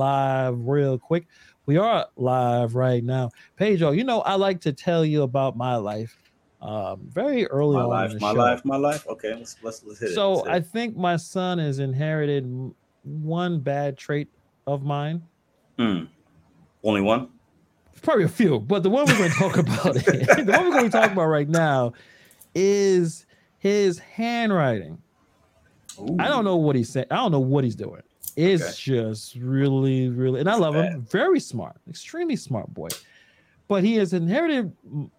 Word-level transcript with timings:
live 0.00 0.66
real 0.66 0.98
quick. 0.98 1.26
We 1.66 1.76
are 1.76 2.06
live 2.16 2.74
right 2.74 3.04
now. 3.04 3.30
Pedro, 3.56 3.90
you 3.90 4.02
know, 4.02 4.22
I 4.22 4.34
like 4.36 4.62
to 4.62 4.72
tell 4.72 5.04
you 5.04 5.22
about 5.24 5.58
my 5.58 5.76
life 5.76 6.16
um, 6.62 7.00
very 7.06 7.46
early 7.48 7.76
on. 7.76 7.88
my 7.88 7.96
on. 7.96 8.10
life, 8.10 8.20
my 8.20 8.32
show. 8.32 8.38
life, 8.38 8.64
my 8.64 8.76
life. 8.76 9.06
Okay, 9.06 9.34
let's 9.34 9.56
let's, 9.62 9.84
let's 9.84 10.00
hit 10.00 10.14
So 10.14 10.32
it. 10.32 10.36
Let's 10.36 10.48
I 10.48 10.60
think 10.60 10.96
my 10.96 11.16
son 11.16 11.58
has 11.58 11.80
inherited 11.80 12.72
one 13.02 13.60
bad 13.60 13.98
trait 13.98 14.28
of 14.66 14.84
mine. 14.84 15.22
Hmm. 15.78 16.04
only 16.82 17.02
one. 17.02 17.28
Probably 18.02 18.24
a 18.24 18.28
few, 18.28 18.60
but 18.60 18.82
the 18.82 18.88
one 18.88 19.06
we're 19.06 19.18
going 19.18 19.30
to 19.30 19.36
talk 19.36 19.58
about, 19.58 19.94
the 19.94 20.54
one 20.56 20.64
we're 20.64 20.78
going 20.78 20.90
to 20.90 20.98
talk 20.98 21.12
about 21.12 21.26
right 21.26 21.48
now, 21.48 21.92
is 22.54 23.26
his 23.58 23.98
handwriting. 23.98 24.96
I 26.18 26.28
don't 26.28 26.44
know 26.44 26.56
what 26.56 26.76
he's 26.76 26.88
saying. 26.88 27.06
I 27.10 27.16
don't 27.16 27.32
know 27.32 27.40
what 27.40 27.64
he's 27.64 27.74
doing. 27.74 28.02
It's 28.36 28.78
just 28.78 29.36
really, 29.36 30.08
really, 30.08 30.40
and 30.40 30.48
I 30.48 30.56
love 30.56 30.74
him. 30.74 31.02
Very 31.02 31.40
smart, 31.40 31.76
extremely 31.88 32.36
smart 32.36 32.72
boy. 32.72 32.88
But 33.68 33.84
he 33.84 33.94
has 33.96 34.12
inherited 34.12 34.72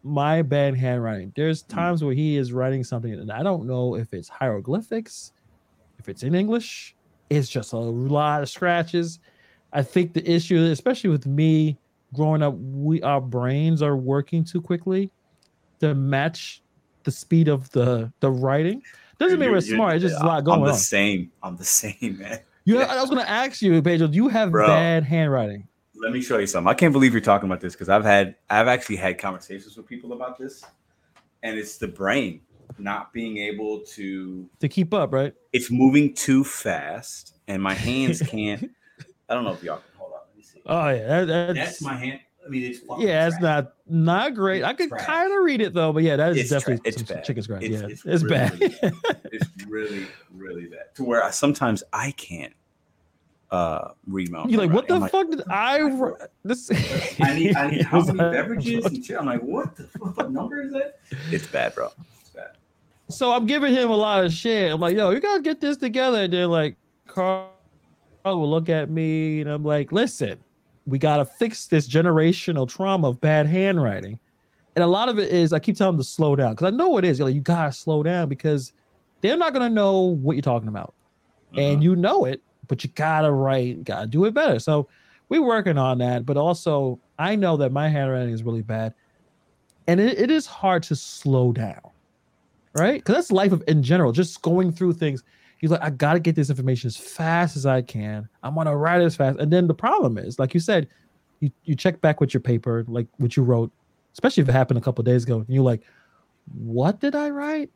my 0.03 0.41
bad 0.41 0.75
handwriting. 0.75 1.31
There's 1.35 1.61
hmm. 1.61 1.73
times 1.73 2.03
where 2.03 2.13
he 2.13 2.37
is 2.37 2.51
writing 2.51 2.83
something, 2.83 3.13
and 3.13 3.31
I 3.31 3.43
don't 3.43 3.65
know 3.65 3.95
if 3.95 4.13
it's 4.13 4.27
hieroglyphics, 4.27 5.33
if 5.99 6.09
it's 6.09 6.23
in 6.23 6.35
English. 6.35 6.95
It's 7.29 7.47
just 7.47 7.71
a 7.71 7.77
lot 7.77 8.41
of 8.41 8.49
scratches. 8.49 9.19
I 9.71 9.83
think 9.83 10.13
the 10.13 10.29
issue, 10.29 10.57
especially 10.65 11.11
with 11.11 11.25
me 11.25 11.77
growing 12.13 12.41
up, 12.41 12.55
we 12.57 13.01
our 13.01 13.21
brains 13.21 13.81
are 13.81 13.95
working 13.95 14.43
too 14.43 14.61
quickly 14.61 15.11
to 15.79 15.95
match 15.95 16.61
the 17.03 17.11
speed 17.11 17.47
of 17.47 17.69
the 17.71 18.11
the 18.19 18.29
writing. 18.29 18.83
Doesn't 19.17 19.39
mean 19.39 19.51
we're 19.51 19.61
smart. 19.61 19.95
It's 19.95 20.03
just 20.03 20.21
a 20.21 20.25
lot 20.25 20.39
I'm 20.39 20.43
going 20.43 20.63
the 20.63 20.71
on. 20.71 20.77
same. 20.77 21.31
I'm 21.43 21.55
the 21.55 21.63
same, 21.63 22.17
man. 22.19 22.39
You, 22.65 22.79
Yeah. 22.79 22.85
I 22.85 23.01
was 23.01 23.09
going 23.09 23.21
to 23.23 23.29
ask 23.29 23.61
you, 23.61 23.81
Pedro. 23.81 24.07
Do 24.07 24.15
you 24.15 24.27
have 24.27 24.51
Bro. 24.51 24.67
bad 24.67 25.03
handwriting? 25.03 25.67
Let 25.95 26.13
me 26.13 26.21
show 26.21 26.37
you 26.39 26.47
something. 26.47 26.69
I 26.69 26.73
can't 26.73 26.93
believe 26.93 27.11
you're 27.11 27.21
talking 27.21 27.47
about 27.47 27.61
this 27.61 27.73
because 27.73 27.87
I've 27.89 28.03
had 28.03 28.35
I've 28.49 28.67
actually 28.67 28.95
had 28.95 29.19
conversations 29.19 29.77
with 29.77 29.85
people 29.85 30.13
about 30.13 30.37
this, 30.37 30.63
and 31.43 31.57
it's 31.59 31.77
the 31.77 31.87
brain 31.87 32.41
not 32.79 33.13
being 33.13 33.37
able 33.37 33.81
to. 33.81 34.49
To 34.61 34.67
keep 34.67 34.93
up, 34.95 35.13
right? 35.13 35.33
It's 35.53 35.69
moving 35.69 36.15
too 36.15 36.43
fast, 36.43 37.35
and 37.47 37.61
my 37.61 37.75
hands 37.75 38.19
can't. 38.27 38.71
I 39.29 39.33
don't 39.35 39.43
know 39.43 39.53
if 39.53 39.61
y'all 39.63 39.77
can 39.77 39.85
hold 39.95 40.13
on. 40.13 40.19
Let 40.29 40.37
me 40.37 40.41
see. 40.43 40.61
Oh 40.65 40.89
yeah, 40.89 41.23
that, 41.23 41.27
that's, 41.27 41.53
That's 41.53 41.81
my 41.83 41.95
hand. 41.95 42.19
I 42.43 42.49
mean, 42.49 42.63
it's 42.63 42.79
yeah, 42.97 43.27
it's 43.27 43.37
trash. 43.37 43.41
not 43.43 43.73
not 43.87 44.33
great. 44.33 44.63
I 44.63 44.73
could 44.73 44.89
kind 44.89 45.31
of 45.31 45.43
read 45.43 45.61
it 45.61 45.75
though, 45.75 45.93
but 45.93 46.01
yeah, 46.01 46.15
that 46.15 46.31
is 46.31 46.37
It's 46.39 46.49
definitely 46.49 46.81
it's 46.89 47.03
bad. 47.03 47.23
chicken 47.23 47.43
scratch. 47.43 47.61
It's- 47.61 47.79
yeah, 47.81 47.87
it's 47.87 48.03
it's, 48.05 48.23
really, 48.23 48.35
bad. 48.35 48.59
really 48.59 48.75
It's 49.25 49.45
really, 49.67 50.07
really 50.33 50.65
bad. 50.65 50.95
To 50.95 51.03
where 51.03 51.23
I 51.23 51.29
sometimes 51.29 51.83
I 51.93 52.09
can't 52.11 52.53
uh 53.51 53.89
read 54.07 54.29
You're 54.47 54.61
like, 54.61 54.71
what 54.71 54.87
the 54.87 54.99
handwriting. 54.99 55.09
fuck 55.09 55.29
did 55.31 55.49
I? 55.49 55.81
wr- 55.81 56.11
This 56.43 56.71
I 57.21 57.33
need, 57.33 57.55
I 57.55 57.69
need 57.71 57.81
how 57.81 57.99
It's 57.99 58.07
many 58.07 58.19
beverages 58.31 58.85
and 58.85 59.05
shit. 59.05 59.17
I'm 59.19 59.25
like, 59.25 59.41
what 59.41 59.75
the 59.75 59.83
fuck 59.83 60.15
what 60.17 60.31
number 60.31 60.61
is 60.61 60.71
that? 60.73 60.99
It's 61.31 61.45
bad, 61.47 61.75
bro. 61.75 61.89
It's 62.21 62.29
bad. 62.29 62.51
So 63.09 63.31
I'm 63.33 63.45
giving 63.45 63.73
him 63.73 63.89
a 63.89 63.95
lot 63.95 64.23
of 64.23 64.31
shit. 64.31 64.71
I'm 64.71 64.79
like, 64.79 64.95
yo, 64.95 65.09
you 65.11 65.19
gotta 65.19 65.41
get 65.41 65.59
this 65.59 65.75
together. 65.77 66.19
And 66.23 66.31
they're 66.33 66.47
like, 66.47 66.77
Carl 67.07 67.49
will 68.23 68.49
look 68.49 68.69
at 68.69 68.89
me, 68.89 69.41
and 69.41 69.49
I'm 69.49 69.63
like, 69.65 69.91
listen, 69.91 70.37
we 70.85 70.97
gotta 70.97 71.25
fix 71.25 71.67
this 71.67 71.89
generational 71.89 72.67
trauma 72.69 73.09
of 73.09 73.19
bad 73.19 73.47
handwriting. 73.47 74.17
And 74.77 74.83
a 74.83 74.87
lot 74.87 75.09
of 75.09 75.19
it 75.19 75.29
is 75.33 75.51
I 75.51 75.59
keep 75.59 75.75
telling 75.75 75.95
them 75.97 76.01
to 76.03 76.07
slow 76.09 76.37
down 76.37 76.53
because 76.53 76.67
I 76.71 76.75
know 76.75 76.97
it 76.97 77.03
is. 77.03 77.19
You're 77.19 77.27
like, 77.27 77.35
you 77.35 77.41
gotta 77.41 77.73
slow 77.73 78.01
down 78.03 78.29
because 78.29 78.71
they're 79.19 79.35
not 79.35 79.51
gonna 79.51 79.69
know 79.69 79.99
what 80.01 80.37
you're 80.37 80.41
talking 80.41 80.69
about. 80.69 80.93
Uh-huh. 81.51 81.59
and 81.61 81.83
you 81.83 81.97
know 81.97 82.23
it, 82.23 82.41
but 82.71 82.85
you 82.85 82.89
gotta 82.95 83.29
write, 83.29 83.83
gotta 83.83 84.07
do 84.07 84.23
it 84.23 84.33
better. 84.33 84.57
So 84.57 84.87
we're 85.27 85.43
working 85.43 85.77
on 85.77 85.97
that, 85.97 86.25
but 86.25 86.37
also 86.37 87.01
I 87.19 87.35
know 87.35 87.57
that 87.57 87.73
my 87.73 87.89
handwriting 87.89 88.33
is 88.33 88.43
really 88.43 88.61
bad, 88.61 88.93
and 89.87 89.99
it, 89.99 90.17
it 90.17 90.31
is 90.31 90.45
hard 90.45 90.81
to 90.83 90.95
slow 90.95 91.51
down, 91.51 91.81
right? 92.73 93.01
Because 93.01 93.15
that's 93.15 93.29
life 93.29 93.51
of 93.51 93.61
in 93.67 93.83
general, 93.83 94.13
just 94.13 94.41
going 94.41 94.71
through 94.71 94.93
things. 94.93 95.21
He's 95.57 95.69
like, 95.69 95.83
I 95.83 95.89
gotta 95.89 96.21
get 96.21 96.35
this 96.35 96.49
information 96.49 96.87
as 96.87 96.95
fast 96.95 97.57
as 97.57 97.65
I 97.65 97.81
can. 97.81 98.29
I'm 98.41 98.55
gonna 98.55 98.77
write 98.77 99.01
it 99.01 99.03
as 99.03 99.17
fast, 99.17 99.37
and 99.37 99.51
then 99.51 99.67
the 99.67 99.73
problem 99.73 100.17
is, 100.17 100.39
like 100.39 100.53
you 100.53 100.61
said, 100.61 100.87
you 101.41 101.51
you 101.65 101.75
check 101.75 101.99
back 101.99 102.21
with 102.21 102.33
your 102.33 102.39
paper, 102.39 102.85
like 102.87 103.07
what 103.17 103.35
you 103.35 103.43
wrote, 103.43 103.69
especially 104.13 104.43
if 104.43 104.47
it 104.47 104.53
happened 104.53 104.77
a 104.77 104.81
couple 104.81 105.03
days 105.03 105.25
ago, 105.25 105.39
and 105.39 105.49
you're 105.49 105.61
like, 105.61 105.81
what 106.53 107.01
did 107.01 107.15
I 107.15 107.31
write? 107.31 107.69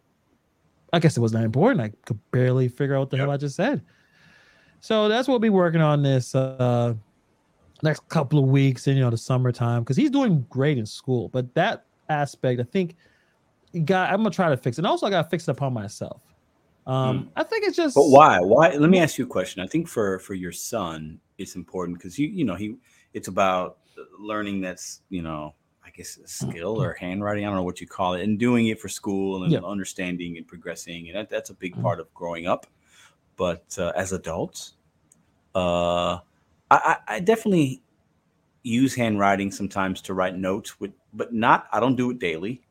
I 0.94 1.00
guess 1.00 1.18
it 1.18 1.20
was 1.20 1.34
not 1.34 1.44
important. 1.44 1.82
I 1.82 1.92
could 2.06 2.20
barely 2.32 2.70
figure 2.70 2.96
out 2.96 3.00
what 3.00 3.10
the 3.10 3.18
hell 3.18 3.32
I 3.32 3.36
just 3.36 3.58
said. 3.58 3.82
So 4.86 5.08
that's 5.10 5.28
what 5.28 5.34
we'll 5.34 5.40
be 5.40 5.50
working 5.50 5.82
on 5.82 6.04
this 6.04 6.36
uh 6.36 6.94
next 7.82 8.08
couple 8.08 8.38
of 8.38 8.46
weeks 8.46 8.86
in 8.86 8.96
you 8.96 9.04
know 9.04 9.10
the 9.10 9.18
summertime 9.18 9.82
because 9.82 9.98
he's 9.98 10.12
doing 10.12 10.46
great 10.48 10.78
in 10.78 10.86
school. 10.86 11.28
But 11.30 11.56
that 11.56 11.88
aspect, 12.08 12.62
I 12.62 12.66
think, 12.66 12.96
got 13.84 14.12
I'm 14.12 14.18
gonna 14.18 14.30
try 14.30 14.50
to 14.50 14.58
fix 14.58 14.78
it. 14.78 14.82
And 14.82 14.88
also, 14.88 15.08
I 15.08 15.10
gotta 15.10 15.28
fix 15.28 15.48
it 15.48 15.52
upon 15.52 15.74
myself. 15.74 16.22
Um, 16.86 17.32
I 17.36 17.42
think 17.42 17.66
it's 17.66 17.76
just 17.76 17.96
But 17.96 18.10
why? 18.10 18.40
Why? 18.42 18.76
Let 18.76 18.92
me 18.92 19.00
ask 19.00 19.18
you 19.18 19.26
a 19.26 19.28
question. 19.28 19.64
I 19.64 19.66
think 19.66 19.88
for 19.88 20.20
for 20.20 20.36
your 20.36 20.52
son, 20.52 21.20
it's 21.40 21.56
important 21.56 21.98
because 21.98 22.20
you 22.20 22.28
you 22.28 22.46
know 22.46 22.54
he 22.54 22.76
it's 23.16 23.28
about 23.28 23.80
learning 24.20 24.62
that's 24.62 25.02
you 25.10 25.24
know 25.24 25.56
I 25.84 25.90
guess 25.90 26.18
a 26.18 26.28
skill 26.28 26.80
or 26.80 26.94
handwriting. 26.94 27.44
I 27.44 27.48
don't 27.48 27.56
know 27.56 27.64
what 27.64 27.82
you 27.82 27.88
call 27.88 28.14
it, 28.14 28.22
and 28.22 28.38
doing 28.38 28.68
it 28.68 28.80
for 28.80 28.88
school 28.88 29.46
and 29.46 29.52
Yeah. 29.52 29.62
understanding 29.66 30.38
and 30.38 30.48
progressing, 30.48 31.08
and 31.08 31.18
that, 31.18 31.32
that's 31.32 31.50
a 31.50 31.56
big 31.56 31.74
Mhm. 31.76 31.82
part 31.82 32.00
of 32.00 32.14
growing 32.14 32.46
up. 32.46 32.68
But 33.36 33.76
uh, 33.78 33.92
as 33.98 34.14
adults, 34.14 34.75
uh, 35.56 36.20
I, 36.70 36.98
I, 37.08 37.20
definitely 37.22 37.82
use 38.64 38.94
handwriting 38.94 39.52
sometimes 39.52 40.02
to 40.02 40.14
write 40.14 40.36
notes 40.36 40.80
with, 40.80 40.92
but 41.14 41.34
not. 41.34 41.68
I 41.72 41.80
don't 41.80 41.96
do 41.96 42.12
it 42.12 42.20
daily. 42.20 42.62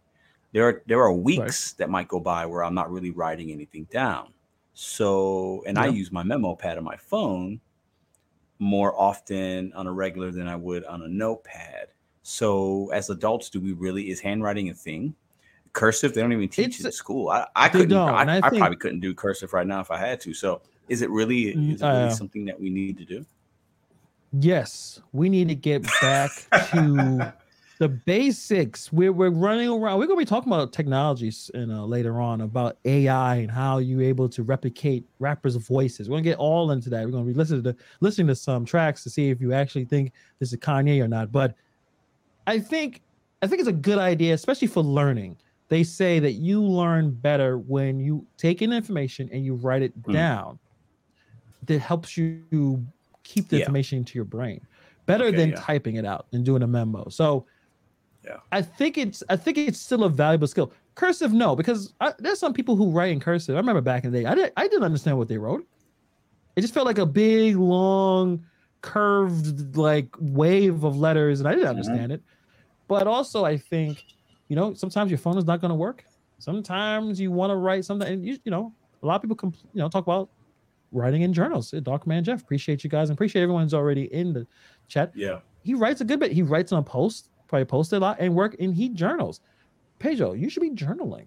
There 0.53 0.69
are 0.69 0.83
there 0.87 1.01
are 1.01 1.13
weeks 1.13 1.73
that 1.75 1.89
might 1.91 2.09
go 2.09 2.21
by 2.21 2.45
where 2.47 2.63
I'm 2.63 2.75
not 2.75 2.91
really 2.93 3.11
writing 3.11 3.51
anything 3.51 3.85
down. 3.91 4.33
So, 4.75 5.63
and 5.67 5.79
I 5.79 5.87
use 5.87 6.13
my 6.13 6.23
memo 6.23 6.55
pad 6.57 6.79
on 6.79 6.85
my 6.85 6.97
phone 6.97 7.61
more 8.59 8.99
often 9.01 9.73
on 9.75 9.87
a 9.87 9.93
regular 9.93 10.31
than 10.31 10.47
I 10.49 10.57
would 10.57 10.85
on 10.85 11.03
a 11.03 11.09
notepad. 11.09 11.89
So, 12.23 12.91
as 12.93 13.09
adults, 13.11 13.51
do 13.51 13.61
we 13.61 13.73
really 13.73 14.11
is 14.11 14.21
handwriting 14.21 14.71
a 14.71 14.75
thing? 14.75 15.15
Cursive, 15.73 16.15
they 16.15 16.21
don't 16.21 16.33
even 16.33 16.49
teach 16.49 16.67
It's- 16.67 16.81
it 16.81 16.87
in 16.87 16.93
school. 16.93 17.31
I, 17.31 17.47
I 17.57 17.69
couldn't. 17.69 17.97
I, 17.97 18.23
I 18.25 18.37
I 18.39 18.51
think- 18.51 18.61
probably 18.61 18.77
couldn't 18.77 19.01
do 19.01 19.15
cursive 19.15 19.53
right 19.53 19.67
now 19.67 19.81
if 19.81 19.91
I 19.91 19.99
had 19.99 20.21
to. 20.23 20.35
So, 20.35 20.61
is 20.89 21.03
it 21.03 21.11
really 21.11 21.55
Mm, 21.55 21.75
is 21.75 21.83
it 21.83 21.87
really 21.87 22.07
uh, 22.09 22.11
something 22.11 22.45
that 22.47 22.59
we 22.61 22.71
need 22.71 22.97
to 22.99 23.05
do? 23.05 23.25
yes, 24.33 25.01
we 25.13 25.29
need 25.29 25.49
to 25.49 25.55
get 25.55 25.83
back 26.03 26.31
to 26.71 27.33
the 27.79 27.89
basics. 27.89 28.93
We're 28.93 29.13
we're 29.13 29.31
running 29.31 29.69
around. 29.69 29.99
We're 29.99 30.07
gonna 30.07 30.19
be 30.19 30.25
talking 30.25 30.53
about 30.53 30.73
technologies 30.73 31.51
and 31.55 31.73
uh, 31.73 31.85
later 31.85 32.21
on 32.21 32.41
about 32.41 32.77
AI 32.85 33.37
and 33.37 33.51
how 33.51 33.79
you're 33.79 34.03
able 34.03 34.29
to 34.31 34.43
replicate 34.43 35.05
rappers' 35.19 35.57
voices. 35.57 36.09
We're 36.09 36.17
gonna 36.17 36.23
get 36.25 36.39
all 36.39 36.71
into 36.73 36.91
that. 36.91 37.05
We're 37.05 37.13
gonna 37.13 37.25
be 37.25 37.35
listening 37.35 37.63
to 37.65 37.77
listening 38.01 38.27
to 38.29 38.35
some 38.35 38.65
tracks 38.65 39.03
to 39.05 39.11
see 39.11 39.31
if 39.31 39.41
you 39.41 39.53
actually 39.53 39.85
think 39.85 40.13
this 40.41 40.53
is 40.53 40.59
Kanye 40.59 41.03
or 41.03 41.09
not. 41.09 41.31
But 41.33 41.55
I 42.47 42.59
think 42.59 43.03
I 43.43 43.47
think 43.47 43.61
it's 43.61 43.69
a 43.69 43.73
good 43.73 43.99
idea, 43.99 44.35
especially 44.35 44.69
for 44.69 44.83
learning. 44.83 45.37
They 45.69 45.83
say 45.83 46.19
that 46.19 46.33
you 46.33 46.63
learn 46.63 47.11
better 47.11 47.59
when 47.59 47.99
you 47.99 48.27
take 48.37 48.61
in 48.63 48.73
information 48.73 49.29
and 49.33 49.45
you 49.45 49.55
write 49.55 49.83
it 49.83 50.01
Mm. 50.03 50.13
down. 50.13 50.59
That 51.67 51.79
helps 51.81 52.17
you 52.17 52.87
keep 53.23 53.49
the 53.49 53.57
Yeah. 53.57 53.63
information 53.63 53.99
into 53.99 54.19
your 54.19 54.25
brain 54.25 54.61
better 55.07 55.27
Okay, 55.27 55.37
than 55.37 55.51
yeah. 55.51 55.57
typing 55.57 55.97
it 55.97 56.05
out 56.05 56.27
and 56.33 56.45
doing 56.45 56.63
a 56.63 56.67
memo. 56.67 57.09
So 57.09 57.47
Yeah. 58.25 58.39
I 58.53 58.63
think 58.63 58.97
it's 58.99 59.23
I 59.29 59.37
think 59.37 59.59
it's 59.59 59.79
still 59.81 60.05
a 60.05 60.09
valuable 60.09 60.47
skill. 60.47 60.73
Cursive, 60.95 61.33
no, 61.33 61.55
because 61.57 61.93
I, 62.01 62.13
there's 62.19 62.39
some 62.39 62.53
people 62.55 62.77
who 62.77 62.91
write 62.91 63.13
in 63.13 63.21
cursive. 63.21 63.55
I 63.57 63.59
remember 63.59 63.81
back 63.83 64.05
in 64.05 64.13
the 64.13 64.21
day, 64.21 64.27
I 64.27 64.35
didn't 64.35 64.53
I 64.57 64.69
didn't 64.69 64.85
understand 64.85 65.19
what 65.19 65.29
they 65.29 65.39
wrote. 65.39 65.67
It 66.57 66.61
just 66.63 66.73
felt 66.75 66.87
like 66.87 66.99
a 66.99 67.07
big, 67.07 67.57
long, 67.57 68.45
curved 68.81 69.77
like 69.77 70.09
wave 70.21 70.85
of 70.85 70.97
letters, 70.97 71.41
and 71.41 71.49
I 71.49 71.53
didn't 71.55 71.67
Mhm. 71.67 71.71
understand 71.71 72.13
it. 72.13 72.23
But 72.89 73.07
also, 73.07 73.45
I 73.45 73.57
think, 73.57 74.05
you 74.49 74.57
know, 74.57 74.75
sometimes 74.75 75.11
your 75.11 75.19
phone 75.19 75.39
is 75.39 75.45
not 75.45 75.61
going 75.61 75.71
to 75.71 75.75
work. 75.75 76.05
Sometimes 76.39 77.21
you 77.21 77.33
want 77.33 77.51
to 77.51 77.57
write 77.57 77.85
something, 77.85 78.07
and 78.09 78.25
you, 78.27 78.39
you 78.45 78.51
know, 78.51 78.75
a 79.03 79.07
lot 79.07 79.17
of 79.17 79.23
people, 79.23 79.37
compl- 79.37 79.65
you 79.75 79.81
know, 79.81 79.89
talk 79.89 80.05
about 80.05 80.31
writing 80.95 81.23
in 81.23 81.33
journals. 81.33 81.75
Uh, 81.75 81.81
Dark 81.81 82.07
Man 82.07 82.25
Jeff, 82.25 82.43
appreciate 82.43 82.85
you 82.85 82.91
guys, 82.91 83.11
and 83.11 83.17
appreciate 83.17 83.43
everyone's 83.43 83.75
already 83.75 84.05
in 84.15 84.33
the 84.33 84.47
chat. 84.89 85.13
Yeah. 85.15 85.41
He 85.63 85.75
writes 85.75 86.01
a 86.01 86.05
good 86.05 86.21
bit. 86.21 86.33
He 86.33 86.43
writes 86.43 86.73
on 86.73 86.79
a 86.79 86.83
post, 86.83 87.31
probably 87.49 87.65
posted 87.67 87.99
a 87.99 88.01
lot, 88.01 88.17
and 88.21 88.35
work, 88.35 88.57
and 88.59 88.75
he 88.75 88.89
journals. 88.89 89.41
Pedro, 89.99 90.33
you 90.33 90.49
should 90.49 90.63
be 90.63 90.71
journaling. 90.71 91.27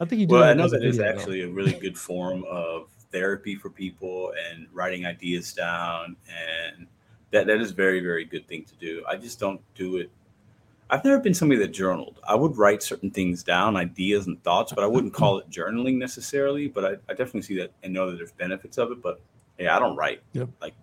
I 0.00 0.04
think 0.04 0.20
you 0.20 0.26
do. 0.26 0.34
Well, 0.34 0.44
I 0.44 0.52
know 0.52 0.68
that 0.68 0.84
is 0.84 0.98
though. 0.98 1.04
actually 1.04 1.42
a 1.42 1.48
really 1.48 1.72
good 1.72 1.96
form 1.96 2.44
of 2.50 2.88
therapy 3.10 3.54
for 3.54 3.70
people 3.70 4.32
and 4.50 4.66
writing 4.72 5.06
ideas 5.06 5.52
down, 5.52 6.16
and 6.28 6.86
that 7.30 7.46
that 7.46 7.60
is 7.60 7.70
very 7.70 8.00
very 8.00 8.24
good 8.24 8.46
thing 8.46 8.64
to 8.64 8.74
do. 8.76 9.04
I 9.08 9.16
just 9.16 9.40
don't 9.40 9.60
do 9.74 9.96
it. 9.96 10.10
I've 10.88 11.04
never 11.04 11.18
been 11.18 11.34
somebody 11.34 11.60
that 11.60 11.68
journaled. 11.72 12.20
I 12.28 12.34
would 12.36 12.56
write 12.56 12.82
certain 12.82 13.10
things 13.10 13.42
down, 13.42 13.76
ideas 13.76 14.26
and 14.26 14.42
thoughts, 14.44 14.72
but 14.72 14.84
I 14.84 14.86
wouldn't 14.86 15.12
call 15.14 15.38
it 15.38 15.50
journaling 15.50 15.96
necessarily. 15.98 16.68
But 16.68 16.84
I, 16.84 16.90
I 17.08 17.14
definitely 17.14 17.42
see 17.42 17.56
that 17.58 17.72
and 17.82 17.92
know 17.92 18.10
that 18.10 18.16
there's 18.16 18.32
benefits 18.32 18.78
of 18.78 18.92
it. 18.92 19.02
But 19.02 19.20
yeah, 19.58 19.76
I 19.76 19.78
don't 19.80 19.96
write 19.96 20.20
Yep. 20.32 20.48
like 20.60 20.74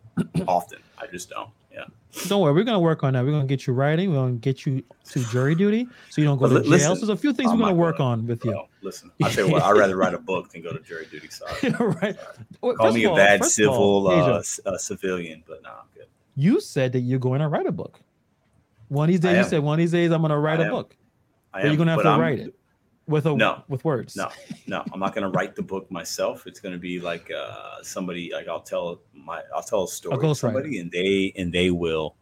often. 0.48 0.80
I 0.98 1.08
just 1.08 1.30
don't. 1.30 1.50
Yeah. 1.72 1.86
Don't 2.28 2.42
worry, 2.42 2.54
we're 2.54 2.64
gonna 2.66 2.80
work 2.80 3.04
on 3.04 3.14
that. 3.14 3.26
We're 3.26 3.32
gonna 3.32 3.46
get 3.48 3.66
you 3.66 3.74
writing. 3.74 4.10
We're 4.12 4.18
gonna 4.18 4.34
get 4.34 4.66
you 4.66 4.84
to 5.10 5.24
jury 5.32 5.56
duty, 5.56 5.88
so 6.12 6.22
you 6.22 6.28
don't 6.28 6.38
go 6.38 6.48
to 6.48 6.60
li- 6.60 6.78
jail. 6.78 6.96
so 6.96 7.06
there's 7.08 7.10
a 7.10 7.16
few 7.20 7.34
things 7.34 7.50
I'm 7.50 7.58
we're 7.58 7.66
gonna 7.66 7.76
work 7.76 7.98
gonna- 7.98 8.22
on 8.22 8.28
with 8.28 8.46
you. 8.46 8.52
Bro, 8.52 8.68
listen, 8.84 9.10
I 9.24 9.32
tell 9.32 9.48
you 9.48 9.54
what, 9.54 9.64
I'd 9.64 9.72
rather 9.76 9.96
write 9.98 10.14
a 10.14 10.20
book 10.20 10.52
than 10.52 10.62
go 10.62 10.72
to 10.72 10.80
jury 10.82 11.08
duty. 11.10 11.30
Sorry. 11.30 11.72
right. 12.02 12.16
Well, 12.62 12.76
Call 12.76 12.92
me 12.94 13.06
a 13.06 13.16
bad 13.16 13.38
of 13.40 13.42
all, 13.42 13.50
civil 13.50 14.08
uh, 14.08 14.44
uh, 14.68 14.78
civilian, 14.78 15.44
but 15.48 15.64
nah, 15.64 15.70
I'm 15.70 15.86
good. 15.96 16.06
you 16.36 16.60
said 16.62 16.92
that 16.92 17.00
you're 17.00 17.18
going 17.18 17.40
to 17.40 17.48
write 17.48 17.66
a 17.66 17.72
book. 17.72 18.00
One 18.90 19.06
of 19.10 19.14
these 19.14 19.20
days, 19.20 19.34
you 19.34 19.38
am. 19.40 19.46
said 19.50 19.60
one 19.64 19.74
of 19.76 19.84
these 19.84 19.92
days 19.92 20.12
I'm 20.12 20.22
gonna 20.22 20.40
write 20.40 20.60
I 20.60 20.64
a 20.64 20.66
am. 20.68 20.72
book. 20.72 20.96
I 21.54 21.62
But 21.62 21.68
you're 21.68 21.78
gonna 21.78 21.92
have 21.92 21.98
but 22.00 22.04
to 22.04 22.10
I'm- 22.10 22.20
write 22.20 22.40
it 22.40 22.54
with 23.08 23.26
a 23.26 23.36
No. 23.36 23.64
with 23.68 23.84
words. 23.86 24.16
No, 24.16 24.30
no, 24.68 24.84
I'm 24.94 25.00
not 25.00 25.14
gonna 25.16 25.30
write 25.30 25.56
the 25.56 25.62
book 25.62 25.90
myself. 25.92 26.46
It's 26.48 26.60
gonna 26.60 26.78
be 26.78 27.00
like 27.00 27.30
uh, 27.32 27.82
somebody 27.82 28.32
like 28.34 28.48
I'll 28.48 28.62
tell 28.62 29.02
my 29.14 29.42
I'll 29.56 29.64
tell 29.64 29.84
a 29.84 29.88
story 29.88 30.18
to 30.20 30.36
somebody, 30.36 30.80
and 30.80 30.92
they 30.92 31.34
and 31.38 31.52
they 31.54 31.70
will 31.72 32.16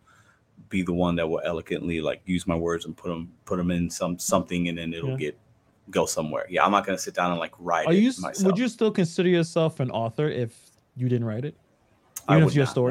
be 0.70 0.82
the 0.84 0.94
one 0.94 1.16
that 1.18 1.28
will 1.28 1.42
eloquently 1.44 2.00
like 2.02 2.22
use 2.26 2.48
my 2.48 2.56
words 2.56 2.86
and 2.86 2.96
put 2.96 3.10
them 3.10 3.32
put 3.46 3.58
them 3.58 3.72
in 3.72 3.90
some 3.90 4.18
something, 4.20 4.70
and 4.70 4.78
then 4.78 4.94
it'll 4.94 5.12
Yeah. 5.12 5.18
get 5.18 5.40
go 5.90 6.06
somewhere. 6.06 6.46
Yeah, 6.50 6.64
I'm 6.64 6.72
not 6.72 6.86
gonna 6.86 6.98
sit 6.98 7.14
down 7.14 7.32
and 7.32 7.40
like 7.40 7.54
write 7.60 7.88
Are 7.88 7.94
it 7.94 7.98
you? 8.00 8.12
myself. 8.20 8.46
Would 8.46 8.58
you 8.58 8.68
still 8.70 8.92
consider 8.92 9.28
yourself 9.30 9.80
an 9.82 9.92
author 9.92 10.30
if 10.30 10.58
you 10.96 11.10
didn't 11.10 11.26
write 11.26 11.44
it? 11.46 11.56
I 12.28 12.34
Even 12.36 12.46
would 12.46 12.52
if 12.52 12.56
your 12.56 12.66
not, 12.66 12.70
no. 12.76 12.82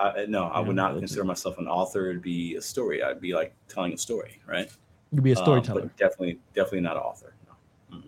Stories. 0.00 0.26
I, 0.28 0.30
no, 0.30 0.44
I 0.44 0.60
would 0.60 0.76
not 0.76 0.96
consider 0.98 1.24
myself 1.24 1.58
an 1.58 1.68
author. 1.68 2.10
It'd 2.10 2.22
be 2.22 2.56
a 2.56 2.62
story. 2.62 3.02
I'd 3.02 3.20
be 3.20 3.34
like 3.34 3.54
telling 3.68 3.92
a 3.92 3.98
story, 3.98 4.40
right? 4.46 4.70
You'd 5.12 5.22
be 5.24 5.32
a 5.32 5.36
Um, 5.38 5.44
storyteller. 5.44 5.82
but 5.82 5.96
definitely, 5.96 6.38
definitely 6.54 6.80
not 6.80 6.96
an 6.96 7.02
author. 7.02 7.34
No. 7.92 7.98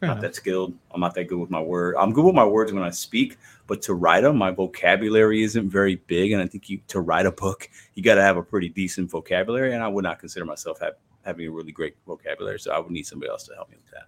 Fair 0.00 0.08
not 0.08 0.12
enough. 0.18 0.22
that 0.22 0.34
skilled. 0.34 0.74
I'm 0.92 1.00
not 1.00 1.14
that 1.14 1.24
good 1.28 1.38
with 1.38 1.50
my 1.50 1.60
word. 1.60 1.94
I'm 1.98 2.12
good 2.12 2.24
with 2.24 2.34
my 2.34 2.44
words 2.44 2.72
when 2.72 2.82
I 2.82 2.90
speak, 2.90 3.36
but 3.66 3.82
to 3.82 3.94
write 3.94 4.22
them, 4.22 4.36
my 4.38 4.50
vocabulary 4.50 5.42
isn't 5.42 5.68
very 5.70 5.96
big. 6.06 6.32
And 6.32 6.42
I 6.42 6.46
think 6.46 6.68
you 6.70 6.80
to 6.88 7.00
write 7.00 7.26
a 7.26 7.32
book, 7.32 7.68
you 7.94 8.02
got 8.02 8.14
to 8.16 8.22
have 8.22 8.36
a 8.36 8.42
pretty 8.42 8.68
decent 8.68 9.10
vocabulary. 9.10 9.74
And 9.74 9.82
I 9.82 9.88
would 9.88 10.04
not 10.04 10.18
consider 10.18 10.44
myself 10.44 10.80
have, 10.80 10.94
having 11.24 11.46
a 11.46 11.50
really 11.50 11.72
great 11.72 11.96
vocabulary, 12.06 12.58
so 12.58 12.72
I 12.72 12.78
would 12.78 12.90
need 12.90 13.06
somebody 13.06 13.30
else 13.30 13.44
to 13.48 13.54
help 13.54 13.70
me 13.70 13.76
with 13.76 13.90
that. 13.92 14.04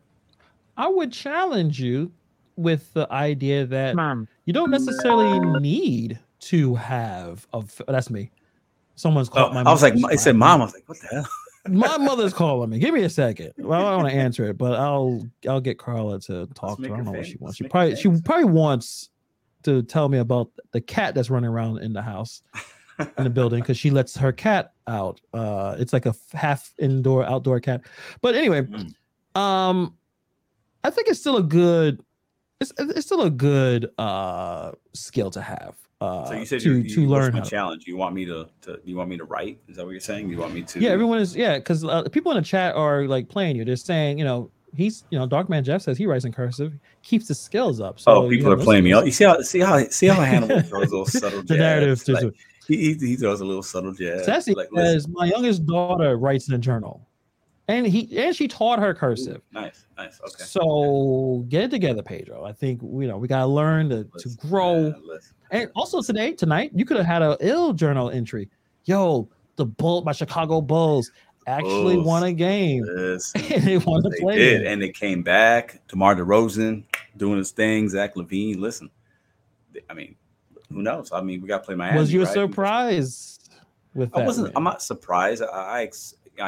I 0.77 0.89
would 0.89 1.13
challenge 1.13 1.81
you 1.81 2.11
with 2.57 2.93
the 2.95 3.11
idea 3.13 3.67
that 3.67 3.95
Mom. 3.95 4.29
you 4.47 4.53
don't 4.53 4.71
necessarily 4.71 5.39
need 5.61 6.19
to 6.43 6.75
have 6.75 7.47
of 7.53 7.81
That's 7.89 8.11
me. 8.11 8.31
Someone's 8.95 9.31
Oh, 9.35 9.51
my. 9.53 9.63
I 9.63 9.71
was 9.73 9.83
like, 9.83 9.95
it 9.97 10.21
said, 10.21 10.37
"Mom." 10.37 10.61
I 10.61 10.65
was 10.65 10.75
like, 10.75 10.85
"What 10.87 10.99
the 11.01 11.07
hell?" 11.09 11.29
My 11.69 11.97
mother's 11.97 12.35
calling 12.35 12.71
me. 12.71 12.79
Give 12.81 12.93
me 12.93 13.05
a 13.05 13.09
second. 13.11 13.53
Well, 13.57 13.81
I 13.87 13.91
don't 13.93 14.03
want 14.03 14.13
to 14.13 14.19
answer 14.19 14.45
it, 14.47 14.59
but 14.59 14.73
I'll 14.79 15.25
I'll 15.49 15.61
get 15.61 15.79
Carla 15.79 16.19
to 16.23 16.47
talk 16.55 16.79
to 16.83 16.89
her. 16.89 16.95
I 16.95 16.97
don't 16.97 17.07
know 17.07 17.13
what 17.13 17.25
she 17.27 17.37
wants. 17.39 17.43
Let's 17.43 17.57
She 17.59 17.65
probably 17.69 17.97
she 17.97 18.21
probably 18.23 18.47
wants 18.47 19.11
to 19.63 19.83
tell 19.85 20.09
me 20.09 20.19
about 20.19 20.51
the 20.73 20.81
cat 20.81 21.15
that's 21.15 21.31
running 21.31 21.49
around 21.49 21.79
in 21.79 21.93
the 21.93 22.03
house 22.03 22.43
in 22.99 23.25
the 23.25 23.31
building 23.31 23.61
because 23.61 23.79
she 23.79 23.91
lets 23.91 24.17
her 24.17 24.33
cat 24.33 24.73
out. 24.89 25.21
Uh, 25.33 25.77
it's 25.79 25.93
like 25.93 26.05
a 26.07 26.15
half 26.33 26.75
indoor 26.81 27.25
outdoor 27.25 27.61
cat. 27.61 27.83
But 28.23 28.35
anyway, 28.35 28.63
Mm. 28.63 28.93
um, 29.41 29.95
I 30.83 30.91
think 30.91 31.07
it's 31.09 31.21
still 31.21 31.37
a 31.37 31.43
good. 31.45 32.03
It's 32.61 32.73
it's 32.79 33.07
still 33.07 33.23
a 33.23 33.31
good 33.31 33.89
uh 33.99 34.73
skill 34.95 35.31
to 35.31 35.41
have. 35.41 35.77
Uh, 36.03 36.27
so 36.27 36.33
you 36.35 36.47
said 36.47 36.61
to 36.61 36.77
you, 36.77 36.83
to 36.83 37.01
you, 37.03 37.09
what's 37.09 37.25
learn 37.25 37.33
my 37.33 37.39
how. 37.41 37.45
challenge. 37.45 37.87
You 37.87 37.97
want 37.97 38.15
me 38.15 38.25
to, 38.27 38.49
to 38.63 38.81
you 38.85 38.97
want 38.97 39.09
me 39.09 39.17
to 39.17 39.25
write? 39.25 39.61
Is 39.69 39.77
that 39.77 39.85
what 39.85 39.93
you're 39.93 40.01
saying? 40.01 40.29
You 40.29 40.39
want 40.39 40.53
me 40.53 40.63
to? 40.63 40.81
Yeah, 40.81 40.91
everyone 40.91 41.19
is. 41.19 41.37
Yeah, 41.37 41.59
because 41.59 41.85
uh, 41.85 42.03
people 42.11 42.33
in 42.33 42.39
the 42.39 42.43
chat 42.45 42.75
are 42.75 43.05
like 43.07 43.29
playing 43.29 43.57
you. 43.57 43.65
They're 43.65 43.77
saying, 43.77 44.19
you 44.19 44.25
know, 44.25 44.51
he's, 44.75 45.05
you 45.11 45.19
know, 45.19 45.29
Darkman 45.29 45.63
Jeff 45.63 45.83
says 45.83 45.99
he 45.99 46.07
writes 46.07 46.25
in 46.25 46.33
cursive, 46.33 46.73
keeps 47.03 47.29
his 47.29 47.41
skills 47.41 47.81
up. 47.81 48.01
So 48.01 48.13
Oh, 48.13 48.25
you 48.25 48.39
people 48.39 48.53
are 48.53 48.57
playing 48.57 48.85
me. 48.85 48.95
Oh, 48.95 49.03
you 49.03 49.13
see 49.13 49.25
how 49.25 49.41
see 49.43 49.61
how 49.61 49.79
see 49.89 50.07
how 50.07 50.21
Hannibal 50.21 50.61
throws 50.63 50.89
a 50.89 50.97
little 50.97 51.07
subtle 51.07 51.43
The 51.43 51.57
narrative. 51.57 52.03
Like, 52.09 52.35
he, 52.69 52.77
he 52.77 52.95
he 52.95 53.17
throws 53.17 53.41
a 53.41 53.45
little 53.45 53.63
subtle 53.63 53.93
jab. 53.93 54.25
Sassy 54.25 54.55
Like, 54.55 54.69
says, 54.75 55.09
my 55.09 55.27
youngest 55.27 55.67
daughter 55.67 56.17
writes 56.17 56.49
in 56.49 56.55
a 56.55 56.59
journal, 56.59 57.07
and 57.69 57.87
he 57.87 58.17
and 58.19 58.35
she 58.35 58.49
taught 58.49 58.79
her 58.79 58.95
cursive. 58.95 59.43
nice, 59.53 59.87
nice. 59.97 60.21
Okay. 60.21 60.45
So 60.45 61.45
get 61.49 61.65
it 61.65 61.71
together, 61.71 62.03
Pedro. 62.03 62.45
I 62.45 62.53
think 62.53 62.81
you 62.83 63.09
know 63.09 63.19
we 63.19 63.29
gotta 63.29 63.47
learn 63.47 63.89
to, 63.91 64.05
to 64.05 64.29
grow. 64.37 64.87
yeah. 64.89 65.19
And 65.53 65.71
also 65.77 66.01
today, 66.03 66.33
tonight, 66.33 66.73
you 66.75 66.85
could 66.85 66.97
have 66.97 67.07
had 67.07 67.23
a 67.23 67.37
ill 67.41 67.73
journal 67.75 68.11
entry. 68.11 68.49
Yo, 68.87 69.29
the 69.57 69.67
bull, 69.67 70.03
my 70.03 70.13
Chicago 70.13 70.61
Bulls 70.63 71.13
actually 71.47 71.97
Bulls. 71.97 72.07
won 72.07 72.25
a 72.25 72.33
game. 72.33 72.85
Listen. 72.85 73.43
and 73.53 73.63
they 73.63 73.77
want 73.77 74.03
to 74.05 74.11
They 74.11 74.21
play. 74.21 74.39
did, 74.39 74.63
it. 74.63 74.67
and 74.67 74.81
they 74.81 74.89
came 74.89 75.23
back. 75.23 75.87
DeMar 75.89 76.17
DeRozan 76.17 76.85
doing 77.19 77.37
his 77.39 77.51
thing. 77.51 77.89
Zach 77.91 78.15
LaVine. 78.15 78.59
Listen, 78.59 78.91
I 79.91 79.95
mean, 79.95 80.17
who 80.71 80.83
knows? 80.83 81.13
I 81.13 81.21
mean, 81.21 81.43
we 81.43 81.49
got 81.49 81.59
to 81.59 81.65
play 81.65 81.75
Miami. 81.75 81.99
was 81.99 82.13
you 82.13 82.25
right? 82.25 82.33
surprised 82.33 83.51
with 83.95 84.11
that? 84.13 84.23
I 84.23 84.25
wasn't. 84.27 84.53
I'm 84.57 84.65
not 84.65 84.81
surprised. 84.83 85.43
I 85.43 85.47
I, 85.83 85.91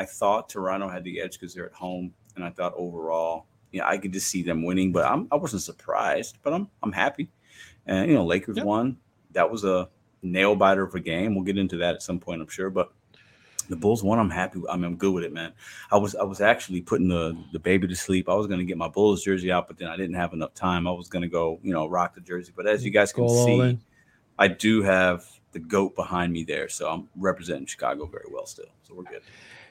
I 0.00 0.04
thought 0.06 0.48
Toronto 0.48 0.88
had 0.88 1.04
the 1.04 1.20
edge 1.20 1.32
because 1.38 1.52
they're 1.54 1.66
at 1.66 1.74
home, 1.74 2.14
and 2.36 2.42
I 2.44 2.48
thought 2.48 2.72
overall, 2.74 3.44
yeah, 3.70 3.86
I 3.86 3.98
could 3.98 4.14
just 4.14 4.28
see 4.28 4.42
them 4.42 4.64
winning. 4.64 4.92
But 4.92 5.04
I'm, 5.04 5.28
I 5.30 5.36
wasn't 5.36 5.60
surprised. 5.60 6.38
But 6.42 6.54
I'm 6.54 6.68
I'm 6.82 6.92
happy, 6.92 7.28
and 7.86 8.08
you 8.08 8.14
know, 8.14 8.24
Lakers 8.24 8.56
Yeah. 8.56 8.64
won. 8.64 8.96
That 9.32 9.50
was 9.50 9.64
a 9.64 9.88
nail 10.22 10.54
biter 10.56 10.82
of 10.82 10.94
a 10.94 11.00
game. 11.00 11.34
We'll 11.34 11.44
get 11.44 11.58
into 11.58 11.76
that 11.78 11.94
at 11.94 12.02
some 12.02 12.18
point, 12.18 12.40
I'm 12.40 12.48
sure. 12.48 12.70
But 12.70 12.92
the 13.68 13.76
Bulls 13.76 14.02
won. 14.02 14.18
I'm 14.18 14.30
happy. 14.30 14.60
I 14.70 14.76
mean, 14.76 14.84
I'm 14.84 14.96
good 14.96 15.12
with 15.12 15.24
it, 15.24 15.32
man. 15.32 15.52
I 15.90 15.96
was 15.96 16.14
I 16.14 16.22
was 16.22 16.40
actually 16.40 16.82
putting 16.82 17.08
the 17.08 17.36
the 17.52 17.58
baby 17.58 17.88
to 17.88 17.96
sleep. 17.96 18.28
I 18.28 18.34
was 18.34 18.46
going 18.46 18.58
to 18.60 18.64
get 18.64 18.76
my 18.76 18.88
Bulls 18.88 19.22
jersey 19.24 19.50
out, 19.50 19.68
but 19.68 19.78
then 19.78 19.88
I 19.88 19.96
didn't 19.96 20.16
have 20.16 20.32
enough 20.32 20.54
time. 20.54 20.86
I 20.86 20.92
was 20.92 21.08
going 21.08 21.22
to 21.22 21.28
go, 21.28 21.58
you 21.62 21.72
know, 21.72 21.86
rock 21.88 22.14
the 22.14 22.20
jersey. 22.20 22.52
But 22.54 22.66
as 22.66 22.84
you 22.84 22.90
guys 22.90 23.12
can 23.12 23.24
Go 23.24 23.28
all 23.32 23.46
see. 23.46 23.78
I 24.38 24.48
do 24.48 24.82
have 24.82 25.24
the 25.52 25.60
goat 25.60 25.94
behind 25.94 26.32
me 26.32 26.42
there, 26.42 26.68
so 26.68 26.90
I'm 26.90 27.08
representing 27.16 27.66
Chicago 27.66 28.06
very 28.06 28.26
well 28.30 28.46
still. 28.46 28.66
So 28.82 28.94
we're 28.94 29.04
good. 29.04 29.22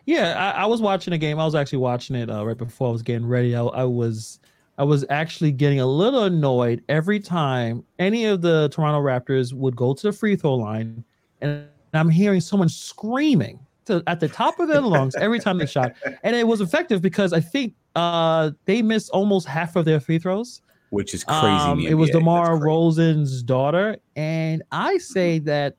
Yeah, 0.05 0.53
I, 0.55 0.63
I 0.63 0.65
was 0.65 0.81
watching 0.81 1.13
a 1.13 1.17
game. 1.17 1.39
I 1.39 1.45
was 1.45 1.53
actually 1.55 1.79
watching 1.79 2.15
it 2.15 2.29
uh, 2.29 2.45
right 2.45 2.57
before 2.57 2.89
I 2.89 2.91
was 2.91 3.01
getting 3.01 3.27
ready. 3.27 3.55
I, 3.55 3.63
I 3.63 3.83
was 3.83 4.39
I 4.77 4.83
was 4.83 5.05
actually 5.09 5.51
getting 5.51 5.79
a 5.79 5.85
little 5.85 6.23
annoyed 6.23 6.83
every 6.89 7.19
time 7.19 7.83
any 7.99 8.25
of 8.25 8.41
the 8.41 8.69
Toronto 8.69 9.01
Raptors 9.01 9.53
would 9.53 9.75
go 9.75 9.93
to 9.93 10.07
the 10.07 10.11
free 10.11 10.35
throw 10.35 10.55
line, 10.55 11.03
and 11.41 11.67
I'm 11.93 12.09
hearing 12.09 12.41
someone 12.41 12.69
screaming 12.69 13.59
to, 13.85 14.01
at 14.07 14.19
the 14.19 14.27
top 14.27 14.59
of 14.59 14.67
their 14.67 14.81
lungs 14.81 15.15
every 15.15 15.39
time 15.39 15.59
they 15.59 15.67
shot, 15.67 15.93
and 16.23 16.35
it 16.35 16.47
was 16.47 16.59
effective 16.59 17.01
because 17.01 17.33
I 17.33 17.39
think 17.39 17.75
uh, 17.95 18.51
they 18.65 18.81
missed 18.81 19.11
almost 19.11 19.47
half 19.47 19.75
of 19.75 19.85
their 19.85 19.99
free 19.99 20.17
throws. 20.17 20.61
Which 20.89 21.13
is 21.13 21.23
crazy. 21.23 21.45
Um, 21.45 21.79
it 21.79 21.95
was. 21.95 22.09
DeMar 22.11 22.57
Rosen's 22.57 23.41
daughter, 23.43 23.97
and 24.15 24.61
I 24.71 24.97
say 24.97 25.39
that 25.39 25.75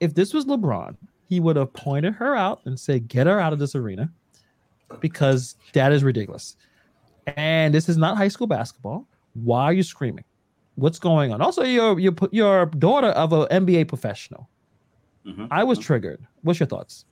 if 0.00 0.14
this 0.14 0.32
was 0.32 0.46
LeBron, 0.46 0.96
he 1.28 1.40
would 1.40 1.56
have 1.56 1.72
pointed 1.72 2.14
her 2.14 2.36
out 2.36 2.60
and 2.64 2.78
said, 2.78 3.08
"Get 3.08 3.26
her 3.26 3.40
out 3.40 3.52
of 3.52 3.58
this 3.58 3.74
arena," 3.74 4.10
because 5.00 5.56
that 5.72 5.92
is 5.92 6.04
ridiculous. 6.04 6.56
And 7.26 7.72
this 7.74 7.88
is 7.88 7.96
not 7.96 8.16
high 8.16 8.28
school 8.28 8.46
basketball. 8.46 9.06
Why 9.34 9.64
are 9.64 9.72
you 9.72 9.82
screaming? 9.82 10.24
What's 10.74 10.98
going 10.98 11.32
on? 11.32 11.40
Also, 11.40 11.62
you're 11.62 11.98
you're 11.98 12.14
you're 12.30 12.66
daughter 12.66 13.08
of 13.08 13.32
an 13.32 13.46
NBA 13.66 13.88
professional. 13.88 14.48
Mhm. 15.26 15.48
I 15.50 15.62
was 15.64 15.78
triggered. 15.78 16.20
What's 16.42 16.58
your 16.58 16.66
thoughts? 16.66 17.04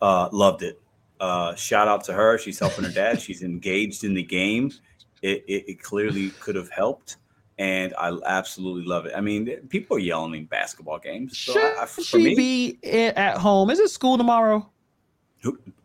Uh, 0.00 0.28
loved 0.32 0.62
it. 0.62 0.80
Uh, 1.20 1.54
shout 1.54 1.88
out 1.88 2.04
to 2.04 2.12
her. 2.12 2.38
She's 2.38 2.58
helping 2.58 2.84
her 2.84 2.90
dad. 2.90 3.20
She's 3.20 3.42
engaged 3.42 4.04
in 4.04 4.14
the 4.14 4.22
game. 4.22 4.72
It, 5.22 5.44
it, 5.48 5.64
it 5.68 5.82
clearly 5.82 6.30
could 6.40 6.54
have 6.54 6.70
helped, 6.70 7.16
and 7.58 7.92
I 7.98 8.16
absolutely 8.24 8.84
love 8.84 9.04
it. 9.06 9.12
I 9.16 9.20
mean, 9.20 9.46
people 9.68 9.96
are 9.96 10.00
yelling 10.00 10.34
in 10.34 10.44
basketball 10.46 10.98
games. 11.00 11.36
So 11.36 11.52
Should 11.54 11.76
I, 11.78 11.86
for 11.86 12.02
she 12.02 12.18
me, 12.18 12.34
be 12.36 12.78
at 13.16 13.36
home? 13.38 13.70
Is 13.70 13.80
it 13.80 13.90
school 13.90 14.16
tomorrow? 14.16 14.68
Who- 15.42 15.58
It's 15.58 15.62
DeMar 15.66 15.77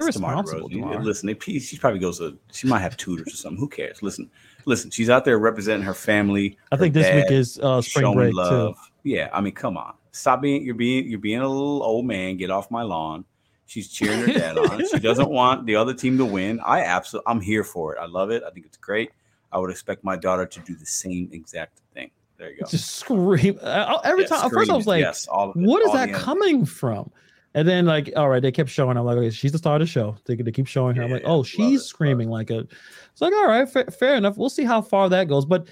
Irresponsible. 0.00 0.68
DeMar. 0.68 1.02
Listen, 1.02 1.26
they, 1.26 1.58
she 1.58 1.78
probably 1.78 2.00
goes 2.00 2.18
to. 2.18 2.38
She 2.52 2.66
might 2.66 2.80
have 2.80 2.96
tutors 2.96 3.32
or 3.32 3.36
something. 3.36 3.58
Who 3.58 3.68
cares? 3.68 4.02
Listen, 4.02 4.30
listen. 4.64 4.90
She's 4.90 5.10
out 5.10 5.24
there 5.24 5.38
representing 5.38 5.84
her 5.84 5.94
family. 5.94 6.56
I 6.72 6.76
her 6.76 6.80
think 6.80 6.94
this 6.94 7.12
week 7.14 7.30
is 7.30 7.58
uh, 7.60 7.82
spring 7.82 8.12
break 8.14 8.34
love. 8.34 8.74
too. 8.74 8.80
Yeah, 9.02 9.28
I 9.32 9.40
mean, 9.40 9.54
come 9.54 9.76
on. 9.76 9.94
Stop 10.12 10.42
being. 10.42 10.64
You're 10.64 10.74
being. 10.74 11.08
You're 11.08 11.18
being 11.18 11.40
a 11.40 11.48
little 11.48 11.82
old 11.82 12.06
man. 12.06 12.36
Get 12.36 12.50
off 12.50 12.70
my 12.70 12.82
lawn. 12.82 13.24
She's 13.66 13.88
cheering 13.88 14.20
her 14.20 14.26
dad 14.26 14.58
on. 14.58 14.84
She 14.88 14.98
doesn't 14.98 15.30
want 15.40 15.64
the 15.64 15.76
other 15.76 15.94
team 15.94 16.18
to 16.18 16.24
win. 16.24 16.60
I 16.60 16.82
absolutely. 16.82 17.30
I'm 17.30 17.40
here 17.40 17.62
for 17.62 17.94
it. 17.94 17.98
I 18.00 18.06
love 18.06 18.30
it. 18.30 18.42
I 18.44 18.50
think 18.50 18.66
it's 18.66 18.76
great. 18.76 19.12
I 19.52 19.58
would 19.58 19.70
expect 19.70 20.02
my 20.04 20.16
daughter 20.16 20.46
to 20.46 20.60
do 20.60 20.74
the 20.74 20.86
same 20.86 21.28
exact 21.32 21.80
thing. 21.94 22.10
There 22.36 22.50
you 22.50 22.60
go. 22.60 22.66
Just 22.66 22.96
scream 22.96 23.58
uh, 23.62 23.98
every 24.02 24.22
Yeah, 24.22 24.28
time. 24.28 24.46
At 24.46 24.52
first, 24.52 24.70
I 24.70 24.74
was 24.76 24.86
like, 24.86 25.00
yes, 25.00 25.28
"What 25.30 25.82
is 25.82 25.88
all 25.88 25.94
that 25.94 26.12
coming 26.14 26.64
from?" 26.64 27.10
And 27.54 27.66
then, 27.66 27.84
like, 27.84 28.12
all 28.14 28.28
right, 28.28 28.40
they 28.40 28.52
kept 28.52 28.70
showing. 28.70 28.96
I'm 28.96 29.04
like, 29.04 29.16
okay, 29.16 29.30
she's 29.30 29.50
the 29.50 29.58
star 29.58 29.74
of 29.74 29.80
the 29.80 29.86
show. 29.86 30.16
They, 30.24 30.36
they 30.36 30.52
keep 30.52 30.68
showing 30.68 30.94
her. 30.96 31.02
I'm 31.02 31.10
like, 31.10 31.24
oh, 31.24 31.42
she's 31.42 31.80
it, 31.80 31.84
screaming 31.84 32.30
like 32.30 32.50
a. 32.50 32.60
It's 32.60 33.20
like, 33.20 33.32
all 33.32 33.48
right, 33.48 33.68
fa- 33.68 33.90
fair 33.90 34.14
enough. 34.14 34.36
We'll 34.36 34.50
see 34.50 34.64
how 34.64 34.80
far 34.80 35.08
that 35.08 35.28
goes. 35.28 35.44
But 35.44 35.66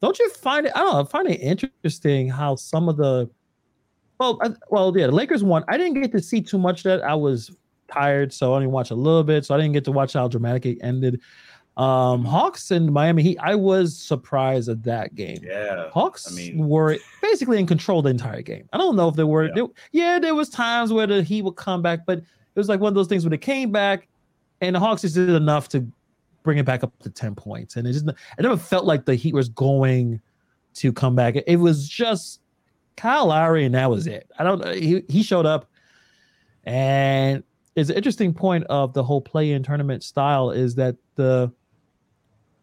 don't 0.00 0.16
you 0.18 0.30
find 0.30 0.66
it? 0.66 0.72
I 0.76 0.80
don't 0.80 0.92
know. 0.92 1.00
I 1.00 1.04
find 1.04 1.28
it 1.28 1.40
interesting 1.40 2.28
how 2.28 2.54
some 2.54 2.88
of 2.88 2.96
the. 2.96 3.28
Well, 4.20 4.38
I, 4.42 4.50
well, 4.70 4.96
yeah, 4.96 5.06
the 5.06 5.12
Lakers 5.12 5.42
won. 5.42 5.64
I 5.66 5.76
didn't 5.76 6.00
get 6.00 6.12
to 6.12 6.22
see 6.22 6.40
too 6.40 6.58
much 6.58 6.84
of 6.84 6.84
that. 6.84 7.02
I 7.02 7.14
was 7.16 7.50
tired, 7.92 8.32
so 8.32 8.52
I 8.52 8.56
only 8.56 8.68
watched 8.68 8.92
a 8.92 8.96
little 8.96 9.24
bit. 9.24 9.44
So 9.44 9.56
I 9.56 9.58
didn't 9.58 9.72
get 9.72 9.84
to 9.86 9.92
watch 9.92 10.12
how 10.12 10.28
dramatic 10.28 10.66
it 10.66 10.78
ended. 10.82 11.20
Um, 11.76 12.24
Hawks 12.24 12.70
and 12.70 12.92
Miami 12.92 13.22
Heat. 13.24 13.38
I 13.40 13.56
was 13.56 13.96
surprised 13.96 14.68
at 14.68 14.84
that 14.84 15.14
game. 15.16 15.38
Yeah, 15.42 15.90
Hawks 15.90 16.30
I 16.30 16.34
mean- 16.34 16.68
were 16.68 16.98
basically 17.20 17.58
in 17.58 17.66
control 17.66 18.00
the 18.00 18.10
entire 18.10 18.42
game. 18.42 18.68
I 18.72 18.78
don't 18.78 18.94
know 18.94 19.08
if 19.08 19.16
they 19.16 19.24
were. 19.24 19.46
Yeah. 19.46 19.52
there- 19.54 19.66
yeah, 19.90 20.18
there 20.20 20.34
was 20.36 20.48
times 20.48 20.92
where 20.92 21.06
the 21.08 21.22
Heat 21.22 21.42
would 21.42 21.56
come 21.56 21.82
back, 21.82 22.00
but 22.06 22.18
it 22.18 22.24
was 22.54 22.68
like 22.68 22.78
one 22.80 22.88
of 22.90 22.94
those 22.94 23.08
things 23.08 23.24
where 23.24 23.30
they 23.30 23.38
came 23.38 23.72
back, 23.72 24.06
and 24.60 24.76
the 24.76 24.80
Hawks 24.80 25.02
just 25.02 25.16
did 25.16 25.28
enough 25.30 25.68
to 25.70 25.84
bring 26.44 26.58
it 26.58 26.64
back 26.66 26.84
up 26.84 26.92
to 27.00 27.10
ten 27.10 27.34
points, 27.34 27.74
and 27.74 27.88
it 27.88 27.92
just 27.92 28.06
it 28.06 28.14
never 28.42 28.56
felt 28.56 28.84
like 28.84 29.04
the 29.04 29.16
Heat 29.16 29.34
was 29.34 29.48
going 29.48 30.20
to 30.74 30.92
come 30.92 31.16
back. 31.16 31.34
It 31.46 31.56
was 31.56 31.88
just 31.88 32.40
Kyle 32.96 33.26
Lowry, 33.26 33.64
and 33.64 33.74
that 33.74 33.90
was 33.90 34.06
it. 34.06 34.30
I 34.38 34.44
don't. 34.44 34.64
He 34.76 35.02
he 35.08 35.24
showed 35.24 35.46
up, 35.46 35.68
and 36.64 37.42
it's 37.74 37.90
an 37.90 37.96
interesting 37.96 38.32
point 38.32 38.62
of 38.70 38.92
the 38.92 39.02
whole 39.02 39.20
play-in 39.20 39.64
tournament 39.64 40.04
style 40.04 40.52
is 40.52 40.76
that 40.76 40.94
the 41.16 41.50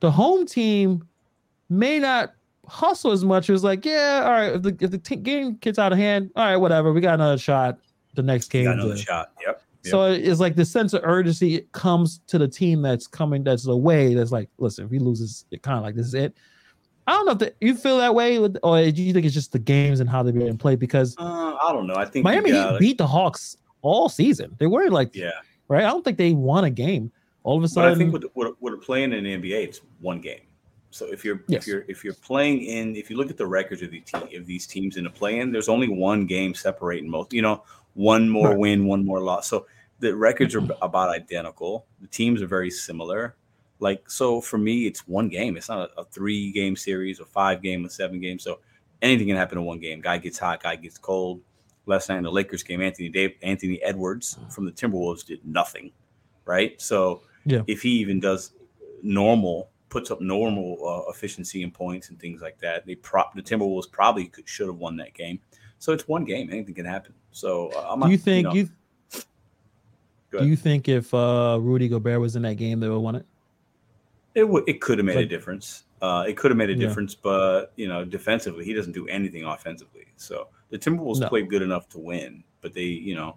the 0.01 0.12
home 0.12 0.46
team 0.46 1.08
may 1.70 1.98
not 2.00 2.34
hustle 2.67 3.12
as 3.12 3.24
much. 3.24 3.50
It 3.50 3.53
was 3.53 3.63
like, 3.63 3.86
yeah, 3.86 4.24
all 4.25 4.31
right, 4.31 4.53
if 4.53 4.62
the 4.62 4.77
if 4.79 4.91
the 4.91 4.98
t- 4.98 5.15
game 5.15 5.55
gets 5.55 5.79
out 5.79 5.93
of 5.93 5.98
hand, 5.98 6.31
all 6.36 6.46
right, 6.46 6.58
whatever, 6.58 6.91
we 6.91 7.00
got 7.00 7.13
another 7.13 7.38
shot. 7.38 7.79
The 8.13 8.24
next 8.24 8.50
game, 8.50 8.65
got 8.65 8.74
another 8.74 8.98
shot. 8.98 9.31
Yep. 9.39 9.62
yep. 9.86 9.89
so 9.89 10.12
it's 10.12 10.41
like 10.41 10.58
the 10.58 10.65
sense 10.65 10.91
of 10.91 11.01
urgency 11.05 11.65
comes 11.72 12.20
to 12.27 12.38
the 12.38 12.48
team 12.48 12.81
that's 12.81 13.08
coming, 13.08 13.41
that's 13.41 13.67
away. 13.67 14.13
That's 14.13 14.31
like, 14.31 14.50
listen, 14.58 14.86
if 14.86 14.91
he 14.91 15.00
loses, 15.00 15.46
it 15.51 15.62
kind 15.62 15.77
of 15.77 15.84
like 15.84 15.96
this 15.96 16.08
is 16.08 16.13
it. 16.13 16.36
I 17.08 17.13
don't 17.13 17.25
know 17.25 17.31
if 17.31 17.39
the, 17.39 17.53
you 17.62 17.75
feel 17.75 17.98
that 18.00 18.13
way, 18.13 18.38
with, 18.38 18.58
or 18.63 18.91
do 18.91 19.01
you 19.01 19.13
think 19.13 19.25
it's 19.25 19.34
just 19.34 19.53
the 19.53 19.60
games 19.60 20.01
and 20.01 20.10
how 20.10 20.24
they're 20.24 20.34
being 20.34 20.58
played? 20.58 20.79
Because 20.79 21.15
uh, 21.17 21.55
I 21.55 21.72
don't 21.72 21.88
know. 21.88 21.96
I 21.96 22.05
think 22.05 22.25
Miami 22.25 22.50
you 22.50 22.55
Heat 22.55 22.62
got, 22.62 22.79
beat 22.79 22.98
the 22.98 23.08
Hawks 23.08 23.55
all 23.81 24.10
season. 24.10 24.55
They 24.60 24.67
weren't 24.67 24.91
like, 24.91 25.15
Yeah, 25.15 25.31
right? 25.67 25.84
I 25.84 25.89
don't 25.89 26.03
think 26.03 26.17
they 26.17 26.34
won 26.34 26.63
a 26.63 26.70
game. 26.70 27.12
All 27.43 27.57
of 27.57 27.63
a 27.63 27.65
but 27.65 27.71
sudden, 27.71 27.91
I 27.91 27.95
think 27.95 28.13
with 28.13 28.25
with, 28.36 28.55
with 28.60 28.81
playing 28.81 29.13
in 29.13 29.24
the 29.24 29.38
NBA, 29.38 29.63
it's 29.63 29.81
one 30.00 30.21
game. 30.21 30.41
So 30.91 31.05
if 31.05 31.24
you're 31.24 31.43
Yes. 31.48 31.63
if 31.63 31.67
you're 31.67 31.86
if 31.88 32.03
you're 32.03 32.13
playing 32.13 32.63
in 32.63 32.95
if 32.95 33.10
you 33.10 33.17
look 33.17 33.29
at 33.29 33.38
the 33.38 33.48
records 33.48 33.81
of 33.81 33.91
the 33.91 34.01
te- 34.01 34.36
of 34.36 34.45
these 34.45 34.67
teams 34.67 34.98
in 34.98 35.05
the 35.05 35.10
play-in, 35.10 35.51
there's 35.51 35.69
only 35.69 35.88
one 35.88 36.25
game 36.25 36.53
separating 36.53 37.10
most. 37.10 37.33
You 37.33 37.41
know, 37.41 37.63
one 37.93 38.29
more 38.29 38.50
Right. 38.50 38.57
win, 38.57 38.86
one 38.86 39.05
more 39.05 39.21
loss. 39.21 39.48
So 39.48 39.65
the 40.00 40.15
records 40.15 40.53
are 40.53 40.62
mm-hmm. 40.62 40.83
about 40.83 41.10
identical. 41.10 41.86
The 42.01 42.07
teams 42.07 42.41
are 42.41 42.48
very 42.48 42.69
similar. 42.69 43.36
Like 43.79 44.10
so, 44.10 44.41
for 44.41 44.57
me, 44.57 44.86
it's 44.86 45.07
one 45.07 45.29
game. 45.29 45.57
It's 45.57 45.69
not 45.69 45.89
a, 45.98 46.01
a 46.01 46.05
three-game 46.05 46.75
series, 46.75 47.19
a 47.19 47.25
five-game, 47.25 47.83
a 47.86 47.89
seven-game. 47.89 48.38
So 48.38 48.60
anything 49.01 49.27
can 49.27 49.38
happen 49.38 49.57
in 49.57 49.63
one 49.63 49.79
game. 49.79 50.01
Guy 50.01 50.17
gets 50.19 50.38
hot, 50.38 50.62
guy 50.62 50.75
gets 50.75 50.98
cold. 50.98 51.41
Last 51.88 52.10
night 52.10 52.17
in 52.17 52.24
the 52.24 52.31
Lakers 52.31 52.62
game, 52.62 52.79
Anthony 52.81 53.10
Dave, 53.10 53.33
Anthony 53.41 53.81
Edwards 53.81 54.38
mm. 54.39 54.53
from 54.53 54.65
the 54.65 54.71
Timberwolves 54.71 55.25
did 55.25 55.43
nothing, 55.43 55.91
right? 56.45 56.79
So 56.79 57.24
Yeah. 57.45 57.63
if 57.67 57.81
he 57.81 57.89
even 58.00 58.19
does 58.19 58.53
normal, 59.03 59.69
puts 59.89 60.12
up 60.12 60.21
normal 60.21 60.77
uh, 60.88 61.10
efficiency 61.12 61.63
and 61.63 61.74
points 61.74 62.10
and 62.10 62.19
things 62.19 62.41
like 62.41 62.60
that, 62.60 62.86
they 62.86 62.95
prop 62.95 63.36
the 63.36 63.41
Timberwolves 63.41 63.91
probably 63.91 64.27
could, 64.27 64.48
should 64.48 64.67
have 64.67 64.77
won 64.77 64.95
that 64.98 65.13
game. 65.13 65.39
So 65.79 65.91
it's 65.93 66.07
one 66.07 66.25
game; 66.25 66.50
anything 66.51 66.75
can 66.75 66.86
happen. 66.86 67.13
So 67.31 67.69
uh, 67.75 67.88
I'm 67.89 68.00
do 68.00 68.05
not, 68.05 68.12
you 68.12 68.17
think 68.17 68.48
know, 68.48 68.53
you, 68.53 68.69
do 70.31 70.45
you 70.45 70.55
think 70.55 70.88
if 70.88 71.13
uh 71.13 71.57
Rudy 71.60 71.88
Gobert 71.89 72.19
was 72.19 72.36
in 72.36 72.43
that 72.43 72.55
game, 72.55 72.79
they 72.79 72.88
would 72.88 72.95
have 72.95 73.01
won 73.01 73.15
it? 73.15 73.25
it 74.33 74.48
would 74.48 74.63
it 74.67 74.79
could 74.79 74.98
have 74.98 75.05
made 75.05 75.17
a 75.17 75.25
difference. 75.25 75.83
Uh, 76.01 76.25
it 76.27 76.36
could 76.38 76.51
have 76.51 76.57
made 76.57 76.69
a 76.69 76.74
Yeah. 76.74 76.79
difference, 76.79 77.13
but 77.13 77.74
you 77.75 77.88
know, 77.88 78.03
defensively, 78.05 78.65
he 78.65 78.74
doesn't 78.74 78.93
do 78.93 79.07
anything 79.07 79.43
offensively. 79.43 80.07
So 80.15 80.48
the 80.69 80.79
Timberwolves 80.79 81.19
No. 81.19 81.27
played 81.27 81.50
good 81.50 81.62
enough 81.62 81.89
to 81.89 82.00
win, 82.00 82.43
but 82.62 82.74
they, 82.74 82.86
you 82.86 83.13
know, 83.13 83.36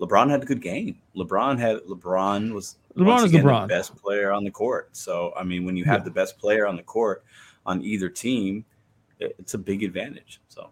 LeBron 0.00 0.30
had 0.30 0.42
a 0.42 0.46
good 0.46 0.62
game. 0.62 0.96
LeBron 1.16 1.58
had 1.58 1.78
LeBron 1.88 2.52
was 2.54 2.76
LeBron 2.96 3.24
is 3.26 3.32
LeBron. 3.32 3.62
the 3.62 3.68
best 3.68 3.94
player 3.96 4.32
on 4.32 4.44
the 4.44 4.50
court. 4.50 4.88
So 4.92 5.32
I 5.36 5.44
mean, 5.44 5.64
when 5.64 5.76
you 5.76 5.84
have 5.84 6.00
Yeah. 6.00 6.04
the 6.04 6.10
best 6.10 6.38
player 6.38 6.66
on 6.66 6.76
the 6.76 6.82
court 6.82 7.22
on 7.66 7.82
either 7.82 8.08
team, 8.08 8.64
it's 9.18 9.54
a 9.54 9.58
big 9.58 9.82
advantage. 9.82 10.40
So 10.48 10.70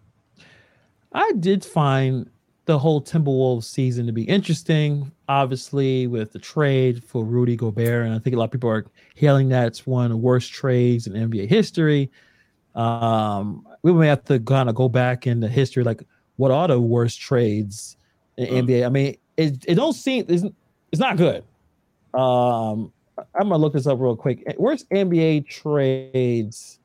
I 1.13 1.33
did 1.39 1.65
find 1.65 2.31
the 2.65 2.79
whole 2.79 3.01
Timberwolves 3.01 3.65
season 3.65 4.07
to 4.07 4.13
be 4.13 4.25
interesting, 4.25 5.11
obviously, 5.29 6.07
with 6.07 6.33
the 6.33 6.39
trade 6.39 7.03
for 7.03 7.25
Rudy 7.25 7.57
Gobert. 7.57 8.05
And 8.07 8.15
I 8.15 8.19
think 8.19 8.35
a 8.37 8.39
lot 8.39 8.45
of 8.47 8.51
people 8.51 8.69
are 8.71 8.85
hailing 9.15 9.49
that 9.51 9.67
it's 9.69 9.87
one 9.87 10.05
of 10.05 10.11
the 10.11 10.17
worst 10.19 10.53
trades 10.53 11.07
in 11.07 11.15
NBA 11.15 11.47
history. 11.49 12.11
Um, 12.75 13.67
we 13.83 13.93
may 13.93 14.07
have 14.09 14.25
to 14.27 14.39
kind 14.41 14.69
of 14.69 14.75
go 14.75 14.89
back 14.89 15.27
into 15.27 15.49
history, 15.49 15.83
like 15.83 16.03
what 16.37 16.51
are 16.51 16.69
the 16.69 16.81
worst 16.81 17.21
trades 17.21 17.97
in 18.39 18.67
Mm. 18.67 18.69
NBA? 18.69 18.87
I 18.87 18.89
mean, 18.89 19.17
it, 19.37 19.65
it 19.69 19.75
don't 19.75 19.93
seem 19.93 20.25
it's, 20.29 20.45
it's 20.93 21.01
not 21.01 21.17
good. 21.19 21.45
Um, 22.15 22.93
I'm 23.35 23.49
gonna 23.49 23.59
look 23.59 23.73
this 23.75 23.87
up 23.87 23.99
real 24.01 24.17
quick. 24.17 24.45
Worst 24.59 24.89
NBA 24.91 25.47
trades 25.49 26.79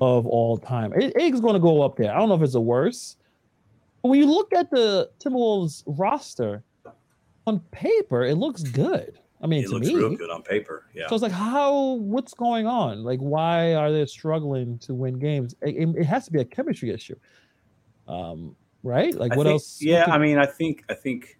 of 0.00 0.26
all 0.26 0.56
time. 0.56 0.92
It, 0.94 1.12
it's 1.16 1.40
going 1.40 1.54
to 1.54 1.58
go 1.60 1.82
up 1.82 1.96
there. 1.96 2.14
I 2.14 2.18
don't 2.18 2.28
know 2.28 2.36
if 2.36 2.42
it's 2.42 2.52
the 2.52 2.60
worst. 2.60 3.18
But 4.02 4.10
when 4.10 4.20
you 4.20 4.26
look 4.26 4.52
at 4.54 4.70
the 4.70 5.10
Timberwolves 5.18 5.82
roster 5.86 6.62
on 7.48 7.58
paper, 7.72 8.22
it 8.24 8.36
looks 8.36 8.62
good. 8.62 9.18
I 9.42 9.48
mean, 9.48 9.64
it 9.64 9.66
to 9.66 9.72
looks 9.72 9.88
me, 9.88 9.96
real 9.96 10.14
good 10.16 10.30
on 10.30 10.42
paper. 10.42 10.84
Yeah. 10.94 11.08
so 11.08 11.16
it's 11.16 11.22
like, 11.22 11.32
how? 11.32 11.94
What's 11.94 12.32
going 12.34 12.66
on? 12.68 13.02
Like, 13.02 13.18
why 13.18 13.74
are 13.74 13.90
they 13.92 14.06
struggling 14.06 14.78
to 14.80 14.94
win 14.94 15.18
games? 15.18 15.54
It, 15.62 15.76
it- 15.76 15.96
it 15.96 16.04
has 16.04 16.24
to 16.26 16.30
be 16.32 16.40
a 16.40 16.44
chemistry 16.44 16.90
issue, 16.90 17.16
um, 18.06 18.54
right? 18.82 19.14
Like, 19.14 19.32
I 19.32 19.36
what 19.36 19.44
think- 19.44 19.52
else? 19.54 19.80
Yeah, 19.82 20.04
could- 20.04 20.14
I 20.14 20.18
mean, 20.18 20.38
I 20.38 20.46
think 20.46 20.84
I 20.88 20.94
think 20.94 21.38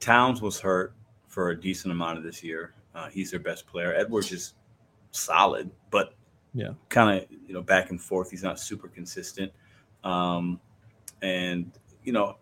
Towns 0.00 0.40
was 0.42 0.60
hurt 0.60 0.94
for 1.28 1.50
a 1.50 1.60
decent 1.60 1.92
amount 1.92 2.18
of 2.18 2.24
this 2.24 2.42
year. 2.42 2.74
Uh, 2.94 3.08
he's 3.08 3.30
their 3.30 3.40
best 3.40 3.66
player. 3.66 3.94
Edwards 3.94 4.32
is 4.32 4.54
solid, 5.12 5.70
but 5.90 6.14
Yeah. 6.54 6.74
kind 6.88 7.18
of 7.22 7.30
you 7.46 7.54
know 7.54 7.62
back 7.62 7.90
and 7.90 8.00
forth. 8.00 8.30
He's 8.30 8.42
not 8.42 8.58
super 8.60 8.88
consistent, 8.88 9.52
um, 10.04 10.60
and 11.22 11.70
you 12.04 12.12
know, 12.12 12.36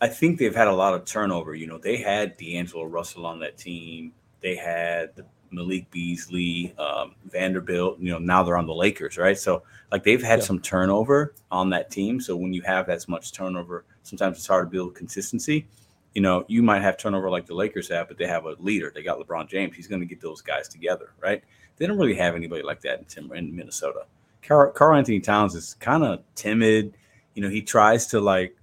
I 0.00 0.08
think 0.08 0.38
they've 0.38 0.54
had 0.54 0.68
a 0.68 0.72
lot 0.74 0.94
of 0.94 1.04
turnover. 1.04 1.54
You 1.54 1.66
know, 1.66 1.78
they 1.78 1.96
had 1.96 2.36
D'Angelo 2.36 2.84
Russell 2.84 3.26
on 3.26 3.40
that 3.40 3.56
team. 3.58 4.12
They 4.40 4.54
had 4.56 5.12
Malik 5.50 5.90
Beasley, 5.90 6.74
um, 6.78 7.14
Vanderbilt. 7.26 7.98
You 7.98 8.12
know, 8.12 8.18
now 8.18 8.42
they're 8.42 8.56
on 8.56 8.66
the 8.66 8.74
Lakers, 8.74 9.18
right? 9.18 9.38
So 9.38 9.62
like 9.90 10.04
they've 10.04 10.22
had 10.22 10.40
Yeah. 10.40 10.44
some 10.44 10.60
turnover 10.60 11.34
on 11.50 11.70
that 11.70 11.90
team. 11.90 12.20
So 12.20 12.36
when 12.36 12.52
you 12.52 12.62
have 12.62 12.88
as 12.88 13.08
much 13.08 13.32
turnover, 13.32 13.84
sometimes 14.02 14.38
it's 14.38 14.46
hard 14.46 14.66
to 14.66 14.70
build 14.70 14.94
consistency. 14.94 15.66
You 16.14 16.22
know, 16.22 16.44
you 16.48 16.62
might 16.62 16.82
have 16.82 16.96
turnover 16.96 17.30
like 17.30 17.46
the 17.46 17.54
Lakers 17.54 17.88
have, 17.88 18.08
but 18.08 18.18
they 18.18 18.26
have 18.26 18.44
a 18.44 18.56
leader. 18.58 18.90
They 18.94 19.02
got 19.02 19.18
LeBron 19.18 19.48
James. 19.48 19.76
He's 19.76 19.86
going 19.86 20.00
to 20.00 20.06
get 20.06 20.20
those 20.20 20.40
guys 20.42 20.68
together, 20.68 21.12
right? 21.20 21.42
They 21.76 21.86
don't 21.86 21.98
really 21.98 22.14
have 22.14 22.34
anybody 22.34 22.62
like 22.62 22.80
that 22.82 22.98
in 22.98 23.04
Tim 23.04 23.32
in 23.32 23.54
Minnesota. 23.54 24.06
Karl, 24.42 24.72
Carl 24.72 24.96
Anthony 24.96 25.20
Towns 25.20 25.54
is 25.54 25.74
kind 25.74 26.02
of 26.02 26.22
timid. 26.34 26.94
You 27.34 27.42
know, 27.42 27.48
he 27.48 27.62
tries 27.62 28.06
to 28.08 28.20
like 28.20 28.56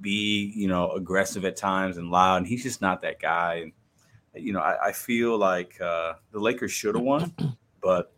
be, 0.00 0.52
you 0.56 0.68
know, 0.68 0.90
aggressive 0.92 1.44
at 1.44 1.56
times 1.56 1.96
and 1.96 2.10
loud, 2.10 2.36
and 2.38 2.46
he's 2.46 2.62
just 2.62 2.80
not 2.82 3.00
that 3.02 3.20
guy. 3.20 3.54
And 3.62 3.72
you 4.40 4.52
know, 4.52 4.60
I, 4.60 4.88
I 4.88 4.92
feel 4.92 5.36
like 5.38 5.80
uh, 5.80 6.14
the 6.32 6.38
Lakers 6.38 6.72
should 6.72 6.94
have 6.94 7.04
won, 7.04 7.32
but 7.82 8.12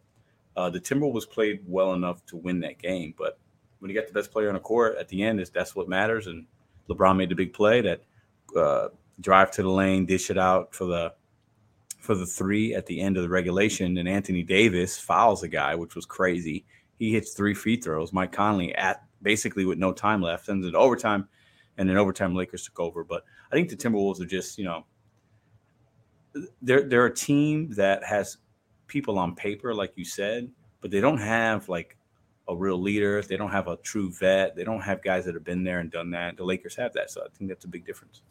uh, 0.57 0.71
the 0.71 0.81
Timberwolves 0.81 1.29
played 1.29 1.61
well 1.67 1.95
enough 1.95 2.25
to 2.27 2.37
win 2.37 2.61
that 2.61 2.79
game. 2.79 3.15
But 3.17 3.39
when 3.79 3.91
you 3.91 3.97
got 3.97 4.07
the 4.07 4.15
best 4.15 4.31
player 4.31 4.49
on 4.49 4.55
the 4.55 4.61
court 4.61 4.97
at 4.99 5.09
the 5.09 5.23
end, 5.23 5.41
is 5.41 5.51
that's 5.51 5.75
what 5.75 5.89
matters. 5.89 6.27
And 6.27 6.47
LeBron 6.89 7.17
made 7.17 7.29
the 7.29 7.35
big 7.35 7.53
play 7.53 7.81
that 7.81 8.03
uh, 8.57 8.89
drive 9.21 9.51
to 9.53 9.63
the 9.63 9.71
lane, 9.71 10.07
dish 10.07 10.31
it 10.31 10.39
out 10.39 10.75
for 10.75 10.85
the 10.85 11.13
for 11.99 12.15
the 12.15 12.27
three 12.27 12.75
at 12.75 12.87
the 12.87 13.01
end 13.01 13.17
of 13.17 13.23
the 13.23 13.29
regulation, 13.29 13.99
and 13.99 14.09
Anthony 14.09 14.43
Davis 14.43 14.99
fouls 14.99 15.43
a 15.43 15.49
guy, 15.49 15.75
which 15.75 15.95
was 15.95 16.07
crazy. 16.07 16.65
He 16.99 17.13
hits 17.13 17.33
three 17.33 17.55
free 17.55 17.77
throws. 17.77 18.13
Mike 18.13 18.33
Conley 18.33 18.75
at 18.75 19.05
basically 19.23 19.67
with 19.67 19.79
no 19.79 19.93
time 19.93 20.23
left, 20.23 20.47
sends 20.47 20.67
it 20.67 20.75
overtime, 20.75 21.29
and 21.77 21.89
then 21.89 21.97
overtime 21.97 22.35
Lakers 22.35 22.65
took 22.65 22.81
over. 22.81 23.05
But 23.05 23.25
I 23.53 23.55
think 23.55 23.69
the 23.69 23.77
Timberwolves 23.77 24.21
are 24.21 24.27
just 24.27 24.59
you 24.59 24.65
know 24.65 24.85
they're 26.63 26.89
they're 26.89 27.07
a 27.07 27.15
team 27.15 27.71
that 27.75 28.05
has 28.05 28.39
people 28.87 29.19
on 29.19 29.35
paper, 29.35 29.75
like 29.75 29.93
you 29.97 30.05
said, 30.05 30.51
but 30.81 30.91
they 30.91 31.01
don't 31.01 31.19
have 31.19 31.69
like 31.69 31.97
a 32.49 32.57
real 32.57 32.81
leader. 32.81 33.23
They 33.23 33.37
don't 33.37 33.51
have 33.51 33.69
a 33.69 33.77
true 33.77 34.11
vet. 34.11 34.57
They 34.57 34.65
don't 34.65 34.81
have 34.81 35.03
guys 35.03 35.25
that 35.25 35.35
have 35.35 35.45
been 35.45 35.63
there 35.63 35.79
and 35.79 35.91
done 35.91 36.11
that. 36.11 36.37
The 36.37 36.45
Lakers 36.45 36.75
have 36.77 36.93
that, 36.95 37.11
so 37.11 37.23
I 37.23 37.29
think 37.37 37.49
that's 37.49 37.65
a 37.65 37.69
big 37.69 37.87
difference. 37.87 38.23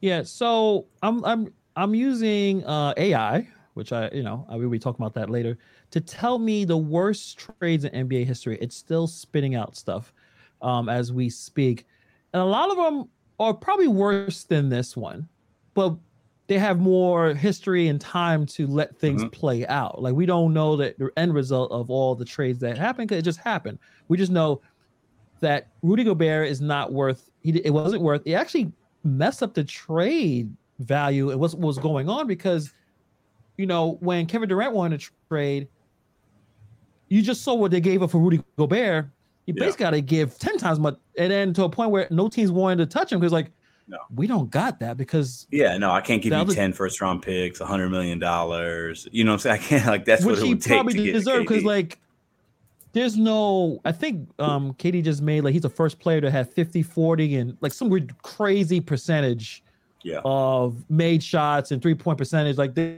Yeah, 0.00 0.22
so 0.22 0.86
I'm 1.02 1.24
I'm 1.24 1.52
I'm 1.76 1.94
using 1.94 2.64
uh, 2.64 2.94
AI, 2.96 3.46
which 3.74 3.92
I 3.92 4.10
you 4.12 4.22
know 4.22 4.46
I 4.48 4.56
will 4.56 4.70
be 4.70 4.78
talking 4.78 5.02
about 5.02 5.14
that 5.14 5.30
later, 5.30 5.58
to 5.90 6.00
tell 6.00 6.38
me 6.38 6.64
the 6.64 6.76
worst 6.76 7.38
trades 7.60 7.84
in 7.84 8.08
NBA 8.08 8.26
history. 8.26 8.58
It's 8.60 8.76
still 8.76 9.06
spitting 9.06 9.54
out 9.54 9.76
stuff 9.76 10.12
um, 10.62 10.88
as 10.88 11.12
we 11.12 11.30
speak, 11.30 11.86
and 12.32 12.42
a 12.42 12.46
lot 12.46 12.70
of 12.70 12.76
them 12.76 13.08
are 13.38 13.52
probably 13.52 13.88
worse 13.88 14.44
than 14.44 14.68
this 14.68 14.96
one, 14.96 15.28
but 15.74 15.96
they 16.46 16.58
have 16.58 16.78
more 16.78 17.34
history 17.34 17.88
and 17.88 18.00
time 18.00 18.46
to 18.46 18.66
let 18.66 18.96
things 18.96 19.22
mm-hmm. 19.22 19.30
play 19.30 19.66
out. 19.66 20.00
Like 20.00 20.14
we 20.14 20.26
don't 20.26 20.52
know 20.52 20.76
that 20.76 20.98
the 20.98 21.10
end 21.16 21.34
result 21.34 21.72
of 21.72 21.90
all 21.90 22.14
the 22.14 22.24
trades 22.24 22.58
that 22.60 22.78
happened 22.78 23.08
because 23.08 23.20
it 23.20 23.24
just 23.24 23.40
happened. 23.40 23.78
We 24.08 24.16
just 24.16 24.32
know 24.32 24.60
that 25.40 25.68
Rudy 25.82 26.04
Gobert 26.04 26.48
is 26.48 26.60
not 26.60 26.92
worth. 26.92 27.30
He 27.42 27.50
it 27.64 27.70
wasn't 27.70 28.02
worth. 28.02 28.22
It 28.24 28.34
actually 28.34 28.72
messed 29.04 29.42
up 29.42 29.54
the 29.54 29.64
trade 29.64 30.54
value 30.78 31.30
and 31.30 31.40
what 31.40 31.58
was 31.58 31.78
going 31.78 32.08
on 32.08 32.26
because 32.26 32.72
you 33.56 33.66
know, 33.66 33.96
when 34.00 34.26
Kevin 34.26 34.48
Durant 34.48 34.74
wanted 34.74 35.00
to 35.00 35.10
trade, 35.28 35.68
you 37.08 37.22
just 37.22 37.42
saw 37.42 37.54
what 37.54 37.70
they 37.70 37.80
gave 37.80 38.02
up 38.02 38.10
for 38.10 38.18
Rudy 38.18 38.42
Gobert. 38.58 39.06
You 39.46 39.54
Yeah. 39.56 39.64
basically 39.64 39.84
got 39.84 39.90
to 39.90 40.00
give 40.00 40.38
10 40.38 40.58
times 40.58 40.78
much. 40.78 40.96
And 41.16 41.30
then 41.30 41.54
to 41.54 41.64
a 41.64 41.68
point 41.68 41.90
where 41.90 42.08
no 42.10 42.28
teams 42.28 42.50
wanted 42.50 42.78
to 42.78 42.86
touch 42.86 43.12
him 43.12 43.20
because, 43.20 43.32
like, 43.32 43.52
No. 43.88 43.98
we 44.14 44.26
don't 44.26 44.50
got 44.50 44.80
that 44.80 44.96
because 44.96 45.46
Yeah, 45.50 45.78
no, 45.78 45.92
I 45.92 46.00
can't 46.00 46.20
give 46.20 46.32
you 46.32 46.38
other- 46.38 46.54
10 46.54 46.72
first 46.72 47.00
round 47.00 47.22
picks, 47.22 47.60
$100 47.60 47.90
million. 47.90 48.18
You 49.12 49.24
know 49.24 49.32
what 49.32 49.34
I'm 49.34 49.38
saying? 49.38 49.54
I 49.54 49.58
can't, 49.58 49.86
like, 49.86 50.04
that's 50.04 50.24
which 50.24 50.36
what 50.36 50.42
it 50.42 50.46
he 50.46 50.54
would 50.54 50.62
take 50.62 50.72
probably 50.72 51.12
deserved 51.12 51.46
because, 51.48 51.64
like, 51.64 51.98
there's 52.96 53.18
no, 53.18 53.78
I 53.84 53.92
think 53.92 54.30
um 54.38 54.72
KD 54.72 55.04
just 55.04 55.20
made 55.20 55.42
like 55.42 55.52
he's 55.52 55.60
the 55.60 55.68
first 55.68 55.98
player 55.98 56.18
to 56.22 56.30
have 56.30 56.50
50, 56.54 56.82
40, 56.82 57.36
and 57.36 57.58
like 57.60 57.74
some 57.74 57.90
weird 57.90 58.16
crazy 58.22 58.80
percentage 58.80 59.62
yeah. 60.02 60.20
of 60.24 60.82
made 60.88 61.22
shots 61.22 61.72
and 61.72 61.82
three 61.82 61.94
point 61.94 62.16
percentage. 62.16 62.56
Like 62.56 62.74
this 62.74 62.96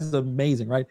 is 0.00 0.12
amazing, 0.12 0.68
right? 0.68 0.84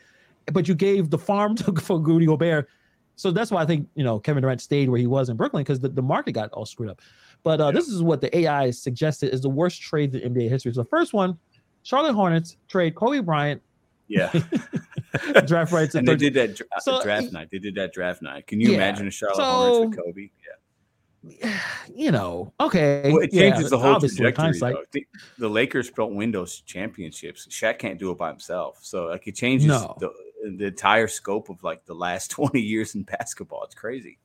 But 0.52 0.68
you 0.68 0.74
gave 0.74 1.12
the 1.12 1.20
farm 1.20 1.56
to 1.58 1.76
for 1.76 2.00
Rudy 2.00 2.26
Gobert. 2.26 2.68
So 3.16 3.30
that's 3.30 3.52
why 3.52 3.62
I 3.62 3.66
think 3.68 3.88
you 3.94 4.04
know 4.04 4.20
Kevin 4.20 4.42
Durant 4.42 4.60
stayed 4.60 4.90
where 4.90 5.00
he 5.00 5.06
was 5.06 5.30
in 5.30 5.38
Brooklyn 5.38 5.62
because 5.62 5.80
the, 5.80 5.90
the 5.90 6.02
market 6.02 6.32
got 6.32 6.52
all 6.52 6.66
screwed 6.66 6.90
up. 6.90 7.02
But 7.46 7.62
uh, 7.62 7.66
Yeah. 7.68 7.72
this 7.72 7.88
is 7.88 8.02
what 8.02 8.20
the 8.22 8.36
AI 8.38 8.72
suggested 8.72 9.32
is 9.34 9.40
the 9.40 9.50
worst 9.50 9.80
trade 9.82 10.14
in 10.16 10.34
NBA 10.34 10.50
history. 10.50 10.74
So 10.74 10.82
the 10.82 10.90
first 10.90 11.14
one, 11.14 11.38
Charlotte 11.84 12.16
Hornets 12.16 12.58
trade 12.68 12.96
Kobe 12.96 13.20
Bryant 13.20 13.62
Yeah. 14.08 14.34
draft 15.46 15.72
rights 15.72 15.94
and 15.96 16.08
they 16.08 16.16
did 16.16 16.34
that 16.34 16.56
dra- 16.56 16.66
So, 16.82 17.02
draft 17.04 17.32
night. 17.32 17.50
They 17.52 17.60
did 17.60 17.76
that 17.76 17.94
draft 17.94 18.24
night. 18.24 18.48
Can 18.48 18.60
you 18.60 18.70
Yeah. 18.72 18.76
imagine 18.78 19.08
a 19.08 19.12
Charlotte 19.12 19.38
So- 19.38 19.44
Hornets 19.44 19.96
with 19.98 20.06
Kobe? 20.06 20.30
Yeah. 20.44 21.60
you 21.96 22.12
know, 22.12 22.52
okay. 22.60 23.12
Well, 23.14 23.22
it 23.22 23.32
yeah, 23.32 23.52
changes 23.52 23.70
the 23.70 23.78
whole 23.78 24.00
trajectory. 24.00 24.52
The, 24.92 25.06
the 25.38 25.48
Lakers 25.50 25.90
built 25.92 26.12
Windows 26.14 26.62
championships. 26.62 27.48
Shaq 27.48 27.78
can't 27.80 28.00
do 28.00 28.10
it 28.12 28.18
by 28.18 28.30
himself, 28.30 28.80
so 28.82 29.06
like 29.06 29.28
it 29.28 29.36
changes 29.36 29.68
No. 29.68 29.96
the, 30.00 30.10
the 30.58 30.66
entire 30.66 31.08
scope 31.08 31.50
of 31.50 31.64
like 31.64 31.84
the 31.86 31.96
last 31.96 32.30
twenty 32.38 32.62
years 32.62 32.94
in 32.96 33.04
basketball. 33.04 33.64
It's 33.64 33.74
crazy. 33.76 34.18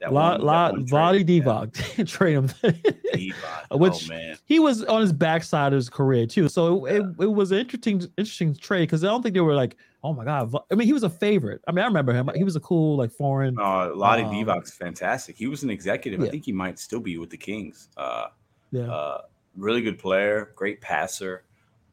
That 0.00 0.12
La, 0.12 0.30
one- 0.30 0.40
that 0.40 0.46
La, 0.46 0.72
Vlade 0.72 1.26
trade. 1.26 1.26
Divac 1.44 2.08
trade 2.08 2.34
him. 2.34 2.48
Divac. 2.48 3.32
Which- 3.78 4.08
oh 4.10 4.14
man, 4.14 4.36
he 4.44 4.60
was 4.60 4.84
on 4.84 5.00
his 5.00 5.12
backside 5.12 5.72
of 5.72 5.76
his 5.76 5.90
career 5.90 6.26
too. 6.26 6.48
So 6.48 6.84
it, 6.86 7.02
it 7.20 7.26
was 7.32 7.50
an 7.52 7.58
interesting 7.58 8.02
interesting 8.16 8.54
trade 8.54 8.82
because 8.82 9.02
I 9.02 9.08
don't 9.08 9.22
think 9.22 9.34
they 9.34 9.40
were 9.40 9.54
like, 9.56 9.76
oh 10.04 10.12
my 10.12 10.24
god. 10.24 10.54
I 10.70 10.74
mean, 10.76 10.86
he 10.86 10.92
was 10.92 11.02
a 11.02 11.10
favorite. 11.10 11.60
I 11.66 11.72
mean, 11.72 11.82
I 11.82 11.88
remember 11.88 12.12
him. 12.12 12.30
He 12.36 12.44
was 12.44 12.54
a 12.54 12.60
cool 12.60 12.96
like 12.96 13.10
foreign. 13.10 13.58
uh, 13.58 13.90
Lottie 13.94 14.22
Um, 14.22 14.32
Divac's 14.32 14.70
fantastic. 14.72 15.36
He 15.36 15.48
was 15.48 15.64
an 15.64 15.70
executive. 15.70 16.20
I 16.22 16.28
think 16.28 16.44
he 16.44 16.52
might 16.52 16.78
still 16.78 17.00
be 17.00 17.18
with 17.18 17.30
the 17.30 17.36
Kings. 17.36 17.88
Uh, 17.96 18.26
Yeah. 18.70 18.82
uh, 18.92 19.22
really 19.56 19.80
good 19.82 19.98
player, 19.98 20.52
great 20.54 20.80
passer. 20.80 21.42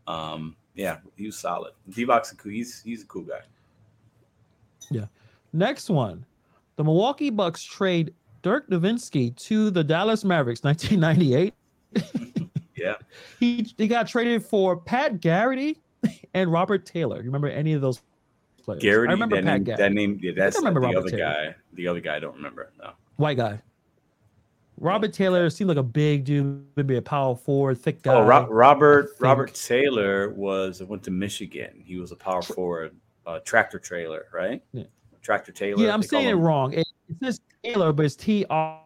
Um, 0.05 0.55
yeah, 0.75 0.97
he 1.15 1.25
was 1.25 1.38
solid. 1.39 1.74
Divac's 1.89 2.31
a 2.33 2.35
cool, 2.35 2.51
he's 2.51 2.83
he's 2.83 3.01
a 3.01 3.07
cool 3.07 3.24
guy. 3.24 3.39
Yeah. 4.91 5.05
Next 5.53 5.89
one, 5.89 6.25
the 6.75 6.84
Milwaukee 6.84 7.29
Bucks 7.29 7.63
trade 7.63 8.13
Dirk 8.41 8.70
Nowitzki 8.70 9.36
to 9.38 9.70
the 9.72 9.84
Dallas 9.84 10.24
Mavericks, 10.24 10.63
1998. 10.63 11.53
Yeah, 12.77 12.96
He 13.39 13.72
he 13.77 13.88
got 13.88 14.05
traded 14.05 14.44
for 14.44 14.75
Pat 14.75 15.22
Garrity 15.22 15.77
and 16.34 16.51
Robert 16.51 16.86
Taylor. 16.86 17.17
You 17.20 17.24
remember 17.24 17.48
any 17.48 17.72
of 17.72 17.79
those 17.79 18.01
players? 18.62 18.82
Garrity. 18.82 19.10
I 19.10 19.13
remember 19.13 19.38
that 19.38 19.46
Pat 19.46 19.53
name, 19.53 19.63
Garrity. 19.63 19.84
that 19.84 19.94
name. 19.94 20.20
Yeah, 20.22 20.32
that's 20.36 20.58
remember 20.58 20.82
the 20.82 20.88
Robert 20.88 21.00
other 21.00 21.10
Taylor. 21.12 21.34
guy. 21.51 21.55
The 21.74 21.88
other 21.88 22.01
guy 22.01 22.17
I 22.17 22.20
don't 22.20 22.36
remember. 22.36 22.70
No. 22.77 22.91
White 23.15 23.38
guy. 23.38 23.62
Robert 24.77 25.13
Taylor 25.13 25.50
seemed 25.50 25.70
like 25.70 25.77
a 25.77 25.84
big 25.84 26.25
dude, 26.25 26.65
maybe 26.75 26.98
a 26.98 27.01
power 27.01 27.34
forward, 27.38 27.77
thick 27.79 28.01
guy. 28.03 28.13
Oh, 28.13 28.25
Ro- 28.25 28.48
Robert 28.50 29.12
Robert 29.22 29.53
Taylor 29.53 30.32
was 30.34 30.84
went 30.84 31.01
to 31.03 31.12
Michigan. 31.12 31.82
He 31.82 31.96
was 31.96 32.12
a 32.12 32.15
power 32.17 32.41
forward, 32.41 32.94
uh, 33.25 33.39
tractor 33.46 33.79
trailer, 33.79 34.25
right? 34.34 34.62
Yeah. 34.74 34.84
Tractor 35.25 35.51
Taylor. 35.51 35.84
yeah, 35.84 35.91
I'm 35.94 36.03
saying 36.03 36.29
it 36.29 36.34
wrong. 36.36 36.72
It, 36.74 36.86
it 37.10 37.15
says 37.22 37.41
Taylor, 37.63 37.91
but 37.91 38.05
it's 38.05 38.15
T 38.15 38.46
R 38.50 38.79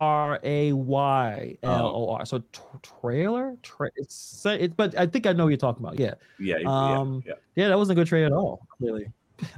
R 0.00 0.40
A 0.42 0.72
Y 0.72 1.56
L 1.62 1.86
O 1.86 2.10
R. 2.10 2.26
So 2.26 2.38
t- 2.38 2.60
trailer, 2.82 3.56
Tra- 3.62 3.90
it's 3.94 4.44
it, 4.44 4.76
but 4.76 4.98
I 4.98 5.06
think 5.06 5.26
I 5.26 5.32
know 5.32 5.44
what 5.44 5.50
you're 5.50 5.56
talking 5.56 5.84
about. 5.84 5.98
Yeah, 5.98 6.14
Yeah, 6.40 6.56
yeah, 6.58 6.68
Um, 6.68 7.22
yeah. 7.24 7.34
yeah, 7.54 7.68
that 7.68 7.78
wasn't 7.78 7.98
a 7.98 8.00
good 8.00 8.08
trade 8.08 8.24
at 8.24 8.32
all. 8.32 8.66
Really. 8.80 9.06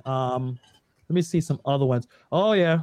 Um, 0.04 0.58
let 1.08 1.14
me 1.14 1.22
see 1.22 1.40
some 1.40 1.58
other 1.64 1.86
ones. 1.86 2.06
Oh 2.30 2.52
yeah, 2.52 2.82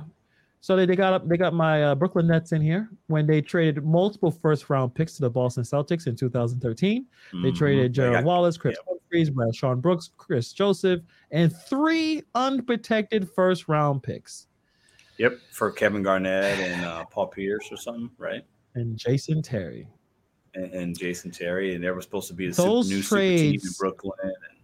so 0.66 0.76
they, 0.76 0.88
they 0.88 0.96
got 0.96 1.14
up. 1.14 1.28
They 1.28 1.38
got 1.38 1.54
my 1.54 1.84
uh, 1.84 1.94
Brooklyn 1.94 2.26
Nets 2.26 2.52
in 2.52 2.60
here 2.60 2.90
when 3.06 3.28
they 3.28 3.40
traded 3.40 3.86
multiple 3.86 4.32
first 4.32 4.68
round 4.68 4.96
picks 4.96 5.14
to 5.14 5.22
the 5.22 5.30
Boston 5.30 5.62
Celtics 5.64 6.08
in 6.08 6.16
2013. 6.16 7.06
They 7.34 7.38
Mhm. 7.38 7.56
traded 7.56 7.84
They 7.92 7.94
Gerald 7.98 8.16
got- 8.16 8.24
Wallace, 8.24 8.58
Kris 8.58 8.76
Humphries, 8.88 9.30
Brad 9.30 9.54
Sean 9.56 9.80
Brooks, 9.80 10.10
Kris 10.18 10.54
Joseph, 10.54 11.02
and 11.30 11.56
three 11.56 12.24
unprotected 12.34 13.30
first 13.30 13.68
round 13.68 14.02
picks. 14.02 14.48
Yep, 15.20 15.38
for 15.52 15.70
Kevin 15.70 16.02
Garnett 16.02 16.60
and 16.60 16.84
uh, 16.84 17.06
Paul 17.12 17.28
Pierce 17.28 17.72
or 17.72 17.78
something, 17.78 18.10
right? 18.18 18.44
And 18.74 18.98
Jason 18.98 19.44
Terry. 19.44 19.88
And, 20.56 20.74
and 20.74 20.98
Jason 20.98 21.30
Terry, 21.30 21.76
and 21.76 21.84
they 21.84 21.92
were 21.92 22.02
supposed 22.02 22.28
to 22.30 22.34
be 22.34 22.50
the 22.50 22.66
new 22.66 23.04
super 23.04 23.20
team 23.22 23.60
in 23.64 23.70
Brooklyn. 23.78 24.14
And 24.24 24.34
yeah, 24.34 24.55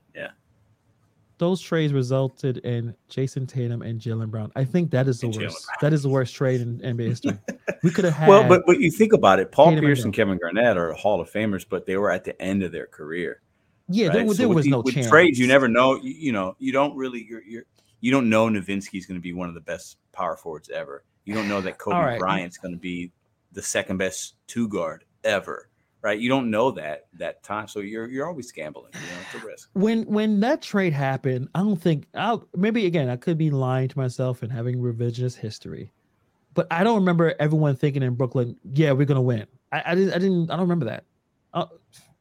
Those 1.41 1.60
trades 1.60 1.91
resulted 1.91 2.60
in 2.60 2.93
Jayson 3.10 3.47
Tatum 3.47 3.82
and 3.82 3.99
Jaylen 3.99 4.30
Brown. 4.30 4.51
I 4.56 4.63
think 4.63 4.91
that 4.91 5.08
is 5.08 5.21
the 5.21 5.27
And 5.27 5.36
worst. 5.38 5.65
That 5.82 5.91
is 5.91 6.04
the 6.04 6.10
worst 6.10 6.36
trade 6.36 6.62
in 6.62 6.77
NBA 6.82 7.08
history. 7.10 7.39
We 7.82 7.89
could 7.89 8.06
have 8.06 8.13
had. 8.21 8.30
well, 8.30 8.47
but 8.47 8.62
but 8.67 8.80
you 8.80 8.91
think 8.91 9.12
about 9.12 9.39
it, 9.39 9.51
Paul 9.51 9.69
Tatum 9.71 9.84
Pierce 9.86 9.99
Brown. 10.01 10.06
and 10.10 10.13
Kevin 10.13 10.38
Garnett 10.38 10.77
are 10.77 10.93
Hall 10.93 11.19
of 11.19 11.32
Famers, 11.32 11.65
but 11.67 11.88
they 11.88 11.97
were 11.97 12.12
at 12.12 12.25
the 12.25 12.39
end 12.39 12.62
of 12.62 12.71
their 12.71 12.86
career. 12.86 13.41
yeah, 13.89 14.10
there, 14.10 14.17
right? 14.19 14.27
was 14.27 14.38
So 14.38 14.41
there 14.43 14.49
with 14.49 14.56
was 14.58 14.65
the- 14.65 14.69
no 14.71 14.82
with 14.82 14.93
chance. 14.93 15.10
trades. 15.10 15.39
You 15.39 15.47
never 15.47 15.67
know. 15.67 15.95
You, 15.95 16.13
you 16.15 16.32
know, 16.32 16.56
you 16.60 16.71
don't 16.71 16.95
really. 16.95 17.25
You're, 17.27 17.41
you're 17.43 17.63
you 18.01 18.12
don't 18.12 18.30
know 18.30 18.47
Nowitzki's 18.47 19.08
going 19.08 19.17
to 19.19 19.21
be 19.23 19.34
one 19.34 19.49
of 19.49 19.56
the 19.56 19.62
best 19.62 19.97
power 20.12 20.38
forwards 20.38 20.69
ever. 20.69 21.04
You 21.25 21.34
don't 21.34 21.47
know 21.49 21.62
that 21.62 21.80
Kobe 21.80 21.95
All 21.95 22.04
right. 22.04 22.19
Bryant's 22.19 22.58
going 22.60 22.73
to 22.75 22.80
be 22.80 23.12
the 23.51 23.63
second 23.63 23.97
best 23.97 24.36
two 24.45 24.67
guard 24.67 25.06
ever, 25.23 25.69
right? 26.02 26.20
You 26.20 26.30
don't 26.30 26.50
know 26.50 26.72
that 26.72 27.08
that 27.14 27.44
time, 27.44 27.68
so 27.68 27.80
you're 27.80 28.08
you're 28.10 28.28
always 28.28 28.52
gambling. 28.52 28.92
You 28.94 29.00
know, 29.00 29.06
it's 29.34 29.44
a 29.44 29.48
risk. 29.48 29.70
when 29.74 30.04
when 30.06 30.40
that 30.42 30.62
trade 30.62 30.94
happened, 30.94 31.50
I 31.56 31.60
don't 31.60 31.82
think 31.82 32.08
I'll 32.16 32.48
maybe 32.56 32.86
again 32.86 33.10
I 33.10 33.16
could 33.18 33.38
be 33.38 33.50
lying 33.52 33.88
to 33.90 33.98
myself 33.98 34.44
and 34.44 34.52
having 34.52 34.80
revisionist 34.80 35.38
history, 35.38 35.92
but 36.54 36.68
I 36.72 36.84
don't 36.84 36.96
remember 36.96 37.34
everyone 37.40 37.76
thinking 37.76 38.04
in 38.04 38.16
Brooklyn, 38.16 38.56
yeah, 38.74 38.92
we're 38.92 39.06
gonna 39.06 39.22
win. 39.22 39.46
I, 39.72 39.84
I 39.88 39.96
didn't 39.96 40.14
I 40.14 40.18
didn't 40.20 40.52
I 40.52 40.56
don't 40.56 40.64
remember 40.64 40.86
that. 40.86 41.04
Uh, 41.54 41.66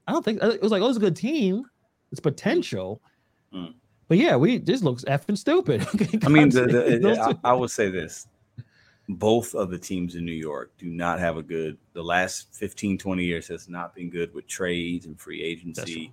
I 0.06 0.12
don't 0.12 0.24
think 0.24 0.42
it 0.42 0.62
was 0.62 0.72
like 0.72 0.82
oh, 0.82 0.88
it's 0.88 0.96
a 0.96 1.00
good 1.00 1.16
team, 1.16 1.64
it's 2.12 2.20
potential, 2.20 3.00
Mm. 3.52 3.74
but 4.06 4.16
yeah, 4.18 4.36
we 4.36 4.58
this 4.58 4.82
looks 4.82 5.04
effing 5.04 5.36
stupid. 5.36 5.82
I 6.24 6.28
mean, 6.28 6.50
the, 6.50 6.66
the, 6.66 6.98
Those 7.02 7.18
I, 7.18 7.34
I 7.42 7.52
would 7.52 7.70
say 7.70 7.90
this: 7.90 8.28
both 9.16 9.54
of 9.54 9.70
the 9.70 9.78
teams 9.78 10.14
in 10.14 10.24
New 10.24 10.32
York 10.32 10.72
do 10.78 10.86
not 10.86 11.18
have 11.18 11.36
a 11.36 11.42
good. 11.42 11.78
The 11.92 12.02
last 12.02 12.54
15, 12.54 12.98
20 12.98 13.24
years 13.24 13.48
has 13.48 13.68
not 13.68 13.94
been 13.94 14.10
good 14.10 14.34
with 14.34 14.46
trades 14.46 15.06
and 15.06 15.18
free 15.18 15.42
agency, 15.42 16.12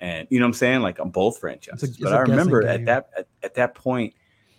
and 0.00 0.26
you 0.30 0.38
know 0.38 0.46
what 0.46 0.50
I'm 0.50 0.54
saying, 0.54 0.82
like 0.82 1.00
on 1.00 1.10
both 1.10 1.38
franchises. 1.38 1.90
it's 1.90 1.98
but 1.98 2.12
I 2.12 2.20
remember 2.20 2.62
guessing 2.62 2.80
at 2.80 2.86
that 2.86 3.10
at, 3.18 3.28
at 3.42 3.54
that 3.54 3.74
point, 3.74 4.14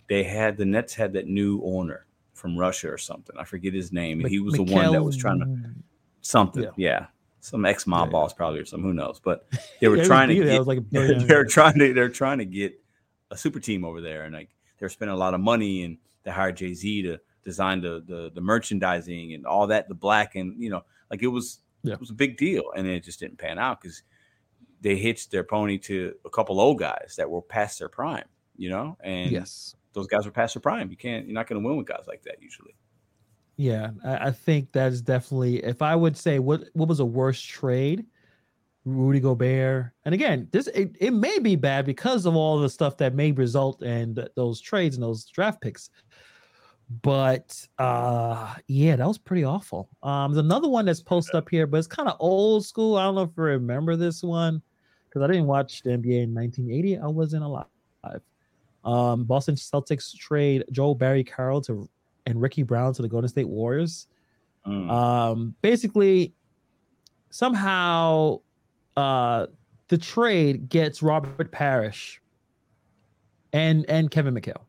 they 0.07 0.23
had 0.23 0.57
the 0.57 0.65
Nets 0.65 0.93
had 0.93 1.13
that 1.13 1.27
new 1.27 1.61
owner 1.63 2.05
from 2.33 2.57
Russia 2.57 2.91
or 2.91 2.97
something. 2.97 3.35
I 3.37 3.43
forget 3.43 3.73
his 3.73 3.91
name, 3.91 4.23
he 4.25 4.39
was 4.39 4.55
the 4.55 4.63
one 4.63 4.91
that 4.91 5.03
was 5.03 5.17
trying 5.17 5.39
to 5.39 5.69
something. 6.21 6.63
Yeah. 6.63 6.71
Yeah, 6.77 7.05
some 7.39 7.65
ex 7.65 7.87
mob 7.87 7.99
Yeah, 7.99 8.05
yeah. 8.05 8.11
boss 8.11 8.33
probably 8.33 8.59
or 8.59 8.65
some 8.65 8.81
who 8.81 8.93
knows. 8.93 9.19
But 9.19 9.47
they 9.79 9.87
were 9.89 9.95
Yeah, 9.95 9.99
it 9.99 9.99
was 9.99 10.07
trying 10.07 10.29
to. 10.29 10.35
Get 10.35 10.67
like 10.67 10.89
they're 11.27 11.45
trying 11.45 11.79
to 11.79 11.93
they're 11.93 12.09
trying 12.09 12.39
to 12.39 12.45
get 12.45 12.79
a 13.31 13.37
super 13.37 13.59
team 13.59 13.85
over 13.85 14.01
there, 14.01 14.23
and 14.23 14.33
like 14.33 14.49
they're 14.79 14.89
spending 14.89 15.15
a 15.15 15.19
lot 15.19 15.33
of 15.33 15.39
money, 15.39 15.83
and 15.83 15.97
they 16.23 16.31
hired 16.31 16.57
Jay 16.57 16.73
Z 16.73 17.03
to 17.03 17.19
design 17.47 17.79
the, 17.79 18.03
the 18.05 18.29
the 18.35 18.41
merchandising 18.41 19.33
and 19.33 19.45
all 19.45 19.65
that, 19.67 19.87
the 19.87 19.95
black 19.95 20.35
and 20.35 20.61
you 20.61 20.69
know, 20.69 20.83
like 21.09 21.23
it 21.23 21.27
was 21.27 21.61
Yeah. 21.83 21.93
it 21.93 21.99
was 22.01 22.09
a 22.09 22.19
big 22.23 22.35
deal, 22.37 22.65
and 22.75 22.85
it 22.85 23.05
just 23.05 23.21
didn't 23.21 23.37
pan 23.37 23.57
out 23.57 23.79
because 23.79 24.03
they 24.81 24.97
hitched 24.97 25.31
their 25.31 25.45
pony 25.45 25.77
to 25.77 26.13
a 26.25 26.29
couple 26.29 26.59
old 26.59 26.77
guys 26.77 27.15
that 27.17 27.29
were 27.29 27.41
past 27.41 27.79
their 27.79 27.89
prime, 27.89 28.27
you 28.57 28.69
know, 28.69 28.97
and 28.99 29.31
yes. 29.31 29.75
those 29.93 30.07
guys 30.07 30.25
were 30.25 30.31
past 30.31 30.53
their 30.53 30.61
prime. 30.61 30.91
You 30.91 30.97
can't, 30.97 31.25
you're 31.25 31.33
not 31.33 31.47
going 31.47 31.61
to 31.61 31.65
win 31.67 31.77
with 31.77 31.87
guys 31.87 32.03
like 32.05 32.21
that 32.23 32.35
usually. 32.41 32.75
Yeah, 33.55 33.91
I, 34.03 34.27
I 34.27 34.31
think 34.31 34.71
that 34.73 34.91
is 34.91 35.01
definitely. 35.01 35.63
If 35.63 35.81
I 35.81 35.95
would 35.95 36.17
say 36.17 36.37
what 36.39 36.65
what 36.73 36.89
was 36.89 36.99
a 36.99 37.05
worse 37.05 37.41
trade, 37.41 38.05
Rudy 38.85 39.19
Gobert, 39.19 39.93
and 40.05 40.13
again, 40.13 40.47
this 40.51 40.67
it, 40.67 40.95
it 40.99 41.11
may 41.11 41.39
be 41.39 41.55
bad 41.55 41.85
because 41.85 42.25
of 42.27 42.35
all 42.35 42.59
the 42.59 42.69
stuff 42.69 42.97
that 42.97 43.15
may 43.15 43.31
result 43.31 43.81
in 43.81 44.13
th- 44.15 44.29
those 44.35 44.61
trades 44.61 44.95
and 44.95 45.03
those 45.03 45.25
draft 45.25 45.59
picks. 45.59 45.89
But 47.01 47.67
uh 47.77 48.55
yeah, 48.67 48.95
that 48.95 49.07
was 49.07 49.17
pretty 49.17 49.43
awful. 49.43 49.89
Um, 50.03 50.33
there's 50.33 50.45
another 50.45 50.69
one 50.69 50.85
that's 50.85 51.01
posted 51.01 51.35
up 51.35 51.49
here, 51.49 51.67
but 51.67 51.77
it's 51.77 51.87
kind 51.87 52.07
of 52.07 52.15
old 52.19 52.65
school. 52.65 52.95
I 52.95 53.03
don't 53.03 53.15
know 53.15 53.23
if 53.23 53.31
you 53.35 53.43
remember 53.43 53.95
this 53.95 54.23
one 54.23 54.61
because 55.07 55.21
I 55.21 55.27
didn't 55.27 55.47
watch 55.47 55.83
the 55.83 55.91
NBA 55.91 56.23
in 56.23 56.33
1980. 56.33 56.99
I 56.99 57.07
wasn't 57.07 57.43
alive. 57.43 57.65
Um, 58.83 59.25
Boston 59.25 59.55
Celtics 59.55 60.15
trade 60.15 60.63
Joe 60.71 60.95
Barry 60.95 61.23
Carroll 61.23 61.61
to 61.61 61.89
and 62.25 62.41
Ricky 62.41 62.63
Brown 62.63 62.93
to 62.93 63.01
the 63.01 63.09
Golden 63.09 63.27
State 63.27 63.47
Warriors. 63.47 64.07
Mm. 64.65 64.89
Um, 64.89 65.55
basically, 65.61 66.33
somehow, 67.29 68.41
uh, 68.95 69.47
the 69.87 69.97
trade 69.97 70.69
gets 70.69 71.01
Robert 71.01 71.51
Parish 71.51 72.21
and 73.53 73.85
and 73.89 74.11
Kevin 74.11 74.35
McHale. 74.35 74.66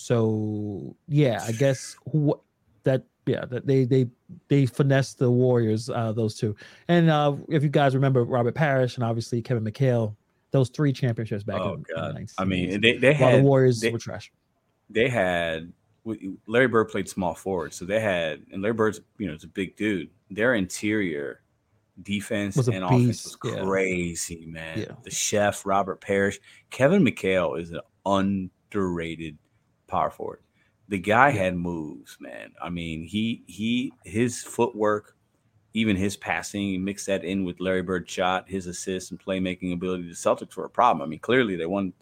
So 0.00 0.94
yeah, 1.08 1.42
I 1.44 1.50
guess 1.50 1.96
who 2.12 2.40
that 2.84 3.02
yeah 3.26 3.44
that 3.46 3.66
they 3.66 3.84
they 3.84 4.06
they 4.46 4.64
finessed 4.64 5.18
the 5.18 5.28
Warriors 5.28 5.90
uh, 5.90 6.12
those 6.12 6.36
two. 6.36 6.54
And 6.86 7.10
uh, 7.10 7.34
if 7.48 7.64
you 7.64 7.68
guys 7.68 7.96
remember 7.96 8.22
Robert 8.22 8.54
Parish 8.54 8.94
and 8.94 9.02
obviously 9.02 9.42
Kevin 9.42 9.64
McHale, 9.64 10.14
those 10.52 10.68
three 10.68 10.92
championships 10.92 11.42
back 11.42 11.60
Oh 11.60 11.74
in, 11.74 11.84
god. 11.96 12.16
in 12.16 12.28
I 12.38 12.44
mean, 12.44 12.80
they 12.80 12.96
they 12.96 13.12
had 13.12 13.40
the 13.40 13.42
Warriors 13.42 13.80
they, 13.80 13.90
were 13.90 13.98
trash. 13.98 14.30
they 14.88 15.08
had 15.08 15.72
Larry 16.46 16.68
Bird 16.68 16.90
played 16.90 17.08
small 17.08 17.34
forward, 17.34 17.74
so 17.74 17.84
they 17.84 17.98
had 17.98 18.42
and 18.52 18.62
Larry 18.62 18.74
Bird's 18.74 19.00
you 19.18 19.26
know 19.26 19.34
is 19.34 19.42
a 19.42 19.48
big 19.48 19.76
dude. 19.76 20.10
Their 20.30 20.54
interior 20.54 21.40
defense 22.00 22.54
Was 22.54 22.68
and 22.68 22.84
offense 22.84 23.04
beast, 23.04 23.38
was 23.42 23.52
yeah. 23.52 23.64
crazy, 23.64 24.46
man. 24.46 24.78
Yeah. 24.78 24.94
The 25.02 25.10
chef 25.10 25.66
Robert 25.66 26.00
Parish, 26.00 26.38
Kevin 26.70 27.04
McHale 27.04 27.60
is 27.60 27.72
an 27.72 27.80
underrated 28.06 29.38
power 29.88 30.10
forward. 30.10 30.40
The 30.88 30.98
guy 30.98 31.30
had 31.30 31.56
moves, 31.56 32.16
man. 32.20 32.52
I 32.62 32.70
mean, 32.70 33.02
he 33.04 33.42
he 33.46 33.92
his 34.04 34.42
footwork, 34.42 35.16
even 35.74 35.96
his 35.96 36.16
passing, 36.16 36.82
mixed 36.82 37.06
that 37.06 37.24
in 37.24 37.44
with 37.44 37.60
Larry 37.60 37.82
Bird's 37.82 38.10
shot, 38.10 38.48
his 38.48 38.66
assists 38.66 39.10
and 39.10 39.20
playmaking 39.20 39.72
ability. 39.72 40.04
The 40.04 40.14
Celtics 40.14 40.56
were 40.56 40.64
a 40.64 40.70
problem. 40.70 41.06
I 41.06 41.08
mean, 41.08 41.18
clearly 41.18 41.56
they 41.56 41.66
won 41.66 41.92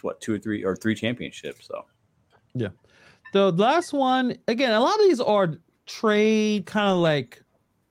what 0.00 0.20
two 0.20 0.34
or 0.34 0.38
three 0.38 0.64
or 0.64 0.74
three 0.74 0.94
championships. 0.94 1.66
So 1.66 1.84
yeah. 2.54 2.68
The 3.32 3.52
last 3.52 3.92
one, 3.92 4.36
again, 4.48 4.72
a 4.72 4.80
lot 4.80 4.94
of 4.94 5.00
these 5.00 5.20
are 5.20 5.54
trade 5.86 6.66
kind 6.66 6.90
of 6.90 6.98
like 6.98 7.42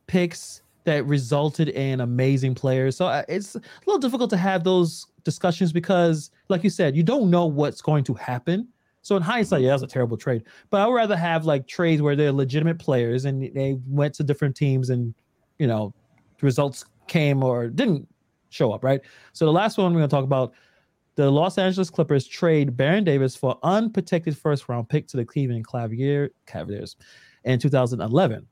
picks 0.07 0.61
that 0.83 1.05
resulted 1.05 1.69
in 1.69 2.01
amazing 2.01 2.55
players. 2.55 2.95
So 2.97 3.07
uh, 3.07 3.23
it's 3.27 3.55
a 3.55 3.61
little 3.85 3.99
difficult 3.99 4.29
to 4.31 4.37
have 4.37 4.63
those 4.63 5.07
discussions 5.23 5.71
because, 5.71 6.31
like 6.49 6.63
you 6.63 6.69
said, 6.69 6.95
you 6.95 7.03
don't 7.03 7.29
know 7.29 7.45
what's 7.45 7.81
going 7.81 8.03
to 8.05 8.13
happen. 8.13 8.67
So 9.01 9.15
in 9.15 9.21
hindsight, 9.21 9.61
yeah, 9.61 9.69
that 9.69 9.73
was 9.75 9.83
a 9.83 9.87
terrible 9.87 10.17
trade. 10.17 10.43
But 10.69 10.81
I 10.81 10.87
would 10.87 10.93
rather 10.93 11.17
have 11.17 11.45
like 11.45 11.67
trades 11.67 12.01
where 12.01 12.15
they're 12.15 12.31
legitimate 12.31 12.79
players 12.79 13.25
and 13.25 13.41
they 13.41 13.77
went 13.87 14.13
to 14.15 14.23
different 14.23 14.55
teams 14.55 14.89
and, 14.89 15.13
you 15.57 15.67
know, 15.67 15.93
the 16.37 16.45
results 16.45 16.85
came 17.07 17.43
or 17.43 17.67
didn't 17.67 18.07
show 18.49 18.71
up, 18.71 18.83
right? 18.83 19.01
So 19.33 19.45
the 19.45 19.51
last 19.51 19.77
one 19.77 19.93
we're 19.93 19.99
going 19.99 20.09
to 20.09 20.15
talk 20.15 20.23
about 20.23 20.53
the 21.15 21.29
Los 21.29 21.57
Angeles 21.57 21.89
Clippers 21.89 22.27
trade 22.27 22.77
Baron 22.77 23.03
Davis 23.03 23.35
for 23.35 23.57
unprotected 23.63 24.37
first 24.37 24.69
round 24.69 24.87
pick 24.87 25.07
to 25.07 25.17
the 25.17 25.25
Cleveland 25.25 25.67
Cavalier 25.67 26.31
Cavaliers 26.45 26.95
in 27.43 27.59
2011. 27.59 28.45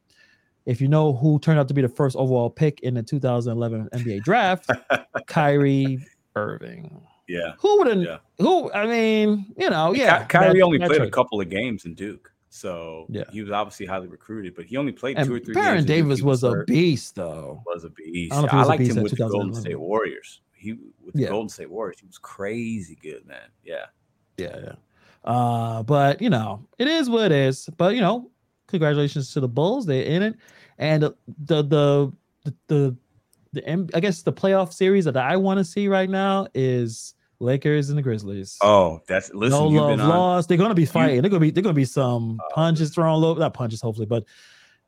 If 0.66 0.82
you 0.82 0.88
know 0.88 1.14
who 1.14 1.40
turned 1.40 1.60
out 1.60 1.68
to 1.70 1.74
be 1.74 1.82
the 1.82 1.90
first 1.90 2.16
overall 2.16 2.50
pick 2.50 2.82
in 2.82 2.96
the 2.96 3.04
2011 3.04 3.90
NBA 3.94 4.24
draft, 4.24 4.70
Kyrie 5.28 6.06
Irving. 6.36 7.02
Yeah, 7.30 7.54
Who 7.60 7.78
would 7.78 7.88
have? 7.88 8.02
Yeah. 8.02 8.18
Who? 8.40 8.72
I 8.74 8.86
mean, 8.88 9.46
you 9.58 9.70
know, 9.70 9.94
yeah. 9.94 10.26
Kyrie 10.26 10.60
that- 10.60 10.64
only 10.66 10.80
played 10.80 11.02
a 11.02 11.10
couple 11.10 11.40
of 11.40 11.50
games 11.50 11.86
in 11.86 11.94
Duke, 11.94 12.32
so 12.50 13.06
Yeah. 13.10 13.24
he 13.32 13.42
was 13.42 13.52
obviously 13.52 13.86
highly 13.86 14.08
recruited. 14.08 14.56
But 14.56 14.66
he 14.66 14.76
only 14.78 14.92
played 14.92 15.18
And 15.18 15.28
two 15.28 15.36
or 15.36 15.40
three. 15.40 15.54
Baron. 15.54 15.86
Davis 15.86 16.22
was 16.22 16.44
a 16.44 16.64
beast, 16.66 17.16
though. 17.16 17.62
was 17.66 17.84
a 17.86 17.90
beast. 17.92 18.34
I 18.34 18.36
don't 18.36 18.42
know 18.44 18.48
if 18.48 18.52
he 18.52 18.58
I 18.58 18.64
liked 18.64 18.80
beast 18.80 18.98
him 18.98 19.04
with 19.04 19.12
the 19.18 19.30
Golden 19.30 19.54
State 19.54 19.80
Warriors. 19.80 20.42
He 20.54 20.74
with 20.74 21.14
the 21.16 21.22
Yeah. 21.22 21.30
Golden 21.30 21.48
State 21.50 21.70
Warriors, 21.70 22.00
he 22.02 22.06
was 22.08 22.18
crazy 22.18 22.98
good, 23.02 23.26
man. 23.26 23.48
Yeah, 23.64 23.86
Yeah, 24.38 24.58
yeah. 24.62 24.74
Uh, 25.24 25.84
but 25.84 26.22
you 26.22 26.30
know, 26.30 26.66
it 26.78 26.88
is 26.88 27.10
what 27.10 27.26
it 27.26 27.32
is. 27.32 27.70
But 27.78 27.94
you 27.96 28.02
know, 28.02 28.32
congratulations 28.68 29.32
to 29.34 29.40
the 29.40 29.48
Bulls. 29.48 29.86
They're 29.86 30.04
in 30.04 30.22
it, 30.24 30.36
and 30.78 31.04
the 31.04 31.16
the 31.46 31.62
the 31.64 32.12
the, 32.46 32.54
the, 32.68 32.96
the 33.54 33.90
I 33.94 34.00
guess 34.00 34.22
the 34.22 34.32
playoff 34.34 34.74
series 34.74 35.06
that 35.06 35.18
I 35.18 35.36
want 35.38 35.58
to 35.60 35.64
see 35.66 35.88
right 35.88 36.10
now 36.10 36.48
is 36.54 37.16
Lakers 37.40 37.90
and 37.90 37.98
the 37.98 38.02
Grizzlies. 38.02 38.58
Oh, 38.62 39.02
that's 39.08 39.34
listen. 39.34 39.58
no 39.60 39.70
you've 39.70 39.82
love 39.82 39.90
been 39.92 40.02
on. 40.02 40.10
lost. 40.10 40.50
They're 40.50 40.58
gonna 40.58 40.74
be 40.76 40.86
fighting. 40.86 41.22
They're 41.22 41.30
gonna 41.30 41.40
be 41.40 41.52
they're 41.52 41.64
gonna 41.64 41.74
be 41.74 41.86
some 41.86 42.40
Oh, 42.44 42.48
punches 42.54 42.90
thrown 42.94 43.22
low. 43.22 43.34
Not 43.36 43.54
punches, 43.54 43.82
hopefully, 43.82 44.06
but 44.08 44.26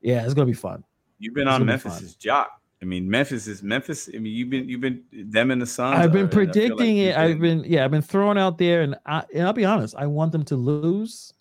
yeah, 0.02 0.24
it's 0.26 0.34
gonna 0.34 0.46
be 0.48 0.54
fun. 0.54 0.84
You've 1.20 1.34
been 1.34 1.48
It's 1.48 1.56
on. 1.56 1.66
Memphis's 1.66 2.16
jock. 2.16 2.52
I 2.82 2.86
mean, 2.86 3.10
Memphis 3.10 3.46
is 3.48 3.62
Memphis. 3.62 4.10
I 4.14 4.18
mean, 4.18 4.34
you've 4.34 4.50
been 4.50 4.68
you've 4.68 4.82
been 4.82 5.04
them 5.12 5.52
and 5.52 5.62
the 5.62 5.66
Suns. 5.68 5.98
I've 6.00 6.12
been 6.12 6.24
like 6.24 6.32
predicting 6.32 6.98
you've 6.98 7.10
it. 7.10 7.18
I've 7.18 7.40
been 7.40 7.64
yeah, 7.66 7.86
I've 7.86 7.92
been 7.92 8.02
throwing 8.02 8.38
out 8.38 8.58
there, 8.58 8.82
and 8.82 8.96
I 9.06 9.24
and 9.34 9.46
I'll 9.46 9.54
be 9.54 9.66
honest, 9.66 9.96
I 9.96 10.08
want 10.08 10.32
them 10.32 10.44
to 10.46 10.56
lose. 10.56 11.34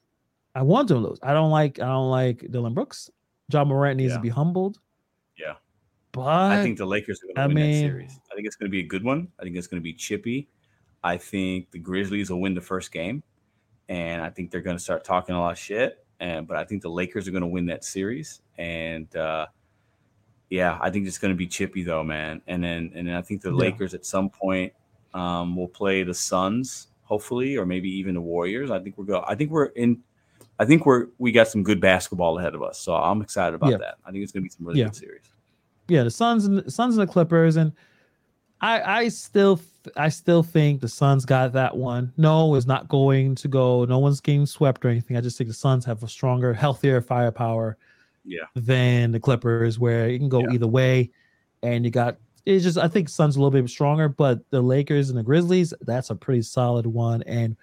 I 0.54 0.62
want 0.62 0.88
them 0.88 1.02
to 1.02 1.08
lose. 1.08 1.18
I 1.22 1.32
don't 1.32 1.50
like 1.50 1.80
I 1.80 1.86
don't 1.86 2.10
like 2.10 2.44
Dillon 2.50 2.74
Brooks. 2.74 3.10
John 3.50 3.68
Morant 3.68 3.96
needs 3.96 4.10
Yeah. 4.10 4.16
to 4.16 4.22
be 4.22 4.28
humbled. 4.28 4.78
Yeah. 5.38 5.54
But 6.12 6.26
I 6.26 6.62
think 6.62 6.76
the 6.78 6.86
Lakers 6.86 7.20
are 7.22 7.26
going 7.26 7.34
to 7.36 7.40
I 7.42 7.46
win 7.46 7.54
mean- 7.56 7.72
that 7.72 7.88
series. 7.88 8.20
I 8.30 8.34
think 8.34 8.46
it's 8.46 8.56
going 8.56 8.68
to 8.68 8.70
be 8.70 8.80
a 8.80 8.86
good 8.86 9.02
one. 9.02 9.28
I 9.40 9.42
think 9.44 9.56
it's 9.56 9.66
going 9.66 9.80
to 9.80 9.84
be 9.84 9.92
chippy. 9.92 10.48
I 11.02 11.16
think 11.16 11.70
the 11.70 11.78
Grizzlies 11.78 12.30
will 12.30 12.40
win 12.40 12.54
the 12.54 12.60
first 12.60 12.92
game, 12.92 13.22
and 13.88 14.22
I 14.22 14.30
think 14.30 14.50
they're 14.50 14.60
going 14.60 14.76
to 14.76 14.82
start 14.82 15.04
talking 15.04 15.34
a 15.34 15.40
lot 15.40 15.52
of 15.52 15.58
shit. 15.58 16.04
And 16.20 16.46
but 16.46 16.56
I 16.58 16.64
think 16.64 16.82
the 16.82 16.90
Lakers 16.90 17.26
are 17.26 17.30
going 17.30 17.40
to 17.42 17.46
win 17.46 17.66
that 17.66 17.82
series. 17.84 18.42
And 18.58 19.14
uh, 19.16 19.46
yeah, 20.50 20.78
I 20.82 20.90
think 20.90 21.06
it's 21.06 21.16
going 21.18 21.32
to 21.32 21.36
be 21.36 21.46
chippy 21.46 21.82
though, 21.82 22.02
man. 22.04 22.42
And 22.46 22.62
then 22.62 22.92
and 22.94 23.08
then 23.08 23.14
I 23.14 23.22
think 23.22 23.40
the 23.40 23.50
Yeah. 23.50 23.56
Lakers 23.56 23.94
at 23.94 24.04
some 24.04 24.28
point 24.28 24.72
um, 25.14 25.56
will 25.56 25.68
play 25.68 26.02
the 26.02 26.12
Suns, 26.14 26.88
hopefully, 27.04 27.56
or 27.56 27.64
maybe 27.64 27.88
even 27.88 28.14
the 28.14 28.20
Warriors. 28.20 28.70
I 28.70 28.78
think 28.80 28.98
we're 28.98 29.04
go. 29.06 29.24
I 29.26 29.34
think 29.34 29.50
we're 29.50 29.66
in. 29.66 30.02
I 30.58 30.66
think 30.66 30.84
we're 30.84 31.06
we 31.18 31.32
got 31.32 31.48
some 31.48 31.62
good 31.62 31.80
basketball 31.80 32.38
ahead 32.38 32.54
of 32.54 32.62
us. 32.62 32.78
So 32.78 32.94
I'm 32.94 33.22
excited 33.22 33.54
about 33.54 33.70
Yeah. 33.70 33.78
that. 33.78 33.94
I 34.04 34.10
think 34.10 34.22
it's 34.22 34.32
going 34.32 34.42
to 34.42 34.44
be 34.44 34.50
some 34.50 34.66
really 34.66 34.80
Yeah. 34.80 34.86
good 34.86 34.96
series. 34.96 35.24
yeah, 35.88 36.02
the 36.04 36.10
Suns 36.10 36.44
and 36.44 36.58
the 36.58 36.70
Suns 36.70 36.98
and 36.98 37.08
the 37.08 37.10
Clippers, 37.10 37.56
and 37.56 37.72
I 38.60 38.82
I 39.04 39.08
still 39.08 39.56
I 39.96 40.08
still 40.10 40.42
think 40.42 40.80
the 40.80 40.88
Suns 40.88 41.24
got 41.24 41.52
that 41.54 41.76
one. 41.76 42.12
No, 42.16 42.54
it's 42.54 42.66
not 42.66 42.88
going 42.88 43.34
to 43.36 43.48
go. 43.48 43.84
No 43.86 43.98
one's 43.98 44.20
getting 44.20 44.44
swept 44.46 44.84
or 44.84 44.88
anything. 44.88 45.16
I 45.16 45.20
just 45.20 45.38
think 45.38 45.48
the 45.48 45.54
Suns 45.54 45.84
have 45.86 46.02
a 46.02 46.08
stronger, 46.08 46.52
healthier 46.52 47.00
firepower 47.00 47.76
Yeah. 48.24 48.44
than 48.54 49.10
the 49.12 49.20
Clippers, 49.20 49.78
where 49.78 50.08
it 50.08 50.18
can 50.18 50.28
go 50.28 50.40
Yeah. 50.40 50.52
either 50.52 50.66
way. 50.66 51.10
And 51.62 51.84
you 51.84 51.90
got 51.90 52.16
it's 52.46 52.64
just 52.64 52.78
I 52.78 52.88
think 52.88 53.08
Suns 53.08 53.36
a 53.36 53.38
little 53.38 53.50
bit 53.50 53.68
stronger, 53.70 54.08
but 54.08 54.40
the 54.50 54.60
Lakers 54.62 55.10
and 55.10 55.18
the 55.18 55.22
Grizzlies, 55.22 55.72
that's 55.82 56.08
a 56.10 56.14
pretty 56.14 56.42
solid 56.42 56.86
one. 56.86 57.22
And 57.22 57.56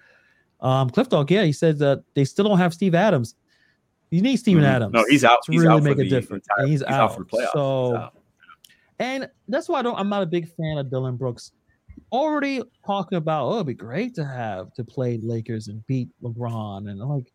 um 0.60 0.88
Cliff 0.90 1.08
Dog, 1.08 1.30
yeah, 1.30 1.44
he 1.44 1.52
said 1.52 1.78
that 1.78 2.02
they 2.14 2.24
still 2.24 2.44
don't 2.48 2.58
have 2.58 2.72
Steve 2.74 2.94
Adams. 2.94 3.34
You 4.10 4.22
need 4.22 4.36
Steven 4.38 4.62
Mhm. 4.64 4.68
Adams. 4.68 4.92
No, 4.94 5.04
he's 5.08 5.24
out. 5.24 5.42
to 5.44 5.52
He's 5.52 5.60
really 5.62 5.74
out 5.74 5.78
for 5.78 5.84
make 5.84 5.98
a 5.98 6.02
the 6.04 6.08
difference. 6.08 6.46
entire- 6.50 6.66
he's, 6.66 6.80
he's 6.80 6.88
out. 6.88 7.00
out 7.10 7.14
for 7.16 7.24
playoffs. 7.24 7.52
So 7.52 8.08
and 9.00 9.28
that's 9.48 9.68
why 9.68 9.78
I 9.80 9.82
don't 9.82 9.96
I'm 9.98 10.08
not 10.08 10.22
a 10.22 10.26
big 10.26 10.48
fan 10.56 10.78
of 10.78 10.90
Dillon 10.90 11.16
Brooks. 11.16 11.52
Already 12.12 12.62
talking 12.86 13.18
about 13.18 13.46
oh 13.48 13.54
it'd 13.56 13.66
be 13.66 13.74
great 13.74 14.14
to 14.14 14.24
have 14.24 14.72
to 14.74 14.84
play 14.84 15.18
Lakers 15.22 15.68
and 15.68 15.86
beat 15.86 16.08
LeBron 16.22 16.90
and 16.90 17.00
I'm 17.02 17.08
like 17.08 17.32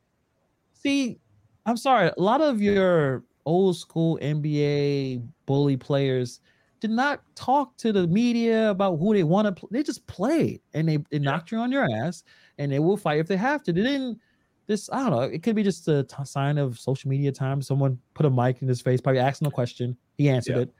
see 0.73 1.19
I'm 1.65 1.77
sorry 1.77 2.11
a 2.17 2.21
lot 2.21 2.41
of 2.41 2.61
your 2.61 3.23
old 3.45 3.77
school 3.77 4.17
NBA 4.21 5.25
bully 5.45 5.77
players 5.77 6.39
did 6.79 6.91
not 6.91 7.21
talk 7.35 7.77
to 7.77 7.93
the 7.93 8.07
media 8.07 8.69
about 8.69 8.97
who 8.97 9.13
they 9.13 9.23
want 9.23 9.45
to 9.47 9.53
play. 9.53 9.69
They 9.71 9.83
just 9.83 10.05
played 10.07 10.59
and 10.73 10.87
they, 10.87 10.97
they 11.11 11.19
knocked 11.19 11.49
you 11.51 11.57
on 11.59 11.71
your 11.71 11.87
ass 12.03 12.23
and 12.57 12.69
they 12.71 12.79
will 12.79 12.97
fight 12.97 13.19
if 13.19 13.27
they 13.27 13.37
have 13.37 13.63
to. 13.63 13.73
They 13.73 13.83
didn't 13.83 14.19
this 14.67 14.89
I 14.91 14.99
don't 14.99 15.11
know. 15.11 15.21
It 15.21 15.43
could 15.43 15.55
be 15.55 15.63
just 15.63 15.87
a 15.87 16.03
t- 16.03 16.25
sign 16.25 16.57
of 16.57 16.77
social 16.79 17.09
media 17.09 17.31
time. 17.31 17.61
Someone 17.61 17.99
put 18.13 18.25
a 18.25 18.29
mic 18.29 18.61
in 18.61 18.67
his 18.67 18.81
face, 18.81 18.99
probably 19.01 19.19
asked 19.19 19.41
him 19.41 19.47
a 19.47 19.51
question. 19.51 19.97
He 20.17 20.29
answered 20.29 20.55
Yeah. 20.55 20.61
it. 20.63 20.73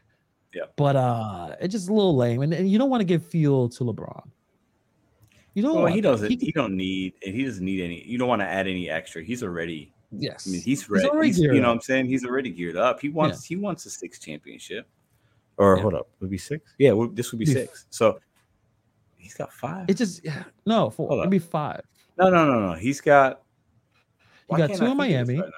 Yeah. 0.53 0.63
But 0.75 0.95
uh 0.95 1.55
it's 1.59 1.71
just 1.71 1.89
a 1.89 1.93
little 1.93 2.15
lame. 2.15 2.41
And, 2.41 2.53
and 2.53 2.69
you 2.69 2.77
don't 2.77 2.89
want 2.89 3.01
to 3.01 3.05
give 3.05 3.25
fuel 3.25 3.69
to 3.69 3.83
LeBron. 3.83 4.23
You 5.55 5.61
don't 5.63 5.73
Well, 5.73 5.83
want 5.83 5.95
he 5.95 6.01
doesn't. 6.01 6.29
He- 6.29 6.37
He, 6.37 6.51
don't 6.51 6.75
need. 6.75 7.13
He 7.21 7.43
doesn't 7.45 7.63
need 7.63 7.81
any. 7.81 8.03
You 8.07 8.17
don't 8.17 8.27
want 8.27 8.41
to 8.41 8.47
add 8.47 8.67
any 8.67 8.89
extra. 8.89 9.23
He's 9.23 9.43
already. 9.43 9.93
yes. 10.11 10.47
I 10.47 10.51
mean, 10.51 10.61
he's 10.61 10.89
ready. 10.89 11.07
already 11.07 11.27
He's, 11.29 11.39
you 11.39 11.53
know, 11.61 11.67
what. 11.67 11.73
I'm 11.75 11.81
saying 11.81 12.07
he's 12.07 12.25
already 12.25 12.49
geared 12.49 12.75
up. 12.77 12.99
He 12.99 13.09
wants. 13.09 13.45
He 13.45 13.55
wants 13.55 13.85
a 13.85 13.89
six 13.89 14.17
championship. 14.19 14.87
Or 15.57 15.75
Yeah. 15.75 15.81
hold 15.83 15.93
up, 15.93 16.07
would 16.19 16.31
be 16.31 16.37
six? 16.39 16.73
Yeah, 16.79 16.93
well, 16.93 17.07
this 17.09 17.31
would 17.31 17.37
be 17.39 17.45
Be- 17.45 17.53
six. 17.53 17.85
So 17.91 18.19
he's 19.17 19.35
got 19.35 19.53
five. 19.53 19.87
It 19.87 19.93
just 19.97 20.23
yeah, 20.25 20.43
no, 20.65 20.89
four. 20.89 21.07
Hold 21.07 21.19
it'd 21.19 21.27
up. 21.27 21.31
be 21.31 21.37
five. 21.39 21.81
no, 22.17 22.29
no, 22.31 22.45
no, 22.45 22.59
no. 22.69 22.73
He's 22.73 22.99
got. 23.01 23.41
He 24.49 24.57
got 24.57 24.67
two 24.67 24.73
in 24.73 24.79
think 24.79 24.81
of 24.81 24.87
this 24.89 24.95
Miami. 24.97 25.35
right 25.39 25.45
now? 25.45 25.51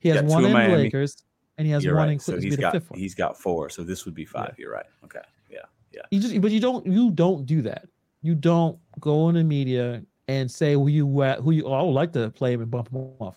He 0.00 0.08
has 0.10 0.22
one 0.22 0.44
in 0.44 0.50
in 0.50 0.52
the 0.52 0.58
Miami. 0.58 0.76
Lakers, 0.84 1.24
and 1.58 1.66
he 1.66 1.72
has 1.72 1.84
You're 1.84 1.96
one 1.96 2.04
in 2.08 2.14
right. 2.14 2.22
So 2.22 2.32
Clippers. 2.32 2.44
he's 2.44 2.56
got. 2.56 2.72
fifth 2.72 2.90
one. 2.90 2.98
He's 2.98 3.14
got 3.14 3.38
four. 3.38 3.68
So 3.68 3.82
this 3.82 4.04
would 4.06 4.14
be 4.14 4.24
five. 4.24 4.54
You're 4.58 4.72
right. 4.72 4.86
Okay. 5.04 5.20
Yeah. 5.50 5.58
Yeah. 5.92 6.02
You 6.10 6.20
just 6.20 6.40
but 6.40 6.50
you 6.52 6.60
don't 6.60 6.86
you 6.86 7.10
don't 7.10 7.44
do 7.44 7.60
that. 7.62 7.86
You 8.22 8.34
don't 8.34 8.78
go 9.00 9.28
in 9.28 9.34
the 9.34 9.44
media 9.44 10.02
and 10.28 10.50
say 10.50 10.72
who 10.74 10.88
you 10.88 11.06
who 11.06 11.50
you 11.50 11.66
oh, 11.66 11.72
I 11.72 11.82
would 11.82 11.92
like 11.92 12.12
to 12.14 12.30
play 12.30 12.52
him 12.54 12.62
and 12.62 12.70
bump 12.70 12.90
him 12.90 13.10
off. 13.18 13.36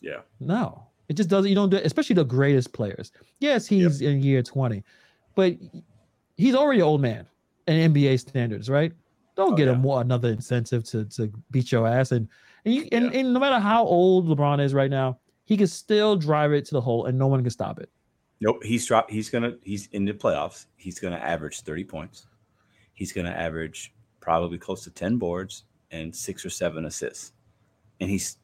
Yeah. 0.00 0.20
No, 0.40 0.86
it 1.08 1.14
just 1.14 1.28
doesn't. 1.28 1.48
You 1.48 1.54
don't 1.54 1.70
do 1.70 1.76
it, 1.76 1.86
especially 1.86 2.14
the 2.14 2.24
greatest 2.24 2.72
players. 2.72 3.12
Yes, 3.40 3.66
he's 3.66 4.00
in 4.00 4.22
year 4.22 4.42
twenty, 4.42 4.82
but 5.34 5.54
he's 6.36 6.54
already 6.54 6.80
an 6.80 6.86
old 6.86 7.00
man 7.00 7.26
in 7.68 7.92
NBA 7.92 8.18
standards, 8.20 8.68
right? 8.70 8.92
Don't 9.36 9.52
Oh, 9.52 9.56
get 9.56 9.66
yeah. 9.66 9.72
him 9.72 9.80
more 9.80 10.00
another 10.00 10.28
incentive 10.28 10.84
to 10.84 11.04
to 11.06 11.32
beat 11.50 11.72
your 11.72 11.86
ass 11.88 12.12
and 12.12 12.28
and 12.64 12.74
you 12.74 12.88
and, 12.92 13.12
Yeah. 13.12 13.20
and 13.20 13.32
no 13.32 13.40
matter 13.40 13.58
how 13.58 13.84
old 13.84 14.28
LeBron 14.28 14.60
is 14.62 14.74
right 14.74 14.90
now, 14.90 15.18
he 15.52 15.56
can 15.58 15.66
still 15.66 16.16
drive 16.16 16.52
it 16.52 16.64
to 16.64 16.72
the 16.72 16.80
hole 16.80 17.04
and 17.04 17.18
no 17.18 17.26
one 17.26 17.42
can 17.42 17.50
stop 17.50 17.78
it. 17.78 17.90
Nope. 18.40 18.64
He's 18.64 18.86
dropped. 18.86 19.10
He's 19.10 19.28
gonna. 19.28 19.52
He's 19.62 19.86
in 19.92 20.06
the 20.06 20.14
playoffs. 20.14 20.66
He's 20.76 20.98
gonna 20.98 21.16
average 21.16 21.60
thirty 21.60 21.84
points. 21.84 22.26
he's 22.94 23.12
going 23.12 23.26
to 23.26 23.36
average 23.36 23.92
probably 24.20 24.58
close 24.58 24.84
to 24.84 24.90
10 24.90 25.16
boards 25.16 25.64
and 25.90 26.14
six 26.14 26.46
or 26.46 26.50
seven 26.50 26.84
assists. 26.86 27.32
And 28.00 28.08
he's 28.08 28.38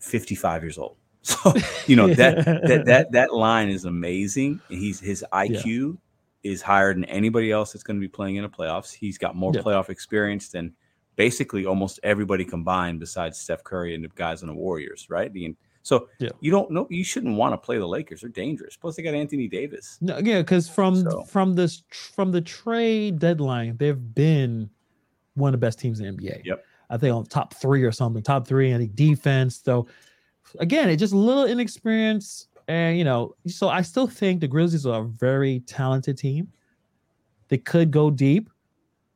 55 0.00 0.62
years 0.62 0.78
old. 0.78 0.96
So, 1.24 1.54
you 1.86 1.94
know, 1.94 2.12
that 2.14 2.44
that 2.44 2.84
that 2.86 3.12
that 3.12 3.32
line 3.32 3.68
is 3.68 3.84
amazing. 3.84 4.60
And 4.68 4.78
he's 4.78 4.98
his 4.98 5.24
IQ 5.32 5.96
yeah. 6.42 6.50
is 6.50 6.60
higher 6.60 6.92
than 6.92 7.04
anybody 7.04 7.52
else 7.52 7.72
that's 7.72 7.84
going 7.84 7.96
to 7.96 8.00
be 8.00 8.08
playing 8.08 8.36
in 8.36 8.42
the 8.42 8.48
playoffs. 8.48 8.92
He's 8.92 9.18
got 9.18 9.36
more 9.36 9.52
yeah. 9.54 9.62
playoff 9.62 9.88
experience 9.88 10.48
than 10.48 10.74
basically 11.14 11.64
almost 11.64 12.00
everybody 12.02 12.44
combined 12.44 12.98
besides 12.98 13.38
Steph 13.38 13.62
Curry 13.62 13.94
and 13.94 14.02
the 14.02 14.08
guys 14.16 14.42
on 14.42 14.48
the 14.48 14.54
Warriors, 14.54 15.06
right? 15.08 15.32
The, 15.32 15.54
so 15.82 16.08
yeah. 16.18 16.30
you 16.40 16.50
don't 16.50 16.70
know 16.70 16.86
you 16.90 17.04
shouldn't 17.04 17.36
want 17.36 17.52
to 17.52 17.58
play 17.58 17.78
the 17.78 17.86
Lakers. 17.86 18.20
They're 18.20 18.30
dangerous. 18.30 18.76
Plus 18.76 18.96
they 18.96 19.02
got 19.02 19.14
Anthony 19.14 19.48
Davis. 19.48 19.98
No, 20.00 20.18
yeah, 20.18 20.40
because 20.40 20.68
from 20.68 21.02
so. 21.02 21.24
from 21.24 21.54
this 21.54 21.82
from 21.90 22.30
the 22.30 22.40
trade 22.40 23.18
deadline, 23.18 23.76
they've 23.76 24.14
been 24.14 24.70
one 25.34 25.48
of 25.48 25.60
the 25.60 25.64
best 25.64 25.80
teams 25.80 26.00
in 26.00 26.16
the 26.16 26.22
NBA. 26.22 26.42
Yep. 26.44 26.64
I 26.90 26.96
think 26.98 27.14
on 27.14 27.24
top 27.24 27.54
three 27.54 27.82
or 27.82 27.92
something, 27.92 28.22
top 28.22 28.46
three, 28.46 28.72
think 28.72 28.94
defense. 28.94 29.60
So 29.64 29.86
again, 30.60 30.88
it's 30.90 31.00
just 31.00 31.14
a 31.14 31.18
little 31.18 31.46
inexperience. 31.46 32.48
And 32.68 32.96
you 32.96 33.04
know, 33.04 33.34
so 33.46 33.68
I 33.68 33.82
still 33.82 34.06
think 34.06 34.40
the 34.40 34.48
Grizzlies 34.48 34.86
are 34.86 35.02
a 35.02 35.04
very 35.04 35.60
talented 35.60 36.16
team. 36.16 36.48
They 37.48 37.58
could 37.58 37.90
go 37.90 38.10
deep, 38.10 38.48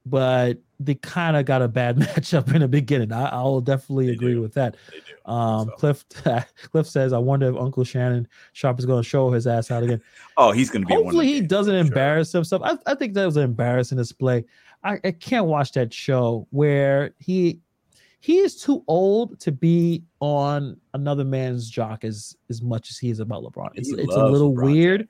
but 0.05 0.59
they 0.79 0.95
kind 0.95 1.37
of 1.37 1.45
got 1.47 1.63
a 1.63 1.69
bad 1.69 1.97
matchup 1.99 2.53
in 2.55 2.61
the 2.61 2.69
beginning. 2.69 3.13
I, 3.13 3.27
I 3.27 3.43
will 3.43 3.61
definitely 3.61 4.07
they 4.07 4.13
agree 4.13 4.35
do. 4.35 4.43
with 4.43 4.55
that. 4.55 4.77
Um, 5.25 5.69
so. 5.69 5.77
Cliff 5.77 6.05
Cliff 6.71 6.87
says, 6.87 7.13
"I 7.13 7.19
wonder 7.19 7.49
if 7.49 7.57
Uncle 7.57 7.85
Shannon 7.85 8.29
Sharpe 8.53 8.79
is 8.79 8.87
going 8.87 9.03
to 9.03 9.09
show 9.09 9.31
his 9.31 9.47
ass 9.47 9.71
out 9.71 9.83
again." 9.83 10.01
oh, 10.37 10.53
he's 10.53 10.71
going 10.71 10.83
to 10.83 10.87
be. 10.87 10.95
Hopefully, 10.95 11.27
he 11.27 11.41
doesn't 11.41 11.75
embarrass 11.75 12.31
sure. 12.31 12.41
himself. 12.41 12.63
I, 12.65 12.77
I 12.87 12.95
think 12.95 13.15
that 13.15 13.25
was 13.25 13.37
an 13.37 13.45
embarrassing 13.45 13.99
display. 13.99 14.45
I, 14.85 14.99
I 15.05 15.11
can't 15.13 15.47
watch 15.47 15.73
that 15.73 15.93
show 15.93 16.47
where 16.51 17.15
he 17.19 17.61
he 18.21 18.39
is 18.39 18.61
too 18.61 18.85
old 18.87 19.39
to 19.41 19.53
be 19.53 20.05
on 20.21 20.77
another 20.95 21.25
man's 21.25 21.69
jock 21.71 22.05
as 22.05 22.37
as 22.51 22.63
much 22.63 22.91
as 22.91 22.99
he 22.99 23.11
is 23.11 23.21
about 23.21 23.43
LeBron. 23.43 23.71
It's, 23.75 23.91
it's 23.91 24.15
a 24.15 24.27
little 24.27 24.53
LeBron 24.53 24.63
weird, 24.65 25.09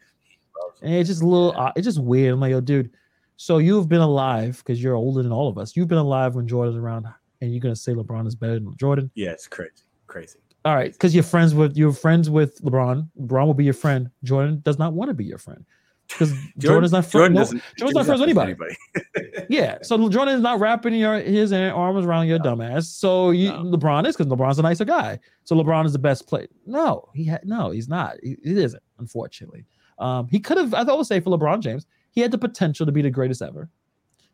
and 0.83 0.94
it's 0.94 1.09
just 1.09 1.22
a 1.22 1.26
little 1.26 1.52
yeah. 1.57 1.64
uh, 1.64 1.72
it's 1.76 1.87
just 1.87 2.00
weird. 2.00 2.35
I'm 2.35 2.40
like, 2.40 2.50
yo, 2.50 2.61
dude. 2.61 2.90
So 3.37 3.59
you've 3.59 3.88
been 3.88 4.01
alive 4.01 4.59
because 4.59 4.83
you're 4.83 4.94
older 4.94 5.22
than 5.22 5.33
all 5.33 5.49
of 5.49 5.59
us. 5.59 5.77
You've 5.77 5.88
been 5.88 5.99
alive 5.99 6.35
when 6.35 6.49
Jordan's 6.49 6.77
around, 6.77 7.07
and 7.40 7.53
you're 7.53 7.61
gonna 7.61 7.77
say 7.77 7.92
LeBron 7.92 8.27
is 8.27 8.35
better 8.35 8.55
than 8.55 8.75
Jordan? 8.77 9.11
Yeah, 9.14 9.31
it's 9.31 9.46
crazy, 9.46 9.85
crazy. 10.07 10.38
All 10.64 10.75
right, 10.75 10.92
because 10.92 11.14
you're 11.14 11.22
friends 11.22 11.55
with 11.55 11.77
you're 11.77 11.92
friends 11.92 12.29
with 12.29 12.61
LeBron. 12.62 13.09
LeBron 13.20 13.46
will 13.46 13.55
be 13.55 13.64
your 13.64 13.75
friend. 13.75 14.11
Jordan 14.25 14.61
does 14.64 14.79
not 14.79 14.94
want 14.94 15.11
to 15.11 15.14
be 15.14 15.25
your 15.25 15.38
friend 15.38 15.64
because 16.09 16.31
Jordan, 16.59 16.59
Jordan's 16.59 16.92
not 16.92 17.07
friend. 17.07 17.35
No, 17.35 17.44
Jordan's 17.44 17.94
not 17.94 18.07
friends 18.07 18.20
with 18.20 18.29
anybody. 18.29 18.53
anybody. 18.53 19.46
yeah, 19.49 19.79
so 19.83 20.09
Jordan 20.09 20.35
is 20.35 20.40
not 20.40 20.61
wrapping 20.61 20.94
your 20.94 21.20
his 21.20 21.53
arms 21.53 22.07
around 22.07 22.27
your 22.27 22.38
no. 22.38 22.57
dumbass. 22.57 22.85
So 22.85 23.31
you 23.31 23.51
no. 23.51 23.64
LeBron 23.64 24.07
is 24.07 24.16
because 24.16 24.31
LeBron's 24.33 24.59
a 24.59 24.62
nicer 24.62 24.85
guy. 24.85 25.18
So 25.44 25.57
LeBron 25.57 25.85
is 25.87 25.92
the 25.92 25.99
best 25.99 26.27
player. 26.27 26.49
No, 26.66 27.09
he 27.14 27.25
had 27.25 27.44
no, 27.44 27.70
he's 27.70 27.88
not. 27.88 28.16
He, 28.22 28.37
he 28.42 28.62
isn't. 28.62 28.83
Unfortunately, 28.99 29.66
um, 29.99 30.29
he 30.29 30.40
could 30.40 30.57
have. 30.57 30.75
I 30.75 30.81
would 30.81 30.88
always 30.88 31.09
say 31.09 31.20
for 31.20 31.37
LeBron 31.37 31.61
James, 31.61 31.87
he 32.16 32.22
had 32.22 32.31
the 32.31 32.38
potential 32.38 32.87
to 32.87 32.92
be 32.92 33.02
the 33.02 33.11
greatest 33.11 33.42
ever. 33.42 33.68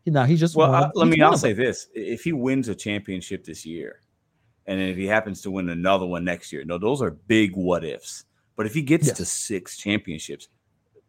Now 0.05 0.23
he's 0.23 0.39
just 0.39 0.55
well. 0.55 0.71
Won, 0.71 0.91
let 0.95 1.07
me. 1.07 1.21
I'll 1.21 1.37
say 1.37 1.53
this: 1.53 1.87
if 1.93 2.23
he 2.23 2.33
wins 2.33 2.69
a 2.69 2.75
championship 2.75 3.43
this 3.43 3.65
year, 3.65 3.99
and 4.65 4.81
if 4.81 4.97
he 4.97 5.05
happens 5.05 5.41
to 5.41 5.51
win 5.51 5.69
another 5.69 6.05
one 6.05 6.23
next 6.23 6.51
year, 6.51 6.63
no, 6.65 6.77
those 6.77 7.01
are 7.01 7.11
big 7.11 7.55
what 7.55 7.83
ifs. 7.83 8.25
But 8.55 8.65
if 8.65 8.73
he 8.73 8.81
gets 8.81 9.07
yes. 9.07 9.17
to 9.17 9.25
six 9.25 9.77
championships, 9.77 10.47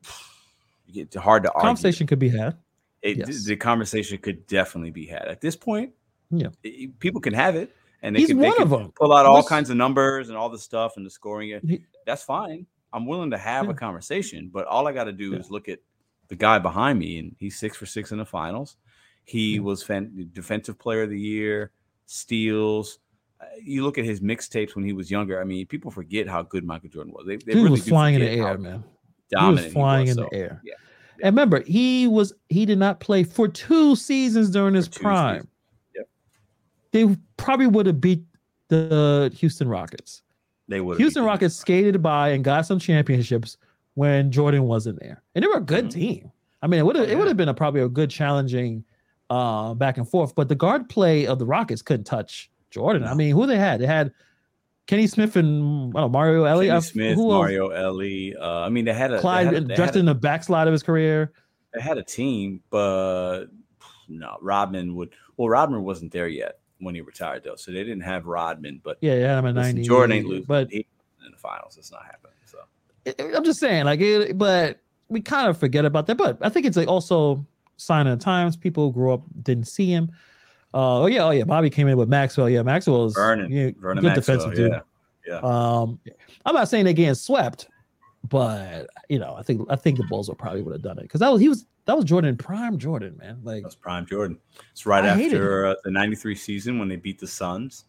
it's 0.88 1.16
hard 1.16 1.44
to 1.44 1.52
argue. 1.52 1.68
Conversation 1.68 2.06
could 2.06 2.18
be 2.18 2.28
had. 2.28 2.56
It, 3.02 3.18
yes. 3.18 3.44
The 3.44 3.56
conversation 3.56 4.18
could 4.18 4.46
definitely 4.46 4.90
be 4.90 5.06
had 5.06 5.28
at 5.28 5.40
this 5.40 5.56
point. 5.56 5.92
Yeah, 6.30 6.48
it, 6.64 6.98
people 6.98 7.20
can 7.20 7.34
have 7.34 7.54
it, 7.54 7.74
and 8.02 8.16
they 8.16 8.20
He's 8.20 8.28
can, 8.28 8.38
they 8.38 8.50
can 8.50 8.92
pull 8.92 9.12
out 9.12 9.26
all 9.26 9.44
kinds 9.44 9.70
of 9.70 9.76
numbers 9.76 10.28
and 10.28 10.36
all 10.36 10.48
the 10.48 10.58
stuff 10.58 10.96
and 10.96 11.06
the 11.06 11.10
scoring. 11.10 11.60
He, 11.66 11.84
That's 12.04 12.24
fine. 12.24 12.66
I'm 12.92 13.06
willing 13.06 13.30
to 13.32 13.38
have 13.38 13.66
yeah. 13.66 13.72
a 13.72 13.74
conversation, 13.74 14.50
but 14.52 14.66
all 14.66 14.88
I 14.88 14.92
got 14.92 15.04
to 15.04 15.12
do 15.12 15.32
yeah. 15.32 15.38
is 15.38 15.50
look 15.50 15.68
at 15.68 15.78
the 16.28 16.36
guy 16.36 16.58
behind 16.58 16.98
me, 16.98 17.18
and 17.18 17.36
he's 17.38 17.58
six 17.58 17.76
for 17.76 17.86
six 17.86 18.12
in 18.12 18.18
the 18.18 18.24
finals. 18.24 18.76
He 19.24 19.58
was 19.58 19.82
fan- 19.82 20.28
defensive 20.32 20.78
player 20.78 21.02
of 21.02 21.10
the 21.10 21.18
year, 21.18 21.70
steals. 22.06 22.98
Uh, 23.40 23.46
you 23.62 23.82
look 23.82 23.96
at 23.96 24.04
his 24.04 24.20
mixtapes 24.20 24.74
when 24.74 24.84
he 24.84 24.92
was 24.92 25.10
younger. 25.10 25.40
I 25.40 25.44
mean, 25.44 25.66
people 25.66 25.90
forget 25.90 26.28
how 26.28 26.42
good 26.42 26.64
Michael 26.64 26.90
Jordan 26.90 27.12
was. 27.12 27.26
They, 27.26 27.36
they 27.36 27.54
really 27.54 27.70
was 27.70 27.88
flying 27.88 28.14
in 28.14 28.20
the 28.20 28.30
air, 28.30 28.58
man. 28.58 28.84
Dominant 29.30 29.58
he 29.58 29.64
was 29.64 29.72
flying 29.72 30.06
he 30.06 30.10
was, 30.10 30.18
in 30.18 30.24
so, 30.24 30.28
the 30.30 30.36
air. 30.36 30.60
Yeah, 30.62 30.72
yeah. 30.72 31.26
And 31.26 31.34
remember, 31.34 31.62
he 31.64 32.06
was 32.06 32.32
he 32.48 32.66
did 32.66 32.78
not 32.78 33.00
play 33.00 33.22
for 33.24 33.48
two 33.48 33.96
seasons 33.96 34.50
during 34.50 34.74
his 34.74 34.88
prime. 34.88 35.48
Yep. 35.94 36.08
They 36.92 37.16
probably 37.36 37.66
would 37.66 37.86
have 37.86 38.00
beat 38.00 38.22
the 38.68 39.32
Houston 39.36 39.68
Rockets. 39.68 40.22
They 40.68 40.80
would. 40.80 40.98
Houston 40.98 41.24
Rockets 41.24 41.54
skated 41.54 42.02
by 42.02 42.30
and 42.30 42.42
got 42.42 42.66
some 42.66 42.78
championships 42.78 43.56
when 43.94 44.30
Jordan 44.30 44.64
wasn't 44.64 45.00
there, 45.00 45.22
and 45.34 45.42
they 45.42 45.48
were 45.48 45.58
a 45.58 45.60
good 45.60 45.86
mm-hmm. 45.86 46.00
team. 46.00 46.32
I 46.62 46.66
mean, 46.66 46.80
it 46.80 46.86
would 46.86 46.96
have 46.96 47.04
oh, 47.04 47.08
yeah. 47.08 47.14
it 47.14 47.18
would 47.18 47.28
have 47.28 47.36
been 47.36 47.48
a 47.48 47.54
probably 47.54 47.82
a 47.82 47.88
good 47.88 48.10
challenging 48.10 48.84
uh, 49.30 49.74
back 49.74 49.98
and 49.98 50.08
forth, 50.08 50.34
but 50.34 50.48
the 50.48 50.54
guard 50.54 50.88
play 50.88 51.26
of 51.26 51.38
the 51.38 51.46
Rockets 51.46 51.82
couldn't 51.82 52.04
touch 52.04 52.50
Jordan. 52.70 53.02
No. 53.02 53.08
I 53.08 53.14
mean, 53.14 53.32
who 53.32 53.46
they 53.46 53.56
had? 53.56 53.80
They 53.80 53.86
had 53.86 54.12
Kenny 54.86 55.06
Smith 55.06 55.36
and 55.36 55.92
know, 55.92 56.08
Mario 56.08 56.44
Elie. 56.44 56.68
Kenny 56.68 56.80
Smith, 56.80 57.14
who 57.16 57.28
Mario 57.28 57.68
Elie. 57.68 58.34
Uh, 58.36 58.60
I 58.60 58.68
mean, 58.68 58.84
they 58.84 58.92
had 58.92 59.12
a 59.12 59.20
Clyde 59.20 59.46
had 59.46 59.70
a, 59.70 59.74
dressed 59.74 59.96
in 59.96 60.04
the 60.04 60.14
backslide 60.14 60.66
of 60.66 60.72
his 60.72 60.82
career. 60.82 61.32
They 61.72 61.80
had 61.80 61.98
a 61.98 62.02
team, 62.02 62.62
but 62.70 63.46
no, 64.08 64.36
Rodman 64.40 64.94
would. 64.96 65.14
Well, 65.36 65.48
Rodman 65.48 65.82
wasn't 65.82 66.12
there 66.12 66.28
yet 66.28 66.58
when 66.78 66.94
he 66.94 67.00
retired 67.00 67.42
though, 67.44 67.56
so 67.56 67.72
they 67.72 67.82
didn't 67.82 68.02
have 68.02 68.26
Rodman. 68.26 68.80
But 68.82 68.98
yeah, 69.00 69.14
yeah, 69.14 69.38
I'm 69.38 69.46
a 69.46 69.52
ninety. 69.52 69.82
Jordan 69.82 70.16
ain't 70.16 70.26
losing, 70.26 70.44
but 70.44 70.70
he, 70.70 70.86
in 71.24 71.32
the 71.32 71.38
finals, 71.38 71.76
it's 71.78 71.90
not 71.90 72.04
happening. 72.04 72.33
I'm 73.18 73.44
just 73.44 73.60
saying, 73.60 73.84
like, 73.84 74.00
it, 74.00 74.38
but 74.38 74.80
we 75.08 75.20
kind 75.20 75.48
of 75.48 75.58
forget 75.58 75.84
about 75.84 76.06
that. 76.06 76.16
But 76.16 76.38
I 76.40 76.48
think 76.48 76.66
it's 76.66 76.76
like 76.76 76.88
also 76.88 77.46
sign 77.76 78.06
of 78.06 78.18
the 78.18 78.24
times. 78.24 78.56
People 78.56 78.90
grew 78.90 79.12
up 79.12 79.22
didn't 79.42 79.68
see 79.68 79.90
him. 79.90 80.10
Uh, 80.72 81.02
oh 81.02 81.06
yeah, 81.06 81.24
oh 81.24 81.30
yeah. 81.30 81.44
Bobby 81.44 81.70
came 81.70 81.86
in 81.88 81.96
with 81.96 82.08
Maxwell. 82.08 82.50
Yeah, 82.50 82.62
Maxwell's 82.62 83.14
Vernon, 83.14 83.50
you 83.50 83.66
know, 83.66 83.74
Vernon 83.78 84.02
good 84.02 84.14
Maxwell, 84.14 84.38
defensive 84.38 84.56
dude. 84.56 84.72
Yeah, 84.72 84.80
yeah. 85.26 85.38
Um, 85.38 86.00
I'm 86.44 86.54
not 86.54 86.68
saying 86.68 86.84
they're 86.84 86.94
getting 86.94 87.14
swept, 87.14 87.68
but 88.28 88.88
you 89.08 89.18
know, 89.18 89.34
I 89.36 89.42
think 89.42 89.66
I 89.70 89.76
think 89.76 89.98
the 89.98 90.04
Bulls 90.04 90.28
would 90.28 90.38
probably 90.38 90.62
would 90.62 90.72
have 90.72 90.82
done 90.82 90.98
it 90.98 91.02
because 91.02 91.20
that 91.20 91.30
was 91.30 91.40
he 91.40 91.48
was 91.48 91.66
that 91.84 91.96
was 91.96 92.04
Jordan 92.04 92.36
prime 92.36 92.78
Jordan 92.78 93.16
man. 93.18 93.40
Like 93.44 93.62
that's 93.62 93.76
prime 93.76 94.06
Jordan. 94.06 94.38
It's 94.72 94.84
right 94.84 95.04
I 95.04 95.08
after 95.08 95.66
uh, 95.66 95.74
the 95.84 95.90
'93 95.90 96.34
season 96.34 96.78
when 96.78 96.88
they 96.88 96.96
beat 96.96 97.20
the 97.20 97.26
Suns. 97.26 97.84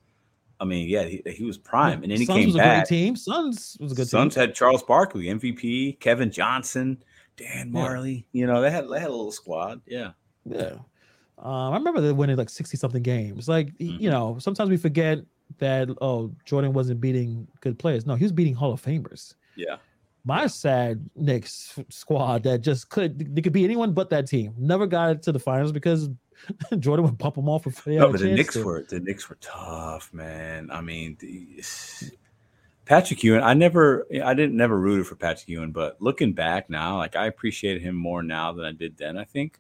I 0.60 0.66
mean, 0.66 0.88
yeah, 0.88 1.04
he, 1.04 1.22
he 1.26 1.44
was 1.44 1.58
prime, 1.58 2.04
and 2.04 2.12
then 2.12 2.20
he 2.20 2.26
Suns 2.26 2.40
came 2.40 2.48
was 2.48 2.56
back. 2.56 2.66
A 2.66 2.88
great 2.88 2.98
team. 2.98 3.16
Suns 3.16 3.78
was 3.80 3.92
a 3.92 3.96
good. 3.96 4.04
Team. 4.04 4.10
Suns 4.10 4.36
team. 4.36 4.42
had 4.42 4.56
Charles 4.56 4.84
Barkley, 4.84 5.26
MVP, 5.26 6.00
Kevin 6.00 6.32
Johnson, 6.32 7.04
Dan 7.36 7.72
Majerle. 7.72 8.18
Yeah. 8.18 8.42
You 8.42 8.48
know, 8.48 8.62
they 8.62 8.72
had 8.72 8.88
they 8.90 9.00
had 9.00 9.10
a 9.10 9.16
little 9.16 9.32
squad. 9.32 9.82
Yeah, 9.86 10.12
yeah. 10.46 10.76
Um, 11.38 11.74
I 11.74 11.78
remember 11.78 12.00
they 12.00 12.14
winning 12.14 12.38
like 12.38 12.50
sixty 12.50 12.78
something 12.78 13.04
games. 13.04 13.50
Like 13.50 13.68
mm-hmm. 13.78 14.02
you 14.02 14.10
know, 14.10 14.38
sometimes 14.40 14.70
we 14.70 14.78
forget 14.78 15.20
that 15.60 15.90
oh 16.02 16.32
Jordan 16.46 16.74
wasn't 16.74 17.02
beating 17.02 17.48
good 17.62 17.78
players. 17.78 18.06
No, 18.06 18.16
he 18.16 18.24
was 18.24 18.32
beating 18.32 18.56
Hall 18.56 18.72
of 18.72 18.82
Famers. 18.82 19.36
Yeah. 19.56 19.78
My 20.24 20.48
sad 20.48 21.08
Knicks 21.16 21.78
squad 21.90 22.44
that 22.44 22.62
just 22.62 22.90
could 22.90 23.36
they 23.36 23.42
could 23.42 23.54
be 23.54 23.64
anyone 23.64 23.94
but 23.94 24.10
that 24.10 24.28
team. 24.28 24.56
Never 24.58 24.88
got 24.88 25.12
it 25.12 25.22
to 25.24 25.32
the 25.32 25.40
finals 25.40 25.72
because 25.72 26.10
Jordan 26.80 27.06
would 27.06 27.20
pump 27.20 27.36
them 27.36 27.50
off. 27.50 27.64
For 27.64 27.90
no, 27.90 28.12
but 28.12 28.22
the 28.22 28.28
Knicks 28.28 28.56
to. 28.56 28.64
were 28.64 28.84
the 28.84 29.00
Knicks 29.00 29.30
were 29.30 29.38
tough, 29.42 30.14
man. 30.14 30.70
I 30.72 30.82
mean, 30.82 31.18
the, 31.20 31.64
Patrick 32.86 33.24
Ewing. 33.24 33.42
I 33.42 33.54
never, 33.54 34.08
I 34.24 34.34
didn't 34.34 34.56
never 34.56 34.80
rooted 34.80 35.08
for 35.08 35.16
Patrick 35.16 35.50
Ewing, 35.50 35.72
but 35.72 36.02
looking 36.02 36.34
back 36.34 36.70
now, 36.70 36.98
like 36.98 37.16
I 37.16 37.26
appreciate 37.26 37.82
him 37.82 37.96
more 37.96 38.22
now 38.22 38.54
than 38.54 38.66
I 38.66 38.72
did 38.72 38.98
then. 38.98 39.18
I 39.18 39.24
think. 39.24 39.60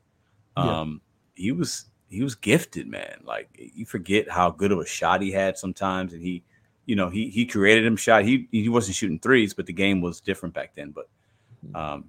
Um, 0.57 1.01
he 1.35 1.51
was 1.51 1.85
he 2.09 2.23
was 2.23 2.35
gifted, 2.35 2.87
man. 2.87 3.21
Like 3.23 3.49
you 3.57 3.85
forget 3.85 4.29
how 4.29 4.49
good 4.51 4.71
of 4.71 4.79
a 4.79 4.85
shot 4.85 5.21
he 5.21 5.31
had 5.31 5.57
sometimes, 5.57 6.13
and 6.13 6.21
he, 6.21 6.43
you 6.85 6.95
know, 6.95 7.09
he 7.09 7.29
he 7.29 7.45
created 7.45 7.85
him 7.85 7.97
shot. 7.97 8.23
He 8.23 8.47
he 8.51 8.69
wasn't 8.69 8.95
shooting 8.95 9.19
threes, 9.19 9.53
but 9.53 9.65
the 9.65 9.73
game 9.73 10.01
was 10.01 10.21
different 10.21 10.55
back 10.55 10.75
then. 10.75 10.91
But 10.91 11.09
um, 11.77 12.05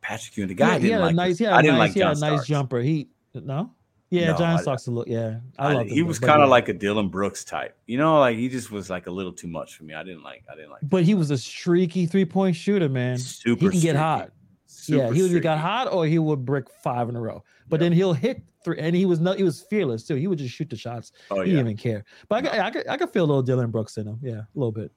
Patrick 0.00 0.36
Ewing, 0.36 0.48
the 0.48 0.54
guy, 0.54 0.74
yeah, 0.74 0.78
he 0.78 0.90
had 0.90 1.02
a 1.02 1.12
nice, 1.12 1.40
yeah, 1.40 1.56
I 1.56 1.62
didn't 1.62 1.78
nice, 1.78 1.90
like 1.90 1.98
John 1.98 2.16
yeah, 2.18 2.36
nice 2.36 2.46
jumper. 2.46 2.80
He 2.80 3.08
no. 3.34 3.70
Yeah, 4.14 4.32
no, 4.32 4.38
John 4.38 4.58
Starks 4.58 4.86
a 4.86 4.90
look. 4.90 5.08
Yeah, 5.08 5.40
I, 5.58 5.70
I 5.70 5.72
love. 5.74 5.86
He 5.88 6.02
was 6.02 6.18
kind 6.18 6.40
of 6.40 6.46
yeah. 6.46 6.52
like 6.52 6.68
a 6.68 6.72
Dillon 6.72 7.08
Brooks 7.08 7.44
type, 7.44 7.76
you 7.86 7.98
know. 7.98 8.20
Like 8.20 8.36
he 8.36 8.48
just 8.48 8.70
was 8.70 8.88
like 8.88 9.06
a 9.06 9.10
little 9.10 9.32
too 9.32 9.48
much 9.48 9.76
for 9.76 9.84
me. 9.84 9.94
I 9.94 10.04
didn't 10.04 10.22
like. 10.22 10.44
I 10.50 10.54
didn't 10.54 10.70
like. 10.70 10.80
But 10.82 11.04
he 11.04 11.14
was 11.14 11.30
a 11.30 11.38
streaky 11.38 12.06
three 12.06 12.24
point 12.24 12.54
shooter, 12.54 12.88
man. 12.88 13.18
Super. 13.18 13.48
He 13.48 13.56
can 13.56 13.68
streaky. 13.70 13.86
get 13.86 13.96
hot. 13.96 14.30
Super 14.66 15.06
yeah, 15.06 15.12
he 15.12 15.24
either 15.24 15.40
got 15.40 15.58
hot 15.58 15.92
or 15.92 16.06
he 16.06 16.18
would 16.18 16.44
brick 16.44 16.66
five 16.82 17.08
in 17.08 17.16
a 17.16 17.20
row. 17.20 17.42
But 17.68 17.76
yep. 17.76 17.86
then 17.86 17.92
he'll 17.92 18.12
hit 18.12 18.42
three, 18.64 18.78
and 18.78 18.94
he 18.94 19.06
was 19.06 19.18
no, 19.18 19.32
he 19.32 19.42
was 19.42 19.62
fearless 19.62 20.06
too. 20.06 20.14
He 20.14 20.26
would 20.26 20.38
just 20.38 20.54
shoot 20.54 20.70
the 20.70 20.76
shots. 20.76 21.12
Oh, 21.30 21.40
he 21.40 21.50
yeah. 21.50 21.56
didn't 21.56 21.66
even 21.72 21.76
care. 21.76 22.04
But 22.28 22.46
I, 22.46 22.58
I, 22.58 22.66
I, 22.66 22.72
I 22.90 22.96
could 22.96 23.10
feel 23.10 23.24
a 23.24 23.26
little 23.26 23.42
Dillon 23.42 23.70
Brooks 23.70 23.96
in 23.96 24.06
him. 24.06 24.18
Yeah, 24.22 24.40
a 24.40 24.46
little 24.54 24.72
bit. 24.72 24.92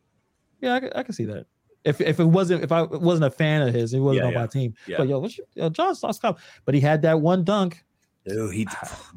Yeah, 0.62 0.76
I, 0.76 1.00
I 1.00 1.04
can 1.04 1.14
see 1.14 1.26
that. 1.26 1.46
If 1.84 2.02
if 2.02 2.20
it 2.20 2.26
wasn't 2.26 2.64
if 2.64 2.72
I 2.72 2.84
wasn't 2.84 3.26
a 3.26 3.32
fan 3.32 3.62
of 3.62 3.74
his, 3.74 3.92
he 3.92 4.00
wasn't 4.00 4.24
yeah, 4.24 4.28
on 4.28 4.34
yeah. 4.34 4.40
my 4.40 4.48
team. 4.48 4.74
Yeah. 4.88 4.98
But 4.98 5.08
yo, 5.08 5.20
what's 5.20 5.38
your, 5.38 5.48
yo, 5.56 5.70
John 5.70 5.96
Starks 5.96 6.20
But 6.66 6.76
he 6.76 6.82
had 6.82 7.02
that 7.04 7.22
one 7.22 7.44
dunk 7.44 7.84
Dude, 8.28 8.54
he 8.54 8.68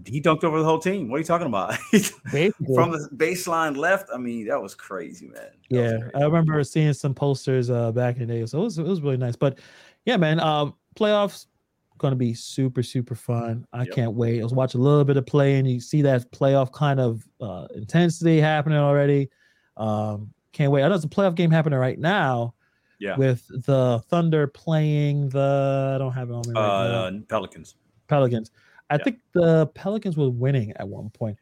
he 0.07 0.21
dunked 0.21 0.45
over 0.45 0.59
the 0.59 0.65
whole 0.65 0.79
team. 0.79 1.09
What 1.09 1.17
are 1.17 1.19
you 1.21 1.25
talking 1.25 1.47
about? 1.49 1.75
From 1.91 2.93
the 2.93 3.09
baseline 3.17 3.77
left, 3.77 4.09
I 4.15 4.19
mean, 4.19 4.47
that 4.47 4.61
was 4.61 4.75
crazy, 4.75 5.27
man. 5.27 5.49
That 5.71 5.77
yeah, 5.77 5.99
crazy. 5.99 6.15
I 6.15 6.25
remember 6.25 6.63
seeing 6.63 6.93
some 6.93 7.15
posters 7.15 7.71
uh, 7.71 7.91
back 7.91 8.19
in 8.19 8.29
the 8.29 8.35
day, 8.35 8.47
so 8.47 8.61
it 8.61 8.65
was 8.65 8.79
it 8.79 8.85
was 8.85 9.01
really 9.01 9.17
nice. 9.17 9.35
But 9.35 9.59
yeah, 10.05 10.17
man, 10.17 10.39
um, 10.39 10.75
playoffs 10.95 11.47
going 11.99 12.13
to 12.13 12.17
be 12.17 12.35
super 12.35 12.85
super 12.85 13.17
fun. 13.17 13.67
I 13.73 13.83
yep. 13.83 13.95
can't 13.95 14.13
wait. 14.13 14.41
I 14.41 14.45
was 14.45 14.55
watching 14.55 14.81
a 14.81 14.85
little 14.85 15.05
bit 15.05 15.17
of 15.17 15.27
play, 15.27 15.59
and 15.59 15.69
you 15.69 15.81
see 15.81 16.03
that 16.03 16.31
playoff 16.31 16.71
kind 16.73 17.01
of 17.01 17.27
uh, 17.41 17.67
intensity 17.75 18.41
happening 18.41 18.79
already. 18.79 19.29
Um, 19.77 20.33
can't 20.53 20.71
wait. 20.71 20.85
I 20.85 20.89
know 20.89 20.95
it's 20.95 21.05
a 21.05 21.09
playoff 21.09 21.35
game 21.35 21.51
happening 21.51 21.79
right 21.79 21.99
now. 21.99 22.55
Yeah. 23.01 23.17
With 23.17 23.45
the 23.49 24.05
Thunder 24.09 24.47
playing 24.47 25.31
the 25.31 25.93
I 25.97 25.99
don't 25.99 26.13
have 26.13 26.29
it 26.29 26.35
on 26.35 26.43
me 26.47 26.53
right 26.55 27.07
uh, 27.07 27.11
now. 27.11 27.21
Pelicans. 27.29 27.77
Pelicans. 28.09 28.51
I 28.91 28.95
yeah. 28.95 29.05
think 29.05 29.21
the 29.33 29.67
Pelicans 29.69 30.17
were 30.17 30.31
winning 30.31 30.73
at 30.77 30.89
one 30.89 31.11
point. 31.11 31.39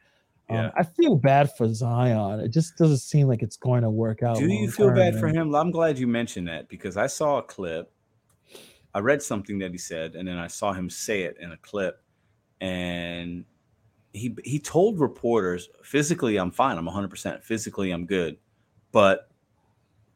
Um, 0.50 0.56
yeah. 0.56 0.70
I 0.76 0.82
feel 0.82 1.16
bad 1.16 1.50
for 1.56 1.72
Zion. 1.72 2.40
It 2.40 2.48
just 2.48 2.76
doesn't 2.76 2.98
seem 2.98 3.26
like 3.26 3.42
it's 3.42 3.56
going 3.56 3.82
to 3.82 3.90
work 3.90 4.22
out. 4.22 4.36
Do 4.36 4.46
you 4.46 4.70
feel 4.70 4.90
bad 4.90 5.14
man. 5.14 5.20
for 5.20 5.28
him? 5.28 5.54
I'm 5.54 5.70
glad 5.70 5.98
you 5.98 6.06
mentioned 6.06 6.48
that 6.48 6.68
because 6.68 6.96
I 6.96 7.06
saw 7.06 7.38
a 7.38 7.42
clip. 7.42 7.90
I 8.94 9.00
read 9.00 9.22
something 9.22 9.58
that 9.58 9.72
he 9.72 9.78
said, 9.78 10.14
and 10.14 10.26
then 10.26 10.38
I 10.38 10.46
saw 10.46 10.72
him 10.72 10.88
say 10.88 11.22
it 11.22 11.36
in 11.40 11.52
a 11.52 11.56
clip, 11.58 12.02
and 12.60 13.44
he 14.12 14.34
he 14.44 14.58
told 14.58 14.98
reporters, 14.98 15.68
"Physically, 15.82 16.36
I'm 16.36 16.50
fine. 16.50 16.78
I'm 16.78 16.86
100. 16.86 17.08
percent 17.08 17.44
Physically, 17.44 17.90
I'm 17.90 18.06
good, 18.06 18.38
but 18.90 19.30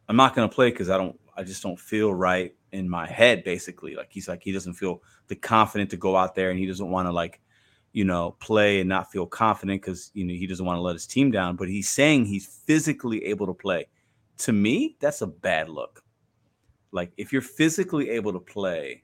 I'm 0.08 0.16
not 0.16 0.34
going 0.34 0.48
to 0.48 0.54
play 0.54 0.70
because 0.70 0.88
I 0.88 0.96
don't. 0.96 1.18
I 1.36 1.44
just 1.44 1.62
don't 1.62 1.78
feel 1.78 2.12
right 2.12 2.54
in 2.72 2.88
my 2.88 3.06
head 3.06 3.44
basically. 3.44 3.94
Like 3.94 4.08
he's 4.10 4.28
like 4.28 4.42
he 4.42 4.52
doesn't 4.52 4.74
feel 4.74 5.02
the 5.28 5.36
confident 5.36 5.90
to 5.90 5.96
go 5.96 6.16
out 6.16 6.34
there 6.34 6.50
and 6.50 6.58
he 6.58 6.66
doesn't 6.66 6.90
want 6.90 7.06
to 7.06 7.12
like 7.12 7.40
you 7.92 8.04
know 8.04 8.36
play 8.40 8.80
and 8.80 8.88
not 8.88 9.12
feel 9.12 9.26
confident 9.26 9.82
because 9.82 10.10
you 10.14 10.24
know 10.24 10.34
he 10.34 10.46
doesn't 10.46 10.64
want 10.64 10.76
to 10.76 10.82
let 10.82 10.94
his 10.94 11.06
team 11.06 11.30
down 11.30 11.56
but 11.56 11.68
he's 11.68 11.88
saying 11.88 12.24
he's 12.24 12.46
physically 12.46 13.24
able 13.24 13.46
to 13.46 13.54
play. 13.54 13.86
To 14.38 14.52
me 14.52 14.96
that's 15.00 15.22
a 15.22 15.26
bad 15.26 15.68
look. 15.68 16.02
Like 16.90 17.12
if 17.16 17.32
you're 17.32 17.42
physically 17.42 18.10
able 18.10 18.32
to 18.32 18.40
play 18.40 19.02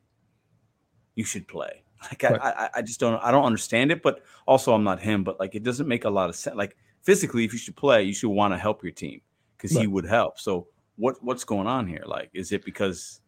you 1.15 1.25
should 1.25 1.49
play. 1.49 1.83
Like 2.05 2.23
right. 2.23 2.41
I, 2.41 2.51
I, 2.51 2.71
I 2.77 2.83
just 2.83 3.01
don't 3.01 3.21
i 3.25 3.33
don't 3.33 3.43
understand 3.45 3.91
it 3.91 4.05
but 4.05 4.23
also 4.47 4.73
i'm 4.73 4.85
not 4.85 5.01
him 5.01 5.25
but 5.25 5.41
like 5.41 5.57
it 5.57 5.65
doesn't 5.65 5.89
make 5.89 6.05
a 6.05 6.09
lot 6.09 6.29
of 6.29 6.37
sense 6.37 6.55
like 6.55 6.77
physically 7.03 7.45
if 7.45 7.53
you 7.53 7.59
should 7.59 7.75
play 7.75 8.05
you 8.05 8.15
should 8.15 8.29
want 8.29 8.55
to 8.55 8.57
help 8.57 8.85
your 8.85 8.93
team 8.93 9.21
because 9.59 9.75
right. 9.75 9.83
he 9.83 9.87
would 9.87 10.07
help. 10.07 10.39
So 10.39 10.69
what 10.97 11.23
what's 11.23 11.45
going 11.45 11.67
on 11.67 11.87
here? 11.87 12.05
Like 12.07 12.31
is 12.33 12.53
it 12.53 12.65
because 12.65 13.21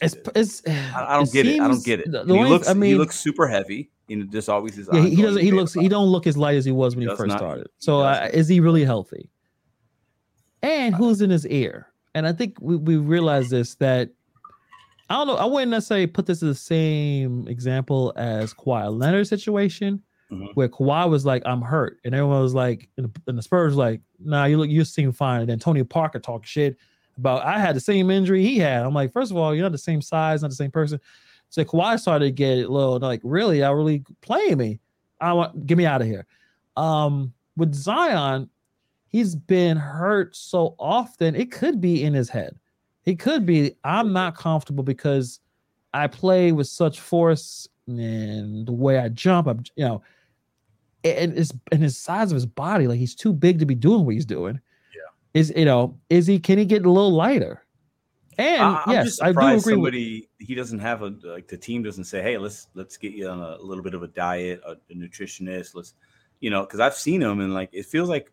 it's, 0.00 0.16
it's, 0.34 0.62
I 0.66 1.16
don't 1.16 1.28
it 1.28 1.32
get 1.32 1.46
it. 1.46 1.60
I 1.60 1.68
don't 1.68 1.84
get 1.84 2.00
it. 2.00 2.10
The, 2.10 2.24
the 2.24 2.34
he 2.34 2.44
looks. 2.44 2.68
I 2.68 2.74
mean, 2.74 2.90
he 2.90 2.96
looks 2.96 3.18
super 3.18 3.46
heavy. 3.46 3.90
You 4.08 4.16
know, 4.16 4.24
just 4.26 4.48
always 4.48 4.74
his. 4.74 4.88
Yeah, 4.92 5.02
he 5.02 5.22
doesn't. 5.22 5.42
He 5.42 5.52
looks. 5.52 5.74
He 5.74 5.88
don't 5.88 6.08
look 6.08 6.26
as 6.26 6.36
light 6.36 6.56
as 6.56 6.64
he 6.64 6.72
was 6.72 6.96
when 6.96 7.02
he, 7.02 7.10
he 7.10 7.16
first 7.16 7.28
not, 7.28 7.38
started. 7.38 7.68
So 7.78 8.00
uh, 8.00 8.28
is 8.32 8.48
he 8.48 8.60
really 8.60 8.84
healthy? 8.84 9.30
And 10.62 10.94
who's 10.94 11.20
in 11.20 11.30
his 11.30 11.46
ear? 11.46 11.86
And 12.14 12.26
I 12.26 12.32
think 12.32 12.56
we 12.60 12.76
we 12.76 12.96
realize 12.96 13.50
this 13.50 13.76
that 13.76 14.10
I 15.08 15.14
don't 15.14 15.26
know. 15.26 15.36
I 15.36 15.44
wouldn't 15.44 15.70
necessarily 15.70 16.06
put 16.06 16.26
this 16.26 16.42
as 16.42 16.48
the 16.48 16.54
same 16.54 17.46
example 17.48 18.12
as 18.16 18.52
Kawhi 18.52 18.96
Leonard 18.96 19.26
situation, 19.26 20.02
mm-hmm. 20.30 20.46
where 20.54 20.68
Kawhi 20.68 21.08
was 21.08 21.24
like, 21.24 21.42
"I'm 21.46 21.62
hurt," 21.62 21.98
and 22.04 22.14
everyone 22.14 22.42
was 22.42 22.54
like, 22.54 22.88
and 22.96 23.06
the, 23.06 23.20
and 23.28 23.38
the 23.38 23.42
Spurs 23.42 23.76
like, 23.76 24.00
"Nah, 24.18 24.44
you 24.44 24.58
look, 24.58 24.68
you 24.68 24.84
seem 24.84 25.12
fine." 25.12 25.42
And 25.42 25.50
then 25.50 25.58
Tony 25.58 25.84
Parker 25.84 26.18
talked 26.18 26.46
shit 26.46 26.76
about 27.20 27.44
I 27.44 27.58
had 27.58 27.76
the 27.76 27.80
same 27.80 28.10
injury 28.10 28.42
he 28.42 28.58
had. 28.58 28.84
I'm 28.84 28.94
like, 28.94 29.12
first 29.12 29.30
of 29.30 29.36
all, 29.36 29.54
you're 29.54 29.62
not 29.62 29.72
the 29.72 29.78
same 29.78 30.02
size, 30.02 30.42
not 30.42 30.50
the 30.50 30.56
same 30.56 30.70
person. 30.70 31.00
So 31.50 31.64
Kawhi 31.64 31.98
started 31.98 32.24
to 32.26 32.30
get 32.30 32.58
a 32.58 32.68
little 32.68 32.98
like, 32.98 33.20
really, 33.24 33.62
I 33.62 33.70
really 33.70 34.04
playing 34.20 34.58
me. 34.58 34.80
I 35.20 35.32
want 35.32 35.66
get 35.66 35.78
me 35.78 35.86
out 35.86 36.00
of 36.00 36.06
here. 36.06 36.26
Um, 36.76 37.32
with 37.56 37.74
Zion, 37.74 38.48
he's 39.08 39.34
been 39.34 39.76
hurt 39.76 40.34
so 40.34 40.74
often, 40.78 41.34
it 41.34 41.50
could 41.50 41.80
be 41.80 42.04
in 42.04 42.14
his 42.14 42.28
head. 42.28 42.56
It 43.04 43.18
could 43.18 43.44
be, 43.44 43.72
I'm 43.84 44.12
not 44.12 44.36
comfortable 44.36 44.84
because 44.84 45.40
I 45.92 46.06
play 46.06 46.52
with 46.52 46.68
such 46.68 47.00
force 47.00 47.68
and 47.86 48.66
the 48.66 48.72
way 48.72 48.98
I 48.98 49.08
jump, 49.08 49.48
I'm 49.48 49.64
you 49.74 49.84
know, 49.84 50.02
and 51.02 51.36
it's 51.36 51.52
and 51.72 51.82
his 51.82 51.96
size 51.96 52.30
of 52.30 52.36
his 52.36 52.46
body, 52.46 52.86
like 52.86 52.98
he's 52.98 53.14
too 53.14 53.32
big 53.32 53.58
to 53.58 53.66
be 53.66 53.74
doing 53.74 54.04
what 54.04 54.14
he's 54.14 54.26
doing. 54.26 54.60
Is 55.34 55.52
you 55.56 55.64
know, 55.64 55.98
is 56.08 56.26
he 56.26 56.38
can 56.38 56.58
he 56.58 56.64
get 56.64 56.84
a 56.84 56.90
little 56.90 57.12
lighter? 57.12 57.64
And 58.38 58.62
I, 58.62 58.82
yes, 58.88 59.20
I 59.20 59.32
do 59.32 59.38
agree. 59.38 59.60
Somebody 59.60 60.28
with, 60.38 60.48
he 60.48 60.54
doesn't 60.54 60.78
have 60.78 61.02
a 61.02 61.14
like 61.22 61.46
the 61.46 61.58
team 61.58 61.82
doesn't 61.82 62.04
say, 62.04 62.22
hey, 62.22 62.38
let's 62.38 62.68
let's 62.74 62.96
get 62.96 63.12
you 63.12 63.28
on 63.28 63.40
a, 63.40 63.56
a 63.60 63.62
little 63.62 63.84
bit 63.84 63.94
of 63.94 64.02
a 64.02 64.08
diet, 64.08 64.60
a, 64.66 64.72
a 64.72 64.94
nutritionist. 64.94 65.74
Let's 65.74 65.94
you 66.40 66.50
know, 66.50 66.62
because 66.62 66.80
I've 66.80 66.94
seen 66.94 67.20
him 67.20 67.40
and 67.40 67.52
like 67.52 67.70
it 67.72 67.86
feels 67.86 68.08
like 68.08 68.32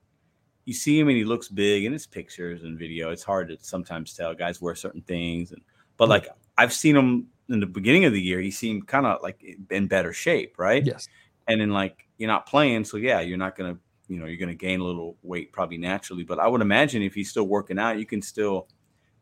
you 0.66 0.74
see 0.74 1.00
him 1.00 1.08
and 1.08 1.18
he 1.18 1.24
looks 1.24 1.50
big 1.50 1.84
in 1.86 1.94
his 1.94 2.08
pictures 2.08 2.64
and 2.64 2.80
video. 2.80 3.12
It's 3.12 3.24
hard 3.24 3.50
to 3.50 3.58
sometimes 3.62 4.14
tell 4.14 4.34
guys 4.34 4.62
wear 4.62 4.76
certain 4.76 5.02
things, 5.02 5.52
and 5.52 5.62
but 5.98 6.10
like 6.10 6.30
I've 6.58 6.74
seen 6.74 6.96
him 6.96 7.28
in 7.50 7.60
the 7.60 7.66
beginning 7.66 8.06
of 8.06 8.14
the 8.14 8.22
year, 8.22 8.40
he 8.40 8.52
seemed 8.52 8.88
kind 8.88 9.06
of 9.06 9.22
like 9.22 9.44
in 9.70 9.88
better 9.88 10.14
shape, 10.14 10.56
right? 10.58 10.86
Yes. 10.86 11.08
And 11.48 11.62
then 11.62 11.72
like 11.72 12.08
you're 12.18 12.28
not 12.28 12.46
playing, 12.46 12.86
so 12.86 12.98
yeah, 12.98 13.20
you're 13.20 13.38
not 13.38 13.58
gonna 13.58 13.78
you 14.08 14.20
know 14.20 14.26
you're 14.26 14.38
going 14.38 14.50
to 14.50 14.56
gain 14.56 14.80
a 14.80 14.84
little 14.84 15.18
weight 15.24 15.52
probably 15.52 15.78
naturally 15.78 16.24
but 16.24 16.40
i 16.40 16.48
would 16.48 16.62
imagine 16.62 17.02
if 17.02 17.14
he's 17.14 17.30
still 17.30 17.48
working 17.48 17.78
out 17.78 18.00
you 18.00 18.06
can 18.06 18.22
still 18.22 18.68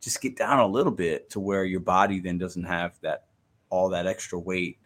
just 0.02 0.22
get 0.22 0.38
down 0.38 0.60
a 0.60 0.68
little 0.68 0.92
bit 0.92 1.30
to 1.32 1.40
where 1.40 1.66
your 1.66 1.80
body 1.80 2.20
then 2.20 2.38
doesn't 2.38 2.64
have 2.64 2.94
that 3.02 3.26
all 3.70 3.90
that 3.90 4.08
extra 4.08 4.40
weight 4.40 4.78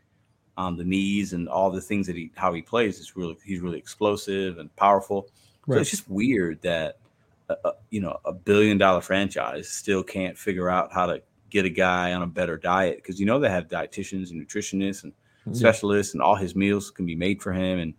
on 0.57 0.75
the 0.75 0.83
knees 0.83 1.33
and 1.33 1.47
all 1.47 1.71
the 1.71 1.81
things 1.81 2.05
that 2.07 2.15
he 2.15 2.31
how 2.35 2.53
he 2.53 2.61
plays. 2.61 2.99
Is 2.99 3.15
really 3.15 3.37
he's 3.43 3.61
really 3.61 3.77
explosive 3.77 4.57
and 4.57 4.73
powerful. 4.75 5.27
Right. 5.65 5.77
so 5.77 5.81
it's 5.81 5.91
just 5.91 6.09
weird 6.09 6.61
that 6.61 6.97
a, 7.49 7.71
you 7.89 8.01
know 8.01 8.19
a 8.25 8.33
billion 8.33 8.77
dollar 8.77 9.01
franchise 9.01 9.69
still 9.69 10.03
can't 10.03 10.37
figure 10.37 10.69
out 10.69 10.91
how 10.93 11.05
to 11.05 11.21
get 11.49 11.65
a 11.65 11.69
guy 11.69 12.13
on 12.13 12.21
a 12.21 12.27
better 12.27 12.57
diet 12.57 12.97
because 12.97 13.19
you 13.19 13.25
know 13.25 13.39
they 13.39 13.49
have 13.49 13.67
dietitians 13.67 14.31
and 14.31 14.45
nutritionists 14.45 15.03
and 15.03 15.13
mm-hmm. 15.13 15.53
specialists 15.53 16.13
and 16.13 16.21
all 16.21 16.35
his 16.35 16.55
meals 16.55 16.91
can 16.91 17.05
be 17.05 17.15
made 17.15 17.41
for 17.41 17.51
him 17.53 17.79
and 17.79 17.93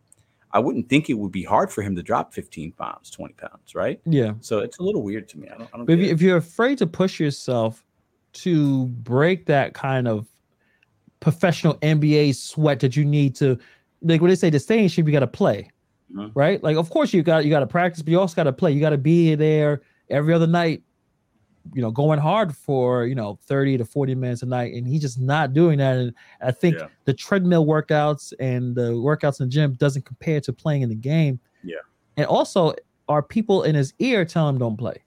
I 0.52 0.58
wouldn't 0.58 0.88
think 0.88 1.08
it 1.08 1.14
would 1.14 1.30
be 1.30 1.44
hard 1.44 1.70
for 1.70 1.82
him 1.82 1.94
to 1.96 2.02
drop 2.02 2.34
15 2.34 2.72
pounds, 2.72 3.10
20 3.10 3.34
pounds, 3.34 3.74
right? 3.74 4.00
Yeah. 4.04 4.34
So 4.40 4.58
it's 4.58 4.78
a 4.78 4.82
little 4.82 5.02
weird 5.02 5.28
to 5.30 5.38
me. 5.38 5.48
I 5.48 5.56
don't, 5.56 5.70
I 5.72 5.76
don't 5.76 5.86
but 5.86 5.98
if, 5.98 6.12
if, 6.12 6.22
you're 6.22 6.38
afraid 6.38 6.78
to 6.78 6.86
push 6.86 7.20
yourself 7.20 7.84
to 8.32 8.86
break 8.86 9.46
that 9.46 9.74
kind 9.74 10.08
of 10.08 10.26
professional 11.20 11.74
NBA 11.76 12.34
sweat 12.34 12.80
that 12.80 12.96
you 12.96 13.04
need 13.04 13.36
to, 13.36 13.58
like 14.02 14.20
when 14.20 14.28
they 14.30 14.34
say 14.34 14.50
to 14.50 14.58
stay 14.58 14.82
in 14.82 14.88
shape, 14.88 15.06
you 15.06 15.12
got 15.12 15.20
to 15.20 15.26
play, 15.26 15.70
mm-hmm. 16.12 16.36
right? 16.38 16.62
Like, 16.62 16.76
of 16.76 16.90
course 16.90 17.12
you 17.12 17.22
got 17.22 17.44
you 17.44 17.50
got 17.50 17.60
to 17.60 17.66
practice, 17.66 18.02
but 18.02 18.10
you 18.10 18.18
also 18.18 18.34
got 18.34 18.44
to 18.44 18.52
play. 18.52 18.72
You 18.72 18.80
got 18.80 18.90
to 18.90 18.98
be 18.98 19.34
there 19.36 19.82
every 20.08 20.34
other 20.34 20.46
night 20.46 20.82
you 21.74 21.82
know, 21.82 21.90
going 21.90 22.18
hard 22.18 22.56
for, 22.56 23.06
you 23.06 23.14
know, 23.14 23.38
30 23.46 23.78
to 23.78 23.84
40 23.84 24.14
minutes 24.14 24.42
a 24.42 24.46
night. 24.46 24.74
And 24.74 24.86
he's 24.86 25.00
just 25.00 25.20
not 25.20 25.52
doing 25.52 25.78
that. 25.78 25.96
And 25.96 26.14
I 26.42 26.50
think 26.50 26.78
yeah. 26.78 26.88
the 27.04 27.14
treadmill 27.14 27.66
workouts 27.66 28.32
and 28.40 28.74
the 28.74 28.92
workouts 28.92 29.40
in 29.40 29.46
the 29.46 29.52
gym 29.52 29.74
doesn't 29.74 30.04
compare 30.04 30.40
to 30.40 30.52
playing 30.52 30.82
in 30.82 30.88
the 30.88 30.94
game. 30.94 31.38
Yeah. 31.62 31.76
And 32.16 32.26
also, 32.26 32.74
are 33.08 33.22
people 33.22 33.64
in 33.64 33.74
his 33.74 33.92
ear 33.98 34.24
telling 34.24 34.54
him 34.54 34.58
don't 34.58 34.76
play? 34.76 35.02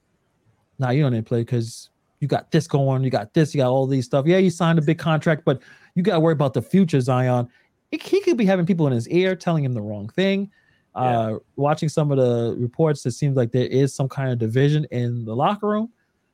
Now 0.80 0.92
you 0.92 1.04
don't 1.04 1.14
need 1.14 1.20
to 1.20 1.24
play 1.24 1.42
because 1.42 1.90
you 2.20 2.28
got 2.28 2.52
this 2.52 2.68
going, 2.68 3.04
you 3.04 3.10
got 3.10 3.34
this, 3.34 3.54
you 3.54 3.62
got 3.62 3.70
all 3.70 3.86
these 3.88 4.06
stuff. 4.06 4.26
Yeah, 4.26 4.38
you 4.38 4.50
signed 4.50 4.80
a 4.80 4.82
big 4.82 4.98
contract, 4.98 5.44
but 5.46 5.62
you 5.96 6.04
got 6.04 6.14
to 6.14 6.20
worry 6.20 6.34
about 6.34 6.54
the 6.54 6.62
future, 6.62 7.00
Zion. 7.02 7.48
He 7.92 7.98
could 7.98 8.38
be 8.38 8.46
having 8.46 8.66
people 8.66 8.88
in 8.88 8.94
his 8.94 9.08
ear 9.10 9.36
telling 9.36 9.64
him 9.64 9.74
the 9.74 9.82
wrong 9.82 10.10
thing. 10.10 10.50
Yeah. 10.96 11.02
Uh, 11.02 11.40
watching 11.56 11.90
some 11.90 12.12
of 12.12 12.18
the 12.18 12.56
reports, 12.58 13.06
it 13.06 13.12
seems 13.12 13.36
like 13.36 13.52
there 13.52 13.68
is 13.68 13.94
some 13.94 14.10
kind 14.10 14.32
of 14.32 14.40
division 14.40 14.86
in 14.92 15.26
the 15.26 15.36
locker 15.36 15.68
room 15.68 15.92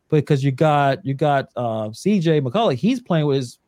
because 0.10 0.44
you 0.44 0.52
got 0.52 1.06
you 1.06 1.14
got 1.14 1.50
uh, 1.56 1.90
CJ 1.90 2.42
McCollum. 2.42 2.76
He's 2.76 3.00
playing 3.02 3.26
with 3.26 3.38
his 3.38 3.60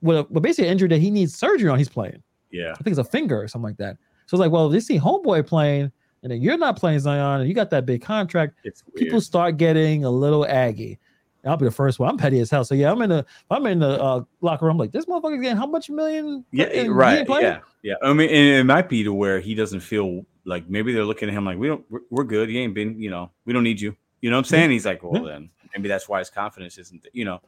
with, 0.00 0.18
a, 0.18 0.26
with 0.30 0.42
basically 0.42 0.66
an 0.66 0.72
injury 0.72 0.88
that 0.88 1.00
he 1.00 1.10
needs 1.10 1.34
surgery 1.34 1.68
on. 1.70 1.78
He's 1.78 1.88
playing. 1.88 2.22
Yeah, 2.50 2.72
I 2.72 2.82
think 2.82 2.88
it's 2.88 2.98
a 2.98 3.04
finger 3.04 3.40
or 3.40 3.48
something 3.48 3.68
like 3.68 3.78
that. 3.78 3.96
So 4.26 4.36
it's 4.36 4.40
like, 4.40 4.50
well, 4.50 4.68
they 4.68 4.80
see 4.80 4.98
homeboy 4.98 5.46
playing, 5.46 5.90
and 6.22 6.32
then 6.32 6.40
you're 6.40 6.58
not 6.58 6.76
playing 6.76 7.00
Zion, 7.00 7.40
and 7.40 7.48
you 7.48 7.54
got 7.54 7.70
that 7.70 7.86
big 7.86 8.02
contract. 8.02 8.54
People 8.94 9.20
start 9.20 9.56
getting 9.56 10.04
a 10.04 10.10
little 10.10 10.46
aggy. 10.46 10.98
I'll 11.44 11.56
be 11.56 11.64
the 11.64 11.70
first 11.70 11.98
one. 11.98 12.10
I'm 12.10 12.16
petty 12.16 12.40
as 12.40 12.50
hell. 12.50 12.64
So 12.64 12.74
yeah, 12.74 12.90
I'm 12.90 13.00
in 13.02 13.10
the 13.10 13.24
I'm 13.50 13.66
in 13.66 13.78
the 13.78 14.00
uh, 14.02 14.22
locker 14.40 14.66
room. 14.66 14.76
like 14.76 14.92
this 14.92 15.06
motherfucker's 15.06 15.40
getting 15.40 15.56
how 15.56 15.66
much 15.66 15.88
million? 15.88 16.44
Yeah, 16.52 16.86
right. 16.88 17.26
Yeah, 17.28 17.60
yeah. 17.82 17.94
I 18.02 18.12
mean, 18.12 18.28
it 18.30 18.64
might 18.64 18.88
be 18.88 19.04
to 19.04 19.12
where 19.12 19.40
he 19.40 19.54
doesn't 19.54 19.80
feel 19.80 20.24
like 20.44 20.68
maybe 20.68 20.92
they're 20.92 21.04
looking 21.04 21.28
at 21.28 21.34
him 21.34 21.44
like 21.44 21.58
we 21.58 21.68
don't 21.68 21.84
we're, 22.10 22.24
good. 22.24 22.48
He 22.48 22.58
ain't 22.58 22.74
been 22.74 23.00
you 23.00 23.10
know 23.10 23.30
we 23.44 23.52
don't 23.52 23.64
need 23.64 23.80
you. 23.80 23.96
You 24.20 24.30
know 24.30 24.36
what 24.36 24.46
I'm 24.46 24.50
saying? 24.50 24.70
He's 24.70 24.86
like, 24.86 25.02
well 25.02 25.22
then 25.24 25.50
maybe 25.74 25.88
that's 25.88 26.08
why 26.08 26.18
his 26.18 26.30
confidence 26.30 26.78
isn't, 26.78 27.06
you 27.12 27.24
know. 27.24 27.40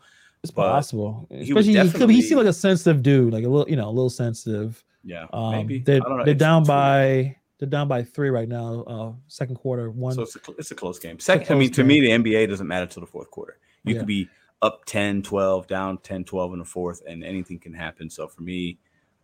It's 0.43 0.51
possible, 0.51 1.29
especially 1.31 1.75
he, 1.75 1.89
he, 1.89 2.15
he 2.15 2.23
seemed 2.23 2.39
like 2.39 2.47
a 2.47 2.53
sensitive 2.55 3.03
dude, 3.03 3.31
like 3.31 3.45
a 3.45 3.49
little, 3.49 3.69
you 3.69 3.77
know, 3.77 3.89
a 3.89 3.91
little 3.91 4.09
sensitive. 4.09 4.83
Yeah, 5.05 5.27
um, 5.35 5.51
maybe 5.53 5.81
they, 5.81 6.01
they're 6.25 6.33
down 6.33 6.65
by 6.65 7.37
they're 7.59 7.69
down 7.69 7.89
by 7.89 8.03
three 8.03 8.31
right 8.31 8.49
now. 8.49 8.83
Uh, 8.85 9.13
second 9.29 9.57
quarter, 9.57 9.91
one. 9.91 10.15
So 10.15 10.23
it's 10.23 10.37
a, 10.37 10.41
it's 10.59 10.71
a 10.71 10.75
close 10.75 10.99
game. 10.99 11.19
Second, 11.19 11.47
close 11.47 11.57
I 11.57 11.59
mean, 11.59 11.73
to 11.73 11.85
me, 11.85 12.01
the 12.01 12.09
NBA 12.09 12.49
doesn't 12.49 12.67
matter 12.67 12.87
till 12.87 13.03
the 13.03 13.07
fourth 13.07 13.31
quarter. 13.31 13.59
You 13.85 13.95
yeah. 13.95 14.01
could 14.01 14.07
be 14.07 14.31
up 14.63 14.85
10, 14.87 15.23
12, 15.23 15.67
down 15.67 15.99
10, 15.99 16.25
12 16.25 16.53
in 16.55 16.59
the 16.59 16.65
fourth, 16.65 17.03
and 17.07 17.23
anything 17.23 17.59
can 17.59 17.75
happen. 17.75 18.09
So 18.09 18.27
for 18.27 18.41
me, 18.41 18.79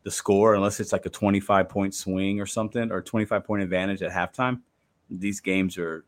the 0.06 0.10
score 0.12 0.54
unless 0.54 0.78
it's 0.78 0.92
like 0.92 1.04
a 1.04 1.10
25 1.10 1.68
point 1.68 1.92
swing 1.92 2.40
or 2.40 2.46
something 2.46 2.92
or 2.92 3.02
25 3.02 3.44
point 3.44 3.62
advantage 3.62 4.02
at 4.02 4.12
halftime. 4.12 4.60
These 5.10 5.40
games 5.40 5.76
are, 5.78 6.04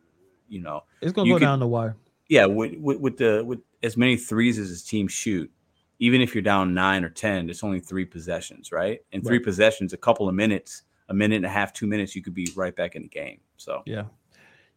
you 0.49 0.61
know, 0.61 0.85
It's 1.01 1.13
gonna 1.13 1.29
go 1.29 1.35
could- 1.35 1.41
down 1.41 1.59
the 1.59 1.67
wire. 1.67 1.97
Yeah, 2.29 2.47
with, 2.47 2.75
with 2.79 2.99
with 3.01 3.17
the 3.17 3.43
with 3.45 3.61
as 3.83 3.97
many 3.97 4.17
threes 4.17 4.59
as 4.59 4.69
his 4.69 4.83
team 4.83 5.09
shoot, 5.09 5.51
even 5.99 6.21
if 6.21 6.35
you're 6.35 6.43
down 6.43 6.75
nine 6.75 7.05
or 7.05 7.09
ten, 7.11 7.49
it's 7.49 7.65
only 7.65 7.81
three 7.81 8.05
possessions, 8.05 8.71
right? 8.73 9.01
And 9.13 9.25
three 9.25 9.39
Right. 9.39 9.45
possessions, 9.45 9.93
a 9.93 9.97
couple 9.97 10.29
of 10.29 10.35
minutes, 10.35 10.83
a 11.09 11.15
minute 11.15 11.37
and 11.37 11.47
a 11.47 11.51
half, 11.51 11.73
two 11.73 11.87
minutes, 11.87 12.15
you 12.15 12.23
could 12.23 12.35
be 12.35 12.49
right 12.55 12.75
back 12.77 12.97
in 12.97 13.03
the 13.03 13.09
game. 13.09 13.41
So 13.57 13.83
Yeah. 13.87 14.05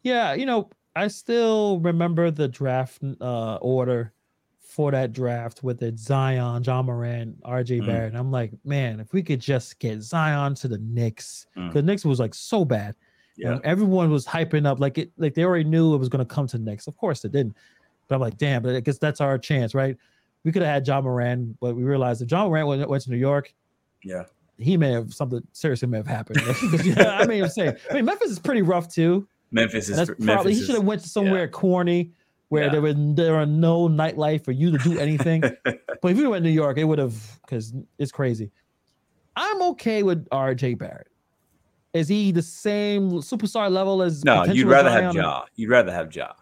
Yeah, 0.02 0.34
you 0.34 0.46
know, 0.46 0.70
I 0.96 1.08
still 1.08 1.78
remember 1.80 2.30
the 2.30 2.48
draft 2.48 2.98
uh 3.20 3.56
order 3.56 4.12
for 4.60 4.90
that 4.90 5.12
draft 5.12 5.62
with 5.62 5.82
it 5.82 5.98
Zion, 5.98 6.64
Ja 6.64 6.80
Morant, 6.82 7.38
RJ 7.42 7.82
Mm. 7.82 7.86
Barrett. 7.86 8.08
And 8.08 8.16
I'm 8.18 8.30
like, 8.30 8.52
man, 8.64 8.98
if 9.00 9.12
we 9.12 9.22
could 9.22 9.40
just 9.40 9.78
get 9.78 10.00
Zion 10.00 10.54
to 10.56 10.68
the 10.68 10.78
Knicks, 10.78 11.46
Mm. 11.56 11.68
because 11.68 11.84
Knicks 11.84 12.04
was 12.06 12.18
like 12.18 12.34
so 12.34 12.64
bad. 12.64 12.94
Yeah, 13.36 13.52
And 13.52 13.64
everyone 13.64 14.10
was 14.10 14.26
hyping 14.26 14.66
up 14.66 14.78
like 14.78 14.98
it 14.98 15.10
like 15.16 15.34
they 15.34 15.44
already 15.44 15.64
knew 15.64 15.94
it 15.94 15.98
was 15.98 16.08
gonna 16.08 16.24
come 16.24 16.46
to 16.48 16.58
Knicks. 16.58 16.86
Of 16.86 16.96
course 16.96 17.24
it 17.24 17.32
didn't. 17.32 17.56
But 18.08 18.16
I'm 18.16 18.20
like, 18.20 18.36
damn, 18.36 18.62
but 18.62 18.74
I 18.74 18.80
guess 18.80 18.98
that's 18.98 19.20
our 19.20 19.38
chance, 19.38 19.74
right? 19.74 19.96
We 20.44 20.52
could 20.52 20.62
have 20.62 20.70
had 20.72 20.86
Ja 20.86 21.00
Morant, 21.00 21.58
but 21.60 21.74
we 21.74 21.82
realized 21.82 22.20
if 22.20 22.30
Ja 22.30 22.46
Morant 22.46 22.66
went, 22.68 22.88
went 22.88 23.02
to 23.04 23.10
New 23.10 23.16
York, 23.16 23.54
yeah, 24.04 24.24
he 24.58 24.76
may 24.76 24.90
have 24.92 25.14
something 25.14 25.40
seriously 25.52 25.88
may 25.88 25.96
have 25.98 26.06
happened. 26.06 26.40
yeah, 26.84 27.18
I 27.18 27.26
mean, 27.26 27.44
I'm 27.44 27.48
saying, 27.48 27.76
I 27.90 27.94
mean, 27.94 28.04
Memphis 28.04 28.30
is 28.32 28.38
pretty 28.38 28.62
rough 28.62 28.92
too. 28.92 29.26
Memphis 29.50 29.88
is 29.88 29.96
that's 29.96 30.08
Memphis 30.10 30.26
probably 30.26 30.54
he 30.54 30.62
should 30.62 30.74
have 30.74 30.84
went 30.84 31.02
to 31.02 31.08
somewhere 31.08 31.46
corny 31.48 32.10
where 32.48 32.64
Yeah. 32.64 32.70
there 32.70 32.80
was 32.82 32.94
there 32.98 33.36
are 33.36 33.46
no 33.46 33.88
nightlife 33.88 34.44
for 34.44 34.52
you 34.52 34.70
to 34.72 34.78
do 34.78 34.98
anything. 34.98 35.40
but 35.64 36.10
if 36.10 36.18
you 36.18 36.28
went 36.30 36.42
to 36.44 36.48
New 36.50 36.54
York, 36.54 36.76
it 36.76 36.84
would 36.84 36.98
have 36.98 37.40
because 37.42 37.72
it's 37.98 38.12
crazy. 38.12 38.50
I'm 39.36 39.62
okay 39.62 40.02
with 40.02 40.28
RJ 40.28 40.76
Barrett. 40.78 41.06
Is 41.94 42.08
he 42.08 42.32
the 42.32 42.42
same 42.42 43.10
superstar 43.12 43.70
level 43.70 44.02
as 44.02 44.24
no, 44.24 44.44
you'd 44.44 44.66
rather 44.66 44.90
have 44.90 45.14
Ja. 45.14 45.44
You'd 45.56 45.68
rather 45.70 45.92
have 45.92 46.14
Ja. 46.14 46.32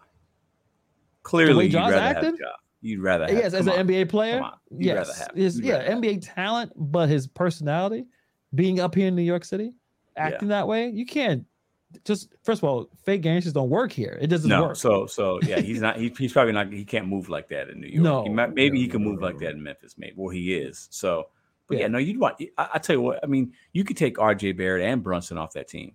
Clearly, 1.23 1.65
you'd 1.65 1.75
rather 1.75 1.97
acting? 1.97 2.31
have 2.31 2.39
Ja. 2.39 2.47
You'd 2.81 3.01
rather 3.01 3.27
have. 3.27 3.35
Yes, 3.37 3.53
as 3.53 3.65
come 3.65 3.77
an. 3.79 3.87
NBA 3.87 4.09
player. 4.09 4.37
You'd 4.71 4.95
rather 4.95 5.07
Yes, 5.09 5.19
have- 5.19 5.35
his, 5.35 5.57
you'd 5.57 5.65
yeah, 5.65 5.73
rather. 5.83 5.95
NBA 5.97 6.21
talent, 6.33 6.71
but 6.75 7.09
his 7.09 7.27
personality, 7.27 8.05
being 8.55 8.79
up 8.79 8.95
here 8.95 9.07
in 9.07 9.15
New 9.15 9.21
York 9.21 9.45
City, 9.45 9.73
acting 10.17 10.47
that 10.47 10.67
way, 10.67 10.89
you 10.89 11.05
can't. 11.05 11.45
Just 12.05 12.33
first 12.43 12.63
of 12.63 12.69
all, 12.69 12.89
fake 13.03 13.21
gangsters 13.21 13.51
don't 13.51 13.69
work 13.69 13.91
here. 13.91 14.17
It 14.21 14.27
doesn't 14.27 14.49
No, 14.49 14.63
work. 14.63 14.77
so 14.77 15.05
so 15.07 15.39
yeah, 15.43 15.59
he's 15.59 15.81
not. 15.81 15.97
He, 15.97 16.07
he's 16.17 16.31
probably 16.31 16.53
not. 16.53 16.71
He 16.71 16.85
can't 16.85 17.05
move 17.07 17.27
like 17.27 17.49
that 17.49 17.69
in 17.69 17.81
New 17.81 17.87
York. 17.87 18.03
No, 18.03 18.23
he 18.23 18.29
might, 18.29 18.53
maybe 18.55 18.77
no, 18.77 18.81
he 18.83 18.87
can 18.87 19.03
no, 19.03 19.09
move 19.09 19.19
no, 19.19 19.25
like 19.27 19.35
no. 19.35 19.39
that 19.41 19.51
in 19.55 19.61
Memphis. 19.61 19.95
Maybe 19.97 20.13
well, 20.15 20.29
he 20.29 20.53
is. 20.55 20.87
So, 20.89 21.27
but 21.71 21.77
yeah, 21.77 21.85
Yeah. 21.85 21.87
no, 21.89 21.97
you'd 21.97 22.19
want. 22.19 22.35
I, 22.57 22.69
I 22.75 22.79
tell 22.79 22.95
you 22.95 23.01
what. 23.01 23.19
I 23.23 23.27
mean, 23.27 23.53
you 23.73 23.83
could 23.83 23.97
take 23.97 24.19
R.J. 24.19 24.51
Barrett 24.53 24.83
and 24.83 25.01
Brunson 25.01 25.37
off 25.37 25.53
that 25.53 25.67
team, 25.67 25.93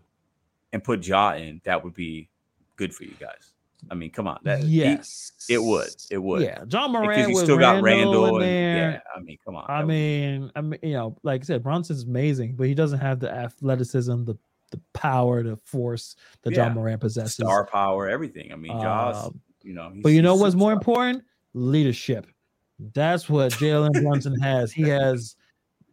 and 0.73 0.83
put 0.83 1.07
Ja 1.07 1.35
in. 1.35 1.61
That 1.65 1.85
would 1.85 1.95
be 1.95 2.29
good 2.77 2.95
for 2.95 3.05
you 3.05 3.15
guys. 3.21 3.53
I 3.91 3.95
mean, 3.95 4.11
come 4.11 4.27
on. 4.27 4.39
That 4.43 4.61
he- 4.65 4.79
yes, 4.83 5.33
it 5.49 5.63
would. 5.63 5.89
It 6.11 6.19
would. 6.19 6.43
Yeah, 6.43 6.65
John 6.67 6.91
because 6.93 7.03
Moran 7.05 7.31
you 7.31 7.37
still 7.39 7.59
got 7.59 7.83
Randle. 7.83 8.39
in 8.39 8.43
and, 8.49 8.93
yeah, 8.95 9.01
I 9.15 9.21
mean, 9.21 9.39
come 9.45 9.55
on. 9.55 9.65
I 9.69 9.75
that 9.79 9.87
would 9.87 9.89
mean, 9.93 10.51
I 10.57 10.61
mean, 10.63 10.81
you 10.83 10.93
know, 10.95 11.17
like 11.23 11.43
I 11.43 11.45
said, 11.45 11.63
Brunson's 11.63 12.03
amazing, 12.05 12.57
but 12.57 12.67
he 12.67 12.75
doesn't 12.75 12.99
have 12.99 13.21
the 13.21 13.31
athleticism, 13.31 14.25
the 14.25 14.35
the 14.73 14.81
power, 14.95 15.45
the 15.45 15.57
force 15.63 16.17
that 16.43 16.53
Yeah. 16.53 16.67
Ja 16.67 16.73
Morant 16.75 17.01
possesses. 17.01 17.35
star 17.35 17.67
power, 17.67 18.09
everything. 18.09 18.53
I 18.53 18.57
mean, 18.57 18.73
Ja's. 18.73 19.27
Um, 19.27 19.41
you 19.63 19.75
know, 19.75 19.91
he's, 19.93 20.03
but 20.03 20.09
you 20.09 20.23
know 20.23 20.35
what's 20.35 20.57
more 20.57 20.73
superstar. 20.73 20.77
important? 20.79 21.25
Leadership. 21.55 22.27
That's 22.93 23.29
what 23.29 23.53
Jalen 23.53 23.93
Brunson 24.03 24.39
has. 24.41 24.73
He 24.73 24.83
has 24.83 25.37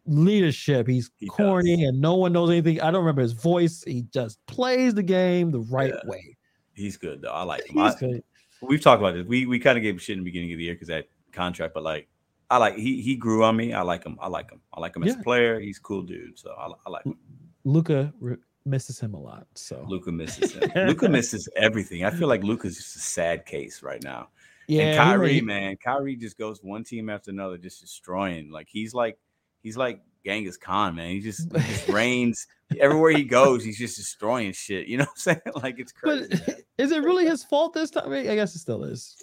leadership. 0.06 0.86
He's 0.86 1.10
He 1.18 1.26
does. 1.26 1.36
corny 1.36 1.84
and 1.84 2.00
no 2.00 2.14
one 2.14 2.32
knows 2.32 2.50
anything. 2.50 2.80
I 2.80 2.90
don't 2.90 3.00
remember 3.00 3.22
his 3.22 3.32
voice. 3.32 3.82
He 3.84 4.02
just 4.12 4.38
plays 4.46 4.94
the 4.94 5.02
game 5.02 5.50
the 5.50 5.60
right 5.60 5.92
Yeah. 5.94 6.08
way. 6.10 6.36
He's 6.74 6.96
good 6.96 7.22
though. 7.22 7.30
I 7.32 7.42
like 7.42 7.66
him. 7.68 7.76
He's 7.82 7.94
I- 7.94 7.98
good. 7.98 8.24
we've 8.62 8.80
talked 8.80 9.00
about 9.00 9.14
this. 9.14 9.26
We 9.26 9.46
we 9.46 9.58
kind 9.58 9.76
of 9.78 9.82
gave 9.82 9.94
him 9.94 9.98
shit 9.98 10.14
in 10.14 10.20
the 10.20 10.24
beginning 10.24 10.52
of 10.52 10.58
the 10.58 10.64
year 10.64 10.74
because 10.74 10.88
that 10.88 11.06
contract, 11.32 11.74
but 11.74 11.82
like 11.82 12.08
I 12.50 12.58
like 12.58 12.76
he 12.76 13.00
he 13.02 13.16
grew 13.16 13.44
on 13.44 13.56
me. 13.56 13.72
I 13.72 13.82
like 13.82 14.04
him. 14.04 14.18
I 14.20 14.28
like 14.28 14.50
him. 14.50 14.60
I 14.72 14.80
like 14.80 14.94
him 14.96 15.02
as 15.04 15.14
Yeah. 15.14 15.20
a 15.20 15.22
player. 15.22 15.60
He's 15.60 15.78
a 15.78 15.82
cool 15.82 16.02
dude. 16.02 16.38
So 16.38 16.50
I, 16.52 16.68
I 16.86 16.90
like 16.90 17.04
him. 17.04 17.16
Luka 17.64 18.12
re- 18.20 18.36
misses 18.66 19.00
him 19.00 19.14
a 19.14 19.20
lot. 19.20 19.46
So 19.54 19.84
Luka 19.88 20.12
misses 20.12 20.52
him. 20.52 20.70
Luka 20.88 21.08
misses 21.08 21.48
everything. 21.56 22.04
I 22.04 22.10
feel 22.10 22.28
like 22.28 22.42
Luka's 22.42 22.76
just 22.76 22.96
a 22.96 23.00
sad 23.00 23.46
case 23.46 23.82
right 23.82 24.02
now. 24.02 24.28
yeah, 24.68 24.82
and 24.82 24.98
Kyrie, 24.98 25.40
may- 25.40 25.60
man, 25.70 25.76
Kyrie 25.76 26.16
just 26.16 26.36
goes 26.38 26.62
one 26.62 26.84
team 26.84 27.08
after 27.10 27.30
another, 27.30 27.56
just 27.58 27.80
destroying. 27.80 28.50
Like 28.50 28.68
he's 28.70 28.92
like 28.94 29.18
he's 29.64 29.76
like 29.76 30.00
Genghis 30.24 30.56
Khan, 30.56 30.94
man. 30.94 31.10
He 31.10 31.20
just, 31.20 31.52
he 31.52 31.58
just 31.58 31.88
reigns 31.88 32.46
everywhere 32.78 33.10
he 33.10 33.24
goes. 33.24 33.64
He's 33.64 33.78
just 33.78 33.96
destroying 33.96 34.52
shit. 34.52 34.86
You 34.86 34.98
know 34.98 35.04
what 35.04 35.10
I'm 35.10 35.16
saying? 35.16 35.40
Like 35.56 35.80
it's 35.80 35.90
crazy. 35.90 36.28
But 36.46 36.60
is 36.78 36.92
it 36.92 37.02
really 37.02 37.26
his 37.26 37.42
fault 37.42 37.74
this 37.74 37.90
time? 37.90 38.12
I 38.12 38.22
guess 38.22 38.54
it 38.54 38.60
still 38.60 38.84
is. 38.84 39.16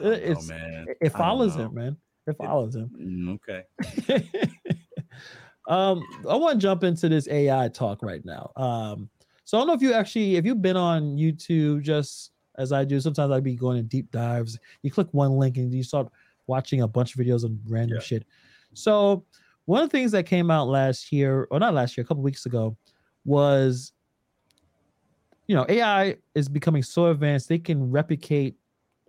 Know, 0.00 0.10
man. 0.46 0.86
It 1.00 1.10
follows 1.10 1.56
him, 1.56 1.74
man. 1.74 1.96
It 2.28 2.36
follows 2.36 2.76
him. 2.76 3.40
Okay. 3.48 3.64
um, 5.68 6.02
I 6.28 6.36
want 6.36 6.60
to 6.60 6.62
jump 6.62 6.84
into 6.84 7.08
this 7.08 7.26
AI 7.28 7.68
talk 7.68 8.02
right 8.02 8.24
now. 8.24 8.52
Um, 8.54 9.08
so 9.44 9.56
I 9.56 9.60
don't 9.60 9.66
know 9.68 9.72
if 9.72 9.82
you 9.82 9.94
actually, 9.94 10.36
if 10.36 10.44
you've 10.44 10.62
been 10.62 10.76
on 10.76 11.16
YouTube, 11.16 11.82
just 11.82 12.32
as 12.58 12.70
I 12.70 12.84
do, 12.84 13.00
sometimes 13.00 13.32
I'd 13.32 13.42
be 13.42 13.56
going 13.56 13.78
in 13.78 13.86
deep 13.86 14.10
dives. 14.10 14.58
You 14.82 14.90
click 14.90 15.08
one 15.12 15.32
link 15.32 15.56
and 15.56 15.72
you 15.72 15.82
start 15.82 16.08
watching 16.46 16.82
a 16.82 16.88
bunch 16.88 17.14
of 17.14 17.20
videos 17.20 17.44
on 17.44 17.58
random 17.66 17.96
Yeah. 17.96 18.02
shit. 18.02 18.26
So 18.74 19.24
one 19.68 19.82
of 19.82 19.90
the 19.90 19.98
things 19.98 20.12
that 20.12 20.24
came 20.24 20.50
out 20.50 20.66
last 20.66 21.12
year, 21.12 21.46
or 21.50 21.60
not 21.60 21.74
last 21.74 21.94
year, 21.94 22.02
a 22.02 22.08
couple 22.08 22.22
weeks 22.22 22.46
ago, 22.46 22.74
was 23.26 23.92
you 25.46 25.54
know 25.54 25.66
AI 25.68 26.16
is 26.34 26.48
becoming 26.48 26.82
so 26.82 27.08
advanced 27.08 27.50
they 27.50 27.58
can 27.58 27.90
replicate 27.90 28.56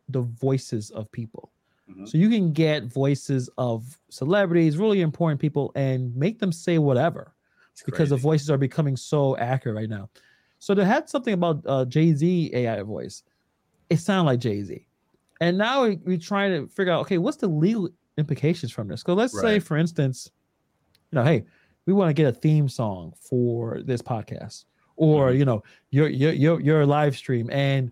the 0.09 0.21
voices 0.21 0.91
of 0.91 1.09
people. 1.13 1.53
Mhm. 1.89 2.05
So 2.09 2.17
you 2.17 2.27
can 2.27 2.51
get 2.51 2.83
voices 2.83 3.49
of 3.57 3.97
celebrities, 4.09 4.77
really 4.77 4.99
important 4.99 5.39
people, 5.39 5.71
and 5.75 6.13
make 6.13 6.39
them 6.39 6.51
say 6.51 6.77
whatever 6.77 7.35
It's 7.71 7.83
because 7.83 8.09
the 8.09 8.17
voices 8.17 8.49
are 8.49 8.57
becoming 8.57 8.97
so 8.97 9.37
accurate 9.37 9.77
right 9.77 9.89
now. 9.89 10.09
So 10.57 10.73
they 10.73 10.83
had 10.83 11.07
something 11.07 11.35
about 11.35 11.63
uh, 11.65 11.85
Jay 11.85 12.13
Z 12.13 12.51
AI 12.53 12.81
voice. 12.81 13.23
It 13.89 13.97
sounded 14.01 14.29
like 14.29 14.41
Jay 14.41 14.61
Z, 14.63 14.85
and 15.39 15.57
now 15.57 15.85
we, 15.85 15.95
we're 16.03 16.17
trying 16.17 16.51
to 16.51 16.67
figure 16.67 16.91
out 16.91 16.99
okay, 17.03 17.17
what's 17.17 17.37
the 17.37 17.47
legal 17.47 17.89
implications 18.17 18.73
from 18.73 18.89
this? 18.89 19.03
Because 19.03 19.15
let's 19.15 19.33
say, 19.41 19.59
for 19.59 19.77
instance, 19.77 20.29
you 21.11 21.15
know, 21.17 21.23
hey, 21.23 21.45
we 21.85 21.93
want 21.93 22.09
to 22.09 22.13
get 22.13 22.27
a 22.27 22.31
theme 22.31 22.69
song 22.69 23.13
for 23.19 23.81
this 23.83 24.01
podcast, 24.01 24.65
or 24.95 25.31
Mhm. 25.31 25.39
you 25.39 25.45
know, 25.45 25.63
your 25.91 26.07
your 26.09 26.31
your 26.33 26.59
your 26.61 26.85
live 26.85 27.15
stream, 27.17 27.49
and 27.51 27.91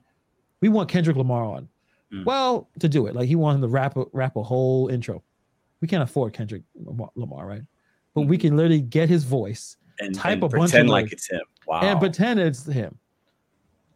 we 0.62 0.70
want 0.70 0.90
Kendrick 0.90 1.18
Lamar 1.18 1.44
on. 1.44 1.70
Mm. 2.14 2.26
Well, 2.26 2.70
to 2.80 2.88
do 2.88 3.08
it, 3.08 3.16
like 3.16 3.28
he 3.28 3.36
wanted 3.36 3.62
to 3.62 3.68
rap 3.68 3.98
a, 3.98 4.06
rap 4.14 4.36
a 4.36 4.44
whole 4.44 4.88
intro. 4.88 5.24
We 5.82 5.88
can't 5.88 6.04
afford 6.04 6.34
Kendrick 6.34 6.64
Lamar, 6.76 7.10
Lamar 7.16 7.46
right? 7.46 7.62
But 8.14 8.22
we 8.22 8.38
Mm-hmm. 8.38 8.48
can 8.48 8.56
literally 8.58 8.82
get 8.82 9.10
his 9.10 9.24
voice 9.24 9.78
and, 10.00 10.16
type 10.16 10.34
and 10.36 10.44
a 10.44 10.48
bunch 10.50 10.74
of, 10.74 10.86
like 10.88 11.06
like- 11.06 11.14
it's 11.14 11.30
him. 11.30 11.42
Wow. 11.68 11.82
and 11.82 12.00
pretend 12.00 12.40
it's 12.40 12.66
him. 12.66 12.98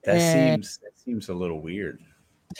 that 0.03 0.15
and- 0.17 0.63
seems 0.65 0.78
that 0.80 0.97
seems 0.99 1.30
a 1.30 1.34
little 1.34 1.61
weird. 1.61 1.99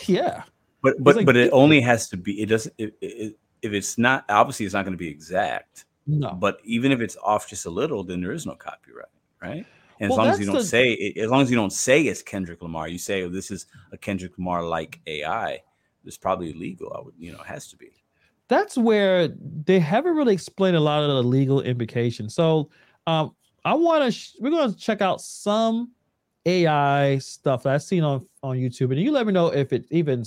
Yeah, 0.08 0.44
But 0.82 0.96
but 1.04 1.18
like- 1.18 1.26
but 1.26 1.36
it 1.36 1.50
only 1.52 1.82
has 1.82 2.08
to 2.10 2.18
be. 2.18 2.40
It 2.42 2.46
doesn't. 2.46 2.74
It, 2.78 2.96
it, 3.02 3.38
if 3.62 3.74
it's 3.74 3.98
not 3.98 4.26
obviously, 4.30 4.66
it's 4.66 4.74
not 4.74 4.86
going 4.86 4.94
to 4.94 4.98
be 4.98 5.08
exact. 5.10 5.86
No, 6.08 6.32
But 6.36 6.60
even 6.64 6.92
if 6.92 7.02
it's 7.02 7.18
off 7.24 7.48
just 7.50 7.66
a 7.66 7.70
little, 7.70 8.04
then 8.04 8.22
there 8.22 8.32
is 8.32 8.46
no 8.46 8.56
copyright, 8.56 9.08
right? 9.42 9.66
And 10.00 10.12
as 10.12 10.18
long 10.18 10.28
as 10.30 10.40
you 10.40 10.46
don't 10.48 10.56
the- 10.58 10.64
say, 10.64 11.14
as 11.18 11.30
long 11.30 11.42
as 11.42 11.50
you 11.52 11.56
don't 11.58 11.74
say 11.74 12.04
it's 12.04 12.22
Kendrick 12.24 12.62
Lamar, 12.62 12.88
you 12.88 12.98
say, 12.98 13.24
"Oh, 13.24 13.30
this 13.30 13.52
is 13.52 13.68
a 13.92 13.98
Kendrick 13.98 14.38
Lamar 14.38 14.64
like 14.66 15.00
AI." 15.08 15.62
It's 16.06 16.18
probably 16.18 16.52
illegal. 16.52 16.92
I 16.96 17.02
would, 17.02 17.14
you 17.20 17.32
know, 17.32 17.40
it 17.42 17.48
has 17.48 17.68
to 17.70 17.78
be. 17.78 17.92
that's 18.50 18.78
where 18.78 19.30
they 19.30 19.80
haven't 19.80 20.16
really 20.16 20.34
explained 20.34 20.76
a 20.76 20.80
lot 20.80 21.04
of 21.04 21.10
the 21.10 21.24
legal 21.24 21.62
implications. 21.62 22.36
So, 22.36 22.70
um, 23.08 23.34
I 23.64 23.74
want 23.76 24.04
to 24.04 24.12
sh- 24.12 24.36
we're 24.42 24.50
going 24.52 24.74
to 24.74 24.78
check 24.78 25.02
out 25.02 25.22
some 25.22 25.92
AI 26.46 27.18
stuff 27.20 27.64
that 27.64 27.74
I've 27.76 27.84
seen 27.84 28.04
on 28.04 28.28
on 28.44 28.58
YouTube, 28.58 28.92
and 28.92 29.00
you 29.00 29.12
let 29.12 29.28
me 29.28 29.34
know 29.34 29.48
if 29.50 29.72
it 29.74 29.86
even 29.92 30.24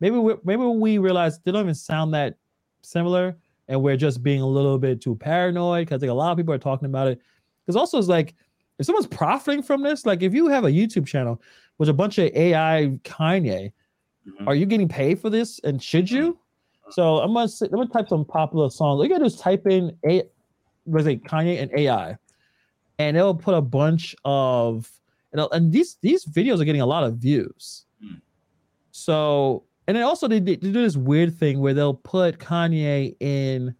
maybe 0.00 0.16
we, 0.18 0.34
maybe 0.44 0.64
we 0.64 0.98
realize 0.98 1.38
they 1.40 1.52
don't 1.52 1.62
even 1.62 1.74
sound 1.74 2.14
that 2.14 2.36
similar, 2.82 3.36
and 3.70 3.80
we're 3.82 3.96
just 3.96 4.22
being 4.22 4.42
a 4.42 4.46
little 4.46 4.76
bit 4.78 5.00
too 5.00 5.14
paranoid 5.14 5.86
because 5.86 5.96
I 5.96 6.00
think 6.00 6.10
a 6.10 6.14
lot 6.14 6.32
of 6.32 6.36
people 6.36 6.52
are 6.52 6.58
talking 6.58 6.86
about 6.86 7.08
it. 7.08 7.20
Because 7.64 7.76
also 7.76 7.98
it's 7.98 8.08
like 8.08 8.34
if 8.78 8.84
someone's 8.86 9.06
profiting 9.06 9.62
from 9.62 9.82
this, 9.82 10.04
like 10.04 10.22
if 10.22 10.34
you 10.34 10.48
have 10.48 10.64
a 10.64 10.70
YouTube 10.70 11.06
channel 11.06 11.40
with 11.78 11.88
a 11.88 11.94
bunch 11.94 12.18
of 12.18 12.26
AI 12.34 12.98
Kanye, 13.04 13.72
Mhm. 14.26 14.46
are 14.46 14.54
you 14.54 14.66
getting 14.66 14.88
paid 14.88 15.18
for 15.18 15.30
this? 15.30 15.58
And 15.60 15.82
should 15.82 16.10
you? 16.10 16.38
So 16.90 17.18
I'm 17.18 17.32
gonna 17.32 17.48
say, 17.48 17.66
I'm 17.66 17.72
gonna 17.76 17.88
type 17.88 18.08
some 18.08 18.24
popular 18.24 18.68
songs. 18.68 18.98
All 18.98 19.04
you 19.04 19.08
gotta 19.08 19.20
do 19.20 19.26
is 19.26 19.36
type 19.36 19.66
in 19.66 19.96
a 20.06 20.24
was 20.84 21.06
it 21.06 21.22
Kanye 21.24 21.62
and 21.62 21.70
AI, 21.72 22.16
and 22.98 23.16
it'll 23.16 23.34
put 23.34 23.54
a 23.54 23.60
bunch 23.62 24.14
of 24.24 24.90
and, 25.32 25.40
and 25.52 25.72
these 25.72 25.96
these 26.02 26.24
videos 26.24 26.60
are 26.60 26.64
getting 26.64 26.80
a 26.80 26.86
lot 26.86 27.04
of 27.04 27.14
views. 27.18 27.86
Hmm. 28.02 28.14
So 28.90 29.64
and 29.90 29.96
then 29.96 30.04
also 30.04 30.28
they, 30.28 30.38
they 30.38 30.54
do 30.54 30.70
this 30.70 30.96
weird 30.96 31.36
thing 31.36 31.58
where 31.58 31.74
they'll 31.74 31.94
put 31.94 32.38
Kanye 32.38 33.16
in 33.18 33.74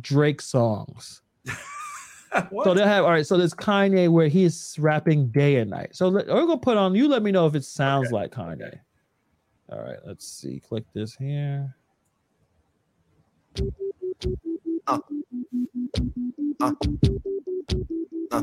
Drake 0.00 0.40
songs. 0.40 1.20
So 2.64 2.74
they'll 2.74 2.86
have 2.86 3.04
all 3.04 3.12
right. 3.12 3.26
So 3.26 3.38
there's 3.38 3.54
Kanye 3.54 4.10
where 4.10 4.28
he's 4.28 4.76
rapping 4.78 5.28
day 5.28 5.56
and 5.56 5.70
night. 5.70 5.96
So 5.96 6.08
let, 6.08 6.26
we're 6.26 6.44
gonna 6.44 6.58
put 6.58 6.76
on. 6.76 6.94
You 6.94 7.08
let 7.08 7.22
me 7.22 7.30
know 7.30 7.46
if 7.46 7.54
it 7.54 7.64
sounds 7.64 8.12
like 8.12 8.30
Kanye. 8.30 8.78
All 9.70 9.80
right, 9.80 9.96
let's 10.04 10.26
see. 10.26 10.60
Click 10.60 10.84
this 10.92 11.14
here. 11.14 11.74
Uh. 14.86 14.98
Uh. 16.60 16.72
Uh. 16.72 16.72
Uh. 18.30 18.42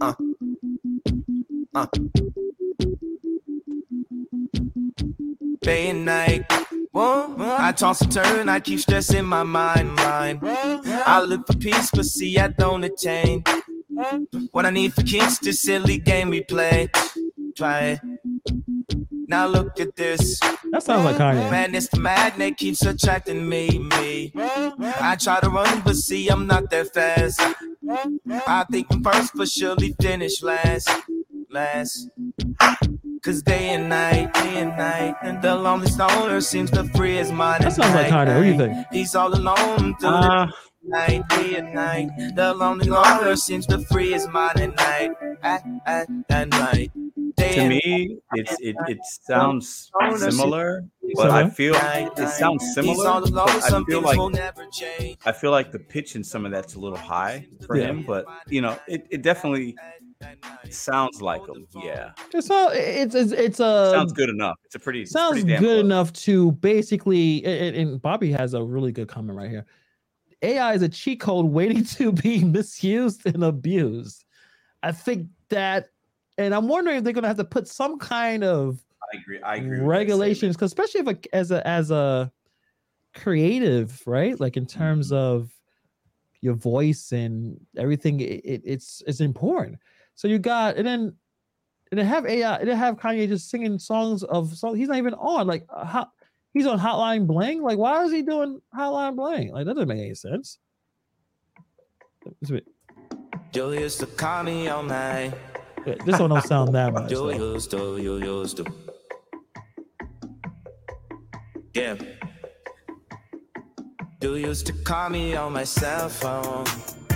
Uh. 0.00 0.16
Uh. 1.74 1.86
Day 5.60 5.90
and 5.90 6.04
night. 6.04 6.44
I 6.94 7.72
toss 7.76 8.00
and 8.02 8.12
turn, 8.12 8.48
I 8.48 8.60
keep 8.60 8.80
stressing 8.80 9.24
my 9.24 9.42
mind, 9.42 9.94
mind. 9.94 10.40
I 10.42 11.22
look 11.22 11.46
for 11.46 11.56
peace, 11.56 11.90
but 11.90 12.04
see, 12.04 12.38
I 12.38 12.48
don't 12.48 12.84
attain. 12.84 13.44
What 14.50 14.66
I 14.66 14.70
need 14.70 14.94
for 14.94 15.02
keeps 15.02 15.38
this 15.38 15.60
silly 15.60 15.98
game 15.98 16.30
we 16.30 16.42
play. 16.42 16.90
Play. 17.56 18.00
Now 19.28 19.46
look 19.46 19.78
at 19.80 19.96
this. 19.96 20.40
That 20.70 20.82
sounds 20.82 21.04
like 21.04 21.16
Kanye. 21.16 21.50
Madness, 21.50 21.88
the 21.88 22.00
magnet 22.00 22.56
keeps 22.56 22.84
attracting 22.84 23.48
me, 23.48 23.78
me. 23.78 24.32
I 24.36 25.16
try 25.18 25.40
to 25.40 25.48
run, 25.48 25.82
but 25.84 25.96
see, 25.96 26.28
I'm 26.28 26.46
not 26.46 26.70
that 26.70 26.92
fast. 26.92 27.40
I 28.46 28.64
think 28.70 28.88
I'm 28.90 29.02
first, 29.02 29.32
but 29.34 29.48
surely 29.48 29.94
finish 30.00 30.42
last, 30.42 30.90
last. 31.50 32.10
Cause 33.22 33.40
day 33.40 33.68
and 33.68 33.88
night, 33.88 34.34
day 34.34 34.56
and 34.60 34.70
night, 34.76 35.14
and 35.22 35.40
the 35.40 35.54
lonely 35.54 35.86
stoner 35.86 36.40
seems 36.40 36.72
to 36.72 36.82
free 36.88 37.14
his 37.14 37.30
mind. 37.30 37.62
That 37.62 37.72
sounds 37.72 37.94
like 37.94 38.08
Kanye. 38.08 38.34
What 38.34 38.42
do 38.42 38.48
you 38.48 38.56
think? 38.58 38.86
He's 38.90 39.14
all 39.14 39.32
alone 39.32 39.94
through 40.00 40.08
Uh, 40.08 40.46
the 40.82 40.88
night, 40.88 41.28
day 41.28 41.54
and 41.54 41.72
night. 41.72 42.08
The 42.34 42.52
lonely 42.52 42.88
loner 42.88 43.36
seems 43.36 43.64
to 43.66 43.78
free 43.92 44.10
his 44.10 44.26
mind 44.26 44.60
at 44.60 44.74
night, 44.74 45.10
at, 45.44 45.62
at, 45.86 46.08
at 46.30 46.48
night. 46.48 46.90
Day 47.36 47.54
to 47.54 47.60
and 47.60 47.68
me, 47.68 48.18
it's 48.34 48.56
it, 48.60 48.74
it 48.88 48.98
sounds 49.04 49.92
similar, 50.16 50.82
but 51.14 51.30
I 51.30 51.48
feel 51.48 51.76
it 51.76 52.28
sounds 52.28 52.74
similar. 52.74 53.20
But 53.30 53.72
I 53.72 53.84
feel 53.84 54.00
like. 54.02 54.18
I 55.24 55.30
feel 55.30 55.52
like 55.52 55.70
the 55.70 55.78
pitch 55.78 56.16
in 56.16 56.24
some 56.24 56.44
of 56.44 56.50
that's 56.50 56.74
a 56.74 56.80
little 56.80 56.98
high 56.98 57.46
for 57.68 57.76
Yeah. 57.76 57.84
him, 57.86 58.02
but 58.04 58.26
you 58.48 58.60
know, 58.62 58.76
it, 58.88 59.06
it 59.10 59.22
definitely 59.22 59.76
sounds 60.70 61.20
like 61.22 61.40
him. 61.48 61.66
Yeah, 61.74 62.12
It's 62.32 62.50
all. 62.50 62.70
It's 62.72 63.14
it's 63.14 63.32
it's 63.32 63.60
a 63.60 63.90
sounds 63.94 64.12
good 64.12 64.28
enough. 64.28 64.56
It's 64.64 64.74
a 64.74 64.78
pretty 64.78 65.04
sounds 65.06 65.34
pretty 65.34 65.48
damn 65.48 65.60
good 65.60 65.68
close. 65.76 65.84
enough 65.84 66.12
to 66.14 66.52
basically 66.52 67.44
and, 67.44 67.76
and 67.76 68.02
bobby 68.02 68.32
has 68.32 68.54
a 68.54 68.62
really 68.62 68.92
good 68.92 69.08
comment 69.08 69.36
right 69.38 69.50
here 69.50 69.64
ai 70.42 70.74
is 70.74 70.82
a 70.82 70.88
cheat 70.88 71.20
code 71.20 71.46
waiting 71.46 71.84
to 71.96 72.10
be 72.12 72.42
misused 72.44 73.24
and 73.26 73.44
abused 73.44 74.24
i 74.82 74.90
think 74.92 75.28
that 75.50 75.90
and 76.38 76.54
i'm 76.54 76.66
wondering 76.68 76.96
if 76.98 77.04
they're 77.04 77.12
going 77.12 77.22
to 77.22 77.28
have 77.28 77.36
to 77.36 77.44
put 77.44 77.68
some 77.68 77.98
kind 77.98 78.42
of 78.44 78.80
I 79.12 79.18
agree. 79.18 79.40
I 79.42 79.56
agree. 79.56 79.78
regulations 79.80 80.56
because 80.56 80.70
especially 80.72 81.00
if 81.00 81.06
a, 81.08 81.34
as 81.34 81.50
a 81.50 81.66
as 81.66 81.90
a 81.90 82.32
creative 83.14 84.02
right 84.06 84.38
like 84.40 84.56
in 84.56 84.66
terms 84.66 85.10
Mhm. 85.10 85.16
of 85.16 85.50
your 86.40 86.54
voice 86.54 87.12
and 87.12 87.60
everything 87.76 88.20
it, 88.20 88.40
it, 88.44 88.62
it's 88.64 89.02
it's 89.06 89.20
important 89.20 89.78
so 90.14 90.28
you 90.28 90.38
got 90.38 90.76
and 90.76 90.86
then 90.86 91.14
and 91.90 91.98
then 91.98 92.06
have 92.06 92.26
ai 92.26 92.56
and 92.56 92.68
then 92.68 92.76
have 92.76 92.96
kanye 92.96 93.28
just 93.28 93.50
singing 93.50 93.78
songs 93.78 94.22
of 94.24 94.54
songs 94.56 94.78
he's 94.78 94.88
not 94.88 94.98
even 94.98 95.14
on 95.14 95.46
like 95.46 95.64
uh, 95.68 95.84
how 95.84 96.06
he's 96.54 96.66
on 96.66 96.78
hotline 96.78 97.26
bling 97.26 97.62
like 97.62 97.78
why 97.78 98.02
is 98.04 98.12
he 98.12 98.22
doing 98.22 98.60
hotline 98.76 99.16
bling 99.16 99.52
like 99.52 99.66
that 99.66 99.74
doesn't 99.74 99.88
make 99.88 99.98
any 100.00 100.14
sense 100.14 100.58
This 102.40 102.50
bit- 102.50 102.66
You 103.54 103.72
used 103.72 104.00
to 104.00 104.06
call 104.06 104.44
me 104.44 104.68
all 104.68 104.82
night. 104.82 105.32
this 106.06 106.18
one 106.18 106.30
don't 106.30 106.44
sound 106.44 106.74
that 106.74 106.92
much 106.92 107.10
used 107.10 107.70
to, 107.72 107.98
you 108.00 108.20
to. 108.20 108.64
Yeah. 111.74 111.96
You 114.20 114.34
used 114.36 114.66
to 114.66 114.72
call 114.72 115.08
me 115.10 115.34
on 115.34 115.52
my 115.54 115.64
cell 115.64 116.08
phone. 116.08 116.66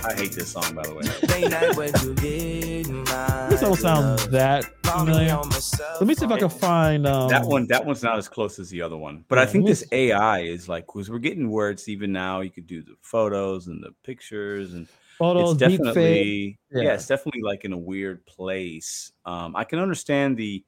I 0.05 0.13
hate 0.15 0.31
this 0.31 0.51
song 0.51 0.73
by 0.75 0.83
the 0.83 0.93
way. 0.93 1.01
Late 1.41 1.51
night 1.51 1.75
when 1.75 1.91
you 2.01 2.13
need 2.15 2.87
my 2.89 3.47
this 3.49 3.61
don't 3.61 3.75
sound 3.77 4.19
that 4.31 4.65
Call 4.83 5.05
familiar. 5.05 5.35
on 5.35 5.49
my 5.49 5.59
cell 5.59 5.97
let 5.99 6.07
me 6.07 6.13
see 6.15 6.25
if 6.25 6.31
i 6.31 6.37
can 6.37 6.49
find 6.49 7.07
um 7.07 7.29
that 7.29 7.45
one 7.45 7.65
that 7.67 7.85
one's 7.85 8.03
not 8.03 8.17
as 8.17 8.27
close 8.29 8.59
as 8.59 8.69
the 8.69 8.81
other 8.81 8.97
one. 8.97 9.25
But 9.27 9.39
i 9.39 9.45
think 9.45 9.65
this 9.65 9.83
ai 9.91 10.39
is 10.41 10.69
like 10.69 10.85
because 10.87 11.09
we're 11.09 11.19
getting 11.19 11.49
where 11.49 11.69
it's 11.69 11.87
even 11.87 12.11
now. 12.11 12.41
You 12.41 12.49
could 12.51 12.67
do 12.67 12.81
the 12.83 12.95
photos 13.01 13.67
and 13.67 13.83
the 13.83 13.91
pictures 14.03 14.73
and 14.73 14.87
photos 15.17 15.51
it's 15.53 15.59
definitely 15.59 16.57
yeah. 16.71 16.83
Yeah. 16.83 16.93
it's 16.93 17.07
definitely 17.07 17.41
like 17.41 17.65
in 17.65 17.73
a 17.73 17.77
weird 17.77 18.25
place. 18.25 19.11
Um 19.25 19.55
i 19.55 19.63
can 19.63 19.79
understand 19.79 20.37
the 20.37 20.63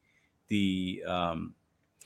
the 0.47 1.03
um 1.07 1.53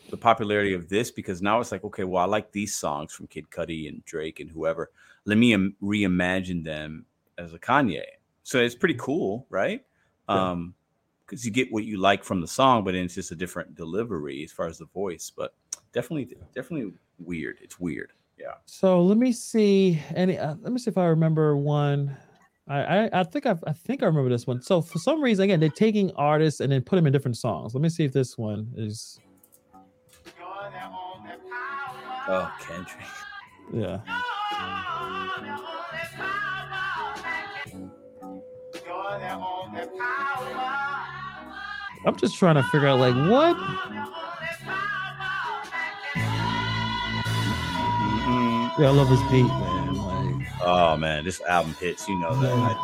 the 0.09 0.17
popularity 0.17 0.73
of 0.73 0.89
this 0.89 1.09
because 1.11 1.41
now 1.41 1.59
it's 1.61 1.71
like 1.71 1.83
okay 1.85 2.03
well 2.03 2.21
i 2.21 2.25
like 2.25 2.51
these 2.51 2.75
songs 2.75 3.13
from 3.13 3.27
kid 3.27 3.49
Cudi 3.49 3.87
and 3.87 4.03
drake 4.05 4.39
and 4.39 4.49
whoever. 4.49 4.91
Let 5.25 5.37
me 5.37 5.53
Im- 5.53 5.77
reimagine 5.81 6.65
them 6.65 7.05
as 7.37 7.53
a 7.53 7.59
kanye 7.59 8.03
so 8.43 8.59
it's 8.59 8.75
pretty 8.75 8.95
cool 8.95 9.45
right 9.49 9.83
Yeah. 10.29 10.51
um 10.51 10.73
because 11.25 11.45
you 11.45 11.51
get 11.51 11.71
what 11.71 11.83
you 11.85 11.97
like 11.97 12.23
from 12.23 12.41
the 12.41 12.47
song 12.47 12.83
but 12.83 12.93
then 12.93 13.03
it's 13.05 13.15
just 13.15 13.31
a 13.31 13.35
different 13.35 13.75
delivery 13.75 14.43
as 14.43 14.51
far 14.51 14.67
as 14.67 14.77
the 14.77 14.85
voice 14.85 15.31
but 15.35 15.53
definitely 15.93 16.35
definitely 16.55 16.91
weird 17.19 17.57
it's 17.61 17.79
weird 17.79 18.11
yeah 18.39 18.55
So 18.65 19.01
let 19.03 19.17
me 19.17 19.31
see 19.31 20.01
any. 20.15 20.37
Uh, 20.39 20.55
let 20.61 20.73
me 20.73 20.79
see 20.79 20.89
if 20.89 20.97
I 20.97 21.05
remember 21.05 21.55
one. 21.55 22.17
I 22.67 22.79
I, 23.05 23.09
I 23.19 23.23
think 23.23 23.45
I 23.45 23.55
I 23.67 23.73
think 23.73 24.01
I 24.01 24.07
remember 24.07 24.29
this 24.29 24.47
one. 24.47 24.61
So 24.61 24.81
for 24.81 24.97
some 24.97 25.21
reason, 25.21 25.43
again, 25.43 25.59
they're 25.59 25.69
taking 25.69 26.11
artists 26.15 26.59
and 26.59 26.71
then 26.71 26.81
put 26.81 26.95
them 26.95 27.05
in 27.05 27.13
different 27.13 27.37
songs. 27.37 27.75
Let 27.75 27.81
me 27.81 27.89
see 27.89 28.03
if 28.05 28.11
this 28.11 28.37
one 28.37 28.71
is. 28.75 29.19
oh 32.27 32.51
kendrick 32.59 33.05
Yeah. 33.73 33.99
I'm 42.05 42.17
just 42.17 42.35
trying 42.35 42.55
to 42.55 42.63
figure 42.63 42.87
out 42.87 42.99
like 42.99 43.15
what. 43.15 43.55
Mm-mm. 48.15 48.77
Yeah, 48.77 48.87
I 48.87 48.91
love 48.91 49.09
this 49.09 49.21
beat, 49.31 49.43
man. 49.43 49.95
Like, 49.95 50.47
Oh 50.61 50.97
man, 50.97 51.23
this 51.23 51.41
album 51.41 51.73
hits. 51.75 52.07
You 52.07 52.19
know 52.19 52.35
that. 52.41 52.75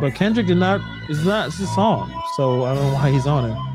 But 0.00 0.14
Kendrick 0.14 0.46
did 0.46 0.58
not. 0.58 0.80
It's 1.08 1.24
not. 1.24 1.48
It's 1.48 1.60
a 1.60 1.66
song, 1.66 2.12
so 2.36 2.64
I 2.64 2.74
don't 2.74 2.84
know 2.84 2.94
why 2.94 3.10
he's 3.10 3.26
on 3.26 3.50
it. 3.50 3.71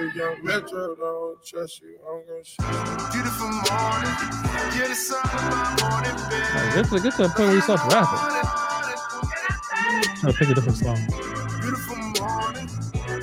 If 0.00 0.14
young 0.14 0.44
Metro 0.44 0.94
don't 0.94 1.44
trust 1.44 1.82
you, 1.82 1.98
I'm 2.08 2.26
gonna 2.26 2.44
shoot 2.44 2.62
you. 2.62 3.12
Beautiful 3.12 3.48
morning, 3.48 4.14
you're 4.76 4.88
the 4.88 4.94
sun 4.94 5.18
of 5.24 5.32
my 5.34 5.76
morning, 5.90 6.14
Like, 6.14 6.30
babe. 6.30 6.74
get 6.74 6.86
to 6.90 7.00
get 7.00 7.14
to 7.16 7.24
a 7.24 7.28
point 7.28 7.38
where 7.38 7.54
you 7.54 7.60
start 7.60 7.80
rapping. 7.92 8.22
Trying 10.20 10.32
to 10.32 10.38
pick 10.38 10.48
a 10.50 10.54
different 10.54 10.78
song. 10.78 10.96
Beautiful 11.60 11.96
morning, 11.96 12.68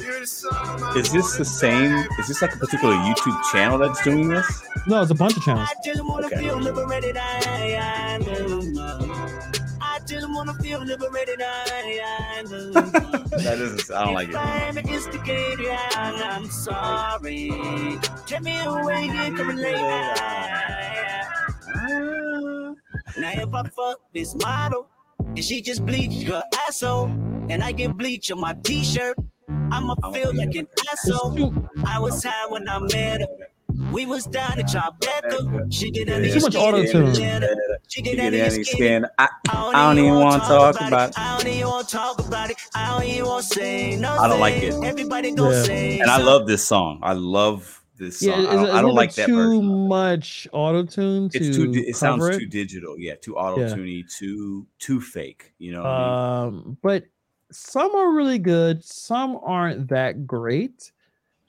you're 0.03 0.19
the 0.19 0.27
sun 0.27 0.51
of 0.75 0.81
my 0.81 0.93
Is 0.99 1.11
this 1.13 1.37
the 1.37 1.45
same? 1.45 1.93
Is 2.19 2.27
this 2.27 2.41
like 2.41 2.53
a 2.55 2.57
particular 2.57 2.95
YouTube 2.95 3.41
channel 3.51 3.77
that's 3.77 4.03
doing 4.03 4.27
this? 4.27 4.61
No, 4.87 5.01
it's 5.01 5.11
a 5.11 5.15
bunch 5.15 5.37
of 5.37 5.43
channels. 5.43 5.69
I 5.71 5.75
just 5.83 6.03
wanna 6.03 6.27
Okay. 6.27 6.37
feel 6.39 6.57
liberated. 6.57 7.15
I, 7.17 7.77
I 7.79 8.17
know. 8.17 8.61
I 9.81 9.99
just 10.05 10.27
wanna 10.29 10.53
feel 10.55 10.83
liberated. 10.83 11.41
I, 11.41 12.01
I 12.37 12.41
know. 12.43 12.71
That 13.35 13.59
isn't. 13.59 13.91
I 13.95 14.05
don't 14.05 14.13
like 14.13 14.29
it. 14.29 14.33
I'm 15.07 16.21
I'm 16.23 16.49
sorry. 16.49 17.49
Get 18.25 18.43
me 18.43 18.59
away 18.59 19.07
here, 19.07 19.31
come 19.35 19.55
late. 19.55 19.75
Ah. 19.77 21.43
Now 23.17 23.31
if 23.31 23.53
I 23.53 23.63
fuck 23.69 23.99
this 24.13 24.35
model 24.35 24.87
and 25.19 25.43
she 25.43 25.61
just 25.61 25.85
bleach 25.85 26.27
her 26.27 26.43
asshole, 26.67 27.05
and 27.49 27.63
I 27.63 27.71
get 27.71 27.95
bleach 27.97 28.31
on 28.31 28.41
my 28.41 28.55
t-shirt, 28.63 29.15
I'ma 29.71 29.95
feel 30.11 30.35
like 30.35 30.55
an 30.55 30.67
asshole. 30.91 31.53
I 31.85 31.99
was 31.99 32.23
high 32.23 32.47
when 32.47 32.67
I 32.67 32.79
met 32.79 33.21
her. 33.21 33.27
We 33.91 34.05
was 34.05 34.25
down 34.25 34.59
in 34.59 34.65
Tribeca. 34.65 35.73
She 35.73 35.91
get 35.91 36.09
under 36.09 36.27
Too 36.27 36.33
your 36.33 36.41
much 36.43 36.53
skin. 36.53 36.63
auto-tune. 36.63 37.15
She 37.87 37.99
You 38.01 38.05
get 38.05 38.15
get 38.15 38.25
under 38.25 38.37
your 38.37 38.45
any 38.47 38.63
skin. 38.63 38.75
skin? 38.75 39.05
I, 39.17 39.27
I 39.49 39.87
don't 39.87 39.99
even 39.99 40.15
want 40.19 40.43
to 40.43 40.47
talk 40.47 40.75
about. 40.75 41.09
it. 41.09 41.19
I 41.19 41.37
don't 41.37 41.47
even 41.53 41.67
want 41.69 41.87
to 41.89 41.95
talk 41.95 42.19
about 42.19 42.49
it. 42.51 42.57
I 42.73 42.89
don't 42.99 43.07
even 43.09 43.25
want 43.25 43.45
to 43.47 43.53
say 43.53 43.95
nothing. 43.97 44.23
I 44.23 44.27
don't 44.27 44.39
like 44.39 44.55
it. 44.55 44.73
Everybody 44.83 45.31
gonna 45.31 45.55
Yeah. 45.55 45.63
say 45.63 45.99
And 45.99 46.09
I 46.09 46.17
love 46.17 46.47
this 46.47 46.65
song. 46.65 46.99
I 47.03 47.13
love 47.13 47.83
this 47.97 48.19
song. 48.19 48.29
yeah, 48.29 48.49
I 48.49 48.55
don't, 48.55 48.65
it's 48.65 48.73
I 48.73 48.79
a 48.79 48.81
don't 48.81 48.95
like 48.95 49.09
bit 49.15 49.15
that 49.15 49.27
too 49.27 49.61
much 49.61 50.47
auto 50.51 50.83
tune 50.83 51.29
to 51.29 51.37
It's 51.37 51.55
too. 51.55 51.71
It 51.73 51.95
sounds 51.95 52.23
cover 52.23 52.39
too 52.39 52.45
digital. 52.47 52.97
Yeah, 52.97 53.15
too 53.15 53.37
auto 53.37 53.61
tuney. 53.75 54.03
Too 54.13 54.67
too 54.79 55.01
fake. 55.01 55.53
You 55.57 55.71
know. 55.73 55.81
what 55.83 55.89
I 55.89 56.45
mean? 56.49 56.59
Um, 56.59 56.77
but 56.81 57.05
some 57.51 57.93
are 57.95 58.11
really 58.13 58.39
good. 58.39 58.83
Some 58.83 59.39
aren't 59.43 59.87
that 59.89 60.25
great. 60.27 60.91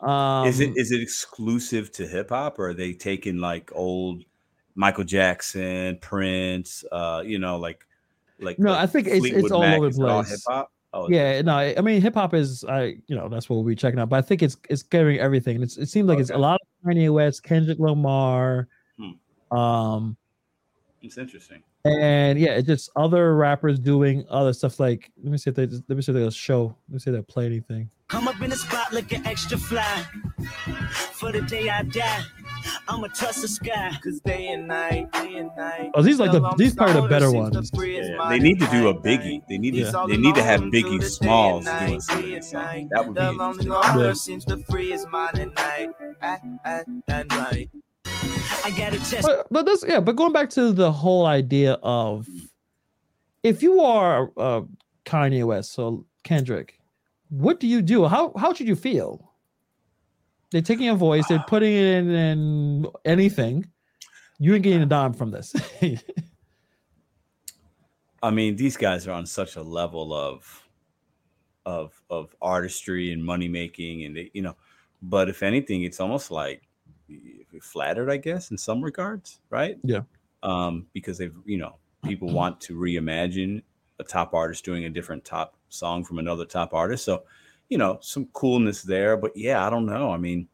Um, 0.00 0.46
is 0.46 0.60
it 0.60 0.72
is 0.76 0.92
it 0.92 1.00
exclusive 1.00 1.90
to 1.92 2.06
hip 2.06 2.28
hop, 2.30 2.58
or 2.58 2.68
are 2.68 2.74
they 2.74 2.92
taking 2.92 3.38
like 3.38 3.70
old 3.74 4.24
Michael 4.74 5.04
Jackson, 5.04 5.98
Prince, 6.02 6.84
uh, 6.92 7.22
you 7.24 7.38
know, 7.38 7.56
like 7.58 7.86
like 8.38 8.58
No, 8.58 8.70
like 8.72 8.80
I 8.80 8.86
think 8.86 9.06
it's- 9.06 9.24
it's 9.24 9.50
all 9.50 9.60
Mac, 9.62 9.78
over 9.78 9.86
the 9.86 9.90
is 9.90 9.98
it 9.98 10.02
all 10.04 10.22
place. 10.22 10.30
Hip 10.32 10.40
hop. 10.46 10.72
Oh, 10.92 11.08
Yeah, 11.10 11.42
no, 11.42 11.56
I 11.56 11.80
mean 11.80 12.00
hip 12.00 12.14
hop 12.14 12.32
is 12.34 12.64
I 12.64 12.96
you 13.06 13.16
know 13.16 13.28
that's 13.28 13.48
what 13.48 13.56
we'll 13.56 13.64
be 13.64 13.74
checking 13.74 13.98
out. 13.98 14.08
But 14.10 14.16
I 14.16 14.22
think 14.22 14.42
it's 14.42 14.56
it's 14.70 14.82
getting 14.82 15.18
everything. 15.18 15.62
It's 15.62 15.76
it 15.78 15.86
seems 15.88 16.08
like 16.08 16.18
it's 16.18 16.30
a 16.30 16.38
lot 16.38 16.58
of 16.60 16.90
Kanye 16.90 17.12
West, 17.12 17.42
Kendrick 17.42 17.78
Lamar, 17.78 18.68
Hmm. 18.98 19.56
um, 19.56 20.16
it's 21.02 21.16
interesting. 21.18 21.62
And 21.86 22.38
yeah, 22.38 22.52
it's 22.56 22.66
just 22.66 22.90
other 22.96 23.34
rappers 23.36 23.78
doing 23.78 24.24
other 24.30 24.52
stuff. 24.52 24.78
Like 24.80 25.10
let 25.22 25.30
me 25.32 25.38
see 25.38 25.50
if 25.50 25.56
they 25.56 25.66
let 25.66 25.88
me 25.90 26.02
see 26.02 26.12
if 26.12 26.16
they'll 26.16 26.30
show. 26.30 26.76
Let 26.88 26.94
me 26.94 26.98
see 26.98 27.10
if 27.10 27.16
they 27.16 27.22
play 27.22 27.46
anything. 27.46 27.90
Come 28.08 28.28
up 28.28 28.40
in 28.40 28.50
the 28.50 28.56
spot 28.56 28.92
looking 28.92 29.26
extra 29.26 29.58
fly. 29.58 30.04
For 31.12 31.32
the 31.32 31.40
day 31.42 31.68
I 31.68 31.82
die, 31.82 32.22
I'ma 32.88 33.08
touch 33.08 33.36
the 33.36 33.48
sky. 33.48 33.98
Cause 34.02 34.20
day 34.20 34.48
and 34.48 34.68
night, 34.68 35.10
day 35.12 35.36
and 35.36 35.50
night. 35.56 35.90
Oh, 35.94 36.02
these 36.02 36.20
like 36.20 36.30
the 36.32 36.40
these 36.56 36.74
probably 36.74 37.00
the 37.02 37.08
better 37.08 37.32
ones. 37.32 37.70
Yeah, 37.74 38.28
they 38.28 38.38
need 38.38 38.60
to 38.60 38.66
do 38.68 38.88
a 38.88 38.94
Biggie. 38.94 39.42
They 39.48 39.58
need 39.58 39.74
He's 39.74 39.90
to 39.90 39.98
all 39.98 40.08
they 40.08 40.16
need 40.16 40.34
to 40.36 40.42
have 40.42 40.60
Biggie 40.62 41.02
Smalls 41.02 41.66
and 41.66 41.78
doing 41.80 41.92
night, 41.94 42.02
some 42.02 42.18
of 42.18 42.22
day 42.24 42.28
these 42.28 42.34
and 42.36 42.44
songs. 42.44 42.64
night. 42.64 42.88
That 42.90 43.06
would 43.06 43.14
be 43.14 43.20
The 43.20 43.32
lonely 43.32 43.64
interesting. 43.64 43.70
loner 43.72 44.14
Yeah. 47.30 47.64
I 48.64 48.74
got 48.76 48.92
a 48.94 48.98
test. 48.98 49.22
But 49.22 49.46
but 49.50 49.64
this 49.64 49.84
yeah, 49.86 50.00
but 50.00 50.16
going 50.16 50.32
back 50.32 50.50
to 50.50 50.72
the 50.72 50.90
whole 50.90 51.26
idea 51.26 51.74
of 51.82 52.28
if 53.42 53.62
you 53.62 53.80
are 53.80 54.32
uh, 54.36 54.62
Kanye 55.04 55.44
West, 55.44 55.72
so 55.72 56.04
Kendrick, 56.24 56.80
what 57.28 57.60
do 57.60 57.66
you 57.66 57.82
do? 57.82 58.06
How 58.06 58.32
how 58.36 58.52
should 58.52 58.68
you 58.68 58.76
feel? 58.76 59.32
They're 60.50 60.62
taking 60.62 60.86
your 60.86 60.96
voice, 60.96 61.26
they're 61.28 61.44
putting 61.46 61.72
it 61.72 61.84
in, 61.84 62.10
in 62.10 62.86
anything. 63.04 63.66
You 64.38 64.54
ain't 64.54 64.62
getting 64.62 64.82
a 64.82 64.86
dime 64.86 65.12
from 65.12 65.30
this. 65.30 65.54
I 68.22 68.30
mean, 68.30 68.56
these 68.56 68.76
guys 68.76 69.06
are 69.06 69.12
on 69.12 69.26
such 69.26 69.56
a 69.56 69.62
level 69.62 70.12
of 70.12 70.68
of 71.64 72.00
of 72.10 72.34
artistry 72.40 73.12
and 73.12 73.24
money 73.24 73.48
making, 73.48 74.04
and 74.04 74.16
they, 74.16 74.30
you 74.34 74.42
know. 74.42 74.56
But 75.02 75.28
if 75.28 75.42
anything, 75.42 75.84
it's 75.84 76.00
almost 76.00 76.30
like 76.30 76.65
flattered, 77.60 78.10
I 78.10 78.16
guess, 78.16 78.50
in 78.50 78.58
some 78.58 78.82
regards, 78.82 79.40
right? 79.50 79.78
Yeah. 79.82 80.02
Um, 80.42 80.86
because 80.92 81.18
they've, 81.18 81.34
you 81.44 81.58
know, 81.58 81.76
people 82.04 82.28
want 82.32 82.60
to 82.62 82.76
reimagine 82.76 83.62
a 83.98 84.04
top 84.04 84.34
artist 84.34 84.64
doing 84.64 84.84
a 84.84 84.90
different 84.90 85.24
top 85.24 85.56
song 85.68 86.04
from 86.04 86.18
another 86.18 86.44
top 86.44 86.74
artist. 86.74 87.04
So, 87.04 87.24
you 87.68 87.78
know, 87.78 87.98
some 88.00 88.26
coolness 88.32 88.82
there. 88.82 89.16
But 89.16 89.36
yeah, 89.36 89.66
I 89.66 89.70
don't 89.70 89.86
know. 89.86 90.10
I 90.10 90.16
mean, 90.16 90.48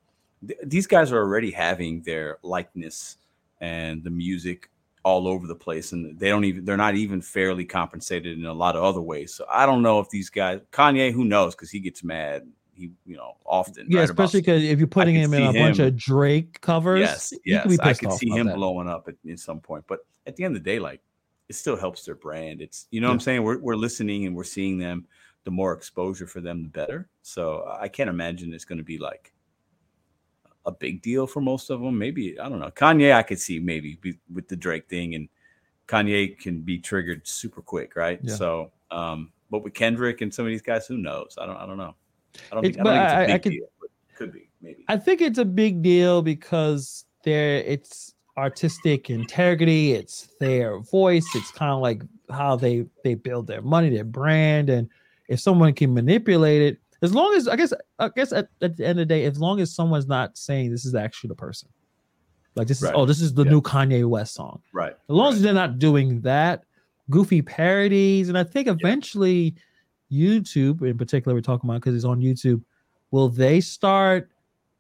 th- 0.47 0.61
these 0.65 0.87
guys 0.87 1.13
are 1.13 1.19
already 1.19 1.51
having 1.51 2.03
their 2.03 2.39
likeness 2.43 3.19
and 3.61 4.03
the 4.03 4.11
music 4.11 4.71
all 5.05 5.27
over 5.27 5.47
the 5.47 5.55
place 5.55 5.93
and 5.93 6.17
they 6.19 6.29
don't 6.29 6.45
even 6.45 6.65
they're 6.65 6.77
not 6.77 6.95
even 6.95 7.21
fairly 7.21 7.65
compensated 7.65 8.39
in 8.39 8.47
a 8.47 8.53
lot 8.53 8.77
of 8.77 8.85
other 8.85 9.01
ways 9.01 9.35
so 9.35 9.45
i 9.51 9.67
don't 9.67 9.83
know 9.83 9.99
if 9.99 10.09
these 10.11 10.31
guys 10.31 10.61
kanye 10.71 11.13
who 11.13 11.25
knows 11.25 11.55
because 11.55 11.71
he 11.71 11.81
gets 11.81 12.05
mad 12.05 12.47
he 12.75 12.91
you 13.05 13.17
know 13.17 13.37
often 13.45 13.87
yeah, 13.89 14.01
especially 14.01 14.41
because 14.41 14.63
if 14.63 14.79
you're 14.79 14.87
putting 14.89 15.15
him 15.15 15.35
in 15.35 15.43
a 15.43 15.53
see 15.53 15.59
bunch 15.59 15.79
of 15.79 15.97
Drake 15.97 16.61
covers, 16.61 17.01
yes 17.01 17.33
yes 17.45 17.67
could 17.67 17.81
i 17.81 17.93
could 17.93 18.13
see 18.13 18.31
him 18.31 18.47
that. 18.47 18.57
blowing 18.57 18.89
up 18.89 19.09
at, 19.09 19.15
at 19.31 19.39
some 19.39 19.61
point 19.61 19.85
but 19.87 20.01
at 20.27 20.37
the 20.37 20.45
end 20.45 20.57
of 20.57 20.63
the 20.63 20.71
day 20.71 20.79
like 20.79 21.01
it 21.49 21.55
still 21.55 21.77
helps 21.77 22.05
their 22.05 22.15
brand 22.15 22.63
it's 22.63 22.87
you 22.91 23.01
know 23.01 23.09
what 23.09 23.13
i'm 23.15 23.21
saying 23.21 23.43
we're, 23.43 23.59
we're 23.59 23.77
listening 23.77 24.27
and 24.27 24.35
we're 24.35 24.45
seeing 24.45 24.79
them 24.79 25.07
the 25.45 25.51
more 25.51 25.73
exposure 25.73 26.27
for 26.27 26.41
them 26.41 26.63
the 26.63 26.69
better 26.69 27.09
so 27.23 27.69
i 27.81 27.89
can't 27.89 28.09
imagine 28.09 28.53
it's 28.55 28.65
going 28.65 28.79
to 28.79 28.85
be 28.85 28.99
like 28.99 29.33
a 30.65 30.73
big 30.73 31.03
deal 31.03 31.27
for 31.27 31.41
most 31.41 31.71
of 31.71 31.81
them 31.81 31.99
maybe 31.99 32.39
i 32.39 32.49
don't 32.49 32.61
know 32.61 32.71
kanye 32.71 33.13
i 33.13 33.23
could 33.23 33.41
see 33.41 33.59
maybe 33.59 33.99
be, 34.01 34.19
with 34.33 34.49
the 34.49 34.57
drake 34.57 34.89
thing 34.89 35.15
and 35.15 35.29
kanye 35.89 36.39
can 36.39 36.61
be 36.61 36.79
triggered 36.79 37.27
super 37.27 37.61
quick 37.61 37.97
right 37.97 38.21
Yeah. 38.23 38.35
so 38.37 38.73
um 38.91 39.33
but 39.51 39.63
with 39.63 39.75
kendrick 39.75 40.21
and 40.21 40.33
some 40.33 40.47
of 40.47 40.51
these 40.51 40.63
guys 40.63 40.87
who 40.87 40.97
knows 40.97 41.37
i 41.39 41.45
don't 41.45 41.57
i 41.57 41.67
don't 41.67 41.77
know 41.77 41.95
i 42.51 42.55
don't 42.55 42.63
think, 42.65 42.79
I 42.81 42.83
don't 42.83 42.93
think 42.93 43.05
it's 43.05 43.13
a 43.13 43.17
I- 43.17 43.23
I 43.23 43.27
big 43.27 43.43
could- 43.43 43.51
deal 43.51 43.67
but 43.81 43.91
could 44.17 44.33
be 44.33 44.49
maybe 44.61 44.85
I 44.89 44.97
think 44.97 45.21
it's 45.21 45.39
a 45.39 45.45
big 45.45 45.83
deal 45.83 46.23
because 46.23 47.05
there 47.25 47.57
it's 47.59 48.15
artistic 48.39 49.11
integrity, 49.11 49.93
it's 49.93 50.29
their 50.41 50.79
voice, 50.81 51.27
it's 51.35 51.51
kind 51.51 51.71
of 51.73 51.81
like 51.81 52.03
how 52.31 52.57
they 52.57 52.87
they 53.05 53.15
build 53.15 53.47
their 53.47 53.61
money, 53.63 53.91
their 53.91 54.05
brand, 54.05 54.71
and 54.71 54.89
if 55.29 55.39
someone 55.41 55.73
can 55.75 55.93
manipulate 55.93 56.63
it, 56.63 56.79
as 57.03 57.15
long 57.15 57.35
as 57.35 57.47
I 57.49 57.57
guess 57.57 57.73
I 57.99 58.09
guess 58.15 58.33
at, 58.33 58.49
at 58.63 58.77
the 58.77 58.87
end 58.87 58.99
of 59.01 59.09
the 59.09 59.15
day, 59.15 59.25
as 59.25 59.39
long 59.39 59.61
as 59.61 59.75
someone's 59.75 60.07
not 60.07 60.39
saying 60.39 60.71
this 60.71 60.85
is 60.87 60.95
actually 60.95 61.29
the 61.29 61.35
person, 61.35 61.69
like 62.55 62.69
this 62.69 62.79
is 62.79 62.85
Right. 62.85 62.95
oh 62.95 63.05
this 63.05 63.21
is 63.21 63.35
the 63.35 63.45
Yeah. 63.45 63.51
new 63.51 63.61
Kanye 63.61 64.05
West 64.09 64.35
song. 64.35 64.63
right 64.73 64.93
As 64.93 64.99
long 65.09 65.27
right. 65.27 65.35
as 65.35 65.43
they're 65.43 65.53
not 65.53 65.79
doing 65.79 66.21
that, 66.23 66.65
goofy 67.11 67.43
parodies, 67.43 68.29
and 68.31 68.39
I 68.39 68.45
think 68.45 68.67
eventually 68.69 69.55
YouTube, 70.13 70.83
in 70.83 70.99
particular, 70.99 71.35
we're 71.35 71.41
talking 71.41 71.69
about 71.69 71.81
because 71.81 71.95
it's 71.95 72.05
on 72.05 72.21
YouTube, 72.21 72.63
will 73.11 73.29
they 73.29 73.61
start 73.61 74.31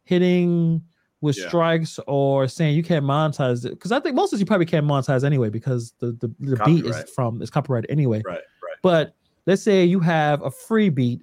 hitting 0.04 0.82
with 1.20 1.38
Yeah. 1.38 1.48
strikes 1.48 1.98
or 2.06 2.48
saying 2.48 2.76
you 2.76 2.82
can't 2.82 3.04
monetize 3.04 3.64
it? 3.64 3.70
Because 3.70 3.92
I 3.92 4.00
think 4.00 4.14
most 4.16 4.32
of 4.32 4.40
you 4.40 4.46
probably 4.46 4.66
can't 4.66 4.86
monetize 4.86 5.24
anyway 5.24 5.48
because 5.50 5.92
the 6.00 6.12
the, 6.12 6.28
the 6.40 6.62
beat 6.64 6.84
is 6.84 6.96
from 7.14 7.40
it's 7.40 7.50
copyright 7.50 7.86
anyway. 7.88 8.22
right 8.24 8.34
right 8.62 8.76
But 8.82 9.14
let's 9.46 9.62
say 9.62 9.84
you 9.84 10.00
have 10.00 10.42
a 10.42 10.50
free 10.50 10.88
beat 10.88 11.20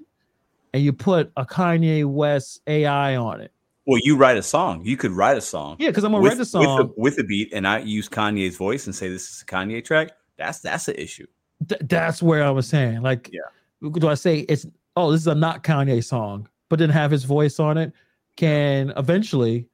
and 0.73 0.83
you 0.83 0.93
put 0.93 1.31
a 1.37 1.45
Kanye 1.45 2.05
West 2.05 2.61
AI 2.67 3.15
on 3.15 3.41
it. 3.41 3.51
Well, 3.85 3.99
you 4.03 4.15
write 4.15 4.37
a 4.37 4.43
song. 4.43 4.85
You 4.85 4.95
could 4.97 5.11
write 5.11 5.35
a 5.37 5.41
song. 5.41 5.75
Yeah, 5.79 5.87
because 5.89 6.03
I'm 6.03 6.11
gonna 6.11 6.21
with, 6.21 6.33
write 6.33 6.39
with 6.39 6.47
song. 6.47 6.79
a, 6.95 7.01
with 7.01 7.17
a 7.17 7.23
beat, 7.23 7.51
and 7.53 7.67
I 7.67 7.79
use 7.79 8.07
Kanye's 8.07 8.55
voice 8.55 8.85
and 8.85 8.93
say 8.95 9.09
this 9.09 9.27
is 9.31 9.41
a 9.41 9.45
Kanye 9.45 9.83
track. 9.83 10.11
That's 10.37 10.59
that's 10.59 10.87
an 10.87 10.95
issue. 10.95 11.25
Th- 11.67 11.81
that's 11.85 12.21
where 12.21 12.43
I 12.43 12.51
was 12.51 12.67
saying, 12.67 13.01
like, 13.01 13.29
Yeah. 13.33 13.41
Do 13.81 14.07
I 14.07 14.13
say 14.15 14.39
it's 14.39 14.65
oh, 14.95 15.11
this 15.11 15.21
is 15.21 15.27
a 15.27 15.35
not 15.35 15.63
Kanye 15.63 16.03
song, 16.03 16.47
but 16.69 16.79
then 16.79 16.89
have 16.89 17.11
his 17.11 17.23
voice 17.23 17.59
on 17.59 17.77
it? 17.77 17.93
Can 18.35 18.91
eventually 18.97 19.67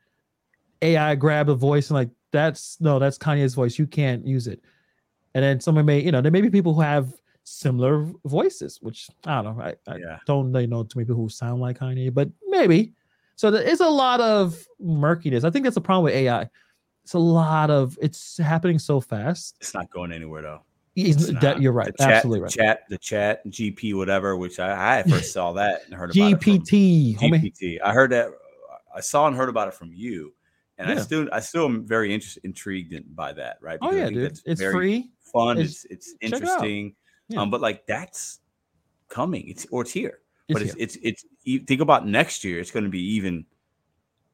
AI 0.82 1.16
grab 1.16 1.50
a 1.50 1.56
voice 1.56 1.90
and 1.90 1.96
like 1.96 2.10
that's 2.32 2.80
no, 2.82 3.00
that's 3.00 3.18
Kanye's 3.18 3.56
voice. 3.56 3.80
You 3.80 3.88
can't 3.88 4.26
use 4.26 4.48
it. 4.48 4.62
And 5.34 5.44
then 5.44 5.60
someone 5.60 5.86
may, 5.86 6.00
you 6.02 6.12
know, 6.12 6.22
there 6.22 6.32
may 6.32 6.42
be 6.42 6.50
people 6.50 6.74
who 6.74 6.82
have 6.82 7.14
similar 7.44 8.10
voices, 8.26 8.80
which 8.82 9.10
I 9.26 9.42
don't 9.42 9.58
know. 9.58 9.64
I, 9.64 9.76
I 9.88 9.98
Yeah. 9.98 10.18
don't 10.26 10.52
really 10.52 10.68
know 10.68 10.84
too 10.84 11.00
many 11.00 11.06
people 11.08 11.22
who 11.22 11.30
sound 11.30 11.62
like 11.62 11.80
Kanye, 11.80 12.14
but 12.14 12.30
maybe. 12.48 12.94
So 13.36 13.52
there 13.52 13.62
is 13.62 13.82
a 13.82 13.88
lot 13.90 14.22
of 14.22 14.66
murkiness. 14.80 15.44
I 15.44 15.50
think 15.50 15.64
that's 15.64 15.76
the 15.76 15.82
problem 15.82 16.06
with 16.06 16.14
AI. 16.14 16.50
It's 17.04 17.14
a 17.14 17.20
lot 17.20 17.70
of 17.70 17.98
it's 18.02 18.38
happening 18.38 18.80
so 18.80 19.00
fast. 19.00 19.58
It's 19.60 19.74
not 19.74 19.90
going 19.92 20.12
anywhere 20.12 20.42
though. 20.42 20.62
He's, 20.96 21.28
that 21.42 21.62
you're 21.62 21.74
right. 21.74 21.94
Chat, 21.98 22.10
Absolutely 22.10 22.40
right. 22.42 22.52
Chat, 22.52 22.80
the 22.90 22.98
chat, 22.98 23.46
GP, 23.48 23.96
whatever. 23.96 24.38
Which 24.38 24.60
I, 24.60 25.00
I 25.00 25.04
first 25.04 25.34
saw 25.34 25.52
that 25.54 25.82
and 25.86 25.94
heard 25.94 26.16
about 26.16 26.32
it 26.32 26.44
from 26.44 26.54
GPT, 26.60 27.18
homie. 27.18 27.54
GPT. 27.54 27.78
I 27.84 27.94
heard 27.94 28.12
that. 28.12 28.30
I 28.96 29.02
saw 29.02 29.28
and 29.28 29.36
heard 29.36 29.50
about 29.50 29.68
it 29.68 29.74
from 29.74 29.92
you, 29.94 30.34
and 30.78 30.90
I 30.90 30.96
still, 31.02 31.28
I 31.34 31.42
still 31.42 31.66
am 31.66 31.86
very 31.86 32.14
interested, 32.14 32.46
intrigued 32.46 32.94
in, 32.94 33.04
by 33.14 33.34
that. 33.34 33.58
Right? 33.62 33.78
Oh 33.82 33.90
Because 33.90 33.96
I 33.98 34.04
yeah, 34.04 34.10
dude. 34.10 34.40
It's 34.46 34.62
free. 34.62 35.10
fun. 35.34 35.58
It's- 35.58 35.86
It's 35.90 36.14
it's 36.14 36.14
check 36.14 36.22
it 36.24 36.34
out. 36.34 36.42
interesting. 36.42 36.96
Yeah. 37.28 37.42
Um, 37.42 37.50
but 37.52 37.60
like 37.60 37.86
that's 37.88 38.40
coming. 39.10 39.50
It's 39.50 39.68
or 39.72 39.82
it's 39.82 39.92
here. 39.92 40.20
It's 40.48 40.54
but 40.54 40.62
it's, 40.62 40.76
it's 40.78 40.98
it's 41.04 41.26
you 41.44 41.60
think 41.60 41.82
about 41.82 42.08
next 42.08 42.44
year. 42.46 42.60
It's 42.60 42.72
going 42.72 42.86
to 42.86 42.90
be 42.90 43.02
even 43.16 43.46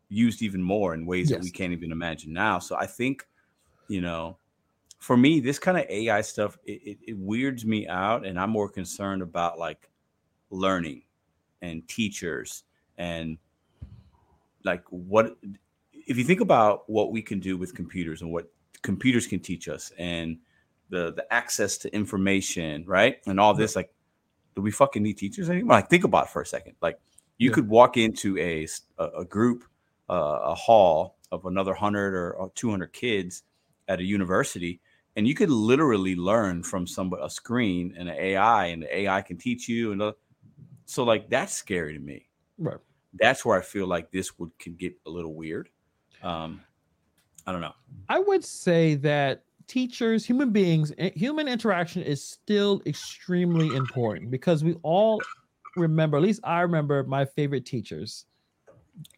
used 0.09 0.41
even 0.41 0.61
more 0.61 0.93
in 0.93 1.05
ways 1.05 1.29
that 1.29 1.41
we 1.41 1.49
can't 1.49 1.71
even 1.71 1.91
imagine 1.91 2.33
now. 2.33 2.59
So 2.59 2.75
I 2.75 2.85
think, 2.85 3.25
you 3.87 4.01
know, 4.01 4.37
for 5.01 5.17
me, 5.17 5.39
this 5.39 5.57
kind 5.57 5.77
of 5.77 5.85
AI 5.89 6.21
stuff 6.21 6.57
it, 6.63 6.81
it, 6.85 6.97
it 7.07 7.17
weirds 7.17 7.65
me 7.65 7.87
out, 7.87 8.25
and 8.25 8.39
I'm 8.39 8.51
more 8.51 8.69
concerned 8.69 9.23
about 9.23 9.57
like 9.57 9.89
learning 10.51 11.01
and 11.61 11.87
teachers 11.87 12.63
and 12.97 13.37
like 14.63 14.83
what 14.89 15.37
if 15.93 16.17
you 16.17 16.23
think 16.23 16.39
about 16.39 16.89
what 16.89 17.11
we 17.11 17.21
can 17.21 17.39
do 17.39 17.57
with 17.57 17.73
computers 17.73 18.21
and 18.21 18.31
what 18.31 18.51
computers 18.81 19.27
can 19.27 19.39
teach 19.39 19.67
us 19.69 19.91
and 19.97 20.37
the 20.89 21.13
the 21.13 21.25
access 21.31 21.77
to 21.77 21.93
information 21.95 22.83
right 22.85 23.19
and 23.27 23.39
all 23.39 23.53
this 23.53 23.75
like 23.75 23.93
do 24.55 24.61
we 24.61 24.71
fucking 24.71 25.01
need 25.01 25.17
teachers 25.17 25.49
anymore? 25.49 25.77
Like 25.77 25.89
think 25.89 26.03
about 26.03 26.25
it 26.25 26.29
for 26.29 26.41
a 26.41 26.45
second. 26.45 26.75
Like 26.81 26.99
you 27.37 27.49
Yeah. 27.49 27.55
could 27.55 27.67
walk 27.67 27.97
into 27.97 28.37
a 28.37 28.67
a 28.97 29.25
group 29.25 29.63
uh, 30.09 30.39
a 30.43 30.55
hall 30.55 31.17
of 31.31 31.45
another 31.45 31.71
100 31.71 32.13
or, 32.13 32.33
or 32.33 32.51
200 32.55 32.91
kids 32.91 33.43
at 33.87 33.99
a 33.99 34.03
university 34.03 34.81
and 35.15 35.27
you 35.27 35.35
could 35.35 35.49
literally 35.49 36.15
learn 36.15 36.63
from 36.63 36.87
some 36.87 37.13
a 37.13 37.29
screen 37.29 37.95
and 37.97 38.09
an 38.09 38.15
ai 38.15 38.67
and 38.67 38.83
the 38.83 38.97
ai 38.99 39.21
can 39.21 39.37
teach 39.37 39.67
you 39.69 39.91
and 39.91 40.13
so 40.85 41.03
like 41.03 41.29
that's 41.29 41.53
scary 41.53 41.93
to 41.93 41.99
me 41.99 42.29
Right. 42.57 42.79
that's 43.13 43.45
where 43.45 43.59
I 43.59 43.63
feel 43.63 43.87
like 43.87 44.11
this 44.11 44.37
would 44.39 44.57
could 44.59 44.77
get 44.77 44.95
a 45.05 45.09
little 45.09 45.35
weird. 45.35 45.69
Um, 46.21 46.65
I 47.47 47.51
don't 47.51 47.61
know. 47.61 47.75
I 48.09 48.19
would 48.19 48.43
say 48.43 48.95
that 48.95 49.45
teachers, 49.67 50.25
human 50.25 50.51
beings, 50.51 50.91
eh, 50.97 51.11
human 51.15 51.47
interaction 51.47 52.01
is 52.01 52.23
still 52.25 52.81
extremely 52.85 53.73
important 53.73 54.31
because 54.31 54.63
we 54.63 54.73
all 54.83 55.29
remember, 55.75 56.17
at 56.17 56.23
least 56.23 56.41
I 56.43 56.61
remember 56.61 57.03
my 57.03 57.25
favorite 57.25 57.65
teachers 57.65 58.25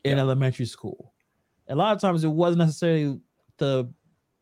in 0.03 0.17
Yeah. 0.17 0.19
elementary 0.19 0.65
school. 0.65 1.13
A 1.69 1.75
lot 1.75 1.95
of 1.95 2.01
times 2.01 2.23
it 2.23 2.29
wasn't 2.29 2.59
necessarily 2.59 3.21
the 3.57 3.93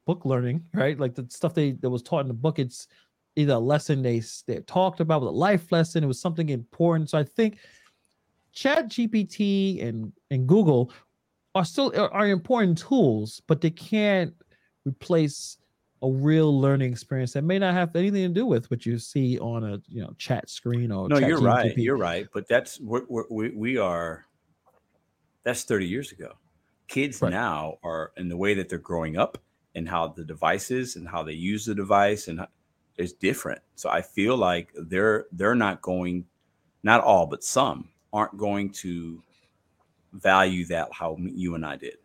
book 0.06 0.26
learning, 0.26 0.64
right? 0.74 1.00
Like 1.00 1.16
the 1.16 1.26
stuff 1.30 1.54
they 1.54 1.72
that 1.74 1.90
was 1.90 2.02
taught 2.02 2.22
in 2.22 2.28
the 2.28 2.34
book. 2.34 2.60
It's 2.60 2.88
either 3.36 3.54
a 3.54 3.60
lesson 3.60 4.02
they 4.02 4.22
they 4.48 4.60
talked 4.62 5.00
about 5.00 5.22
with 5.22 5.30
a 5.30 5.32
life 5.32 5.72
lesson. 5.72 6.04
It 6.04 6.08
was 6.08 6.22
something 6.22 6.50
important. 6.50 7.10
So 7.10 7.18
I 7.18 7.24
think 7.24 7.58
Chat 8.54 8.90
GPT 8.90 9.84
and 9.86 10.12
and 10.30 10.48
Google 10.48 10.92
are 11.56 11.66
still 11.66 11.94
are, 11.98 12.28
important 12.28 12.78
tools, 12.78 13.42
but 13.48 13.62
they 13.62 13.70
can't 13.70 14.34
replace 14.86 15.58
a 16.02 16.10
real 16.10 16.60
learning 16.60 16.92
experience 16.92 17.34
that 17.34 17.44
may 17.44 17.60
not 17.60 17.74
have 17.74 17.96
anything 17.96 18.24
to 18.24 18.34
do 18.34 18.46
with 18.46 18.72
what 18.72 18.86
you 18.86 18.98
see 18.98 19.38
on 19.40 19.64
a 19.64 19.82
you 19.88 20.02
know 20.02 20.14
chat 20.18 20.50
screen 20.50 20.92
or 20.92 21.08
No, 21.10 21.18
you're 21.18 21.42
right. 21.42 21.78
You're 21.78 21.98
right. 21.98 22.28
But 22.34 22.48
that's 22.48 22.80
we're, 22.80 23.04
we're, 23.08 23.26
we 23.30 23.50
we 23.50 23.78
are. 23.78 24.26
That's 25.44 25.64
30 25.64 25.88
years 25.88 26.12
ago. 26.12 26.34
Kids 26.88 27.22
Right. 27.22 27.32
now 27.32 27.78
are 27.84 28.12
in 28.18 28.30
the 28.30 28.38
way 28.38 28.54
that 28.54 28.70
they're 28.70 28.78
growing 28.78 29.18
up 29.18 29.40
and 29.76 29.88
how 29.88 30.08
the 30.08 30.24
devices 30.24 30.96
and 30.96 31.08
how 31.08 31.24
they 31.24 31.34
use 31.34 31.66
the 31.66 31.76
device 31.76 32.28
and 32.28 32.46
is 32.98 33.14
different. 33.14 33.62
So 33.76 33.90
I 33.90 34.02
feel 34.02 34.38
like 34.38 34.72
they're 34.76 35.26
they're 35.32 35.56
not 35.56 35.82
going, 35.82 36.26
not 36.84 37.02
all, 37.04 37.26
but 37.26 37.44
some 37.44 37.90
aren't 38.14 38.38
going 38.38 38.72
to 38.72 39.22
value 40.14 40.66
that 40.66 40.90
how 40.92 41.18
you 41.20 41.56
and 41.56 41.66
I 41.66 41.78
did. 41.78 41.96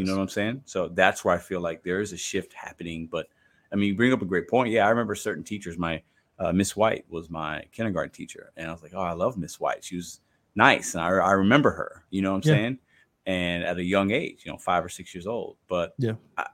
You 0.00 0.04
know 0.04 0.16
what 0.16 0.22
I'm 0.22 0.28
saying? 0.28 0.62
So 0.66 0.88
that's 0.88 1.24
where 1.24 1.34
I 1.34 1.38
feel 1.38 1.60
like 1.60 1.82
there 1.82 2.00
is 2.00 2.12
a 2.12 2.16
shift 2.16 2.52
happening. 2.52 3.08
But 3.10 3.28
I 3.72 3.76
mean, 3.76 3.88
you 3.88 3.96
bring 3.96 4.12
up 4.12 4.22
a 4.22 4.26
great 4.26 4.48
point. 4.48 4.70
Yeah, 4.70 4.86
I 4.86 4.90
remember 4.90 5.14
certain 5.14 5.44
teachers. 5.44 5.78
My 5.78 6.02
uh, 6.38 6.52
Miss 6.52 6.76
White 6.76 7.04
was 7.08 7.30
my 7.30 7.64
kindergarten 7.72 8.12
teacher, 8.12 8.52
and 8.56 8.68
I 8.68 8.72
was 8.72 8.82
like, 8.82 8.92
oh, 8.94 9.00
I 9.00 9.12
love 9.12 9.38
Miss 9.38 9.58
White. 9.58 9.84
She 9.84 9.96
was 9.96 10.20
nice, 10.54 10.94
and 10.94 11.02
I, 11.02 11.08
I 11.08 11.32
remember 11.32 11.70
her. 11.70 12.04
You 12.10 12.22
know 12.22 12.32
what 12.32 12.44
I'm 12.46 12.50
Yeah. 12.50 12.56
saying? 12.56 12.78
And 13.26 13.64
at 13.64 13.78
a 13.78 13.82
young 13.82 14.10
age, 14.10 14.42
you 14.44 14.52
know, 14.52 14.58
five 14.58 14.84
or 14.84 14.88
six 14.88 15.14
years 15.14 15.26
old. 15.26 15.56
But 15.66 15.94
Yeah. 15.98 16.14
I, 16.36 16.46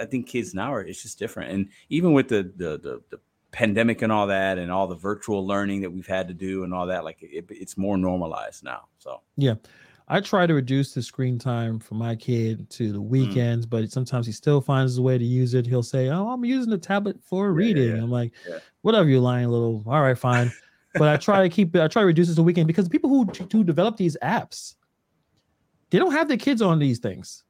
I 0.00 0.06
think 0.06 0.26
kids 0.26 0.54
now 0.54 0.72
are 0.74 0.82
it's 0.82 1.02
just 1.02 1.18
different. 1.18 1.52
And 1.52 1.68
even 1.88 2.12
with 2.12 2.28
the 2.28 2.42
the 2.56 2.78
the, 2.78 3.02
the 3.10 3.20
pandemic 3.52 4.02
and 4.02 4.12
all 4.12 4.26
that, 4.28 4.58
and 4.58 4.70
all 4.70 4.86
the 4.86 4.94
virtual 4.94 5.46
learning 5.46 5.80
that 5.82 5.90
we've 5.90 6.06
had 6.06 6.28
to 6.28 6.34
do 6.34 6.64
and 6.64 6.72
all 6.72 6.86
that, 6.86 7.04
like 7.04 7.18
it, 7.22 7.46
it's 7.50 7.76
more 7.76 7.96
normalized 7.96 8.62
now. 8.64 8.86
So 8.98 9.20
yeah 9.36 9.54
I 10.12 10.20
try 10.20 10.44
to 10.44 10.54
reduce 10.54 10.92
the 10.92 11.02
screen 11.02 11.38
time 11.38 11.78
for 11.78 11.94
my 11.94 12.16
kid 12.16 12.68
to 12.70 12.90
Mm. 12.90 12.92
the 12.94 13.00
weekends, 13.00 13.64
but 13.66 13.88
sometimes 13.92 14.26
he 14.26 14.32
still 14.32 14.60
finds 14.60 14.98
a 14.98 15.02
way 15.02 15.16
to 15.18 15.24
use 15.24 15.54
it. 15.54 15.66
He'll 15.66 15.84
say, 15.84 16.08
"Oh, 16.08 16.28
I'm 16.30 16.44
using 16.44 16.70
the 16.70 16.78
tablet 16.78 17.16
for 17.22 17.46
Yeah, 17.46 17.50
yeah, 17.50 17.54
reading." 17.56 17.96
yeah. 17.96 18.02
I'm 18.02 18.10
like, 18.10 18.32
Yeah. 18.48 18.58
"Whatever, 18.82 19.08
you 19.08 19.20
lying 19.20 19.48
little." 19.48 19.84
All 19.86 20.02
right, 20.02 20.18
fine. 20.18 20.50
but 20.94 21.06
I 21.08 21.16
try 21.16 21.44
to 21.44 21.48
keep 21.48 21.76
it. 21.76 21.80
I 21.80 21.86
try 21.86 22.02
to 22.02 22.06
reduce 22.06 22.26
it 22.28 22.32
to 22.32 22.36
the 22.36 22.42
weekend 22.42 22.66
because 22.66 22.88
people 22.88 23.08
who 23.08 23.24
do 23.26 23.62
develop 23.62 23.96
these 23.96 24.16
apps, 24.20 24.74
they 25.90 25.98
don't 26.00 26.10
have 26.12 26.26
their 26.26 26.36
kids 26.36 26.60
on 26.60 26.80
these 26.80 26.98
things. 26.98 27.44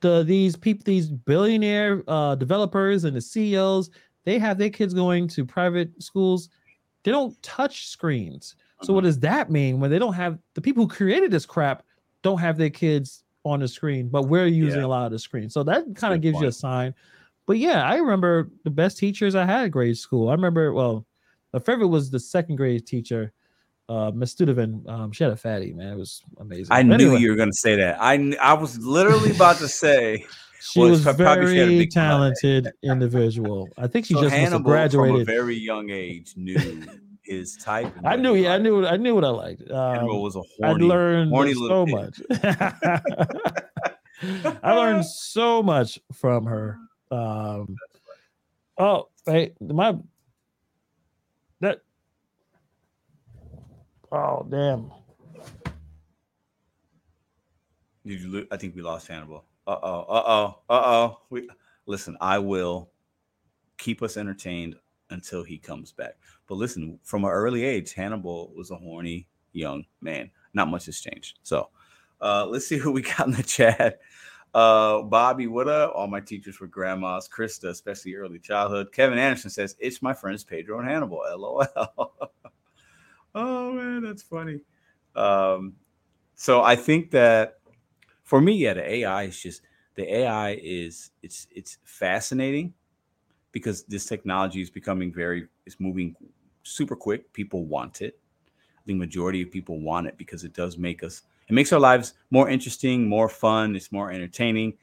The 0.00 0.22
these 0.24 0.56
people, 0.56 0.82
these 0.84 1.08
billionaire 1.08 2.02
uh, 2.08 2.34
developers 2.34 3.04
and 3.04 3.16
the 3.16 3.20
CEOs, 3.20 3.90
they 4.24 4.38
have 4.38 4.58
their 4.58 4.70
kids 4.70 4.94
going 4.94 5.28
to 5.28 5.44
private 5.44 6.02
schools. 6.02 6.48
They 7.04 7.10
don't 7.10 7.40
touch 7.42 7.88
screens. 7.88 8.56
So 8.82 8.94
what 8.94 9.04
does 9.04 9.18
that 9.20 9.50
mean 9.50 9.78
when 9.78 9.90
they 9.90 9.98
don't 9.98 10.14
have 10.14 10.38
the 10.54 10.60
people 10.62 10.84
who 10.84 10.88
created 10.88 11.30
this 11.30 11.44
crap 11.44 11.82
don't 12.22 12.38
have 12.38 12.56
their 12.56 12.70
kids 12.70 13.24
on 13.44 13.60
the 13.60 13.68
screen, 13.68 14.08
but 14.08 14.22
we're 14.22 14.46
using 14.46 14.80
Yeah. 14.80 14.86
a 14.86 14.88
lot 14.88 15.04
of 15.06 15.12
the 15.12 15.18
screen. 15.18 15.50
So 15.50 15.62
that 15.64 15.84
kind 15.96 16.14
of 16.14 16.20
gives 16.22 16.40
you 16.40 16.48
a 16.48 16.52
sign. 16.52 16.94
But 17.46 17.58
yeah, 17.58 17.84
I 17.86 17.96
remember 17.96 18.50
the 18.64 18.70
best 18.70 18.96
teachers 18.98 19.34
I 19.34 19.44
had 19.44 19.64
at 19.64 19.70
grade 19.70 19.98
school. 19.98 20.28
I 20.28 20.32
remember, 20.32 20.72
well, 20.72 21.04
my 21.52 21.58
favorite 21.58 21.88
was 21.88 22.10
the 22.10 22.20
second 22.20 22.56
grade 22.56 22.86
teacher, 22.86 23.32
uh, 23.90 24.10
Miss 24.12 24.34
Studevin. 24.34 24.88
Um, 24.88 25.12
she 25.12 25.24
had 25.24 25.32
a 25.32 25.36
fatty, 25.36 25.72
man. 25.72 25.94
It 25.94 25.98
was 25.98 26.22
amazing. 26.38 26.68
I 26.70 26.82
But 26.82 26.98
knew 26.98 27.06
anyway, 27.06 27.20
you 27.20 27.30
were 27.30 27.36
going 27.36 27.50
to 27.50 27.56
say 27.56 27.76
that. 27.76 28.00
I 28.00 28.34
I 28.40 28.52
was 28.54 28.78
literally 28.78 29.32
about 29.32 29.58
to 29.58 29.68
say. 29.68 30.24
she 30.60 30.78
well, 30.78 30.90
was 30.90 31.02
probably 31.02 31.54
she 31.54 31.60
a 31.60 31.66
very 31.66 31.86
talented 31.88 32.70
individual. 32.82 33.68
I 33.76 33.88
think 33.88 34.06
she 34.06 34.14
so 34.14 34.22
just 34.22 34.34
Hannibal 34.34 34.88
from 34.90 35.16
a 35.16 35.24
very 35.24 35.56
young 35.56 35.90
age 35.90 36.34
knew 36.36 36.84
his 37.22 37.56
type. 37.56 37.92
I 38.04 38.16
knew, 38.16 38.34
yeah, 38.34 38.54
I 38.54 38.58
knew, 38.58 38.86
I 38.86 38.96
knew 38.96 39.14
what 39.14 39.24
I 39.24 39.30
liked. 39.30 39.62
Hannibal 39.68 40.16
Um, 40.16 40.22
was 40.22 40.36
a 40.36 40.42
I 40.62 40.68
horny, 40.68 40.84
learned 40.84 41.30
horny 41.30 41.54
so 41.54 41.86
much. 41.86 42.20
I 44.62 44.74
learned 44.74 45.06
so 45.06 45.62
much 45.62 45.98
from 46.12 46.44
her. 46.44 46.78
Um, 47.10 47.76
oh, 48.78 49.08
hey, 49.26 49.54
my 49.60 49.96
that. 51.60 51.80
Oh 54.12 54.46
damn! 54.48 54.90
Did 58.04 58.20
you? 58.20 58.28
Lo- 58.28 58.46
I 58.50 58.56
think 58.56 58.74
we 58.74 58.82
lost 58.82 59.06
Hannibal. 59.06 59.44
Uh 59.66 59.76
oh. 59.82 60.00
Uh 60.00 60.22
oh. 60.26 60.58
Uh 60.68 60.82
oh. 60.84 61.20
We 61.30 61.48
listen. 61.86 62.16
I 62.20 62.38
will 62.38 62.90
keep 63.78 64.02
us 64.02 64.16
entertained 64.16 64.76
until 65.10 65.42
he 65.44 65.58
comes 65.58 65.92
back. 65.92 66.16
But 66.46 66.56
listen, 66.56 66.98
from 67.02 67.24
an 67.24 67.30
early 67.30 67.64
age, 67.64 67.92
Hannibal 67.94 68.52
was 68.56 68.70
a 68.70 68.76
horny 68.76 69.28
young 69.52 69.84
man. 70.00 70.30
Not 70.54 70.68
much 70.68 70.86
has 70.86 71.00
changed. 71.00 71.38
So 71.42 71.68
uh, 72.20 72.46
let's 72.46 72.66
see 72.66 72.78
who 72.78 72.92
we 72.92 73.02
got 73.02 73.26
in 73.26 73.32
the 73.32 73.42
chat. 73.42 74.00
Uh, 74.52 75.02
Bobby, 75.02 75.46
what 75.46 75.68
up? 75.68 75.92
All 75.94 76.08
my 76.08 76.20
teachers 76.20 76.58
were 76.58 76.66
grandmas. 76.66 77.28
Krista, 77.28 77.68
especially 77.68 78.14
early 78.16 78.40
childhood. 78.40 78.92
Kevin 78.92 79.18
Anderson 79.18 79.50
says 79.50 79.76
it's 79.78 80.02
my 80.02 80.12
friends 80.12 80.42
Pedro 80.42 80.80
and 80.80 80.88
Hannibal. 80.88 81.22
LOL. 81.36 82.32
Oh 83.34 83.72
man, 83.72 84.02
that's 84.02 84.22
funny. 84.22 84.60
Um, 85.16 85.74
so 86.34 86.62
I 86.62 86.76
think 86.76 87.10
that 87.10 87.58
for 88.24 88.40
me, 88.40 88.52
yeah, 88.54 88.74
the 88.74 88.88
AI 88.88 89.24
is 89.24 89.40
just 89.40 89.62
the 89.94 90.14
AI 90.14 90.52
is 90.62 91.10
it's 91.22 91.46
it's 91.50 91.78
fascinating 91.84 92.74
because 93.52 93.82
this 93.84 94.06
technology 94.06 94.62
is 94.62 94.70
becoming 94.70 95.12
very 95.12 95.48
it's 95.66 95.80
moving 95.80 96.16
super 96.62 96.96
quick. 96.96 97.32
People 97.32 97.64
want 97.64 98.02
it. 98.02 98.18
I 98.48 98.82
think 98.86 98.98
majority 98.98 99.42
of 99.42 99.50
people 99.50 99.80
want 99.80 100.06
it 100.06 100.16
because 100.16 100.44
it 100.44 100.54
does 100.54 100.78
make 100.78 101.02
us 101.02 101.22
it 101.48 101.52
makes 101.52 101.72
our 101.72 101.80
lives 101.80 102.14
more 102.30 102.48
interesting, 102.48 103.08
more 103.08 103.28
fun, 103.28 103.74
it's 103.74 103.90
more 103.90 104.12
entertaining. 104.12 104.74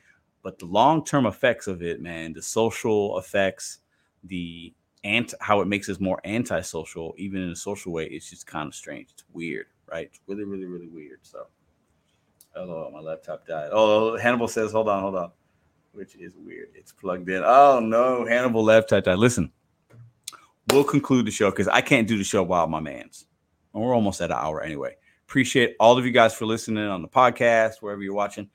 But 0.44 0.60
the 0.60 0.66
long-term 0.66 1.26
effects 1.26 1.68
of 1.68 1.82
it, 1.82 2.02
man, 2.02 2.34
the 2.34 2.42
social 2.42 3.18
effects, 3.18 3.80
the 4.26 4.74
anti 5.04 5.36
how 5.40 5.62
it 5.62 5.68
makes 5.68 5.90
us 5.90 6.00
more 6.00 6.20
antisocial, 6.26 7.14
even 7.18 7.42
in 7.42 7.50
a 7.50 7.56
social 7.56 7.92
way, 7.92 8.06
it's 8.06 8.30
just 8.30 8.48
kind 8.48 8.68
of 8.68 8.76
strange. 8.76 9.10
It's 9.12 9.24
weird, 9.34 9.68
right? 9.92 10.08
It's 10.08 10.20
really, 10.28 10.44
really, 10.44 10.66
really 10.66 10.88
weird. 10.88 11.20
So 11.22 11.48
Oh, 12.58 12.90
my 12.92 13.00
laptop 13.00 13.46
died. 13.46 13.70
Oh, 13.72 14.18
Hannibal 14.18 14.48
says, 14.48 14.72
hold 14.72 14.90
on, 14.90 15.02
hold 15.02 15.16
on. 15.16 15.32
Which 15.94 16.16
is 16.16 16.34
weird. 16.38 16.70
It's 16.74 16.92
plugged 16.92 17.30
in. 17.30 17.44
Oh 17.46 17.80
no, 17.80 18.26
Hannibal 18.26 18.64
laptop 18.64 19.04
died. 19.04 19.18
Listen, 19.18 19.52
we'll 20.72 20.84
conclude 20.84 21.26
the 21.26 21.32
show 21.32 21.50
because 21.50 21.68
I 21.68 21.82
can't 21.82 22.08
do 22.08 22.18
the 22.18 22.24
show 22.24 22.44
while 22.44 22.68
my 22.68 22.80
man's. 22.80 23.26
And 23.74 23.84
we're 23.84 23.96
almost 23.96 24.22
at 24.22 24.32
an 24.32 24.38
hour 24.38 24.62
anyway. 24.62 24.96
Appreciate 25.28 25.76
all 25.80 25.98
of 25.98 26.06
you 26.06 26.12
guys 26.12 26.34
for 26.34 26.46
listening 26.46 26.86
on 26.86 27.02
the 27.02 27.08
podcast, 27.08 27.82
wherever 27.82 28.02
you're 28.02 28.14
watching. 28.14 28.50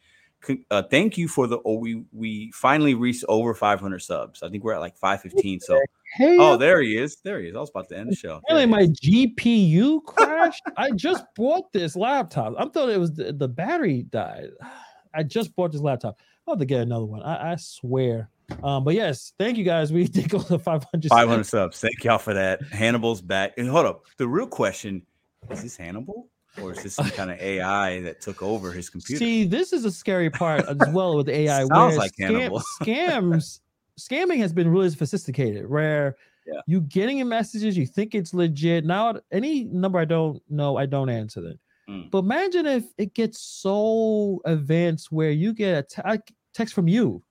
Uh, 0.71 0.83
thank 0.83 1.17
you 1.17 1.29
for 1.29 1.47
the 1.47 1.59
oh, 1.65 1.77
we 1.77 2.05
we 2.13 2.51
finally 2.53 2.95
reached 2.95 3.25
over 3.29 3.55
500 3.55 3.99
subs. 4.01 4.43
I 4.43 4.49
think 4.49 4.65
we're 4.65 4.75
at 4.75 4.81
like 4.81 4.97
515. 4.97 5.61
So 5.61 5.79
Hey, 6.15 6.37
oh, 6.39 6.59
there 6.59 6.83
he 6.83 6.99
is. 6.99 7.17
There 7.25 7.41
he 7.41 7.49
is. 7.49 7.57
I 7.57 7.61
was 7.61 7.71
about 7.71 7.89
to 7.89 7.97
end 7.97 8.11
the 8.11 8.17
show. 8.17 8.43
Really, 8.51 8.67
my. 8.67 8.83
GPU 8.83 10.05
crashed. 10.07 10.63
I 10.77 10.91
just 10.91 11.25
bought 11.35 11.73
this 11.73 11.97
laptop. 11.97 12.55
I 12.59 12.67
thought 12.67 12.91
it 12.91 13.01
was 13.01 13.15
the, 13.15 13.33
the 13.33 13.49
battery 13.49 14.03
died. 14.03 14.51
I 15.15 15.23
just 15.23 15.55
bought 15.57 15.73
this 15.73 15.81
laptop. 15.81 16.19
I'll 16.47 16.55
have 16.55 16.61
to 16.61 16.67
get 16.67 16.81
another 16.81 17.05
one. 17.05 17.23
I, 17.23 17.53
I 17.53 17.57
swear. 17.57 18.29
Um, 18.63 18.85
but 18.85 18.95
yes, 18.95 19.33
thank 19.39 19.57
you 19.57 19.65
guys. 19.65 19.91
We 19.93 20.07
did 20.07 20.29
go 20.29 20.43
to 20.43 20.59
500. 20.59 21.09
500 21.09 21.45
subs. 21.45 21.81
Thank 21.81 22.05
y'all 22.05 22.19
for 22.19 22.35
that. 22.35 22.63
Hannibal's 22.65 23.23
back. 23.23 23.53
And 23.57 23.69
hold 23.69 23.87
up. 23.87 24.05
The 24.19 24.29
real 24.29 24.47
question 24.47 25.03
is 25.51 25.63
this 25.63 25.77
Hannibal 25.77 26.29
or 26.61 26.73
is 26.73 26.83
this 26.83 26.95
some 26.97 27.11
kind 27.11 27.31
of 27.31 27.41
AI 27.41 28.01
that 28.03 28.21
took 28.21 28.43
over 28.43 28.73
his 28.73 28.91
computer? 28.91 29.19
See, 29.19 29.45
this 29.45 29.73
is 29.73 29.85
a 29.85 29.91
scary 29.91 30.31
part 30.31 30.67
as 30.67 30.77
well 30.93 31.17
with 31.17 31.29
AI. 31.29 31.65
Sounds 31.67 31.97
like 31.97 32.13
Hannibal. 32.19 32.63
scams, 32.83 33.61
scamming 33.99 34.39
has 34.39 34.53
been 34.53 34.69
really 34.69 34.91
sophisticated. 34.91 35.69
Where 35.69 36.17
Yeah. 36.47 36.61
you 36.67 36.81
getting 36.83 37.19
in 37.19 37.29
messages, 37.29 37.77
you 37.77 37.87
think 37.87 38.15
it's 38.15 38.35
legit. 38.35 38.85
Now, 38.85 39.15
any 39.31 39.65
number 39.65 39.99
I 39.99 40.05
don't 40.05 40.43
know, 40.51 40.77
I 40.77 40.87
don't 40.87 41.09
answer 41.09 41.41
them. 41.41 41.59
Mm. 41.89 42.11
But 42.11 42.19
imagine 42.19 42.67
if 42.67 42.85
it 42.99 43.15
gets 43.15 43.41
so 43.41 44.41
advanced 44.45 45.11
where 45.13 45.31
you 45.31 45.53
get 45.53 45.93
a 46.05 46.19
text 46.55 46.75
from 46.75 46.89
you. 46.89 47.23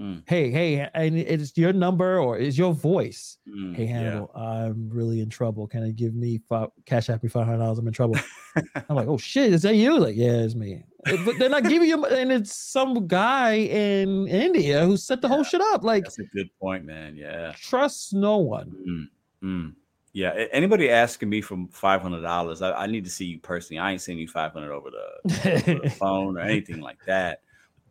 Mm. 0.00 0.24
Hey, 0.26 0.50
hey, 0.50 0.88
and 0.94 1.16
it's 1.16 1.56
your 1.56 1.72
number 1.72 2.18
or 2.18 2.36
is 2.36 2.58
your 2.58 2.74
voice. 2.74 3.38
Mm, 3.48 3.76
Hey 3.76 3.84
yeah. 3.84 3.90
Hannibal, 3.90 4.30
I'm 4.34 4.88
really 4.90 5.20
in 5.20 5.28
trouble. 5.28 5.68
Can 5.68 5.84
I 5.84 5.90
give 5.90 6.14
me 6.14 6.40
five 6.48 6.70
cash 6.84 7.10
app 7.10 7.22
me 7.22 7.28
five 7.28 7.46
hundred 7.46 7.58
dollars? 7.58 7.78
I'm 7.78 7.86
in 7.86 7.92
trouble. 7.92 8.16
I'm 8.74 8.96
like, 8.96 9.06
oh 9.06 9.18
shit, 9.18 9.52
is 9.52 9.62
that 9.62 9.76
you? 9.76 9.98
Like, 10.00 10.16
yeah, 10.16 10.32
it's 10.32 10.56
me. 10.56 10.84
But 11.04 11.38
they're 11.38 11.48
not 11.50 11.64
giving 11.64 11.88
you, 11.88 12.04
and 12.06 12.32
it's 12.32 12.56
some 12.56 13.06
guy 13.06 13.52
in 13.54 14.26
India 14.26 14.84
who 14.84 14.96
set 14.96 15.20
the 15.20 15.28
whole 15.28 15.44
shit 15.44 15.60
up. 15.60 15.84
Like, 15.84 16.04
That's 16.04 16.18
a 16.18 16.24
good 16.24 16.48
point, 16.58 16.84
man. 16.84 17.14
Yeah. 17.14 17.52
trust 17.56 18.14
no 18.14 18.38
one. 18.38 19.08
Mm, 19.44 19.46
mm. 19.48 19.74
Yeah. 20.12 20.30
Anybody 20.50 20.90
asking 20.90 21.28
me 21.28 21.40
for 21.40 21.66
five 21.70 22.00
hundred 22.02 22.22
dollars, 22.22 22.62
I, 22.62 22.72
I 22.72 22.86
need 22.86 23.04
to 23.04 23.10
see 23.10 23.26
you 23.26 23.38
personally. 23.38 23.78
I 23.78 23.92
ain't 23.92 24.00
sending 24.00 24.22
you 24.22 24.28
five 24.28 24.52
hundred 24.52 24.72
over 24.72 24.90
the, 24.90 25.52
over 25.52 25.80
the 25.84 25.90
phone 25.98 26.36
or 26.36 26.40
anything 26.40 26.80
like 26.80 26.98
that. 27.06 27.42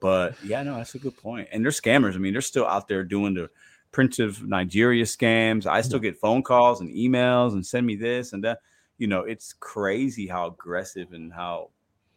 But 0.03 0.35
yeah, 0.43 0.61
no, 0.63 0.75
that's 0.75 0.95
a 0.95 0.99
good 0.99 1.15
point. 1.15 1.47
And 1.53 1.63
they're 1.63 1.71
scammers. 1.71 2.13
I 2.15 2.17
mean, 2.17 2.33
they're 2.33 2.41
still 2.41 2.67
out 2.67 2.89
there 2.89 3.05
doing 3.05 3.33
the 3.33 3.49
Prince 3.93 4.19
of 4.19 4.45
Nigeria 4.45 5.05
scams. 5.05 5.65
I 5.65 5.79
still 5.79 5.97
get 5.99 6.17
phone 6.17 6.43
calls 6.43 6.81
and 6.81 6.93
emails 6.93 7.53
and 7.53 7.65
send 7.65 7.87
me 7.87 7.95
this 7.95 8.33
and 8.33 8.43
that. 8.43 8.59
You 8.97 9.07
know, 9.07 9.21
it's 9.21 9.53
crazy 9.53 10.27
how 10.27 10.47
aggressive 10.47 11.13
and 11.13 11.31
how 11.31 11.69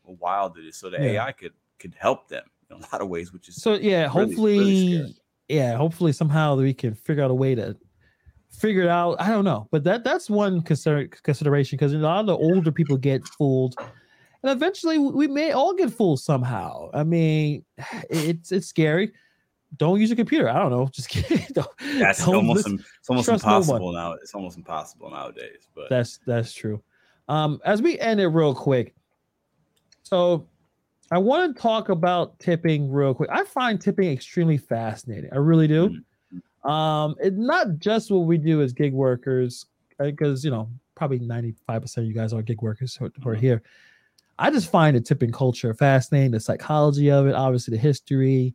wild 0.04 0.58
it 0.58 0.64
is. 0.66 0.76
So 0.76 0.90
the 0.90 0.96
Yeah. 0.98 1.24
AI 1.26 1.32
could 1.32 1.52
could 1.78 1.94
help 1.96 2.26
them 2.28 2.44
in 2.70 2.76
a 2.76 2.80
lot 2.80 3.00
of 3.00 3.08
ways, 3.08 3.32
which 3.32 3.48
is 3.48 3.62
So 3.62 3.74
yeah, 3.74 4.00
really 4.00 4.08
hopefully, 4.08 4.92
scary. 4.94 5.14
yeah, 5.48 5.76
hopefully 5.76 6.12
somehow 6.12 6.56
we 6.56 6.74
can 6.74 6.94
figure 6.94 7.22
out 7.22 7.30
a 7.30 7.34
way 7.34 7.54
to 7.54 7.76
figure 8.50 8.82
it 8.82 8.88
out. 8.88 9.20
I 9.20 9.28
don't 9.28 9.44
know, 9.44 9.68
but 9.70 9.84
that 9.84 10.02
that's 10.02 10.28
one 10.28 10.62
consider, 10.62 11.06
consideration 11.06 11.76
because 11.76 11.92
a 11.92 11.98
lot 11.98 12.20
of 12.20 12.26
the 12.26 12.36
older 12.36 12.72
people 12.72 12.96
get 12.96 13.22
fooled, 13.38 13.76
and 14.46 14.56
eventually 14.56 14.98
we 14.98 15.26
may 15.26 15.52
all 15.52 15.74
get 15.74 15.90
fooled 15.92 16.20
somehow. 16.20 16.88
I 16.94 17.02
mean, 17.04 17.64
it's 18.10 18.52
it's 18.52 18.66
scary. 18.66 19.12
Don't 19.76 20.00
use 20.00 20.10
a 20.10 20.16
computer. 20.16 20.48
I 20.48 20.54
don't 20.58 20.70
know. 20.70 20.86
Just 20.92 21.08
kidding. 21.08 21.44
Don't- 21.52 21.68
that's 21.98 22.26
almost 22.26 22.66
im- 22.66 22.84
it's 23.00 23.10
almost 23.10 23.26
trust 23.26 23.44
no 23.44 23.50
impossible 23.56 23.92
now. 23.92 24.12
It's 24.12 24.34
almost 24.34 24.56
impossible 24.56 25.10
nowadays. 25.10 25.68
But 25.74 25.90
That's 25.90 26.20
that's 26.26 26.52
true. 26.52 26.82
Um, 27.28 27.60
as 27.64 27.82
we 27.82 27.98
end 27.98 28.20
it 28.20 28.28
real 28.28 28.54
quick, 28.54 28.94
so 30.04 30.46
I 31.10 31.18
want 31.18 31.54
to 31.56 31.60
talk 31.60 31.88
about 31.88 32.38
tipping 32.38 32.90
real 32.90 33.14
quick. 33.14 33.28
I 33.32 33.44
find 33.44 33.80
tipping 33.80 34.10
extremely 34.12 34.56
fascinating. 34.58 35.30
I 35.32 35.36
really 35.36 35.66
do. 35.66 35.98
Um, 36.68 37.16
it's 37.18 37.36
not 37.36 37.78
just 37.78 38.10
what 38.12 38.20
we 38.20 38.38
do 38.38 38.62
as 38.62 38.72
gig 38.72 38.92
workers, 38.92 39.66
because 39.98 40.44
you 40.44 40.52
know 40.52 40.70
probably 40.94 41.18
ninety 41.18 41.56
five 41.66 41.82
percent 41.82 42.04
of 42.04 42.08
you 42.08 42.14
guys 42.14 42.32
are 42.32 42.42
gig 42.42 42.62
workers 42.62 42.94
who, 42.94 43.10
who 43.20 43.28
are 43.28 43.34
here. 43.34 43.62
I 44.38 44.50
just 44.50 44.70
find 44.70 44.96
the 44.96 45.00
tipping 45.00 45.32
culture 45.32 45.72
fascinating, 45.74 46.32
the 46.32 46.40
psychology 46.40 47.10
of 47.10 47.26
it, 47.26 47.34
obviously 47.34 47.72
the 47.76 47.80
history, 47.80 48.54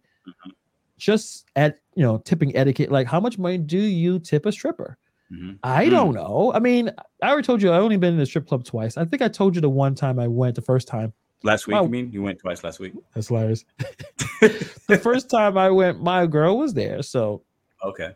just 0.98 1.50
at 1.56 1.80
you 1.96 2.04
know 2.04 2.18
tipping 2.20 2.56
etiquette. 2.56 2.92
Like, 2.92 3.08
how 3.08 3.20
much 3.20 3.38
money 3.38 3.58
do 3.58 3.78
you 3.80 4.20
tip 4.20 4.46
a 4.46 4.52
stripper? 4.52 4.98
Mhm. 5.32 5.58
I 5.64 5.86
Mm. 5.86 5.90
don't 5.92 6.14
know. 6.14 6.52
I 6.54 6.60
mean, 6.60 6.92
I 7.24 7.30
already 7.30 7.46
told 7.46 7.62
you 7.62 7.72
I've 7.72 7.82
only 7.84 7.98
been 7.98 8.14
in 8.14 8.20
the 8.20 8.26
strip 8.26 8.48
club 8.48 8.64
twice. 8.64 8.98
I 8.98 9.06
think 9.06 9.22
I 9.22 9.28
told 9.30 9.56
you 9.56 9.62
the 9.62 9.70
one 9.70 9.96
time 9.96 10.20
I 10.20 10.28
went 10.28 10.56
the 10.56 10.62
first 10.62 10.88
time. 10.88 11.14
last 11.44 11.66
week, 11.66 11.76
Oh. 11.78 11.84
you 11.86 11.90
mean 11.90 12.12
you 12.12 12.22
went 12.22 12.38
twice 12.38 12.64
last 12.64 12.80
week? 12.80 12.94
That's 13.16 13.30
hilarious. 13.30 13.66
the 14.42 15.00
first 15.02 15.28
time 15.30 15.58
I 15.58 15.72
went, 15.72 16.00
my 16.02 16.28
girl 16.28 16.58
was 16.60 16.74
there. 16.76 17.02
So 17.02 17.42
Okay, 17.84 18.14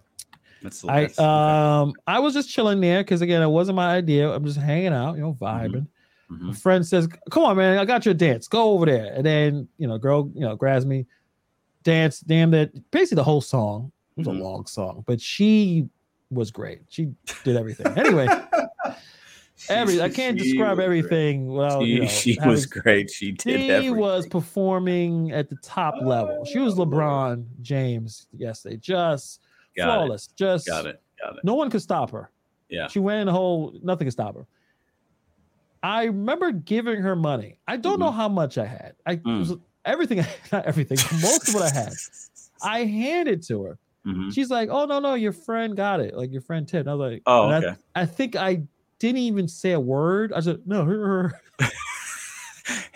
that's, 0.61 0.86
I 0.86 1.01
that's 1.01 1.18
okay. 1.18 1.28
um 1.28 1.93
I 2.05 2.20
was 2.20 2.36
just 2.36 2.49
chilling 2.51 2.82
there 2.82 2.99
because 3.03 3.22
again, 3.22 3.41
it 3.41 3.47
wasn't 3.47 3.78
my 3.78 3.95
idea. 3.95 4.30
I'm 4.32 4.45
just 4.45 4.59
hanging 4.59 4.93
out, 4.93 5.16
you 5.16 5.22
know, 5.22 5.34
vibing. 5.41 5.88
Mhm. 6.32 6.39
My 6.41 6.53
friend 6.53 6.86
says, 6.86 7.07
Come 7.30 7.43
on, 7.43 7.57
man, 7.57 7.78
I 7.78 7.86
got 7.86 8.05
your 8.05 8.13
dance. 8.15 8.47
Go 8.47 8.71
over 8.71 8.86
there. 8.86 9.13
And 9.13 9.26
then, 9.26 9.67
you 9.78 9.88
know, 9.88 9.97
girl, 9.97 10.30
you 10.34 10.41
know, 10.41 10.55
grabs 10.55 10.86
me, 10.86 11.05
dance, 11.84 12.19
damn 12.19 12.49
that 12.51 12.71
basically 12.91 13.17
the 13.17 13.23
whole 13.23 13.41
song. 13.41 13.91
It 14.17 14.26
was 14.26 14.28
Mhm. 14.28 14.39
a 14.39 14.43
long 14.43 14.65
song, 14.65 15.03
but 15.05 15.19
she 15.21 15.88
was 16.32 16.49
great. 16.51 16.80
She 16.89 17.09
did 17.43 17.55
everything. 17.57 17.88
Anyway, 17.97 18.28
every 19.69 20.01
I 20.01 20.09
can't 20.09 20.39
She 20.39 20.51
describe 20.51 20.80
everything 20.80 21.47
Well, 21.47 21.82
She, 21.82 21.88
you 21.88 21.99
know, 22.01 22.07
she 22.07 22.34
having- 22.36 22.49
was 22.49 22.65
great. 22.65 23.09
She 23.09 23.32
did 23.32 23.59
she 23.59 23.69
everything. 23.71 23.97
was 23.97 24.28
performing 24.28 25.32
at 25.32 25.49
the 25.49 25.55
top 25.57 25.95
level. 26.01 26.43
She 26.45 26.59
was 26.59 26.78
Oh, 26.80 26.86
LeBron 26.86 27.45
James 27.61 28.28
yesterday, 28.36 28.78
just 28.78 29.41
Got 29.78 29.86
flawless. 29.86 30.28
Just. 30.36 30.67
Got 30.67 30.86
it. 30.88 31.01
Got 31.21 31.38
it. 31.38 31.43
no 31.43 31.55
one 31.55 31.69
could 31.69 31.82
stop 31.82 32.09
her. 32.11 32.30
Yeah. 32.69 32.88
She 32.88 32.99
went 32.99 33.19
in 33.21 33.28
the 33.28 33.32
whole, 33.34 33.78
nothing 33.84 34.05
could 34.05 34.13
stop 34.13 34.36
her. 34.36 34.45
I 35.86 36.05
remember 36.05 36.51
giving 36.51 37.01
her 37.01 37.15
money. 37.15 37.59
I 37.67 37.77
don't 37.77 37.99
know 37.99 38.11
how 38.11 38.27
much 38.27 38.57
I 38.57 38.65
had. 38.65 38.95
I 39.05 39.17
Mm-hmm. 39.17 39.29
Mm. 39.29 39.39
was 39.39 39.53
everything, 39.86 40.25
not 40.51 40.65
everything, 40.65 40.97
most 41.21 41.47
of 41.49 41.53
what 41.53 41.63
I 41.63 41.69
had. 41.69 41.93
I 42.63 42.86
handed 42.86 43.43
to 43.43 43.63
her. 43.63 43.77
Mhm. 44.05 44.33
She's 44.33 44.49
like, 44.49 44.69
"Oh 44.71 44.86
no, 44.86 44.99
no, 44.99 45.13
your 45.15 45.31
friend 45.31 45.75
got 45.75 45.99
it. 45.99 46.15
Like 46.15 46.31
your 46.31 46.41
friend 46.41 46.67
Ted." 46.67 46.81
And 46.81 46.89
I 46.89 46.93
was 46.95 47.11
like, 47.11 47.21
Oh, 47.25 47.49
and 47.49 47.53
I- 47.53 47.57
okay. 47.69 47.77
I, 47.95 48.05
think 48.05 48.36
I 48.36 48.61
didn't 48.99 49.21
even 49.21 49.47
say 49.47 49.71
a 49.73 49.79
word. 49.79 50.31
I 50.33 50.39
said, 50.39 50.61
"No, 50.65 50.83
her." 50.86 51.33
her." 51.59 51.71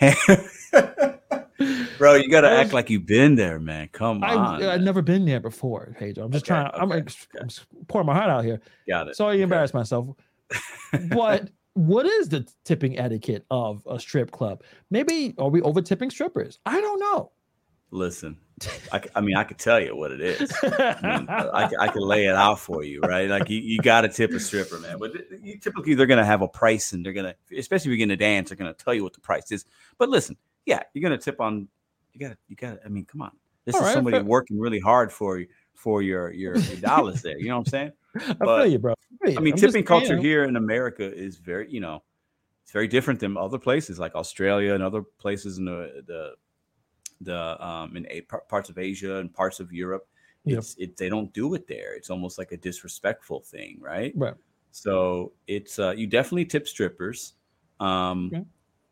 Bro, 1.98 2.14
you 2.14 2.30
got 2.30 2.40
to 2.42 2.48
was- 2.48 2.58
act 2.58 2.72
like 2.72 2.88
you've 2.90 3.06
been 3.06 3.34
there, 3.34 3.58
man. 3.60 3.88
Come 3.92 4.24
I, 4.24 4.34
on. 4.34 4.62
I've 4.62 4.80
never 4.80 5.02
been 5.02 5.24
there 5.26 5.40
before, 5.40 5.94
Pedro. 5.98 6.24
I'm 6.24 6.32
just 6.32 6.44
Okay, 6.50 6.54
trying. 6.54 6.70
I'm, 6.74 6.90
okay, 6.90 7.12
I'm 7.40 7.48
pouring 7.88 8.06
my 8.06 8.14
heart 8.14 8.30
out 8.30 8.44
here. 8.44 8.60
Got 8.88 9.08
it. 9.08 9.16
Sorry, 9.16 9.34
to 9.34 9.38
Okay. 9.38 9.42
embarrass 9.42 9.74
myself. 9.74 10.08
But 11.10 11.50
what 11.80 12.04
is 12.04 12.28
the 12.28 12.46
tipping 12.66 12.98
etiquette 12.98 13.46
of 13.50 13.82
a 13.88 13.98
strip 13.98 14.30
club? 14.32 14.62
Maybe 14.90 15.34
are 15.38 15.48
we 15.48 15.62
over 15.62 15.80
tipping 15.80 16.10
strippers? 16.10 16.58
I 16.66 16.78
don't 16.78 17.00
know. 17.00 17.32
Listen, 17.90 18.36
I 18.92 19.20
mean, 19.22 19.34
I 19.34 19.44
could 19.44 19.58
tell 19.58 19.80
you 19.80 19.96
what 19.96 20.12
it 20.12 20.20
is. 20.20 20.52
I, 20.62 21.16
mean, 21.18 21.26
I, 21.30 21.70
I 21.80 21.88
can 21.88 22.02
lay 22.02 22.26
it 22.26 22.34
out 22.34 22.60
for 22.60 22.84
you, 22.84 23.00
right? 23.00 23.28
Like 23.30 23.48
you, 23.48 23.58
you 23.60 23.78
got 23.78 24.02
to 24.02 24.08
tip 24.10 24.30
a 24.32 24.38
stripper, 24.38 24.78
man. 24.78 24.98
But 24.98 25.14
you, 25.42 25.58
typically, 25.58 25.94
they're 25.94 26.06
gonna 26.06 26.24
have 26.24 26.42
a 26.42 26.48
price, 26.48 26.92
and 26.92 27.04
they're 27.04 27.14
gonna, 27.14 27.34
especially 27.56 27.92
if 27.92 27.98
you're 27.98 28.06
gonna 28.06 28.16
dance, 28.16 28.50
they're 28.50 28.58
gonna 28.58 28.74
tell 28.74 28.92
you 28.92 29.02
what 29.02 29.14
the 29.14 29.20
price 29.20 29.50
is. 29.50 29.64
But 29.96 30.10
listen, 30.10 30.36
yeah, 30.66 30.82
you're 30.92 31.02
gonna 31.02 31.18
tip 31.18 31.40
on. 31.40 31.66
You 32.12 32.20
gotta, 32.20 32.36
you 32.48 32.56
gotta. 32.56 32.80
I 32.84 32.88
mean, 32.88 33.06
come 33.06 33.22
on. 33.22 33.32
This 33.64 33.74
All 33.74 33.80
is 33.80 33.86
right, 33.86 33.94
somebody 33.94 34.18
fair- 34.18 34.24
working 34.24 34.60
really 34.60 34.80
hard 34.80 35.10
for 35.10 35.38
you 35.38 35.46
for 35.80 36.02
your 36.02 36.30
your, 36.32 36.56
your 36.56 36.76
dollars 36.76 37.22
there. 37.22 37.38
You 37.38 37.48
know 37.48 37.58
what 37.58 37.68
I'm 37.68 37.70
saying? 37.70 37.92
I 38.40 38.44
feel 38.44 38.66
you, 38.66 38.78
bro. 38.78 38.94
feel 39.22 39.32
you. 39.32 39.38
I 39.38 39.40
mean, 39.40 39.54
I'm 39.54 39.58
tipping 39.58 39.72
saying, 39.72 39.84
culture 39.86 40.16
here 40.18 40.44
in 40.44 40.56
America 40.56 41.10
is 41.10 41.38
very, 41.38 41.70
you 41.72 41.80
know, 41.80 42.02
it's 42.62 42.72
very 42.72 42.86
different 42.86 43.18
than 43.18 43.36
other 43.36 43.58
places 43.58 43.98
like 43.98 44.14
Australia 44.14 44.74
and 44.74 44.82
other 44.82 45.02
places 45.02 45.58
in 45.58 45.64
the 45.64 46.02
the 46.06 46.34
the 47.22 47.66
um 47.66 47.96
in 47.96 48.06
a, 48.10 48.20
parts 48.20 48.68
of 48.68 48.78
Asia 48.78 49.16
and 49.16 49.32
parts 49.32 49.58
of 49.58 49.72
Europe. 49.72 50.06
Yep. 50.44 50.58
It's 50.58 50.74
it 50.78 50.96
they 50.96 51.08
don't 51.08 51.32
do 51.32 51.54
it 51.54 51.66
there. 51.66 51.94
It's 51.94 52.10
almost 52.10 52.36
like 52.38 52.52
a 52.52 52.56
disrespectful 52.58 53.40
thing, 53.40 53.78
right? 53.80 54.12
Right. 54.14 54.34
So 54.72 55.32
it's 55.46 55.78
uh 55.78 55.92
you 55.96 56.06
definitely 56.06 56.44
tip 56.44 56.68
strippers. 56.68 57.34
Um 57.78 58.30
Okay. 58.32 58.44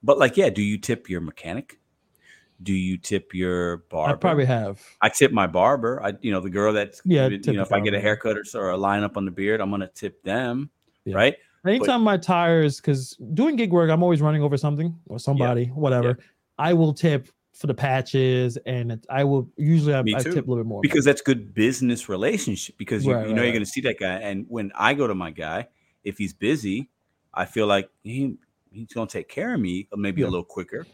but 0.03 0.19
like 0.19 0.39
yeah, 0.39 0.49
do 0.49 0.63
you 0.63 0.79
tip 0.79 1.11
your 1.11 1.21
mechanic? 1.21 1.79
Do 2.63 2.73
you 2.73 2.99
tip 2.99 3.35
your 3.35 3.79
barber? 3.89 4.13
I 4.13 4.17
probably 4.17 4.45
have. 4.45 4.83
I 5.01 5.09
tip 5.09 5.31
my 5.31 5.47
barber. 5.47 6.03
I, 6.03 6.15
you 6.21 6.33
know, 6.33 6.41
the 6.41 6.51
girl 6.51 6.73
that's, 6.73 7.01
Yeah, 7.05 7.29
you 7.29 7.53
know, 7.53 7.63
if 7.63 7.73
I 7.73 7.79
get 7.81 7.95
a 7.95 8.01
haircut 8.01 8.37
or, 8.37 8.45
or 8.61 8.71
a 8.71 8.77
line 8.77 9.05
up 9.05 9.17
on 9.17 9.25
the 9.25 9.31
beard, 9.31 9.61
I'm 9.61 9.71
gonna 9.71 9.89
tip 9.95 10.23
them, 10.25 10.71
Yeah. 11.05 11.15
right? 11.17 11.37
Anytime 11.67 12.03
my 12.03 12.17
tires, 12.17 12.81
because 12.81 13.17
doing 13.35 13.57
gig 13.57 13.73
work, 13.73 13.91
I'm 13.91 14.03
always 14.03 14.21
running 14.21 14.43
over 14.43 14.57
something 14.57 14.99
or 15.07 15.19
somebody, 15.19 15.67
whatever. 15.67 16.19
I 16.59 16.73
will 16.73 16.93
tip 16.93 17.29
for 17.53 17.67
the 17.67 17.75
patches, 17.75 18.57
and 18.67 18.93
it, 18.93 19.07
I 19.11 19.25
will 19.25 19.49
usually 19.57 19.93
I, 19.95 20.01
I 20.01 20.03
tip 20.23 20.27
a 20.27 20.33
little 20.33 20.57
bit 20.57 20.67
more 20.67 20.81
Because 20.81 21.05
that's 21.05 21.21
good 21.21 21.53
business 21.55 22.09
relationship. 22.09 22.77
Because 22.79 23.05
you, 23.05 23.13
Right, 23.13 23.23
you 23.23 23.27
right, 23.27 23.35
know 23.37 23.43
you're 23.43 23.51
right. 23.51 23.57
gonna 23.57 23.67
see 23.67 23.81
that 23.83 23.99
guy, 23.99 24.15
and 24.15 24.47
when 24.49 24.73
I 24.75 24.95
go 24.95 25.07
to 25.07 25.15
my 25.15 25.31
guy, 25.31 25.69
if 26.05 26.19
he's 26.19 26.33
busy, 26.33 26.91
I 27.35 27.45
feel 27.45 27.67
like 27.67 27.89
he, 28.03 28.37
he's 28.73 28.93
gonna 28.93 29.07
take 29.09 29.29
care 29.29 29.55
of 29.55 29.61
me, 29.61 29.89
uh, 29.93 29.97
maybe 29.97 30.23
Yeah. 30.23 30.29
a 30.29 30.31
little 30.31 30.45
quicker, 30.45 30.87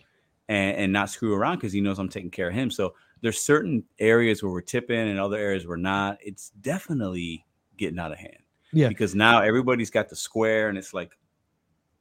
and, 0.48 0.76
and 0.76 0.92
not 0.92 1.10
screw 1.10 1.34
around 1.34 1.56
because 1.56 1.72
he 1.72 1.80
knows 1.80 1.98
I'm 1.98 2.08
taking 2.08 2.30
care 2.30 2.48
of 2.48 2.54
him. 2.54 2.70
So 2.70 2.94
there's 3.20 3.40
certain 3.40 3.84
areas 3.98 4.42
where 4.42 4.52
we're 4.52 4.60
tipping, 4.60 4.98
and 5.08 5.18
other 5.18 5.38
areas 5.38 5.66
we're 5.66 5.76
not. 5.76 6.18
It's 6.20 6.50
definitely 6.60 7.44
getting 7.76 7.98
out 7.98 8.12
of 8.12 8.18
hand. 8.18 8.38
Yeah. 8.72 8.88
Because 8.88 9.14
now 9.14 9.40
everybody's 9.40 9.90
got 9.90 10.08
the 10.08 10.16
square, 10.16 10.68
and 10.68 10.76
it's 10.76 10.92
like, 10.92 11.16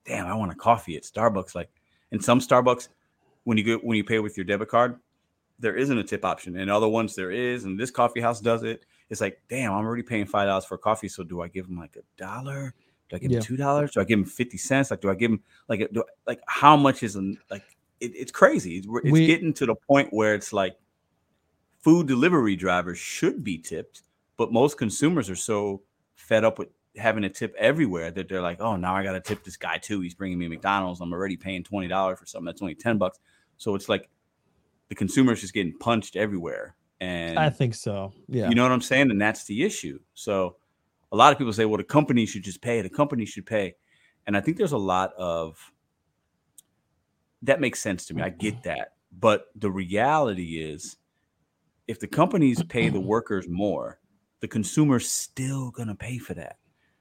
damn, 0.05 0.25
I 0.25 0.33
want 0.33 0.51
a 0.51 0.55
coffee 0.55 0.97
at 0.97 1.03
Starbucks. 1.03 1.55
Like, 1.55 1.69
in 2.11 2.19
some 2.19 2.39
Starbucks, 2.39 2.89
when 3.45 3.57
you 3.57 3.63
go 3.63 3.77
when 3.77 3.95
you 3.97 4.03
pay 4.03 4.19
with 4.19 4.37
your 4.37 4.43
debit 4.43 4.69
card, 4.69 4.99
there 5.59 5.75
isn't 5.75 5.97
a 5.97 6.03
tip 6.03 6.25
option. 6.25 6.57
And 6.57 6.69
other 6.69 6.87
ones 6.87 7.15
there 7.15 7.31
is, 7.31 7.63
and 7.65 7.79
this 7.79 7.91
coffee 7.91 8.21
house 8.21 8.41
does 8.41 8.63
it. 8.63 8.85
It's 9.09 9.21
like, 9.21 9.41
damn, 9.49 9.71
I'm 9.71 9.85
already 9.85 10.03
paying 10.03 10.25
five 10.25 10.47
dollars 10.47 10.65
for 10.65 10.77
coffee. 10.77 11.07
So 11.07 11.23
do 11.23 11.41
I 11.41 11.47
give 11.47 11.67
them 11.67 11.77
like 11.77 11.95
a 11.95 12.01
dollar? 12.21 12.73
Do 13.09 13.15
I 13.15 13.19
give 13.19 13.31
Yeah. 13.31 13.39
them 13.39 13.45
two 13.45 13.57
dollars? 13.57 13.91
Do 13.91 14.01
I 14.01 14.03
give 14.03 14.17
them 14.17 14.25
fifty 14.25 14.57
cents? 14.57 14.91
Like, 14.91 15.01
do 15.01 15.09
I 15.09 15.15
give 15.15 15.31
them 15.31 15.41
like 15.69 15.87
do, 15.93 16.03
like 16.25 16.41
how 16.47 16.75
much 16.75 17.03
is 17.03 17.15
like? 17.49 17.63
It, 18.03 18.11
it's 18.15 18.31
crazy. 18.31 18.77
It's, 18.77 18.87
it's 19.03 19.11
We- 19.11 19.27
getting 19.27 19.53
to 19.53 19.65
the 19.65 19.75
point 19.75 20.11
where 20.11 20.35
it's 20.35 20.51
like 20.53 20.75
food 21.79 22.07
delivery 22.07 22.55
drivers 22.55 22.97
should 22.97 23.43
be 23.43 23.57
tipped, 23.57 24.03
but 24.37 24.51
most 24.51 24.77
consumers 24.77 25.29
are 25.29 25.35
so 25.35 25.81
fed 26.15 26.43
up 26.43 26.59
with 26.59 26.69
having 26.95 27.23
a 27.23 27.29
tip 27.29 27.55
everywhere 27.57 28.11
that 28.11 28.29
they're 28.29 28.41
like, 28.41 28.61
oh, 28.61 28.75
now 28.75 28.95
I 28.95 29.03
got 29.03 29.13
to 29.13 29.19
tip 29.19 29.43
this 29.43 29.57
guy 29.57 29.77
too. 29.77 30.01
He's 30.01 30.13
bringing 30.13 30.37
me 30.37 30.47
McDonald's. 30.47 31.01
I'm 31.01 31.11
already 31.13 31.37
paying 31.37 31.63
twenty 31.63 31.87
dollars 31.87 32.19
for 32.19 32.25
something 32.25 32.45
that's 32.45 32.61
only 32.61 32.75
ten 32.75 32.97
bucks. 32.97 33.19
So 33.57 33.75
it's 33.75 33.89
like 33.89 34.09
the 34.89 34.95
consumer's 34.95 35.41
just 35.41 35.53
getting 35.53 35.77
punched 35.79 36.15
everywhere, 36.15 36.75
and 36.99 37.39
I 37.39 37.49
think 37.49 37.75
so. 37.75 38.13
Yeah. 38.27 38.49
you 38.49 38.55
know 38.55 38.63
what 38.63 38.71
I'm 38.71 38.81
saying, 38.81 39.11
and 39.11 39.21
that's 39.21 39.45
the 39.45 39.63
issue. 39.63 39.99
So 40.13 40.57
a 41.11 41.15
lot 41.15 41.31
of 41.31 41.37
people 41.37 41.53
say, 41.53 41.65
well, 41.65 41.77
the 41.77 41.83
company 41.83 42.25
should 42.25 42.43
just 42.43 42.61
pay. 42.61 42.81
The 42.81 42.89
company 42.89 43.25
should 43.25 43.45
pay, 43.45 43.75
and 44.27 44.37
I 44.37 44.41
think 44.41 44.57
there's 44.57 44.71
a 44.71 44.77
lot 44.77 45.13
of 45.17 45.57
that 47.43 47.61
makes 47.61 47.79
sense 47.79 48.05
to 48.07 48.13
me. 48.13 48.21
I 48.23 48.29
get 48.29 48.63
that, 48.63 48.93
but 49.17 49.45
the 49.55 49.69
reality 49.71 50.61
is, 50.61 50.97
if 51.87 51.99
the 51.99 52.07
companies 52.07 52.63
pay 52.63 52.89
the 52.89 52.99
workers 53.13 53.47
more, 53.47 53.99
the 54.39 54.47
consumer's 54.47 55.09
still 55.09 55.71
gonna 55.71 55.95
pay 55.95 56.17
for 56.17 56.33
that. 56.33 56.57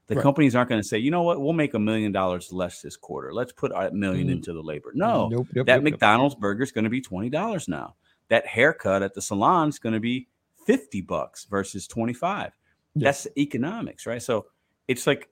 The 0.09 0.17
Right. 0.17 0.23
companies 0.23 0.55
aren't 0.57 0.69
going 0.69 0.83
to 0.83 0.87
say, 0.87 0.99
you 0.99 1.11
know 1.13 1.23
what, 1.23 1.41
we'll 1.41 1.53
make 1.55 1.73
a 1.75 1.79
million 1.79 2.11
dollars 2.13 2.53
less 2.53 2.83
this 2.83 2.97
quarter. 2.97 3.33
Let's 3.33 3.53
put 3.53 3.71
a 3.73 3.91
million 3.93 4.27
Mm. 4.29 4.33
into 4.33 4.53
the 4.53 4.61
labor. 4.61 4.91
No, 4.95 5.29
Nope, 5.29 5.47
yep, 5.55 5.67
that 5.67 5.75
yep. 5.77 5.83
McDonald's 5.85 6.35
burger 6.35 6.65
is 6.65 6.73
going 6.73 6.85
to 6.85 6.91
be 6.91 7.01
twenty 7.01 7.31
dollars 7.31 7.69
now. 7.69 7.95
that 8.29 8.47
haircut 8.47 9.03
at 9.03 9.15
the 9.15 9.23
salon 9.23 9.69
is 9.69 9.79
going 9.79 9.93
to 9.93 10.01
be 10.01 10.27
50 10.67 11.03
bucks 11.03 11.45
versus 11.45 11.87
25. 11.87 12.53
Yeah. 12.95 13.05
That's 13.05 13.27
economics, 13.37 14.07
right? 14.07 14.23
So 14.23 14.47
it's 14.89 15.07
like, 15.07 15.29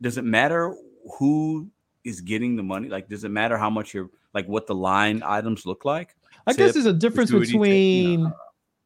does 0.00 0.18
it 0.18 0.24
matter 0.24 0.74
who 1.18 1.70
is 2.04 2.20
getting 2.20 2.56
the 2.56 2.62
money? 2.62 2.88
Like, 2.88 3.08
does 3.08 3.24
it 3.24 3.30
matter 3.30 3.56
how 3.56 3.70
much 3.70 3.94
you're 3.94 4.10
like 4.34 4.46
what 4.46 4.66
the 4.66 4.74
line 4.74 5.22
items 5.24 5.66
look 5.66 5.84
like? 5.84 6.14
I 6.46 6.52
guess 6.52 6.74
there's 6.74 6.86
a 6.86 6.92
difference 6.92 7.30
you 7.30 7.40
between 7.40 8.24
know. 8.24 8.32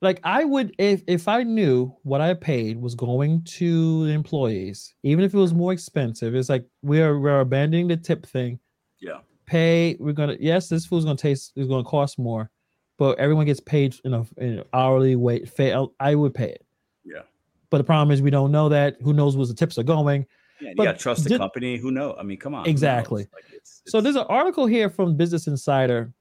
like 0.00 0.20
I 0.22 0.44
would 0.44 0.74
if 0.78 1.02
if 1.06 1.26
I 1.28 1.42
knew 1.42 1.94
what 2.02 2.20
I 2.20 2.34
paid 2.34 2.80
was 2.80 2.94
going 2.94 3.42
to 3.42 4.06
the 4.06 4.12
employees, 4.12 4.94
even 5.02 5.24
if 5.24 5.34
it 5.34 5.38
was 5.38 5.54
more 5.54 5.72
expensive, 5.72 6.34
it's 6.34 6.48
like 6.48 6.64
we're 6.82 7.18
we're 7.18 7.40
abandoning 7.40 7.88
the 7.88 7.96
tip 7.96 8.24
thing. 8.26 8.58
Yeah. 9.00 9.18
Pay, 9.46 9.96
we're 9.98 10.12
gonna 10.12 10.36
yes, 10.38 10.68
this 10.68 10.86
food's 10.86 11.04
gonna 11.04 11.16
taste 11.16 11.52
is 11.56 11.66
gonna 11.66 11.84
cost 11.84 12.18
more, 12.18 12.50
but 12.98 13.18
everyone 13.18 13.46
gets 13.46 13.60
paid 13.60 13.96
in 14.04 14.14
a 14.14 14.24
in 14.36 14.58
an 14.58 14.64
hourly 14.72 15.16
wait. 15.16 15.48
Fa- 15.48 15.86
I 15.98 16.14
would 16.14 16.34
pay 16.34 16.50
it. 16.50 16.64
Yeah. 17.04 17.22
But 17.70 17.78
the 17.78 17.84
problem 17.84 18.10
is 18.12 18.22
we 18.22 18.30
don't 18.30 18.52
know 18.52 18.68
that. 18.68 18.96
Who 19.02 19.12
knows 19.12 19.36
where 19.36 19.46
the 19.46 19.54
tips 19.54 19.78
are 19.78 19.82
going? 19.82 20.26
Yeah, 20.61 20.70
you 20.70 20.84
got 20.84 20.92
to 20.92 20.98
trust 20.98 21.24
the 21.24 21.30
did- 21.30 21.38
company. 21.38 21.76
Who 21.76 21.90
knows? 21.90 22.16
I 22.18 22.22
mean, 22.22 22.38
come 22.38 22.54
on. 22.54 22.66
Exactly. 22.66 23.26
Like, 23.32 23.44
it's- 23.48 23.82
So 23.86 24.00
there's 24.00 24.16
an 24.16 24.26
article 24.28 24.66
here 24.66 24.90
from 24.90 25.16
Business 25.16 25.46
Insider. 25.46 26.12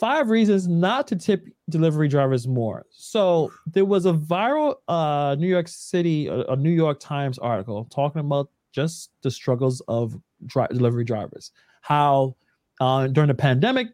Five 0.00 0.28
reasons 0.28 0.68
not 0.68 1.06
to 1.08 1.16
tip 1.16 1.46
delivery 1.70 2.08
drivers 2.08 2.46
more. 2.46 2.84
So 2.90 3.50
there 3.66 3.86
was 3.86 4.04
a 4.04 4.12
viral 4.12 4.74
uh, 4.88 5.36
New 5.38 5.46
York 5.48 5.68
City, 5.68 6.26
a, 6.26 6.40
a 6.48 6.56
New 6.56 6.70
York 6.70 7.00
Times 7.00 7.38
article 7.38 7.86
talking 7.90 8.20
about 8.20 8.50
just 8.72 9.10
the 9.22 9.30
struggles 9.30 9.80
of 9.88 10.14
dri- 10.44 10.66
delivery 10.70 11.04
drivers. 11.04 11.50
How 11.80 12.36
uh, 12.80 13.06
during 13.06 13.28
the 13.28 13.34
pandemic, 13.34 13.88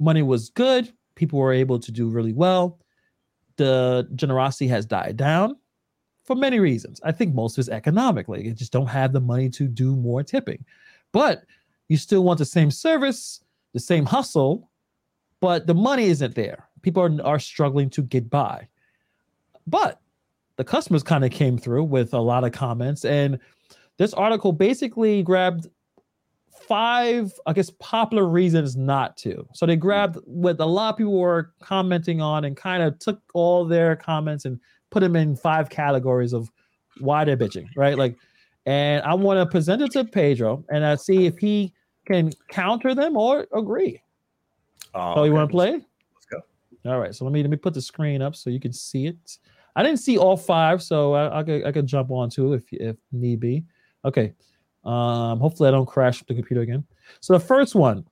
money 0.00 0.22
was 0.22 0.48
good, 0.48 0.90
people 1.14 1.38
were 1.38 1.52
able 1.52 1.78
to 1.78 1.92
do 1.92 2.08
really 2.08 2.32
well. 2.32 2.78
The 3.56 4.08
generosity 4.14 4.68
has 4.68 4.86
died 4.86 5.16
down 5.18 5.56
for 6.28 6.36
many 6.36 6.60
reasons. 6.60 7.00
I 7.02 7.10
think 7.10 7.34
most 7.34 7.56
of 7.56 7.62
it's 7.62 7.70
economically. 7.70 8.44
You 8.44 8.52
just 8.52 8.70
don't 8.70 8.86
have 8.86 9.14
the 9.14 9.20
money 9.20 9.48
to 9.48 9.66
do 9.66 9.96
more 9.96 10.22
tipping. 10.22 10.62
But 11.10 11.44
you 11.88 11.96
still 11.96 12.22
want 12.22 12.38
the 12.38 12.44
same 12.44 12.70
service, 12.70 13.40
the 13.72 13.80
same 13.80 14.04
hustle, 14.04 14.68
but 15.40 15.66
the 15.66 15.72
money 15.72 16.04
isn't 16.08 16.34
there. 16.34 16.68
People 16.82 17.02
are, 17.02 17.26
are 17.26 17.38
struggling 17.38 17.88
to 17.90 18.02
get 18.02 18.28
by. 18.28 18.68
But 19.66 20.02
the 20.56 20.64
customers 20.64 21.02
kind 21.02 21.24
of 21.24 21.30
came 21.30 21.56
through 21.56 21.84
with 21.84 22.12
a 22.12 22.20
lot 22.20 22.44
of 22.44 22.52
comments, 22.52 23.06
and 23.06 23.38
this 23.96 24.12
article 24.12 24.52
basically 24.52 25.22
grabbed 25.22 25.66
five, 26.50 27.32
I 27.46 27.54
guess, 27.54 27.70
popular 27.78 28.28
reasons 28.28 28.76
not 28.76 29.16
to. 29.18 29.48
So 29.54 29.64
they 29.64 29.76
grabbed 29.76 30.18
what 30.26 30.60
a 30.60 30.66
lot 30.66 30.90
of 30.90 30.98
people 30.98 31.18
were 31.18 31.54
commenting 31.62 32.20
on 32.20 32.44
and 32.44 32.54
kind 32.54 32.82
of 32.82 32.98
took 32.98 33.22
all 33.32 33.64
their 33.64 33.96
comments 33.96 34.44
and 34.44 34.60
put 34.90 35.00
them 35.00 35.16
in 35.16 35.36
five 35.36 35.68
categories 35.68 36.32
of 36.32 36.50
why 36.98 37.24
they're 37.24 37.36
bitching, 37.36 37.68
right? 37.76 37.96
Like, 37.96 38.16
and 38.66 39.02
I 39.02 39.14
want 39.14 39.40
to 39.40 39.46
present 39.46 39.82
it 39.82 39.92
to 39.92 40.04
Pedro 40.04 40.64
and 40.70 40.84
I 40.84 40.96
see 40.96 41.26
if 41.26 41.38
he 41.38 41.72
can 42.06 42.32
counter 42.50 42.94
them 42.94 43.16
or 43.16 43.46
agree. 43.54 44.02
Oh, 44.94 45.14
So 45.14 45.24
you 45.24 45.30
okay. 45.30 45.38
want 45.38 45.50
to 45.50 45.52
play? 45.52 45.72
Let's 45.72 46.26
go. 46.30 46.40
All 46.90 46.98
right. 46.98 47.14
So 47.14 47.24
let 47.24 47.32
me 47.32 47.42
let 47.42 47.50
me 47.50 47.56
put 47.56 47.74
the 47.74 47.82
screen 47.82 48.22
up 48.22 48.34
so 48.34 48.50
you 48.50 48.60
can 48.60 48.72
see 48.72 49.06
it. 49.06 49.38
I 49.76 49.82
didn't 49.82 50.00
see 50.00 50.18
all 50.18 50.36
five, 50.36 50.82
so 50.82 51.12
I, 51.14 51.40
I 51.40 51.42
could 51.42 51.64
I 51.64 51.72
could 51.72 51.86
jump 51.86 52.10
on 52.10 52.30
to 52.30 52.54
if 52.54 52.64
if 52.72 52.96
need 53.12 53.40
be. 53.40 53.64
Okay. 54.04 54.32
Um, 54.84 55.38
hopefully 55.38 55.68
I 55.68 55.72
don't 55.72 55.86
crash 55.86 56.22
the 56.24 56.34
computer 56.34 56.62
again. 56.62 56.84
So 57.20 57.34
the 57.34 57.40
first 57.40 57.74
one, 57.74 58.06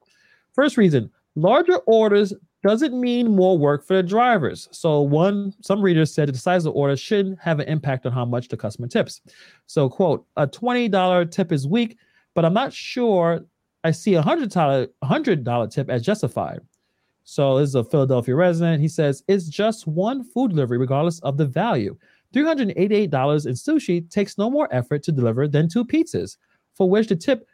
first 0.55 0.77
reason, 0.77 1.11
larger 1.35 1.79
orders 1.87 2.35
doesn't 2.67 2.99
mean 3.01 3.35
more 3.35 3.57
work 3.57 3.87
for 3.87 3.95
the 3.95 4.03
drivers. 4.03 4.69
So 4.73 5.01
one, 5.01 5.55
some 5.63 5.81
readers 5.81 6.13
said 6.13 6.29
the 6.29 6.39
size 6.39 6.67
of 6.67 6.73
the 6.73 6.79
order 6.79 6.97
shouldn't 6.97 7.39
have 7.41 7.61
an 7.61 7.69
impact 7.69 8.07
on 8.07 8.13
how 8.13 8.25
much 8.25 8.49
the 8.49 8.57
customer 8.57 8.89
tips. 8.89 9.21
So 9.67 9.89
quote, 9.89 10.27
a 10.37 10.47
$20 10.47 11.31
tip 11.31 11.53
is 11.53 11.67
weak, 11.67 11.97
but 12.35 12.45
I'm 12.45 12.55
not 12.55 12.73
sure 12.73 13.45
I 13.85 13.93
see 13.93 14.15
a 14.15 14.23
hundred 14.23 14.51
dollar 14.51 14.89
hundred 15.05 15.45
dollar 15.45 15.69
tip 15.69 15.89
as 15.89 16.03
justified. 16.03 16.61
So 17.23 17.59
this 17.59 17.69
is 17.69 17.77
a 17.77 17.85
Philadelphia 17.85 18.35
resident. 18.35 18.83
He 18.83 18.89
says 18.89 19.23
it's 19.29 19.49
just 19.49 19.87
one 19.87 20.25
food 20.25 20.51
delivery, 20.51 20.79
regardless 20.79 21.21
of 21.21 21.37
the 21.37 21.47
value. 21.47 21.97
$388 22.35 22.75
in 22.75 23.53
sushi 23.55 24.11
takes 24.11 24.39
no 24.39 24.51
more 24.51 24.69
effort 24.73 25.05
to 25.05 25.13
deliver 25.13 25.47
than 25.47 25.69
two 25.69 25.85
pizzas, 25.85 26.37
for 26.75 26.91
which 26.91 27.07
the 27.09 27.17
tip 27.17 27.47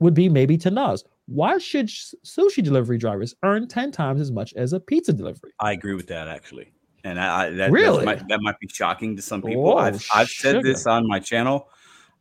would 0.00 0.14
be 0.14 0.28
maybe 0.28 0.58
$10. 0.58 1.04
Why 1.26 1.58
should 1.58 1.86
sushi 1.86 2.62
delivery 2.62 2.98
drivers 2.98 3.34
earn 3.44 3.68
10 3.68 3.92
times 3.92 4.20
as 4.20 4.30
much 4.32 4.52
as 4.54 4.72
a 4.72 4.80
pizza 4.80 5.12
delivery? 5.12 5.52
I 5.60 5.72
agree 5.72 5.94
with 5.94 6.08
that 6.08 6.26
actually, 6.28 6.72
and 7.04 7.20
I, 7.20 7.46
I 7.46 7.50
that 7.50 7.70
Really? 7.70 8.04
might, 8.04 8.26
that 8.28 8.40
might 8.42 8.58
be 8.58 8.68
shocking 8.68 9.14
to 9.16 9.22
some 9.22 9.42
people. 9.42 9.62
Whoa, 9.62 9.76
I've 9.76 10.04
I've 10.14 10.28
said 10.28 10.62
this 10.62 10.86
on 10.86 11.06
my 11.06 11.20
channel. 11.20 11.68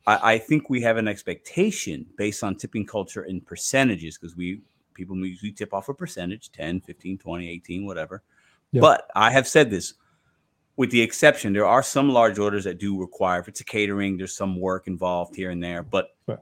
I, 0.06 0.34
I 0.34 0.38
think 0.38 0.70
we 0.70 0.82
have 0.82 0.98
an 0.98 1.08
expectation 1.08 2.06
based 2.18 2.44
on 2.44 2.56
tipping 2.56 2.86
culture 2.86 3.24
in 3.24 3.42
percentages 3.42 4.18
because 4.18 4.36
we 4.36 4.62
people 4.94 5.16
usually 5.26 5.52
tip 5.54 5.74
off 5.74 5.88
a 5.90 5.94
percentage 5.94 6.52
10 6.52 6.82
15 6.82 7.18
20 7.20 7.50
18 7.50 7.86
whatever 7.86 8.22
Yeah. 8.74 8.82
but 8.82 9.10
i 9.16 9.32
have 9.32 9.48
said 9.48 9.70
this 9.70 9.94
with 10.76 10.92
the 10.92 11.02
exception 11.02 11.54
there 11.54 11.66
are 11.66 11.82
some 11.82 12.10
large 12.10 12.38
orders 12.38 12.66
that 12.66 12.80
do 12.80 13.00
require 13.00 13.40
if 13.40 13.48
it's 13.48 13.62
a 13.62 13.64
catering 13.64 14.18
there's 14.18 14.36
some 14.36 14.60
work 14.60 14.88
involved 14.88 15.38
here 15.38 15.52
and 15.52 15.64
there 15.64 15.84
but 15.84 16.10
Right. 16.28 16.40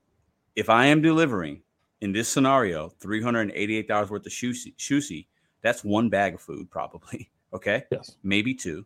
if 0.55 0.72
i 0.72 0.88
am 0.88 1.03
delivering 1.03 1.62
in 2.01 2.11
this 2.11 2.27
scenario 2.29 2.89
$388 3.01 4.09
worth 4.09 4.25
of 4.25 4.31
sushi, 4.31 4.75
sushi 4.77 5.27
that's 5.61 5.83
one 5.83 6.09
bag 6.09 6.35
of 6.35 6.41
food 6.41 6.69
probably 6.71 7.29
okay 7.53 7.83
Yes. 7.91 8.17
maybe 8.23 8.53
two. 8.53 8.85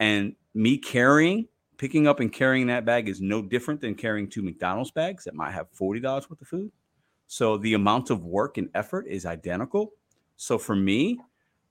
And 0.00 0.34
me 0.54 0.76
carrying, 0.78 1.46
picking 1.78 2.06
up 2.06 2.20
and 2.20 2.32
carrying 2.32 2.66
that 2.66 2.84
bag 2.84 3.08
is 3.08 3.20
no 3.20 3.40
different 3.40 3.80
than 3.80 3.94
carrying 3.94 4.28
two 4.28 4.42
McDonald's 4.42 4.90
bags 4.90 5.24
that 5.24 5.34
might 5.34 5.52
have 5.52 5.68
$40 5.72 6.02
worth 6.02 6.40
of 6.40 6.48
food. 6.48 6.70
So 7.28 7.56
the 7.56 7.74
amount 7.74 8.10
of 8.10 8.24
work 8.24 8.58
and 8.58 8.68
effort 8.74 9.06
is 9.06 9.24
identical. 9.24 9.92
So 10.36 10.58
for 10.58 10.74
me, 10.76 11.18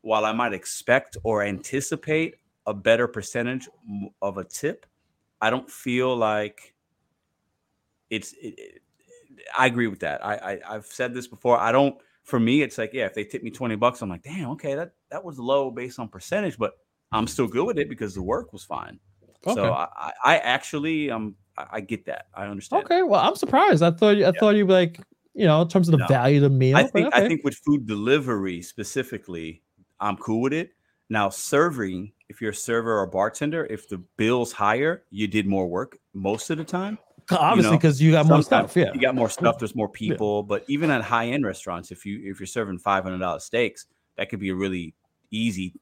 while 0.02 0.26
I 0.26 0.32
might 0.32 0.54
expect 0.54 1.18
or 1.24 1.44
anticipate 1.44 2.36
a 2.66 2.74
better 2.74 3.08
percentage 3.08 3.68
of 4.22 4.38
a 4.38 4.44
tip, 4.46 4.86
I 5.42 5.50
don't 5.50 5.70
feel 5.70 6.16
like 6.16 6.74
it's. 8.10 8.34
It, 8.34 8.56
it- 8.58 8.82
I 9.58 9.66
agree 9.66 9.88
with 9.88 10.00
that. 10.00 10.26
I, 10.26 10.36
I 10.36 10.76
I've 10.76 10.86
said 10.86 11.14
this 11.14 11.28
before. 11.28 11.58
I 11.58 11.72
don't. 11.72 11.96
For 12.24 12.40
me, 12.40 12.62
it's 12.62 12.78
like 12.78 12.92
yeah, 12.94 13.06
if 13.06 13.14
they 13.14 13.24
tip 13.24 13.44
me 13.44 13.50
twenty 13.50 13.76
bucks, 13.76 14.02
I'm 14.02 14.10
like, 14.10 14.24
damn, 14.24 14.50
okay, 14.52 14.76
that 14.76 14.94
that 15.10 15.24
was 15.24 15.40
low 15.40 15.72
based 15.72 16.00
on 16.00 16.08
percentage, 16.08 16.58
but 16.58 16.74
I'm 17.12 17.28
still 17.28 17.48
good 17.48 17.66
with 17.66 17.80
it 17.80 17.90
because 17.90 18.14
the 18.14 18.22
work 18.22 18.54
was 18.54 18.64
fine. 18.64 19.00
Okay. 19.46 19.56
So 19.56 19.74
I, 19.74 19.88
I 19.98 20.12
I 20.24 20.38
actually 20.38 21.10
um 21.10 21.36
I, 21.58 21.82
get 21.82 22.06
that. 22.06 22.28
I 22.34 22.46
understand. 22.46 22.86
Okay. 22.86 23.04
Well, 23.04 23.20
I'm 23.22 23.36
surprised. 23.36 23.84
I 23.84 23.92
thought 23.92 24.18
you, 24.18 24.26
I 24.26 24.32
thought 24.32 24.56
you 24.56 24.66
were 24.66 24.74
like, 24.74 25.00
you 25.34 25.46
know, 25.46 25.62
in 25.62 25.68
terms 25.68 25.88
of 25.90 25.94
the 25.94 25.98
No. 26.00 26.08
value 26.08 26.38
of 26.38 26.44
the 26.44 26.58
meal. 26.58 26.78
I 26.78 26.84
think 26.84 27.08
okay. 27.08 27.26
I 27.26 27.28
think 27.28 27.44
with 27.44 27.56
food 27.56 27.86
delivery 27.86 28.62
specifically, 28.62 29.62
I'm 30.00 30.18
cool 30.18 30.42
with 30.42 30.54
it. 30.54 30.72
Now 31.10 31.30
serving, 31.30 32.14
if 32.30 32.42
you're 32.42 32.52
a 32.52 32.56
server 32.56 33.00
or 33.00 33.06
bartender, 33.06 33.66
if 33.70 33.90
the 33.90 33.98
bill's 34.18 34.54
higher, 34.54 35.04
you 35.10 35.28
did 35.28 35.46
more 35.46 35.68
work 35.68 35.98
most 36.14 36.50
of 36.50 36.58
the 36.58 36.64
time. 36.64 36.98
Obviously 37.32 37.78
because 37.78 38.02
you 38.02 38.12
got 38.12 38.26
more 38.26 38.42
stuff. 38.44 38.76
Yeah. 38.76 38.94
you 38.94 39.00
got 39.02 39.16
more 39.16 39.30
stuff. 39.30 39.58
There's 39.60 39.76
more 39.76 39.90
people, 39.90 40.44
but 40.44 40.64
even 40.68 40.90
at 40.90 41.02
high 41.02 41.28
end 41.28 41.46
restaurants, 41.46 41.92
if 41.92 42.06
you 42.06 42.22
if 42.24 42.40
you're 42.40 42.48
serving 42.48 42.80
five 42.80 43.04
hundred 43.04 43.20
dollars 43.20 43.44
steaks, 43.44 43.86
that 44.18 44.30
could 44.30 44.40
be 44.40 44.50
a 44.50 44.56
really 44.56 44.94
easy 45.32 45.74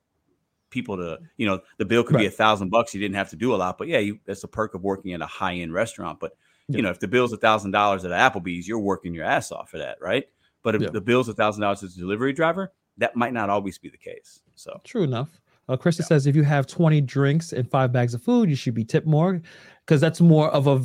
people 0.70 0.96
to 0.98 1.20
you 1.38 1.48
know 1.48 1.60
the 1.78 1.86
bill 1.86 2.04
could 2.04 2.18
be 2.18 2.26
a 2.26 2.32
thousand 2.32 2.70
bucks. 2.70 2.94
You 2.94 3.00
didn't 3.00 3.16
have 3.16 3.30
to 3.32 3.36
do 3.36 3.54
a 3.54 3.58
lot, 3.58 3.78
but 3.78 3.88
yeah, 3.88 4.00
you, 4.00 4.20
that's 4.26 4.44
a 4.44 4.48
perk 4.48 4.74
of 4.76 4.84
working 4.84 5.14
at 5.14 5.22
a 5.22 5.26
high 5.26 5.56
end 5.56 5.74
restaurant. 5.74 6.20
But 6.20 6.34
Yeah. 6.68 6.78
you 6.78 6.84
know 6.84 6.90
if 6.90 7.00
the 7.00 7.08
bill's 7.08 7.34
a 7.34 7.38
thousand 7.38 7.72
dollars 7.72 8.06
at 8.06 8.12
Applebee's, 8.12 8.68
you're 8.68 8.80
working 8.80 9.14
your 9.14 9.26
ass 9.26 9.52
off 9.52 9.70
for 9.70 9.78
that, 9.80 9.98
right? 10.02 10.26
But 10.64 10.76
if 10.76 10.82
Yeah. 10.82 10.90
the 10.92 11.02
bill's 11.02 11.30
a 11.30 11.34
thousand 11.34 11.62
dollars 11.62 11.84
as 11.84 11.96
a 11.96 12.00
delivery 12.00 12.34
driver, 12.34 12.72
that 12.98 13.16
might 13.16 13.34
not 13.34 13.50
always 13.50 13.78
be 13.78 13.90
the 13.90 13.98
case. 13.98 14.42
So 14.56 14.80
True 14.84 15.04
enough. 15.04 15.40
Uh, 15.70 15.78
Krista 15.78 16.04
says 16.04 16.26
if 16.26 16.36
you 16.36 16.42
have 16.44 16.66
20 16.66 17.00
drinks 17.02 17.54
and 17.54 17.70
five 17.70 17.92
bags 17.94 18.16
of 18.16 18.24
food, 18.24 18.50
you 18.50 18.56
should 18.56 18.74
be 18.74 18.84
tipped 18.84 19.06
more 19.06 19.40
because 19.86 20.02
that's 20.02 20.20
more 20.20 20.50
of 20.50 20.66
a 20.66 20.82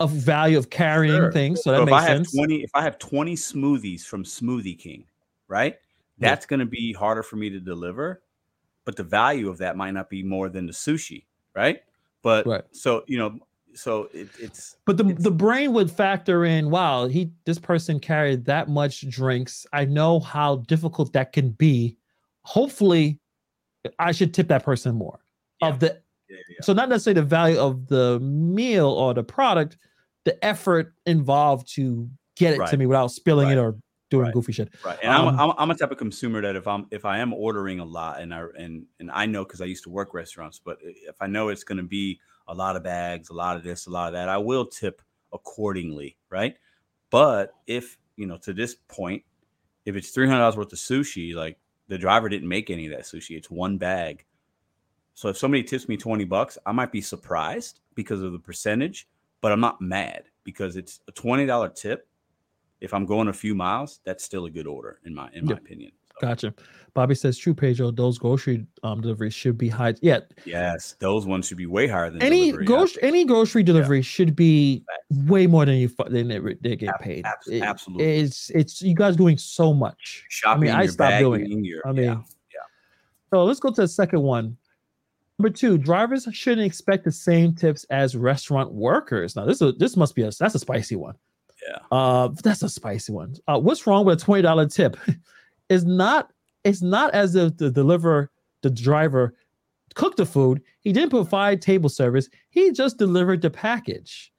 of 0.00 0.10
value 0.10 0.58
of 0.58 0.70
carrying 0.70 1.14
Sure. 1.16 1.32
things. 1.32 1.62
So 1.62 1.70
that 1.72 1.78
So 1.78 1.82
if 1.82 1.86
makes 1.86 2.02
I 2.02 2.06
have 2.08 2.16
sense. 2.18 2.32
20, 2.34 2.62
if 2.62 2.70
I 2.74 2.82
have 2.82 2.98
20 2.98 3.34
smoothies 3.36 4.02
from 4.04 4.24
Smoothie 4.24 4.78
King, 4.78 5.04
right? 5.48 5.76
Yeah. 6.18 6.30
That's 6.30 6.46
going 6.46 6.60
to 6.60 6.66
be 6.66 6.92
harder 6.92 7.22
for 7.22 7.36
me 7.36 7.50
to 7.50 7.60
deliver, 7.60 8.22
but 8.84 8.96
the 8.96 9.02
value 9.04 9.48
of 9.48 9.58
that 9.58 9.76
might 9.76 9.92
not 9.92 10.08
be 10.10 10.22
more 10.22 10.48
than 10.48 10.66
the 10.66 10.72
sushi, 10.72 11.24
right? 11.54 11.82
But 12.22 12.46
Right. 12.46 12.64
so, 12.72 13.04
you 13.06 13.18
know, 13.18 13.38
so 13.74 14.08
it, 14.14 14.28
it's 14.38 14.76
But 14.86 14.96
the, 14.96 15.04
it's- 15.08 15.22
the 15.24 15.30
brain 15.30 15.72
would 15.72 15.90
factor 15.90 16.44
in, 16.44 16.70
wow, 16.70 17.06
he 17.08 17.32
this 17.44 17.58
person 17.58 17.98
carried 18.00 18.44
that 18.46 18.68
much 18.68 19.08
drinks. 19.10 19.66
I 19.72 19.84
know 19.84 20.20
how 20.20 20.56
difficult 20.56 21.12
that 21.12 21.32
can 21.32 21.50
be. 21.50 21.96
Hopefully, 22.42 23.18
I 23.98 24.12
should 24.12 24.32
tip 24.32 24.48
that 24.48 24.64
person 24.64 24.94
more. 24.94 25.18
Of 25.60 25.80
the 25.80 26.00
yeah, 26.48 26.56
so 26.62 26.72
not 26.72 26.88
necessarily 26.88 27.20
the 27.20 27.26
value 27.26 27.58
of 27.58 27.86
the 27.86 28.20
meal 28.20 28.88
or 28.88 29.14
the 29.14 29.24
product, 29.24 29.76
the 30.24 30.42
effort 30.44 30.94
involved 31.06 31.72
to 31.74 32.08
get 32.36 32.54
it 32.54 32.66
to 32.66 32.76
me 32.76 32.86
without 32.86 33.08
spilling 33.08 33.50
it 33.50 33.58
or 33.58 33.76
doing 34.10 34.24
Right. 34.26 34.34
goofy 34.34 34.52
shit. 34.52 34.72
Right, 34.84 34.98
and 35.02 35.12
Um, 35.12 35.28
I'm, 35.28 35.50
I'm 35.50 35.54
I'm 35.58 35.70
a 35.70 35.74
type 35.74 35.90
of 35.90 35.98
consumer 35.98 36.40
that 36.42 36.56
if 36.56 36.66
I'm 36.66 36.86
if 36.90 37.04
I 37.04 37.18
am 37.18 37.32
ordering 37.32 37.80
a 37.80 37.84
lot 37.84 38.20
and 38.20 38.34
I 38.34 38.46
and 38.58 38.86
and 39.00 39.10
I 39.10 39.26
know 39.26 39.44
because 39.44 39.60
I 39.60 39.64
used 39.64 39.84
to 39.84 39.90
work 39.90 40.14
restaurants, 40.14 40.60
but 40.62 40.78
if 40.82 41.16
I 41.20 41.26
know 41.26 41.48
it's 41.48 41.64
going 41.64 41.78
to 41.78 41.84
be 41.84 42.20
a 42.48 42.54
lot 42.54 42.76
of 42.76 42.82
bags, 42.82 43.30
a 43.30 43.34
lot 43.34 43.56
of 43.56 43.62
this, 43.62 43.86
a 43.86 43.90
lot 43.90 44.08
of 44.08 44.12
that, 44.14 44.28
I 44.28 44.36
will 44.38 44.66
tip 44.66 45.00
accordingly, 45.32 46.16
right? 46.30 46.56
But 47.10 47.54
if 47.66 47.96
you 48.16 48.26
know 48.26 48.36
to 48.38 48.52
this 48.52 48.74
point, 48.88 49.22
if 49.84 49.96
it's 49.96 50.10
three 50.10 50.26
hundred 50.26 50.40
dollars 50.40 50.56
worth 50.56 50.72
of 50.72 50.78
sushi, 50.78 51.34
like 51.34 51.58
the 51.88 51.98
driver 51.98 52.28
didn't 52.28 52.48
make 52.48 52.70
any 52.70 52.86
of 52.86 52.92
that 52.92 53.02
sushi, 53.02 53.36
it's 53.36 53.50
one 53.50 53.78
bag. 53.78 54.24
So 55.14 55.28
if 55.28 55.38
somebody 55.38 55.62
tips 55.62 55.88
me 55.88 55.96
twenty 55.96 56.24
bucks, 56.24 56.58
I 56.66 56.72
might 56.72 56.92
be 56.92 57.00
surprised 57.00 57.80
because 57.94 58.20
of 58.20 58.32
the 58.32 58.38
percentage, 58.38 59.08
but 59.40 59.52
I'm 59.52 59.60
not 59.60 59.80
mad 59.80 60.24
because 60.42 60.76
it's 60.76 61.00
a 61.08 61.12
twenty 61.12 61.46
dollar 61.46 61.68
tip 61.68 62.08
if 62.80 62.92
I'm 62.92 63.06
going 63.06 63.28
a 63.28 63.32
few 63.32 63.54
miles, 63.54 64.00
that's 64.04 64.22
still 64.22 64.44
a 64.44 64.50
good 64.50 64.66
order 64.66 65.00
in 65.04 65.14
my 65.14 65.30
in 65.32 65.46
my 65.46 65.54
opinion. 65.54 65.92
So, 66.20 66.26
Gotcha. 66.28 66.54
Bobby 66.92 67.14
says, 67.14 67.36
"True, 67.38 67.54
Pedro. 67.54 67.90
Those 67.90 68.18
grocery 68.18 68.66
um, 68.82 69.00
deliveries 69.00 69.34
should 69.34 69.56
be 69.58 69.68
high. 69.68 69.94
Yeah, 70.00 70.20
yes, 70.44 70.94
those 71.00 71.26
ones 71.26 71.48
should 71.48 71.56
be 71.56 71.66
way 71.66 71.88
higher 71.88 72.10
than 72.10 72.22
any 72.22 72.50
delivery. 72.52 72.66
grocery 72.66 73.02
any 73.02 73.24
grocery 73.24 73.62
delivery 73.62 74.02
should 74.02 74.36
be 74.36 74.84
Facts. 74.86 75.28
way 75.28 75.46
more 75.46 75.64
than 75.64 75.76
you 75.76 75.90
than 76.08 76.28
they, 76.28 76.38
they 76.60 76.76
get 76.76 76.90
Ab- 76.90 77.00
paid. 77.00 77.24
It- 77.50 77.62
absolutely. 77.62 78.04
it's 78.04 78.50
it's 78.50 78.82
you 78.82 78.94
guys 78.94 79.16
doing 79.16 79.38
so 79.38 79.72
much. 79.72 80.24
Shopping, 80.28 80.70
I 80.70 80.82
your 80.82 80.92
stopped 80.92 81.18
doing 81.18 81.50
it. 81.50 81.64
your- 81.64 81.82
I 81.88 81.92
mean, 81.92 82.04
yeah. 82.04 82.20
So 83.30 83.44
let's 83.44 83.58
go 83.60 83.70
to 83.70 83.80
the 83.80 83.88
second 83.88 84.22
one. 84.22 84.56
Number 85.38 85.50
two, 85.50 85.78
drivers 85.78 86.28
shouldn't 86.32 86.66
expect 86.66 87.04
the 87.04 87.12
same 87.12 87.54
tips 87.54 87.84
as 87.90 88.16
restaurant 88.16 88.72
workers. 88.72 89.34
Now, 89.34 89.44
this 89.44 89.60
is 89.60 89.74
this 89.78 89.96
must 89.96 90.14
be 90.14 90.22
a 90.22 90.30
that's 90.30 90.54
a 90.54 90.58
spicy 90.58 90.96
one. 90.96 91.16
Yeah. 91.66 91.78
Uh, 91.90 92.28
that's 92.42 92.62
a 92.62 92.68
spicy 92.68 93.12
one. 93.12 93.34
Uh, 93.48 93.58
what's 93.58 93.86
wrong 93.86 94.04
with 94.04 94.22
a 94.22 94.24
twenty 94.24 94.42
dollar 94.42 94.66
tip? 94.66 94.96
it's 95.68 95.84
not 95.84 96.30
it's 96.62 96.82
not 96.82 97.12
as 97.14 97.34
if 97.34 97.56
the 97.56 97.70
deliver 97.70 98.30
the 98.62 98.70
driver 98.70 99.34
cooked 99.94 100.18
the 100.18 100.26
food. 100.26 100.62
He 100.80 100.92
didn't 100.92 101.10
provide 101.10 101.62
table 101.62 101.88
service. 101.88 102.28
He 102.50 102.70
just 102.72 102.98
delivered 102.98 103.42
the 103.42 103.50
package. 103.50 104.32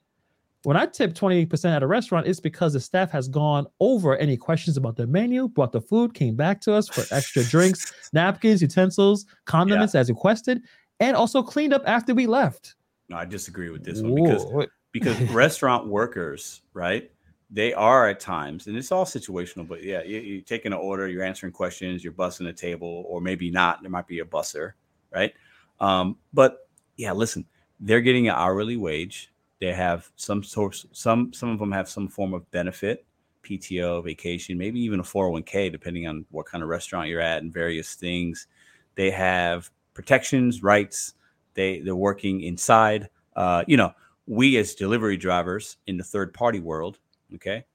When 0.63 0.75
I 0.75 0.87
tip 0.87 1.13
20% 1.13 1.75
at 1.75 1.83
a 1.83 1.87
restaurant, 1.87 2.25
it's 2.25 2.39
because 2.39 2.73
the 2.73 2.79
staff 2.79 3.11
has 3.11 3.27
gone 3.27 3.67
over 3.79 4.17
any 4.17 4.35
questions 4.35 4.77
about 4.77 4.95
the 4.95 5.05
menu, 5.05 5.47
brought 5.47 5.71
the 5.71 5.79
food, 5.79 6.15
came 6.15 6.35
back 6.35 6.59
to 6.61 6.73
us 6.73 6.89
for 6.89 7.03
extra 7.13 7.43
drinks, 7.43 7.93
napkins, 8.13 8.63
utensils, 8.63 9.27
condiments 9.45 9.93
as 9.93 10.09
requested, 10.09 10.63
and 10.99 11.15
also 11.15 11.43
cleaned 11.43 11.73
up 11.73 11.83
after 11.85 12.13
we 12.13 12.27
left. 12.27 12.75
No, 13.09 13.17
I 13.17 13.25
disagree 13.25 13.69
with 13.69 13.83
this 13.83 14.01
one 14.01 14.15
because 14.15 14.43
Whoa. 14.45 14.65
because 14.91 15.19
restaurant 15.31 15.87
workers, 15.87 16.61
right? 16.73 17.11
They 17.51 17.73
are 17.73 18.09
at 18.09 18.19
times, 18.19 18.67
and 18.67 18.75
it's 18.75 18.91
all 18.91 19.05
situational. 19.05 19.67
But 19.67 19.83
yeah, 19.83 20.01
you, 20.03 20.19
you're 20.19 20.41
taking 20.41 20.73
an 20.73 20.79
order, 20.79 21.07
you're 21.07 21.23
answering 21.23 21.53
questions, 21.53 22.03
you're 22.03 22.13
bussing 22.13 22.47
a 22.47 22.53
table, 22.53 23.05
or 23.07 23.21
maybe 23.21 23.51
not. 23.51 23.81
There 23.81 23.91
might 23.91 24.07
be 24.07 24.19
a 24.19 24.25
busser, 24.25 24.73
right? 25.11 25.33
Um, 25.79 26.17
but 26.33 26.67
yeah, 26.97 27.11
listen, 27.11 27.45
they're 27.79 28.01
getting 28.01 28.27
an 28.27 28.35
hourly 28.35 28.77
wage. 28.77 29.31
They 29.59 29.73
have 29.73 30.09
some 30.15 30.43
source, 30.43 30.85
some 30.91 31.33
some 31.33 31.49
of 31.49 31.59
them 31.59 31.71
have 31.71 31.87
some 31.87 32.07
form 32.07 32.33
of 32.33 32.49
benefit, 32.51 33.05
PTO, 33.43 34.03
vacation, 34.03 34.57
maybe 34.57 34.79
even 34.81 34.99
a 34.99 35.03
401k, 35.03 35.71
depending 35.71 36.07
on 36.07 36.25
what 36.31 36.45
kind 36.45 36.63
of 36.63 36.69
restaurant 36.69 37.09
you're 37.09 37.21
at 37.21 37.41
and 37.41 37.53
various 37.53 37.95
things. 37.95 38.47
They 38.95 39.11
have 39.11 39.69
protections, 39.95 40.61
rights. 40.61 41.15
They 41.55 41.79
they're 41.79 41.95
working 41.95 42.41
inside. 42.41 43.09
Uh, 43.35 43.63
you 43.67 43.77
know, 43.77 43.91
we 44.27 44.57
as 44.57 44.75
delivery 44.75 45.17
drivers 45.17 45.77
in 45.87 45.97
the 45.97 46.03
third 46.03 46.33
party 46.33 46.59
world, 46.59 46.99
okay, 47.33 47.65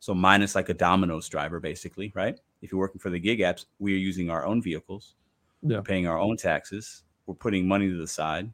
so 0.00 0.12
minus 0.14 0.54
like 0.56 0.68
a 0.68 0.74
Domino's 0.74 1.28
driver, 1.28 1.60
basically, 1.60 2.12
right? 2.14 2.38
If 2.62 2.72
you're 2.72 2.80
working 2.80 2.98
for 2.98 3.10
the 3.10 3.18
gig 3.20 3.38
apps, 3.40 3.66
we 3.78 3.94
are 3.94 3.98
using 3.98 4.30
our 4.30 4.44
own 4.44 4.60
vehicles, 4.62 5.14
Yeah. 5.62 5.76
we're 5.78 5.82
paying 5.82 6.06
our 6.06 6.18
own 6.18 6.36
taxes, 6.36 7.04
we're 7.26 7.34
putting 7.34 7.66
money 7.68 7.88
to 7.88 7.96
the 7.96 8.06
side, 8.06 8.52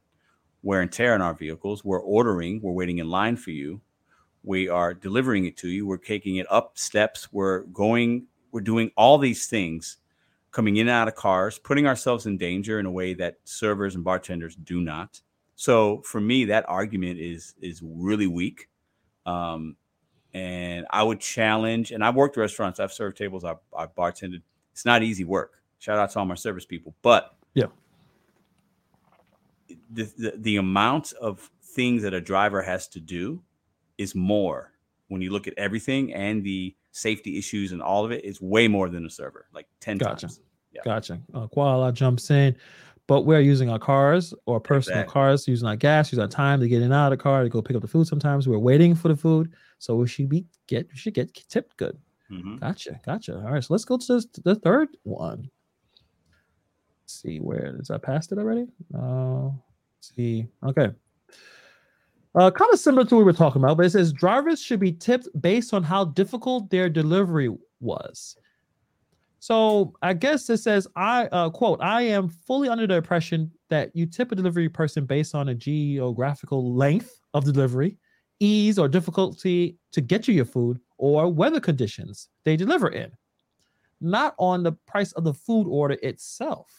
wear 0.63 0.81
and 0.83 0.91
tear 0.93 1.15
on 1.15 1.23
our 1.23 1.35
vehicles, 1.35 1.85
we're 1.85 2.01
ordering, 2.01 2.61
we're 2.63 2.73
waiting 2.73 2.99
in 2.99 3.09
line 3.11 3.37
for 3.37 3.51
you, 3.51 3.81
we 4.45 4.69
are 4.69 4.95
delivering 4.95 5.45
it 5.47 5.57
to 5.59 5.69
you, 5.69 5.87
we're 5.87 5.97
taking 5.97 6.37
it 6.37 6.47
up 6.51 6.79
steps, 6.79 7.33
we're 7.33 7.63
going, 7.65 8.27
we're 8.53 8.61
doing 8.61 8.91
all 8.97 9.19
these 9.19 9.47
things, 9.47 9.99
coming 10.53 10.77
in 10.77 10.83
and 10.89 10.91
out 10.91 11.09
of 11.09 11.15
cars, 11.17 11.59
putting 11.59 11.87
ourselves 11.87 12.27
in 12.27 12.39
danger 12.39 12.79
in 12.79 12.87
a 12.87 12.91
way 12.91 13.15
that 13.15 13.39
servers 13.45 13.95
and 13.95 14.05
bartenders 14.05 14.55
do 14.55 14.81
not. 14.81 15.21
So 15.57 16.03
for 16.03 16.21
me, 16.21 16.45
that 16.47 16.65
argument 16.69 17.19
is 17.19 17.55
is 17.61 17.81
really 17.83 18.27
weak. 18.27 18.69
Um, 19.27 19.77
and 20.35 20.87
I 20.91 21.03
would 21.03 21.21
challenge, 21.21 21.91
and 21.93 22.03
I've 22.05 22.15
worked 22.15 22.37
restaurants, 22.37 22.81
I've 22.81 22.93
served 22.93 23.17
tables, 23.19 23.45
I've, 23.45 23.59
I've 23.77 23.95
bartended. 23.95 24.43
It's 24.73 24.85
not 24.87 25.03
easy 25.03 25.25
work. 25.25 25.61
Shout 25.79 25.99
out 25.99 26.11
to 26.13 26.19
all 26.21 26.25
my 26.25 26.35
service 26.37 26.65
people, 26.65 26.95
but 27.03 27.35
Yeah. 27.55 27.67
the, 29.93 30.05
the 30.17 30.35
the 30.39 30.57
amount 30.57 31.13
of 31.21 31.51
things 31.63 32.03
that 32.03 32.15
a 32.15 32.21
driver 32.21 32.63
has 32.63 32.89
to 32.89 33.01
do 33.01 33.43
is 33.99 34.15
more 34.15 34.73
when 35.09 35.21
you 35.23 35.31
look 35.31 35.47
at 35.47 35.55
everything 35.57 36.13
and 36.15 36.43
the 36.45 36.75
safety 36.93 37.37
issues 37.39 37.73
and 37.73 37.83
all 37.83 38.05
of 38.05 38.13
it. 38.13 38.25
It's 38.25 38.41
way 38.41 38.69
more 38.69 38.89
than 38.89 39.05
a 39.05 39.11
server, 39.11 39.47
like 39.53 39.67
ten 39.81 39.99
Gotcha. 39.99 40.29
times. 40.29 40.41
Yeah. 40.73 40.83
Gotcha. 40.85 41.21
Uh, 41.35 41.47
Koala 41.49 41.93
jumps 41.93 42.31
in, 42.31 42.57
but 43.07 43.23
we're 43.23 43.41
using 43.41 43.69
our 43.69 43.79
cars 43.79 44.33
or 44.47 44.61
personal 44.61 45.01
Exactly. 45.01 45.13
cars, 45.13 45.49
using 45.49 45.69
our 45.69 45.77
gas, 45.77 46.13
using 46.13 46.23
our 46.23 46.29
time 46.29 46.61
to 46.61 46.69
get 46.69 46.79
in 46.79 46.85
and 46.85 46.95
out 46.95 47.13
of 47.13 47.19
the 47.19 47.23
car 47.23 47.43
to 47.43 47.49
go 47.49 47.61
pick 47.61 47.77
up 47.77 47.83
the 47.83 47.89
food. 47.89 48.07
Sometimes 48.07 48.47
we're 48.49 48.59
waiting 48.59 48.95
for 48.95 49.09
the 49.09 49.17
food, 49.17 49.53
so 49.79 49.97
we 49.97 50.07
should 50.07 50.29
be 50.29 50.47
get 50.67 50.89
we 50.91 50.97
should 50.97 51.15
get 51.15 51.35
tipped 51.49 51.77
good. 51.77 51.99
Mhm. 52.31 52.61
Gotcha, 52.61 53.01
gotcha. 53.05 53.35
All 53.37 53.53
right, 53.53 53.63
so 53.63 53.75
let's 53.75 53.85
go 53.85 53.99
to 53.99 54.07
this, 54.15 54.27
the 54.45 54.55
third 54.55 54.89
one. 55.03 55.51
Let's 57.03 57.21
see 57.21 57.39
where 57.39 57.77
is 57.81 57.91
I 57.91 57.99
passed 57.99 58.33
it 58.33 58.39
already? 58.39 58.67
Uh, 58.95 59.51
see. 60.01 60.47
Okay. 60.65 60.91
Uh, 62.35 62.51
kind 62.51 62.73
of 62.73 62.79
similar 62.79 63.05
to 63.05 63.15
what 63.15 63.21
we 63.21 63.25
were 63.25 63.33
talking 63.33 63.63
about, 63.63 63.77
but 63.77 63.85
it 63.85 63.91
says 63.91 64.13
drivers 64.13 64.61
should 64.61 64.81
be 64.81 64.93
tipped 64.93 65.29
based 65.41 65.75
on 65.75 65.83
how 65.83 66.05
difficult 66.05 66.71
their 66.71 66.89
delivery 66.89 67.55
was. 67.81 68.37
So 69.39 69.93
I 70.03 70.15
guess 70.15 70.49
it 70.49 70.59
says 70.59 70.87
I 70.97 71.27
uh, 71.27 71.51
quote 71.51 71.83
I 71.83 72.03
am 72.03 72.29
fully 72.29 72.69
under 72.69 72.87
the 72.87 72.95
impression 72.95 73.51
that 73.69 73.91
you 73.95 74.07
tip 74.07 74.33
a 74.33 74.37
delivery 74.37 74.69
person 74.69 75.05
based 75.05 75.35
on 75.35 75.49
a 75.49 75.55
geographical 75.55 76.75
length 76.75 77.21
of 77.35 77.45
delivery, 77.45 77.99
ease 78.41 78.79
or 78.79 78.89
difficulty 78.89 79.77
to 79.91 80.01
get 80.01 80.27
you 80.27 80.35
your 80.35 80.45
food, 80.45 80.81
or 80.97 81.31
weather 81.31 81.61
conditions 81.61 82.29
they 82.45 82.57
deliver 82.57 82.89
in, 82.89 83.11
not 84.01 84.35
on 84.39 84.63
the 84.63 84.73
price 84.87 85.13
of 85.13 85.25
the 85.25 85.35
food 85.35 85.67
order 85.67 85.99
itself. 86.03 86.71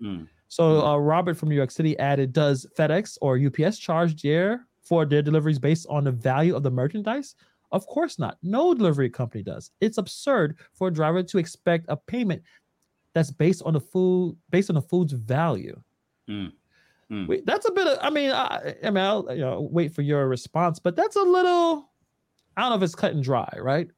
Mm. 0.00 0.28
So 0.48 0.86
uh, 0.86 0.96
Robert 0.98 1.36
from 1.36 1.48
New 1.48 1.56
York 1.56 1.70
City 1.70 1.98
added, 1.98 2.32
"Does 2.32 2.66
FedEx 2.78 3.18
or 3.20 3.36
UPS 3.36 3.78
charge 3.78 4.22
their 4.22 4.68
for 4.82 5.06
their 5.06 5.22
deliveries 5.22 5.58
based 5.58 5.86
on 5.88 6.04
the 6.04 6.12
value 6.12 6.54
of 6.54 6.62
the 6.62 6.70
merchandise?" 6.70 7.34
Of 7.72 7.86
course 7.86 8.18
not. 8.18 8.36
No 8.42 8.74
delivery 8.74 9.08
company 9.08 9.42
does. 9.42 9.70
It's 9.80 9.96
absurd 9.96 10.58
for 10.74 10.88
a 10.88 10.92
driver 10.92 11.22
to 11.22 11.38
expect 11.38 11.86
a 11.88 11.96
payment 11.96 12.42
that's 13.14 13.30
based 13.30 13.62
on 13.64 13.72
the 13.72 13.80
food 13.80 14.36
based 14.50 14.70
on 14.70 14.74
the 14.74 14.82
food's 14.82 15.12
value. 15.12 15.80
Mm. 16.28 16.52
Mm. 17.10 17.28
Wait, 17.28 17.46
that's 17.46 17.68
a 17.68 17.72
bit 17.72 17.86
of. 17.86 17.98
I 18.00 18.10
mean, 18.10 18.30
I, 18.30 18.74
I 18.82 18.90
mean, 18.90 19.04
I'll 19.04 19.26
you 19.30 19.40
know, 19.40 19.68
wait 19.70 19.94
for 19.94 20.02
your 20.02 20.28
response, 20.28 20.78
but 20.78 20.96
that's 20.96 21.16
a 21.16 21.22
little. 21.22 21.90
I 22.56 22.62
don't 22.62 22.70
know 22.70 22.76
if 22.76 22.82
it's 22.82 22.94
cut 22.94 23.12
and 23.12 23.22
dry, 23.22 23.50
right? 23.58 23.88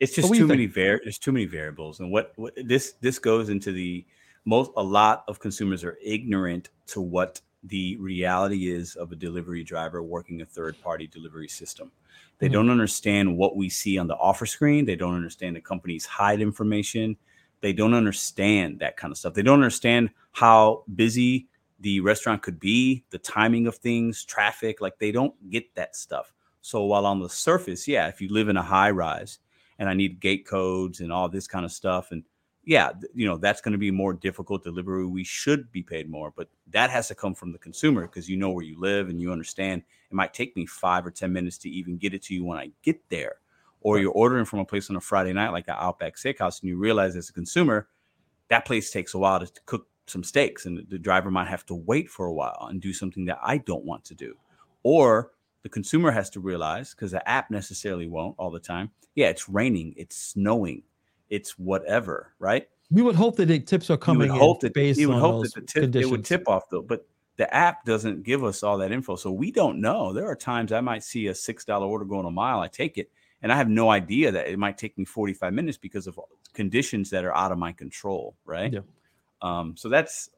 It's 0.00 0.14
just 0.14 0.32
too 0.34 0.46
many 0.46 0.66
var- 0.66 1.00
there's 1.02 1.18
too 1.18 1.32
many 1.32 1.46
variables 1.46 2.00
and 2.00 2.10
what, 2.10 2.32
what 2.36 2.52
this 2.56 2.94
this 3.00 3.18
goes 3.18 3.48
into 3.48 3.72
the 3.72 4.04
most 4.44 4.70
a 4.76 4.82
lot 4.82 5.24
of 5.28 5.38
consumers 5.38 5.84
are 5.84 5.96
ignorant 6.04 6.70
to 6.88 7.00
what 7.00 7.40
the 7.64 7.96
reality 7.96 8.70
is 8.70 8.94
of 8.96 9.12
a 9.12 9.16
delivery 9.16 9.64
driver 9.64 10.02
working 10.02 10.42
a 10.42 10.46
third 10.46 10.78
party 10.82 11.06
delivery 11.06 11.48
system 11.48 11.90
they 12.38 12.48
Mhm. 12.48 12.52
don't 12.52 12.70
understand 12.70 13.36
what 13.36 13.56
we 13.56 13.68
see 13.68 13.96
on 13.98 14.06
the 14.06 14.16
offer 14.16 14.46
screen 14.46 14.84
they 14.84 14.96
don't 14.96 15.14
understand 15.14 15.56
the 15.56 15.60
companies 15.60 16.04
hide 16.04 16.40
information 16.40 17.16
they 17.60 17.72
don't 17.72 17.94
understand 17.94 18.78
that 18.80 18.96
kind 18.96 19.10
of 19.10 19.18
stuff 19.18 19.34
they 19.34 19.42
don't 19.42 19.54
understand 19.60 20.10
how 20.32 20.84
busy 20.94 21.48
the 21.80 22.00
restaurant 22.00 22.42
could 22.42 22.60
be 22.60 23.04
the 23.10 23.18
timing 23.18 23.66
of 23.66 23.76
things 23.76 24.24
traffic 24.24 24.80
like 24.80 24.98
they 24.98 25.12
don't 25.12 25.34
get 25.50 25.74
that 25.74 25.96
stuff 25.96 26.34
so 26.60 26.84
while 26.84 27.06
on 27.06 27.20
the 27.20 27.28
surface 27.28 27.88
yeah 27.88 28.08
if 28.08 28.20
you 28.20 28.28
live 28.28 28.48
in 28.48 28.56
a 28.56 28.62
high 28.62 28.90
rise 28.90 29.38
and 29.78 29.88
I 29.88 29.94
need 29.94 30.20
gate 30.20 30.46
codes 30.46 31.00
and 31.00 31.12
all 31.12 31.28
this 31.28 31.46
kind 31.46 31.64
of 31.64 31.72
stuff. 31.72 32.12
And 32.12 32.22
yeah, 32.64 32.90
you 33.14 33.26
know, 33.26 33.36
that's 33.36 33.60
going 33.60 33.72
to 33.72 33.78
be 33.78 33.90
more 33.90 34.14
difficult 34.14 34.64
delivery. 34.64 35.06
We 35.06 35.24
should 35.24 35.70
be 35.70 35.82
paid 35.82 36.08
more, 36.08 36.32
but 36.34 36.48
that 36.70 36.90
has 36.90 37.08
to 37.08 37.14
come 37.14 37.34
from 37.34 37.52
the 37.52 37.58
consumer 37.58 38.02
because 38.02 38.28
you 38.28 38.36
know 38.36 38.50
where 38.50 38.64
you 38.64 38.78
live 38.78 39.08
and 39.08 39.20
you 39.20 39.32
understand 39.32 39.82
it 40.10 40.14
might 40.14 40.34
take 40.34 40.56
me 40.56 40.66
five 40.66 41.06
or 41.06 41.10
10 41.10 41.32
minutes 41.32 41.58
to 41.58 41.70
even 41.70 41.96
get 41.96 42.14
it 42.14 42.22
to 42.24 42.34
you 42.34 42.44
when 42.44 42.58
I 42.58 42.70
get 42.82 43.00
there. 43.08 43.36
Or 43.80 43.98
you're 43.98 44.12
ordering 44.12 44.46
from 44.46 44.60
a 44.60 44.64
place 44.64 44.88
on 44.88 44.96
a 44.96 45.00
Friday 45.00 45.32
night, 45.32 45.50
like 45.50 45.68
an 45.68 45.76
Outback 45.78 46.16
Steakhouse, 46.16 46.60
and 46.60 46.68
you 46.70 46.78
realize 46.78 47.16
as 47.16 47.28
a 47.28 47.34
consumer, 47.34 47.88
that 48.48 48.64
place 48.64 48.90
takes 48.90 49.14
a 49.14 49.18
while 49.18 49.40
to 49.40 49.50
cook 49.66 49.86
some 50.06 50.24
steaks, 50.24 50.64
and 50.64 50.86
the 50.88 50.98
driver 50.98 51.30
might 51.30 51.48
have 51.48 51.66
to 51.66 51.74
wait 51.74 52.08
for 52.08 52.26
a 52.26 52.32
while 52.32 52.68
and 52.70 52.80
do 52.80 52.92
something 52.92 53.26
that 53.26 53.38
I 53.42 53.58
don't 53.58 53.84
want 53.84 54.04
to 54.06 54.14
do. 54.14 54.34
Or 54.82 55.32
the 55.64 55.68
consumer 55.70 56.12
has 56.12 56.30
to 56.30 56.40
realize 56.40 56.90
because 56.90 57.10
the 57.10 57.28
app 57.28 57.50
necessarily 57.50 58.06
won't 58.06 58.36
all 58.38 58.50
the 58.50 58.60
time 58.60 58.90
yeah 59.16 59.28
it's 59.28 59.48
raining 59.48 59.92
it's 59.96 60.16
snowing 60.16 60.82
it's 61.30 61.58
whatever, 61.58 62.34
right? 62.38 62.68
We 62.90 63.02
would 63.02 63.16
hope 63.16 63.36
that 63.36 63.46
the 63.46 63.60
tips 63.60 63.90
are 63.90 63.94
You 63.94 63.98
coming 63.98 64.30
would 64.30 64.38
hope 64.38 64.60
that 64.60 64.74
based 64.74 65.00
you 65.00 65.08
would 65.08 65.16
on 65.16 65.20
hope 65.20 65.42
those 65.42 65.52
that 65.52 65.66
the 65.66 65.86
tip 65.86 65.96
it 65.96 66.10
would 66.10 66.24
tip 66.24 66.48
off 66.48 66.68
though, 66.70 66.82
but 66.82 67.06
the 67.36 67.52
app 67.52 67.84
doesn't 67.84 68.22
give 68.22 68.44
us 68.44 68.62
all 68.62 68.78
that 68.78 68.92
info, 68.92 69.16
so 69.16 69.32
we 69.32 69.50
don't 69.50 69.80
know. 69.80 70.12
There 70.12 70.26
are 70.26 70.36
times 70.36 70.72
I 70.72 70.80
might 70.80 71.02
see 71.02 71.26
a 71.26 71.34
six 71.34 71.64
dollar 71.64 71.86
order 71.86 72.04
going 72.04 72.26
a 72.26 72.30
mile, 72.30 72.60
I 72.60 72.68
take 72.68 72.98
it, 72.98 73.10
and 73.42 73.52
I 73.52 73.56
have 73.56 73.68
no 73.68 73.90
idea 73.90 74.30
that 74.30 74.48
it 74.48 74.58
might 74.58 74.78
take 74.78 74.96
me 74.96 75.04
forty 75.04 75.32
five 75.32 75.52
minutes 75.52 75.76
because 75.78 76.06
of 76.06 76.18
conditions 76.52 77.10
that 77.10 77.24
are 77.24 77.34
out 77.34 77.50
of 77.50 77.58
my 77.58 77.72
control, 77.72 78.36
right? 78.44 78.72
Yeah. 78.72 78.80
Um, 79.42 79.76
so 79.76 79.88
that's 79.88 80.30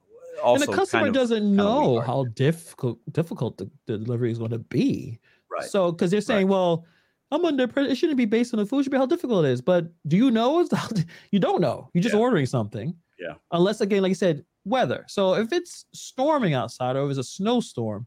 also 0.42 0.64
and 0.64 0.72
the 0.72 0.76
customer 0.76 1.02
kind 1.02 1.08
of, 1.08 1.14
doesn't 1.14 1.54
know 1.54 2.00
how 2.00 2.24
difficult 2.34 2.98
difficult 3.12 3.58
the, 3.58 3.70
the 3.86 3.98
delivery 3.98 4.30
is 4.30 4.38
going 4.38 4.50
to 4.50 4.58
be. 4.58 5.20
right. 5.50 5.68
So 5.68 5.92
because 5.92 6.10
they're 6.10 6.20
saying, 6.20 6.48
well, 6.48 6.86
I'm 7.30 7.44
under 7.44 7.66
pressure. 7.66 7.90
It 7.90 7.96
shouldn't 7.96 8.16
be 8.18 8.24
based 8.24 8.54
on 8.54 8.58
the 8.58 8.66
food. 8.66 8.80
It 8.80 8.82
should 8.84 8.92
be 8.92 8.98
how 8.98 9.06
difficult 9.06 9.44
it 9.44 9.50
is. 9.50 9.60
But 9.60 9.88
do 10.06 10.16
you 10.16 10.30
know? 10.30 10.66
You 11.32 11.38
don't 11.40 11.60
know. 11.60 11.90
You're 11.92 12.02
just 12.02 12.14
Yeah. 12.14 12.20
ordering 12.20 12.46
something. 12.46 12.94
Yeah. 13.18 13.34
Unless 13.52 13.80
again, 13.80 14.02
like 14.02 14.10
you 14.10 14.14
said, 14.14 14.44
weather. 14.64 15.04
So 15.08 15.34
if 15.34 15.52
it's 15.52 15.86
storming 15.92 16.54
outside 16.54 16.96
or 16.96 17.04
if 17.04 17.10
it's 17.10 17.18
a 17.18 17.24
snowstorm, 17.24 18.06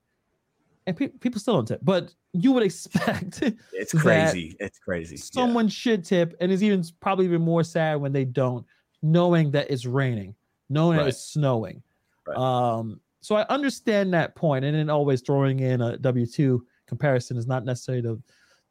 and 0.88 0.96
pe- 0.96 1.08
people 1.10 1.40
still 1.40 1.56
don't 1.56 1.68
tip, 1.68 1.82
but 1.84 2.14
you 2.34 2.52
would 2.54 2.64
expect 2.72 3.42
it's 3.74 3.94
crazy. 3.94 4.56
It's 4.60 4.80
crazy. 4.80 5.16
Yeah. 5.16 5.22
someone 5.44 5.68
should 5.68 6.04
tip, 6.06 6.36
and 6.40 6.52
it's 6.52 6.62
even 6.64 6.84
probably 7.02 7.26
even 7.26 7.42
more 7.42 7.64
sad 7.64 8.00
when 8.00 8.12
they 8.14 8.26
don't, 8.26 8.66
knowing 9.02 9.52
that 9.52 9.70
it's 9.70 9.86
raining, 9.86 10.34
knowing 10.70 10.98
that 10.98 11.08
it's 11.08 11.22
snowing. 11.24 11.84
Right. 12.28 12.38
Um, 12.38 13.00
so 13.22 13.36
I 13.36 13.46
understand 13.50 14.14
that 14.14 14.36
point, 14.36 14.64
and 14.66 14.76
then 14.76 14.90
always 14.90 15.22
throwing 15.22 15.60
in 15.60 15.82
a 15.82 15.98
W 15.98 16.26
two 16.26 16.66
comparison 16.88 17.38
is 17.38 17.46
not 17.48 17.66
necessarily 17.66 18.02
the 18.02 18.20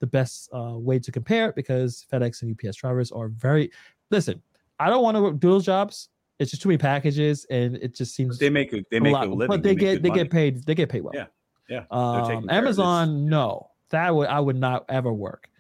the 0.01 0.07
best 0.07 0.49
uh, 0.55 0.75
way 0.79 0.99
to 0.99 1.11
compare 1.13 1.49
it 1.49 1.55
because 1.57 2.05
FedEx 2.13 2.43
and 2.43 2.57
UPS 2.65 2.77
drivers 2.77 3.11
are 3.13 3.29
very. 3.29 3.71
Listen, 4.11 4.43
I 4.79 4.89
don't 4.91 5.03
want 5.03 5.17
to 5.17 5.23
work 5.23 5.39
dual 5.41 5.61
jobs. 5.61 6.09
It's 6.39 6.51
just 6.53 6.63
too 6.63 6.69
many 6.69 6.79
packages, 6.79 7.45
and 7.51 7.77
it 7.77 7.95
just 7.95 8.15
seems 8.15 8.39
they 8.39 8.49
make 8.51 8.73
a 8.73 8.85
they 8.91 8.99
a 8.99 9.01
make 9.01 9.13
lot, 9.13 9.27
a 9.27 9.31
living, 9.31 9.49
but 9.49 9.63
they, 9.63 9.71
make 9.71 9.79
get 9.81 10.03
they 10.03 10.09
money. 10.09 10.23
get 10.23 10.31
paid 10.31 10.65
they 10.65 10.75
get 10.75 10.89
paid 10.89 11.03
well. 11.03 11.15
Yeah. 11.15 11.27
Yeah, 11.69 11.85
Um, 11.91 12.25
care 12.27 12.37
of 12.37 12.43
this. 12.45 12.51
Amazon, 12.53 13.27
no, 13.29 13.69
that 13.91 14.15
would 14.15 14.29
I 14.29 14.41
would 14.41 14.57
not 14.57 14.87
ever 14.89 15.13
work. 15.13 15.51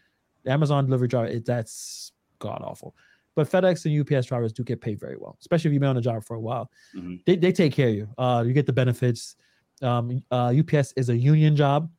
Amazon 0.46 0.86
delivery 0.86 1.08
driver, 1.08 1.26
it, 1.28 1.44
that's 1.44 2.12
god 2.38 2.62
awful. 2.64 2.94
But 3.34 3.50
FedEx 3.50 3.84
and 3.84 4.00
UPS 4.16 4.26
drivers 4.26 4.52
do 4.54 4.64
get 4.64 4.80
paid 4.80 4.98
very 4.98 5.16
well, 5.18 5.36
especially 5.40 5.68
if 5.68 5.72
you've 5.74 5.80
been 5.80 5.90
on 5.90 5.96
the 5.96 6.00
job 6.00 6.24
for 6.24 6.34
a 6.36 6.40
while. 6.40 6.70
Mhm. 6.96 7.22
They, 7.26 7.36
they 7.36 7.52
take 7.52 7.74
care 7.74 7.88
of 7.90 7.94
you. 7.94 8.08
Uh, 8.16 8.42
you 8.46 8.52
get 8.54 8.64
the 8.66 8.72
benefits. 8.72 9.36
Um, 9.82 10.22
uh, 10.30 10.52
UPS 10.58 10.92
is 10.96 11.08
a 11.10 11.16
union 11.16 11.54
job, 11.54 11.90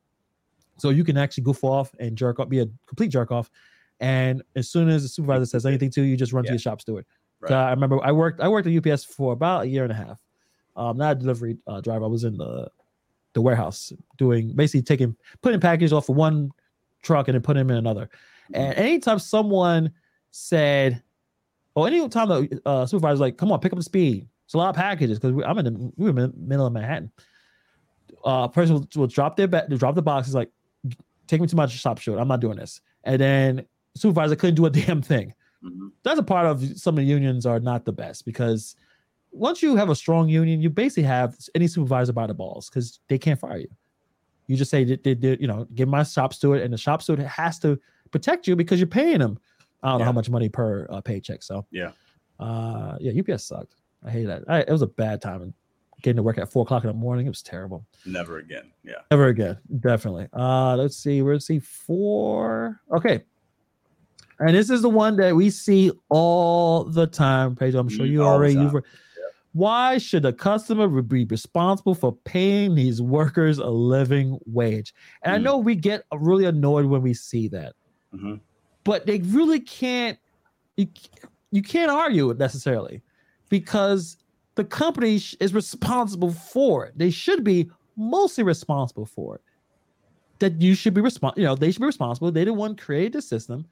so 0.80 0.89
you 0.89 1.03
can 1.03 1.18
actually 1.18 1.43
goof 1.43 1.64
off 1.64 1.93
and 1.99 2.15
jerk 2.18 2.39
off, 2.39 2.49
be 2.49 2.60
a 2.60 2.68
complete 2.88 3.10
jerk 3.10 3.31
off. 3.31 3.49
And 3.99 4.41
as 4.56 4.69
soon 4.69 4.89
as 4.89 5.03
the 5.03 5.10
supervisor 5.10 5.45
says 5.45 5.65
anything 5.65 5.89
to 5.91 6.01
you, 6.01 6.07
you 6.11 6.18
just 6.18 6.31
run 6.34 6.43
to 6.43 6.47
Yeah. 6.49 6.53
your 6.53 6.60
shop 6.60 6.81
steward. 6.81 7.06
Right. 7.41 7.49
So 7.49 7.56
I 7.56 7.72
remember 7.72 7.99
I 8.03 8.11
worked 8.11 8.39
I 8.41 8.47
worked 8.47 8.68
at 8.68 8.73
UPS 8.76 9.03
for 9.06 9.34
about 9.34 9.64
a 9.64 9.68
year 9.68 9.84
and 9.84 9.91
a 9.91 9.95
half. 9.95 10.22
Um, 10.76 10.97
not 10.97 11.14
a 11.18 11.19
delivery 11.19 11.57
uh, 11.68 11.81
driver. 11.81 12.06
I 12.06 12.07
was 12.07 12.23
in 12.23 12.38
the 12.38 12.69
the 13.34 13.41
warehouse 13.41 13.93
doing 14.18 14.53
basically 14.56 14.81
taking 14.81 15.15
putting 15.41 15.60
packages 15.60 15.93
off 15.93 16.10
of 16.10 16.15
one 16.15 16.51
truck 17.03 17.27
and 17.27 17.35
then 17.35 17.41
putting 17.41 17.60
them 17.65 17.72
in 17.72 17.77
another. 17.77 18.10
And 18.53 18.73
anytime 18.76 19.19
someone 19.19 19.91
said, 20.31 21.03
or 21.76 21.88
anytime 21.88 22.27
the 22.30 22.61
uh, 22.65 22.85
supervisor's 22.85 23.19
like, 23.19 23.38
"Come 23.38 23.51
on, 23.51 23.60
pick 23.60 23.72
up 23.72 23.77
the 23.77 23.84
speed," 23.84 24.27
it's 24.45 24.53
a 24.53 24.57
lot 24.57 24.69
of 24.69 24.76
packages 24.76 25.19
because 25.19 25.41
I'm 25.45 25.57
in 25.60 25.65
the 25.65 25.91
we 25.95 26.06
were 26.06 26.10
in 26.10 26.31
the 26.31 26.34
middle 26.38 26.65
of 26.65 26.73
Manhattan. 26.73 27.11
Uh, 28.26 28.47
person 28.47 28.76
will, 28.76 28.88
will 28.95 29.07
drop 29.07 29.38
their 29.38 29.47
ba- 29.47 29.68
drop 29.77 29.95
the 29.95 30.01
boxes 30.01 30.34
like, 30.34 30.49
"Take 31.30 31.39
me 31.39 31.47
to 31.47 31.56
my 31.56 31.68
shop 31.68 31.99
steward. 31.99 32.19
I'm 32.19 32.27
not 32.27 32.41
doing 32.41 32.57
this." 32.57 32.81
And 33.06 33.22
then 33.22 33.65
supervisor 33.95 34.35
couldn't 34.35 34.56
do 34.56 34.65
a 34.65 34.69
damn 34.81 35.01
thing 35.01 35.34
Mhm. 35.64 35.91
that's 36.03 36.19
a 36.19 36.23
part 36.23 36.45
of 36.45 36.64
some 36.77 36.95
of 36.95 37.03
the 37.03 37.10
unions 37.10 37.45
are 37.45 37.60
not 37.60 37.84
the 37.85 37.91
best 37.91 38.26
because 38.26 38.76
once 39.31 39.61
you 39.61 39.76
have 39.76 39.89
a 39.89 39.95
strong 39.95 40.27
union, 40.30 40.61
you 40.61 40.69
basically 40.69 41.03
have 41.03 41.38
any 41.53 41.68
supervisor 41.68 42.14
by 42.14 42.26
the 42.27 42.34
balls 42.34 42.69
because 42.69 42.99
they 43.10 43.18
can't 43.18 43.39
fire 43.39 43.57
you. 43.60 43.68
You 44.47 44.56
just 44.57 44.72
say, 44.72 44.84
they, 44.84 45.38
you 45.39 45.45
know, 45.47 45.68
give 45.76 45.88
my 45.88 46.01
shop 46.03 46.34
steward, 46.34 46.61
and 46.61 46.73
the 46.73 46.77
shop 46.77 47.01
steward 47.03 47.19
has 47.19 47.60
to 47.60 47.80
protect 48.10 48.47
you 48.47 48.56
because 48.56 48.80
you're 48.80 48.88
paying 48.88 49.19
them. 49.19 49.38
I 49.84 49.89
don't 49.91 49.99
know 49.99 50.06
how 50.06 50.11
much 50.14 50.30
money 50.31 50.49
per 50.49 50.88
uh, 50.89 51.01
paycheck. 51.01 51.43
So, 51.43 51.65
Yeah. 51.72 51.91
uh, 52.39 52.97
yeah, 52.99 53.11
UPS 53.11 53.43
sucked. 53.43 53.76
I 54.03 54.10
hate 54.10 54.26
that. 54.26 54.43
I, 54.47 54.61
it 54.61 54.69
was 54.72 54.81
a 54.81 54.88
bad 54.88 55.22
time 55.22 55.53
getting 56.02 56.18
to 56.18 56.24
work 56.24 56.38
at 56.38 56.52
four 56.52 56.64
o'clock 56.64 56.84
in 56.84 56.88
the 56.88 56.94
morning. 56.94 57.26
It 57.26 57.30
was 57.30 57.42
terrible. 57.42 57.86
Never 58.06 58.38
again. 58.40 58.72
Yeah. 58.84 58.94
Never 59.12 59.28
again. 59.28 59.58
Definitely. 59.80 60.28
Uh 60.34 60.76
let's 60.76 60.98
see. 60.98 61.22
We're 61.22 61.40
see 61.40 61.60
four. 61.60 62.82
Okay. 62.92 63.24
And 64.40 64.56
this 64.56 64.70
is 64.70 64.82
the 64.82 64.90
one 64.90 65.18
that 65.18 65.36
we 65.36 65.50
see 65.50 65.92
all 66.10 66.86
the 66.86 67.06
time, 67.08 67.56
Pedro. 67.56 67.82
I'm 67.82 67.90
sure 67.90 68.06
Mm, 68.06 68.12
you 68.12 68.24
all 68.24 68.36
already. 68.36 68.54
You've, 68.54 68.72
time. 68.72 68.84
Why 69.52 69.98
should 69.98 70.24
a 70.26 70.32
customer 70.32 70.88
be 71.02 71.26
responsible 71.26 71.96
for 71.96 72.14
paying 72.24 72.76
these 72.76 73.02
workers 73.02 73.58
a 73.58 73.68
living 73.68 74.38
wage? 74.46 74.94
And 75.24 75.34
I 75.36 75.40
Mm. 75.40 75.44
know 75.44 75.58
we 75.58 75.76
get 75.76 76.04
really 76.14 76.46
annoyed 76.46 76.86
when 76.86 77.02
we 77.02 77.14
see 77.14 77.48
that, 77.50 77.74
Mhm. 78.16 78.40
but 78.86 79.06
they 79.06 79.20
really 79.20 79.60
can't. 79.60 80.18
You, 80.78 80.88
you 81.52 81.62
can't 81.62 81.92
argue 81.92 82.30
it 82.30 82.38
necessarily 82.38 83.02
because 83.50 84.16
the 84.60 84.65
company 84.65 85.15
is 85.15 85.53
responsible 85.53 86.34
for 86.34 86.86
it. 86.86 86.98
They 86.98 87.11
should 87.11 87.45
be 87.45 87.72
mostly 87.95 88.44
responsible 88.44 89.06
for 89.06 89.36
it. 89.36 89.41
That 90.40 90.61
you 90.61 90.76
should 90.76 90.94
be 90.94 90.99
responsible. 90.99 91.41
You 91.41 91.48
know, 91.48 91.56
they 91.56 91.72
should 91.72 91.80
be 91.80 91.86
responsible. 91.86 92.30
They 92.30 92.44
the 92.44 92.52
one 92.52 92.76
created 92.76 93.14
the 93.14 93.22
system. 93.22 93.65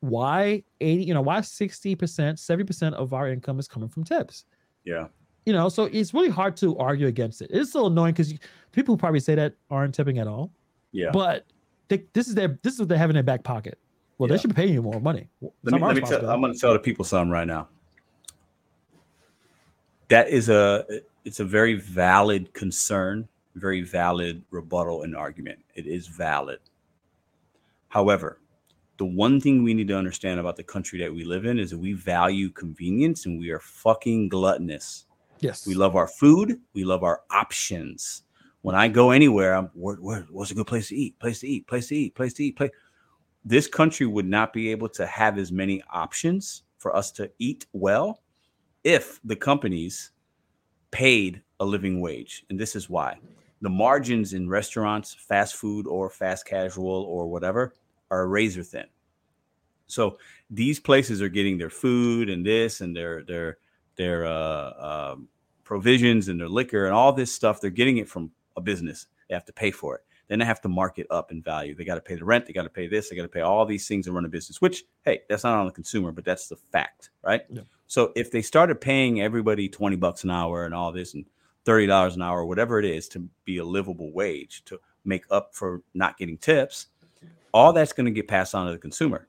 Why 0.00 0.62
80, 0.80 1.04
you 1.04 1.12
know, 1.12 1.20
why 1.20 1.40
60%, 1.40 1.98
70% 1.98 2.92
of 2.94 3.12
our 3.12 3.28
income 3.28 3.58
is 3.58 3.68
coming 3.68 3.90
from 3.90 4.04
tips? 4.04 4.46
Yeah. 4.84 5.08
You 5.44 5.52
know, 5.52 5.68
so 5.68 5.84
it's 5.84 6.14
really 6.14 6.30
hard 6.30 6.56
to 6.58 6.78
argue 6.78 7.06
against 7.06 7.42
it. 7.42 7.50
It's 7.52 7.70
so 7.70 7.84
annoying 7.84 8.14
because 8.14 8.32
people 8.72 8.94
who 8.94 8.98
probably 8.98 9.20
say 9.20 9.34
that 9.34 9.52
aren't 9.68 9.94
tipping 9.94 10.18
at 10.18 10.26
all. 10.26 10.50
Yeah. 10.92 11.10
But 11.12 11.44
they, 11.88 12.04
this 12.14 12.26
is 12.26 12.34
their 12.34 12.58
this 12.62 12.72
is 12.72 12.80
what 12.80 12.88
they 12.88 12.96
have 12.96 13.10
in 13.10 13.14
their 13.14 13.22
back 13.22 13.44
pocket. 13.44 13.78
Well, 14.16 14.30
they 14.30 14.38
should 14.38 14.48
be 14.48 14.54
paying 14.54 14.72
you 14.72 14.80
more 14.80 14.98
money. 15.00 15.28
Let 15.62 15.78
me, 15.78 16.00
me 16.00 16.00
tell. 16.00 16.30
I'm 16.30 16.40
going 16.40 16.54
to 16.54 16.58
tell 16.58 16.72
the 16.72 16.78
people 16.78 17.04
something 17.04 17.30
right 17.30 17.46
now. 17.46 17.68
That 20.08 20.28
is 20.28 20.48
a 20.48 20.84
it's 21.24 21.40
a 21.40 21.44
very 21.44 21.74
valid 21.74 22.52
concern, 22.52 23.28
very 23.54 23.82
valid 23.82 24.42
rebuttal 24.50 25.02
and 25.02 25.16
argument. 25.16 25.58
It 25.74 25.86
is 25.86 26.06
valid. 26.06 26.60
However, 27.88 28.40
the 28.98 29.04
one 29.06 29.40
thing 29.40 29.62
we 29.62 29.74
need 29.74 29.88
to 29.88 29.96
understand 29.96 30.38
about 30.38 30.56
the 30.56 30.62
country 30.62 30.98
that 31.00 31.12
we 31.12 31.24
live 31.24 31.46
in 31.46 31.58
is 31.58 31.70
that 31.70 31.78
we 31.78 31.94
value 31.94 32.50
convenience 32.50 33.26
and 33.26 33.38
we 33.38 33.50
are 33.50 33.60
fucking 33.60 34.28
gluttonous. 34.28 35.06
yes. 35.40 35.66
We 35.66 35.74
love 35.74 35.96
our 35.96 36.06
food. 36.06 36.60
We 36.74 36.84
love 36.84 37.02
our 37.02 37.22
options. 37.30 38.22
When 38.62 38.74
I 38.74 38.88
go 38.88 39.10
anywhere, 39.10 39.54
I'm 39.54 39.70
where, 39.74 39.96
where 39.96 40.26
what's 40.30 40.50
a 40.50 40.54
good 40.54 40.66
place 40.66 40.88
to 40.88 40.96
eat? 40.96 41.18
Place 41.18 41.40
to 41.40 41.48
eat. 41.48 41.66
Place 41.66 41.88
to 41.88 41.96
eat. 41.96 42.14
Place 42.14 42.34
to 42.34 42.44
eat. 42.44 42.56
Place. 42.56 42.70
This 43.44 43.66
country 43.66 44.06
would 44.06 44.26
not 44.26 44.52
be 44.52 44.70
able 44.70 44.88
to 44.90 45.06
have 45.06 45.38
as 45.38 45.52
many 45.52 45.82
options 45.92 46.62
for 46.78 46.96
us 46.96 47.10
to 47.12 47.30
eat 47.38 47.66
well 47.72 48.20
if 48.84 49.20
the 49.24 49.36
companies 49.36 50.10
paid 50.90 51.42
a 51.60 51.64
living 51.64 52.00
wage. 52.00 52.44
And 52.50 52.58
this 52.58 52.76
is 52.76 52.88
why 52.88 53.18
the 53.62 53.70
margins 53.70 54.34
in 54.34 54.48
restaurants, 54.48 55.14
fast 55.14 55.56
food, 55.56 55.86
or 55.86 56.10
fast 56.10 56.46
casual, 56.46 57.02
or 57.04 57.26
whatever, 57.26 57.74
are 58.10 58.28
razor 58.28 58.62
thin. 58.62 58.84
So 59.86 60.18
these 60.50 60.78
places 60.78 61.22
are 61.22 61.28
getting 61.28 61.58
their 61.58 61.70
food 61.70 62.28
and 62.30 62.44
this 62.44 62.80
and 62.80 62.94
their 62.94 63.22
their 63.24 63.58
their 63.96 64.26
uh, 64.26 65.12
um, 65.12 65.28
provisions 65.62 66.28
and 66.28 66.38
their 66.38 66.48
liquor 66.48 66.86
and 66.86 66.94
all 66.94 67.12
this 67.12 67.32
stuff. 67.32 67.60
They're 67.60 67.70
getting 67.70 67.98
it 67.98 68.08
from 68.08 68.30
a 68.56 68.60
business. 68.60 69.06
They 69.28 69.34
have 69.34 69.44
to 69.46 69.52
pay 69.52 69.70
for 69.70 69.96
it. 69.96 70.02
Then 70.28 70.38
they 70.38 70.44
have 70.44 70.60
to 70.62 70.68
mark 70.68 70.98
it 70.98 71.06
up 71.10 71.32
in 71.32 71.42
value. 71.42 71.74
They 71.74 71.84
got 71.84 71.96
to 71.96 72.00
pay 72.00 72.16
the 72.16 72.24
rent. 72.24 72.46
They 72.46 72.52
got 72.52 72.62
to 72.62 72.70
pay 72.70 72.86
this. 72.86 73.08
They 73.08 73.16
got 73.16 73.22
to 73.22 73.28
pay 73.28 73.42
all 73.42 73.66
these 73.66 73.86
things 73.86 74.06
and 74.06 74.14
run 74.14 74.24
a 74.24 74.28
business. 74.28 74.60
Which, 74.60 74.84
hey, 75.04 75.20
that's 75.28 75.44
not 75.44 75.58
on 75.58 75.66
the 75.66 75.72
consumer, 75.72 76.12
but 76.12 76.24
that's 76.24 76.48
the 76.48 76.56
fact, 76.56 77.10
right? 77.22 77.42
Yeah. 77.50 77.62
So 77.86 78.12
if 78.16 78.30
they 78.30 78.42
started 78.42 78.80
paying 78.80 79.20
everybody 79.20 79.68
twenty 79.68 79.96
bucks 79.96 80.24
an 80.24 80.30
hour 80.30 80.64
and 80.64 80.74
all 80.74 80.92
this 80.92 81.14
and 81.14 81.24
thirty 81.64 81.86
dollars 81.86 82.16
an 82.16 82.22
hour, 82.22 82.44
whatever 82.44 82.78
it 82.78 82.84
is, 82.84 83.08
to 83.08 83.28
be 83.44 83.58
a 83.58 83.64
livable 83.64 84.12
wage 84.12 84.64
to 84.66 84.80
make 85.04 85.24
up 85.30 85.54
for 85.54 85.82
not 85.94 86.16
getting 86.16 86.38
tips, 86.38 86.86
all 87.52 87.72
that's 87.72 87.92
going 87.92 88.06
to 88.06 88.12
get 88.12 88.28
passed 88.28 88.54
on 88.54 88.66
to 88.66 88.72
the 88.72 88.78
consumer. 88.78 89.28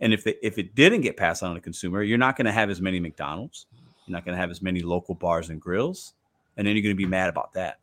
And 0.00 0.12
if 0.12 0.24
they, 0.24 0.34
if 0.42 0.58
it 0.58 0.74
didn't 0.74 1.02
get 1.02 1.16
passed 1.16 1.42
on 1.42 1.50
to 1.50 1.54
the 1.54 1.60
consumer, 1.60 2.02
you're 2.02 2.18
not 2.18 2.36
going 2.36 2.46
to 2.46 2.52
have 2.52 2.70
as 2.70 2.80
many 2.80 2.98
McDonald's. 2.98 3.66
You're 4.06 4.16
not 4.16 4.24
going 4.24 4.34
to 4.34 4.40
have 4.40 4.50
as 4.50 4.62
many 4.62 4.80
local 4.80 5.14
bars 5.14 5.48
and 5.48 5.60
grills, 5.60 6.14
and 6.56 6.66
then 6.66 6.74
you're 6.74 6.82
going 6.82 6.96
to 6.96 7.02
be 7.02 7.06
mad 7.06 7.28
about 7.28 7.52
that. 7.52 7.78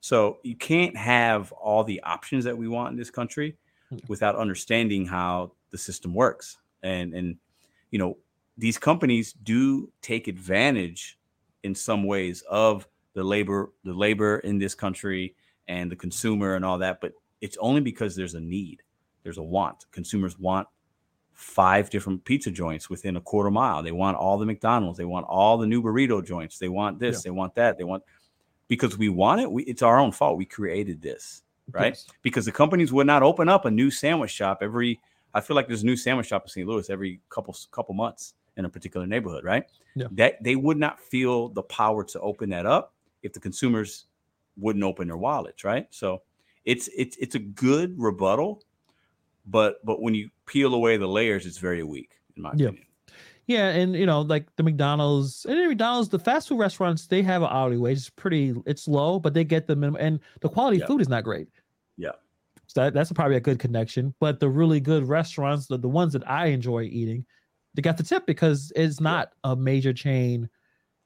So 0.00 0.38
you 0.42 0.54
can't 0.54 0.96
have 0.96 1.52
all 1.52 1.82
the 1.84 2.02
options 2.02 2.44
that 2.44 2.56
we 2.56 2.68
want 2.68 2.92
in 2.92 2.96
this 2.96 3.10
country 3.10 3.56
hmm. 3.88 3.96
without 4.08 4.36
understanding 4.36 5.06
how 5.06 5.52
the 5.70 5.78
system 5.78 6.14
works. 6.14 6.58
And 6.82 7.14
and 7.14 7.36
you 7.90 7.98
know, 7.98 8.18
these 8.58 8.78
companies 8.78 9.32
do 9.32 9.90
take 10.02 10.28
advantage 10.28 11.18
in 11.62 11.74
some 11.74 12.04
ways 12.04 12.42
of 12.48 12.86
the 13.14 13.22
labor 13.22 13.72
the 13.84 13.92
labor 13.92 14.38
in 14.40 14.58
this 14.58 14.74
country 14.74 15.34
and 15.68 15.90
the 15.90 15.96
consumer 15.96 16.54
and 16.54 16.64
all 16.64 16.78
that, 16.78 17.00
but 17.00 17.12
it's 17.40 17.56
only 17.58 17.80
because 17.80 18.14
there's 18.14 18.34
a 18.34 18.40
need. 18.40 18.82
There's 19.22 19.38
a 19.38 19.42
want. 19.42 19.86
Consumers 19.90 20.38
want 20.38 20.68
five 21.32 21.90
different 21.90 22.24
pizza 22.24 22.50
joints 22.50 22.88
within 22.88 23.16
a 23.16 23.20
quarter 23.20 23.50
mile. 23.50 23.82
They 23.82 23.92
want 23.92 24.16
all 24.16 24.38
the 24.38 24.46
McDonald's. 24.46 24.96
They 24.96 25.04
want 25.04 25.26
all 25.28 25.58
the 25.58 25.66
new 25.66 25.82
burrito 25.82 26.24
joints. 26.24 26.58
They 26.58 26.68
want 26.68 26.98
this. 26.98 27.16
Yeah. 27.16 27.20
They 27.24 27.30
want 27.30 27.54
that. 27.56 27.78
They 27.78 27.84
want 27.84 28.04
because 28.68 28.96
we 28.96 29.08
want 29.08 29.40
it. 29.40 29.50
We, 29.50 29.64
it's 29.64 29.82
our 29.82 29.98
own 29.98 30.12
fault. 30.12 30.38
We 30.38 30.44
created 30.44 31.02
this, 31.02 31.42
right? 31.72 31.92
Yes. 31.92 32.06
Because 32.22 32.44
the 32.44 32.52
companies 32.52 32.92
would 32.92 33.06
not 33.06 33.22
open 33.22 33.48
up 33.48 33.64
a 33.64 33.70
new 33.70 33.90
sandwich 33.90 34.30
shop 34.30 34.58
every. 34.62 35.00
I 35.34 35.40
feel 35.40 35.56
like 35.56 35.66
there's 35.66 35.82
a 35.82 35.86
new 35.86 35.96
sandwich 35.96 36.28
shop 36.28 36.44
in 36.44 36.48
St. 36.48 36.66
Louis 36.66 36.88
every 36.88 37.20
couple 37.28 37.54
couple 37.70 37.94
months 37.94 38.34
in 38.56 38.64
a 38.64 38.68
particular 38.68 39.06
neighborhood, 39.06 39.44
right? 39.44 39.64
Yeah. 39.94 40.06
That 40.12 40.42
they 40.42 40.56
would 40.56 40.78
not 40.78 41.00
feel 41.00 41.48
the 41.48 41.62
power 41.62 42.04
to 42.04 42.20
open 42.20 42.50
that 42.50 42.66
up 42.66 42.94
if 43.22 43.32
the 43.32 43.40
consumers 43.40 44.06
wouldn't 44.56 44.84
open 44.84 45.08
their 45.08 45.16
wallets, 45.16 45.64
right? 45.64 45.86
So 45.90 46.22
it's 46.64 46.88
it's 46.96 47.16
it's 47.18 47.34
a 47.34 47.38
good 47.38 47.94
rebuttal, 47.98 48.62
but 49.46 49.84
but 49.84 50.00
when 50.00 50.14
you 50.14 50.30
peel 50.46 50.74
away 50.74 50.96
the 50.96 51.06
layers, 51.06 51.46
it's 51.46 51.58
very 51.58 51.82
weak, 51.82 52.12
in 52.36 52.42
my 52.42 52.52
Yeah. 52.56 52.68
opinion. 52.68 52.86
Yeah, 53.48 53.68
and 53.68 53.94
you 53.94 54.06
know, 54.06 54.22
like 54.22 54.46
the 54.56 54.64
McDonald's 54.64 55.44
and 55.44 55.56
the 55.56 55.68
McDonald's, 55.68 56.08
the 56.08 56.18
fast 56.18 56.48
food 56.48 56.58
restaurants, 56.58 57.06
they 57.06 57.22
have 57.22 57.42
an 57.42 57.48
hourly 57.50 57.76
wage. 57.76 57.98
It's 57.98 58.10
pretty, 58.10 58.54
it's 58.66 58.88
low, 58.88 59.20
but 59.20 59.34
they 59.34 59.44
get 59.44 59.68
the 59.68 59.76
minimum, 59.76 60.00
and 60.00 60.20
the 60.40 60.48
quality 60.48 60.78
Yeah. 60.78 60.86
food 60.86 61.00
is 61.00 61.08
not 61.08 61.22
great. 61.22 61.48
Yeah. 61.96 62.12
So 62.66 62.80
that, 62.80 62.94
that's 62.94 63.12
probably 63.12 63.36
a 63.36 63.40
good 63.40 63.60
connection. 63.60 64.14
But 64.18 64.40
the 64.40 64.48
really 64.48 64.80
good 64.80 65.06
restaurants, 65.06 65.68
the, 65.68 65.78
the 65.78 65.88
ones 65.88 66.12
that 66.14 66.28
I 66.28 66.46
enjoy 66.46 66.82
eating, 66.84 67.24
they 67.76 67.82
got 67.82 67.96
the 67.96 68.02
tip 68.02 68.26
because 68.26 68.72
it's 68.74 69.00
not 69.00 69.32
a 69.44 69.54
major 69.54 69.92
chain 69.92 70.48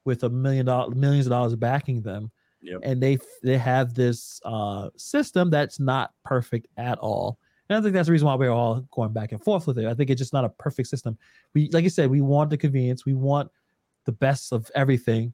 with 0.05 0.23
a 0.23 0.29
million 0.29 0.65
dollar 0.65 0.89
millions 0.95 1.27
of 1.27 1.31
dollars 1.31 1.55
backing 1.55 2.01
them. 2.01 2.31
Yep. 2.63 2.79
And 2.83 3.01
they 3.03 3.17
they 3.43 3.57
have 3.57 3.93
this 3.93 4.39
uh 4.45 4.89
system 4.95 5.49
that's 5.49 5.79
not 5.79 6.13
perfect 6.25 6.67
at 6.77 6.97
all. 6.99 7.37
And 7.69 7.77
I 7.77 7.81
think 7.81 7.93
that's 7.93 8.07
the 8.07 8.11
reason 8.11 8.27
why 8.27 8.35
we're 8.35 8.49
all 8.51 8.81
going 8.91 9.13
back 9.13 9.31
and 9.31 9.43
forth 9.43 9.67
with 9.67 9.77
it. 9.79 9.85
I 9.85 9.93
think 9.93 10.09
it's 10.09 10.19
just 10.19 10.33
not 10.33 10.45
a 10.45 10.49
perfect 10.49 10.87
system. 10.87 11.17
We 11.53 11.69
like 11.71 11.85
I 11.85 11.89
said, 11.89 12.09
we 12.09 12.21
want 12.21 12.49
the 12.49 12.57
convenience, 12.57 13.05
we 13.05 13.13
want 13.13 13.51
the 14.05 14.11
best 14.11 14.51
of 14.51 14.69
everything, 14.73 15.33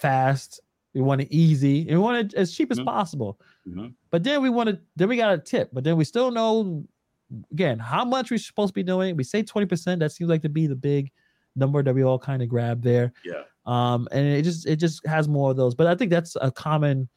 fast, 0.00 0.60
we 0.94 1.00
want 1.00 1.20
it 1.20 1.28
easy, 1.30 1.80
and 1.88 1.90
we 1.90 2.02
want 2.02 2.18
it 2.32 2.34
as 2.34 2.52
cheap 2.54 2.70
as 2.70 2.78
Mhm. 2.78 2.84
possible. 2.84 3.40
Mhm. 3.66 3.94
But 4.10 4.24
then 4.24 4.42
we 4.42 4.50
want 4.50 4.68
to, 4.68 4.78
then 4.96 5.08
we 5.08 5.16
got 5.16 5.32
a 5.34 5.38
tip, 5.38 5.70
but 5.72 5.84
then 5.84 5.96
we 5.96 6.04
still 6.04 6.30
know 6.30 6.84
again 7.52 7.78
how 7.78 8.04
much 8.04 8.30
we're 8.30 8.38
supposed 8.38 8.70
to 8.70 8.74
be 8.74 8.82
doing. 8.82 9.16
We 9.16 9.24
say 9.24 9.42
20%, 9.42 9.98
that 9.98 10.12
seems 10.12 10.30
like 10.30 10.42
to 10.42 10.48
be 10.48 10.66
the 10.66 10.76
big 10.76 11.10
number 11.56 11.82
that 11.82 11.94
we 11.94 12.02
all 12.02 12.18
kind 12.18 12.42
of 12.42 12.48
grab 12.48 12.82
there. 12.82 13.12
Yeah. 13.24 13.42
Um, 13.66 14.08
and 14.12 14.26
it 14.26 14.42
just 14.42 14.66
it 14.66 14.76
just 14.76 15.06
has 15.06 15.28
more 15.28 15.50
of 15.50 15.56
those. 15.56 15.74
But 15.74 15.88
I 15.88 15.94
think 15.94 16.10
that's 16.10 16.36
a 16.40 16.50
common 16.50 17.08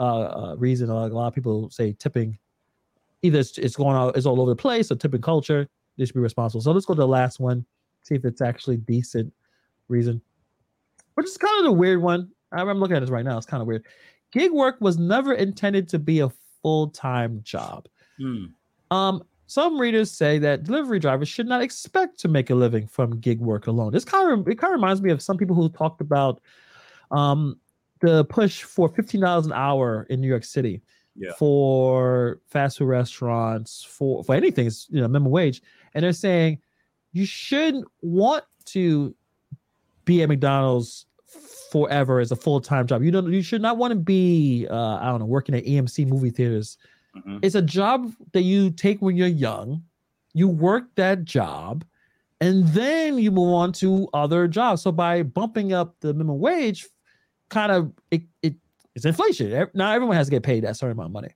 uh, 0.00 0.52
uh 0.52 0.56
reason 0.56 0.88
a 0.88 1.06
lot 1.08 1.26
of 1.26 1.34
people 1.34 1.68
say 1.70 1.92
tipping 1.98 2.38
either 3.22 3.38
it's, 3.38 3.58
it's 3.58 3.76
going 3.76 3.94
out 3.94 4.16
it's 4.16 4.26
all 4.26 4.40
over 4.40 4.50
the 4.50 4.56
place 4.56 4.90
or 4.90 4.96
tipping 4.96 5.20
culture 5.20 5.68
they 5.98 6.06
should 6.06 6.14
be 6.14 6.20
responsible 6.20 6.62
so 6.62 6.72
let's 6.72 6.86
go 6.86 6.94
to 6.94 7.00
the 7.00 7.06
last 7.06 7.38
one 7.38 7.64
see 8.02 8.14
if 8.14 8.24
it's 8.24 8.40
actually 8.40 8.78
decent 8.78 9.30
reason 9.88 10.20
which 11.14 11.26
is 11.26 11.36
kind 11.36 11.58
of 11.58 11.64
the 11.64 11.72
weird 11.72 12.00
one 12.00 12.30
i'm 12.52 12.66
I'm 12.68 12.78
looking 12.78 12.96
at 12.96 13.00
this 13.00 13.10
right 13.10 13.24
now 13.24 13.36
it's 13.36 13.46
kind 13.46 13.60
of 13.60 13.66
weird 13.66 13.84
gig 14.32 14.52
work 14.52 14.80
was 14.80 14.98
never 14.98 15.34
intended 15.34 15.86
to 15.90 15.98
be 15.98 16.20
a 16.20 16.30
full-time 16.62 17.40
job 17.42 17.86
Hmm. 18.18 18.46
um, 18.90 19.22
some 19.50 19.80
readers 19.80 20.12
say 20.12 20.38
that 20.38 20.62
delivery 20.62 21.00
drivers 21.00 21.28
should 21.28 21.48
not 21.48 21.60
expect 21.60 22.20
to 22.20 22.28
make 22.28 22.50
a 22.50 22.54
living 22.54 22.86
from 22.86 23.18
gig 23.18 23.40
work 23.40 23.66
alone. 23.66 23.90
This 23.92 24.04
kind 24.04 24.30
of 24.30 24.46
it 24.46 24.56
kind 24.58 24.72
of 24.72 24.78
reminds 24.78 25.02
me 25.02 25.10
of 25.10 25.20
some 25.20 25.36
people 25.36 25.56
who 25.56 25.68
talked 25.68 26.00
about 26.00 26.40
um, 27.10 27.58
the 28.00 28.24
push 28.26 28.62
for 28.62 28.88
fifteen 28.88 29.20
dollars 29.22 29.46
an 29.46 29.52
hour 29.52 30.06
in 30.08 30.20
New 30.20 30.28
York 30.28 30.44
City 30.44 30.82
Yeah. 31.16 31.32
for 31.36 32.40
fast 32.46 32.78
food 32.78 32.86
restaurants 32.86 33.82
for 33.82 34.22
for 34.22 34.36
anything, 34.36 34.68
it's, 34.68 34.86
you 34.88 35.00
know, 35.00 35.08
minimum 35.08 35.32
wage, 35.32 35.62
and 35.94 36.04
they're 36.04 36.12
saying 36.12 36.60
you 37.12 37.26
shouldn't 37.26 37.86
want 38.02 38.44
to 38.66 39.12
be 40.04 40.22
at 40.22 40.28
McDonald's 40.28 41.06
forever 41.72 42.20
as 42.20 42.30
a 42.30 42.36
full 42.36 42.60
time 42.60 42.86
job. 42.86 43.02
You 43.02 43.10
don't. 43.10 43.32
You 43.32 43.42
should 43.42 43.62
not 43.62 43.78
want 43.78 43.90
to 43.92 43.98
be 43.98 44.68
uh, 44.70 44.96
I 44.98 45.06
don't 45.06 45.18
know 45.18 45.26
working 45.26 45.56
at 45.56 45.64
AMC 45.64 46.06
movie 46.06 46.30
theaters 46.30 46.78
Mhm. 47.16 47.40
it's 47.42 47.54
a 47.54 47.62
job 47.62 48.12
that 48.32 48.42
you 48.42 48.70
take 48.70 49.00
when 49.00 49.16
you're 49.16 49.28
young. 49.28 49.82
You 50.32 50.48
work 50.48 50.94
that 50.94 51.24
job 51.24 51.84
and 52.40 52.66
then 52.68 53.18
you 53.18 53.30
move 53.30 53.52
on 53.52 53.72
to 53.74 54.08
other 54.14 54.46
jobs. 54.48 54.82
So 54.82 54.92
by 54.92 55.22
bumping 55.22 55.72
up 55.72 55.96
the 56.00 56.12
minimum 56.14 56.38
wage 56.38 56.86
kind 57.48 57.72
of 57.72 57.92
it, 58.10 58.22
it 58.42 58.54
it's 58.94 59.04
inflation. 59.04 59.68
Now 59.74 59.92
everyone 59.92 60.16
has 60.16 60.28
to 60.28 60.30
get 60.30 60.42
paid 60.42 60.64
that 60.64 60.76
certain 60.76 60.92
amount 60.92 61.08
of 61.08 61.12
money. 61.12 61.34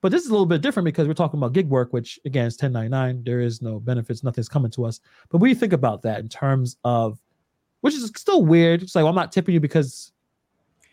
But 0.00 0.12
this 0.12 0.22
is 0.22 0.28
a 0.28 0.32
little 0.32 0.46
bit 0.46 0.60
different 0.62 0.84
because 0.84 1.08
we're 1.08 1.14
talking 1.14 1.38
about 1.38 1.52
gig 1.52 1.68
work 1.68 1.92
which 1.92 2.20
again 2.24 2.46
is 2.46 2.54
1099 2.56 3.24
there 3.24 3.40
is 3.40 3.60
no 3.60 3.80
benefits. 3.80 4.22
Nothing's 4.22 4.48
coming 4.48 4.70
to 4.72 4.84
us. 4.84 5.00
But 5.30 5.38
we 5.38 5.54
think 5.54 5.72
about 5.72 6.02
that 6.02 6.20
in 6.20 6.28
terms 6.28 6.76
of 6.84 7.18
which 7.80 7.94
is 7.94 8.10
still 8.16 8.44
weird. 8.44 8.82
It's 8.82 8.94
like 8.94 9.02
well, 9.02 9.10
i'm 9.10 9.16
not 9.16 9.32
tipping 9.32 9.54
you 9.54 9.60
because 9.60 10.12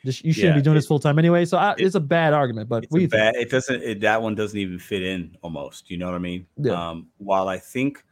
this, 0.05 0.23
you 0.23 0.31
shouldn't 0.31 0.53
Yeah, 0.55 0.59
be 0.59 0.63
doing 0.63 0.75
this 0.75 0.87
full 0.87 0.99
time 0.99 1.19
anyway 1.19 1.43
so 1.45 1.57
I, 1.57 1.71
it- 1.73 1.81
it's 1.81 1.95
a 1.95 1.99
bad 1.99 2.33
argument 2.33 2.69
but 2.69 2.83
It's 2.83 2.91
what 2.91 2.99
do 2.99 3.01
a 3.01 3.03
you 3.03 3.09
think? 3.09 3.21
bad, 3.21 3.35
it 3.35 3.49
doesn't 3.49 3.81
it, 3.83 3.99
that 4.01 4.21
one 4.21 4.35
doesn't 4.35 4.57
even 4.57 4.79
fit 4.79 5.03
in 5.03 5.35
almost 5.41 5.89
you 5.91 5.97
know 5.97 6.05
what 6.05 6.15
i 6.15 6.19
mean? 6.19 6.45
Yeah. 6.57 6.89
um 6.89 7.07
while 7.17 7.47
i 7.49 7.57
think 7.57 8.03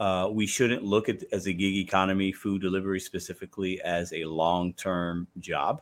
uh 0.00 0.28
we 0.30 0.46
shouldn't 0.46 0.82
look 0.84 1.08
at 1.08 1.22
as 1.32 1.46
a 1.46 1.52
gig 1.52 1.76
economy 1.76 2.32
food 2.32 2.60
delivery 2.60 3.00
specifically 3.00 3.80
as 3.82 4.12
a 4.12 4.24
long-term 4.24 5.26
job 5.40 5.80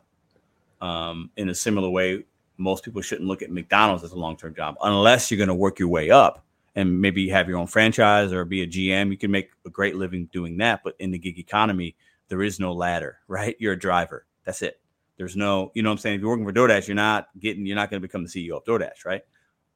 um 0.81 1.31
in 1.37 1.49
a 1.49 1.55
similar 1.55 1.89
way 1.91 2.25
most 2.59 2.85
people 2.85 3.01
shouldn't 3.03 3.27
look 3.29 3.43
at 3.43 3.51
mcdonald's 3.51 4.05
as 4.05 4.12
a 4.12 4.17
long-term 4.19 4.55
job 4.55 4.77
unless 4.83 5.31
you're 5.31 5.39
going 5.39 5.49
to 5.49 5.55
work 5.55 5.79
your 5.79 5.89
way 5.89 6.11
up 6.11 6.45
and 6.77 7.01
maybe 7.01 7.29
have 7.29 7.49
your 7.49 7.59
own 7.59 7.67
franchise 7.67 8.33
or 8.33 8.45
be 8.45 8.62
a 8.62 8.67
gm 8.67 9.11
you 9.11 9.17
can 9.17 9.31
make 9.31 9.51
a 9.67 9.71
great 9.71 9.97
living 9.97 10.27
doing 10.33 10.57
that 10.59 10.81
but 10.85 10.95
in 10.99 11.11
the 11.11 11.19
gig 11.19 11.39
economy 11.39 11.95
there 12.29 12.43
is 12.43 12.61
no 12.61 12.73
ladder 12.73 13.19
right? 13.29 13.57
You're 13.59 13.73
a 13.73 13.79
driver 13.79 14.25
that's 14.45 14.62
it 14.62 14.79
there's 15.21 15.37
no, 15.37 15.71
you 15.75 15.83
know 15.83 15.91
what 15.91 15.93
I'm 15.93 15.99
saying? 15.99 16.15
If 16.15 16.23
you're 16.23 16.31
working 16.31 16.47
for 16.47 16.53
DoorDash, 16.53 16.89
you're 16.89 16.95
not 16.95 17.29
getting, 17.39 17.67
you're 17.67 17.77
not 17.77 17.91
going 17.91 18.01
to 18.01 18.09
become 18.09 18.25
the 18.25 18.31
CEO 18.31 18.57
of 18.57 18.65
DoorDash, 18.65 19.05
right? 19.05 19.21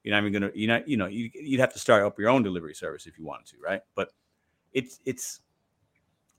You're 0.03 0.15
not 0.15 0.25
even 0.25 0.41
going 0.41 0.51
to, 0.51 0.59
you're 0.59 0.73
not, 0.73 0.87
you 0.87 0.97
know, 0.97 1.05
you, 1.05 1.29
you'd 1.35 1.59
have 1.59 1.71
to 1.73 1.77
start 1.77 2.03
up 2.03 2.17
your 2.17 2.29
own 2.29 2.41
delivery 2.41 2.73
service 2.73 3.05
if 3.05 3.19
you 3.19 3.25
wanted 3.25 3.45
to, 3.51 3.57
right? 3.63 3.81
But 3.93 4.09
it's, 4.73 5.01
it's, 5.05 5.41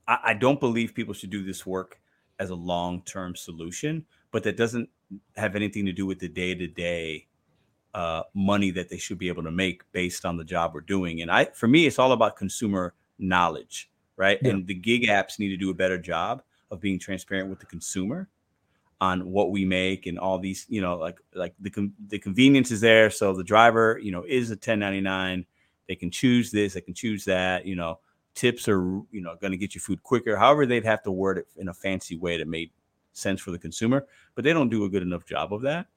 I, 0.09 0.17
I 0.25 0.33
don't 0.33 0.59
believe 0.59 0.93
people 0.93 1.13
should 1.13 1.29
do 1.29 1.41
this 1.41 1.65
work 1.65 2.01
as 2.39 2.49
a 2.49 2.55
long 2.55 3.01
term 3.03 3.33
solution, 3.33 4.05
but 4.31 4.43
that 4.43 4.57
doesn't 4.57 4.89
have 5.37 5.55
anything 5.55 5.85
to 5.85 5.93
do 5.93 6.05
with 6.05 6.19
the 6.19 6.27
day 6.27 6.53
to 6.53 6.67
day 6.67 7.27
money 8.35 8.71
that 8.71 8.89
they 8.89 8.97
should 8.97 9.17
be 9.17 9.29
able 9.29 9.43
to 9.43 9.51
make 9.51 9.89
based 9.93 10.25
on 10.25 10.35
the 10.35 10.43
job 10.43 10.73
we're 10.73 10.81
doing. 10.81 11.21
And 11.21 11.31
I, 11.31 11.45
for 11.45 11.69
me, 11.69 11.87
it's 11.87 11.97
all 11.97 12.11
about 12.11 12.35
consumer 12.35 12.93
knowledge, 13.19 13.89
right? 14.17 14.37
Yeah. 14.41 14.51
And 14.51 14.67
the 14.67 14.73
gig 14.73 15.03
apps 15.03 15.39
need 15.39 15.47
to 15.47 15.57
do 15.57 15.69
a 15.69 15.73
better 15.73 15.97
job 15.97 16.43
of 16.71 16.81
being 16.81 16.99
transparent 16.99 17.49
with 17.49 17.59
the 17.59 17.65
consumer 17.65 18.27
on 18.99 19.29
what 19.29 19.51
we 19.51 19.63
make 19.63 20.07
and 20.07 20.17
all 20.17 20.39
these, 20.39 20.65
you 20.69 20.81
know, 20.81 20.97
like 20.97 21.17
like 21.33 21.53
the 21.59 21.69
con- 21.69 21.93
the 22.07 22.19
convenience 22.19 22.71
is 22.71 22.81
there. 22.81 23.09
So 23.09 23.33
the 23.33 23.43
driver, 23.43 23.99
you 24.01 24.11
know, 24.11 24.23
is 24.27 24.49
a 24.49 24.53
1099. 24.53 25.45
They 25.87 25.95
can 25.95 26.11
choose 26.11 26.51
this, 26.51 26.73
they 26.73 26.81
can 26.81 26.93
choose 26.93 27.23
that. 27.25 27.65
You 27.65 27.75
know, 27.75 27.99
tips 28.33 28.67
are 28.67 28.81
you 29.11 29.21
know 29.21 29.35
going 29.39 29.51
to 29.51 29.57
get 29.57 29.75
you 29.75 29.81
food 29.81 30.01
quicker. 30.03 30.35
However, 30.35 30.65
they'd 30.65 30.85
have 30.85 31.03
to 31.03 31.11
word 31.11 31.37
it 31.37 31.47
in 31.57 31.69
a 31.69 31.73
fancy 31.73 32.17
way 32.17 32.37
that 32.37 32.47
made 32.47 32.71
sense 33.13 33.41
for 33.41 33.51
the 33.51 33.59
consumer, 33.59 34.05
but 34.35 34.43
they 34.43 34.53
don't 34.53 34.69
do 34.69 34.85
a 34.85 34.89
good 34.89 35.01
enough 35.01 35.25
job 35.25 35.53
of 35.53 35.61
that. 35.63 35.87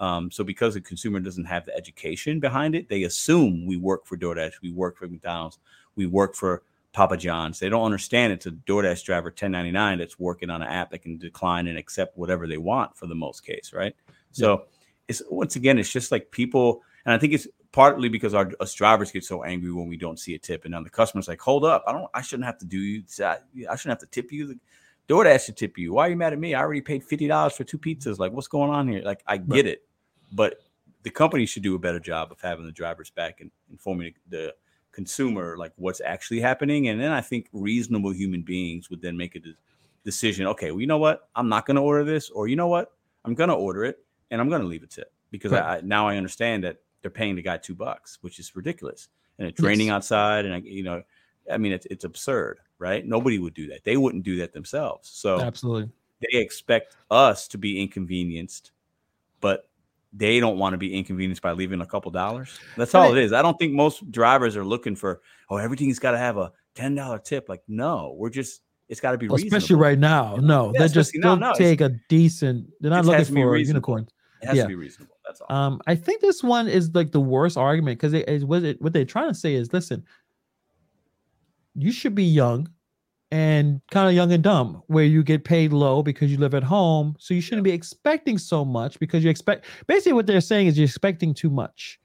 Um, 0.00 0.30
so 0.30 0.44
because 0.44 0.74
the 0.74 0.80
consumer 0.80 1.18
doesn't 1.18 1.46
have 1.46 1.66
the 1.66 1.74
education 1.74 2.38
behind 2.38 2.74
it, 2.74 2.88
they 2.88 3.02
assume 3.02 3.66
we 3.66 3.76
work 3.76 4.06
for 4.06 4.16
DoorDash, 4.16 4.52
we 4.62 4.70
work 4.70 4.96
for 4.96 5.08
McDonald's, 5.08 5.58
we 5.96 6.06
work 6.06 6.36
for 6.36 6.62
Papa 6.92 7.16
John's. 7.16 7.58
They 7.58 7.68
don't 7.68 7.84
understand 7.84 8.32
it's 8.32 8.46
a 8.46 8.50
DoorDash 8.50 9.04
driver 9.04 9.28
1099 9.28 9.98
that's 9.98 10.18
working 10.18 10.50
on 10.50 10.62
an 10.62 10.68
app 10.68 10.90
that 10.90 11.02
can 11.02 11.18
decline 11.18 11.66
and 11.66 11.78
accept 11.78 12.16
whatever 12.16 12.46
they 12.46 12.58
want 12.58 12.96
for 12.96 13.06
the 13.06 13.14
most 13.14 13.44
case, 13.44 13.72
right? 13.74 13.94
So 14.32 14.64
it's 15.08 15.22
once 15.30 15.56
again, 15.56 15.78
it's 15.78 15.92
just 15.92 16.12
like 16.12 16.30
people, 16.30 16.82
and 17.04 17.14
I 17.14 17.18
think 17.18 17.32
it's 17.32 17.46
partly 17.72 18.08
because 18.08 18.34
our 18.34 18.50
us 18.60 18.74
drivers 18.74 19.10
get 19.10 19.24
so 19.24 19.42
angry 19.44 19.72
when 19.72 19.88
we 19.88 19.96
don't 19.96 20.18
see 20.18 20.34
a 20.34 20.38
tip, 20.38 20.64
and 20.64 20.74
then 20.74 20.82
the 20.84 20.90
customer's 20.90 21.28
like, 21.28 21.40
"Hold 21.40 21.64
up, 21.64 21.84
I 21.86 21.92
don't, 21.92 22.10
I 22.14 22.22
shouldn't 22.22 22.46
have 22.46 22.58
to 22.58 22.66
do 22.66 22.78
you, 22.78 23.02
I 23.20 23.38
I 23.70 23.76
shouldn't 23.76 24.00
have 24.00 24.00
to 24.00 24.06
tip 24.06 24.30
you. 24.30 24.46
The 24.46 24.58
DoorDash 25.08 25.46
should 25.46 25.56
tip 25.56 25.78
you. 25.78 25.94
Why 25.94 26.06
are 26.06 26.10
you 26.10 26.16
mad 26.16 26.32
at 26.32 26.38
me? 26.38 26.54
I 26.54 26.60
already 26.60 26.82
paid 26.82 27.04
fifty 27.04 27.26
dollars 27.26 27.54
for 27.54 27.64
two 27.64 27.78
pizzas. 27.78 28.18
Like, 28.18 28.32
what's 28.32 28.48
going 28.48 28.70
on 28.70 28.88
here? 28.88 29.02
Like, 29.02 29.22
I 29.26 29.38
get 29.38 29.66
it, 29.66 29.82
but 30.32 30.60
the 31.02 31.10
company 31.10 31.46
should 31.46 31.62
do 31.62 31.74
a 31.74 31.78
better 31.78 32.00
job 32.00 32.32
of 32.32 32.40
having 32.40 32.66
the 32.66 32.72
drivers 32.72 33.10
back 33.10 33.40
and 33.40 33.50
informing 33.70 34.12
the 34.28 34.54
consumer 34.92 35.56
like 35.56 35.72
what's 35.76 36.00
actually 36.00 36.40
happening 36.40 36.88
and 36.88 37.00
then 37.00 37.12
i 37.12 37.20
think 37.20 37.48
reasonable 37.52 38.10
human 38.10 38.42
beings 38.42 38.90
would 38.90 39.00
then 39.00 39.16
make 39.16 39.36
a 39.36 39.38
de- 39.38 39.54
decision 40.04 40.46
okay 40.46 40.70
well 40.70 40.80
you 40.80 40.86
know 40.86 40.98
what? 40.98 41.28
I'm 41.36 41.48
not 41.48 41.66
going 41.66 41.76
to 41.76 41.82
order 41.82 42.04
this 42.04 42.30
or 42.30 42.48
you 42.48 42.56
know 42.56 42.68
what? 42.68 42.92
I'm 43.24 43.34
going 43.34 43.50
to 43.50 43.54
order 43.54 43.84
it 43.84 43.98
and 44.30 44.40
i'm 44.40 44.48
going 44.48 44.62
to 44.62 44.68
leave 44.68 44.82
a 44.82 44.86
tip 44.86 45.12
because 45.30 45.52
I, 45.52 45.76
I 45.76 45.80
now 45.82 46.08
i 46.08 46.16
understand 46.16 46.64
that 46.64 46.78
they're 47.02 47.10
paying 47.10 47.36
the 47.36 47.42
guy 47.42 47.58
two 47.58 47.74
bucks 47.74 48.18
which 48.22 48.38
is 48.38 48.56
ridiculous 48.56 49.08
and 49.38 49.46
it's 49.46 49.60
raining 49.60 49.88
Yes. 49.88 49.94
outside 49.94 50.46
and 50.46 50.54
I, 50.54 50.58
you 50.58 50.82
know 50.82 51.02
i 51.52 51.58
mean 51.58 51.72
it's, 51.72 51.86
it's 51.90 52.04
absurd 52.04 52.58
right? 52.78 53.04
Nobody 53.04 53.38
would 53.38 53.54
do 53.54 53.66
that. 53.68 53.84
They 53.84 53.96
wouldn't 53.96 54.24
do 54.24 54.36
that 54.38 54.52
themselves. 54.52 55.08
So 55.08 55.40
Absolutely. 55.40 55.90
they 56.20 56.38
expect 56.38 56.96
us 57.10 57.48
to 57.48 57.58
be 57.58 57.80
inconvenienced, 57.80 58.72
but 59.40 59.67
they 60.12 60.40
don't 60.40 60.58
want 60.58 60.72
to 60.74 60.78
be 60.78 60.94
inconvenienced 60.94 61.42
by 61.42 61.52
leaving 61.52 61.80
a 61.80 61.86
couple 61.86 62.10
dollars. 62.10 62.58
That's 62.76 62.94
all 62.94 63.14
it 63.14 63.22
is. 63.22 63.32
I 63.32 63.42
don't 63.42 63.58
think 63.58 63.74
most 63.74 64.10
drivers 64.10 64.56
are 64.56 64.64
looking 64.64 64.96
for 64.96 65.20
oh 65.50 65.56
everything's 65.56 65.98
got 65.98 66.12
to 66.12 66.18
have 66.18 66.36
a 66.36 66.52
ten 66.74 66.94
dollar 66.94 67.18
tip. 67.18 67.48
Like 67.48 67.62
no, 67.68 68.14
we're 68.16 68.30
just 68.30 68.62
it's 68.88 69.00
got 69.00 69.12
to 69.12 69.18
be 69.18 69.28
Well, 69.28 69.36
reasonable. 69.36 69.56
especially 69.58 69.76
right 69.76 69.98
now. 69.98 70.36
No, 70.36 70.72
Yeah, 70.72 70.80
they 70.80 70.88
just 70.88 71.12
don't 71.20 71.40
no, 71.40 71.52
take 71.54 71.80
a 71.80 71.90
decent. 72.08 72.68
They're 72.80 72.90
not 72.90 73.04
looking 73.04 73.18
has 73.18 73.28
to 73.28 73.34
be 73.34 73.42
for 73.42 73.56
unicorns. 73.56 74.08
It 74.40 74.46
has 74.46 74.56
yeah. 74.56 74.62
to 74.62 74.68
be 74.68 74.76
reasonable. 74.76 75.16
That's 75.26 75.40
all. 75.42 75.54
Um, 75.54 75.80
I 75.86 75.94
think 75.94 76.20
this 76.20 76.42
one 76.42 76.68
is 76.68 76.94
like 76.94 77.12
the 77.12 77.20
worst 77.20 77.56
argument 77.56 77.98
because 77.98 78.14
it 78.14 78.28
is 78.28 78.44
what 78.44 78.62
it 78.62 78.80
what 78.80 78.92
they're 78.92 79.04
trying 79.04 79.28
to 79.28 79.34
say 79.34 79.54
is 79.54 79.72
listen, 79.72 80.04
you 81.74 81.92
should 81.92 82.14
be 82.14 82.24
young 82.24 82.68
and 83.30 83.80
kind 83.90 84.08
of 84.08 84.14
young 84.14 84.32
and 84.32 84.42
dumb 84.42 84.82
where 84.86 85.04
you 85.04 85.22
get 85.22 85.44
paid 85.44 85.72
low 85.72 86.02
because 86.02 86.30
you 86.30 86.38
live 86.38 86.54
at 86.54 86.62
home. 86.62 87.14
So 87.18 87.34
you 87.34 87.40
shouldn't 87.40 87.64
be 87.64 87.72
expecting 87.72 88.38
so 88.38 88.64
much 88.64 88.98
because 88.98 89.22
you 89.22 89.30
expect 89.30 89.66
basically 89.86 90.14
what 90.14 90.26
they're 90.26 90.40
saying 90.40 90.68
is 90.68 90.78
you're 90.78 90.86
expecting 90.86 91.34
too 91.34 91.50
much. 91.50 91.98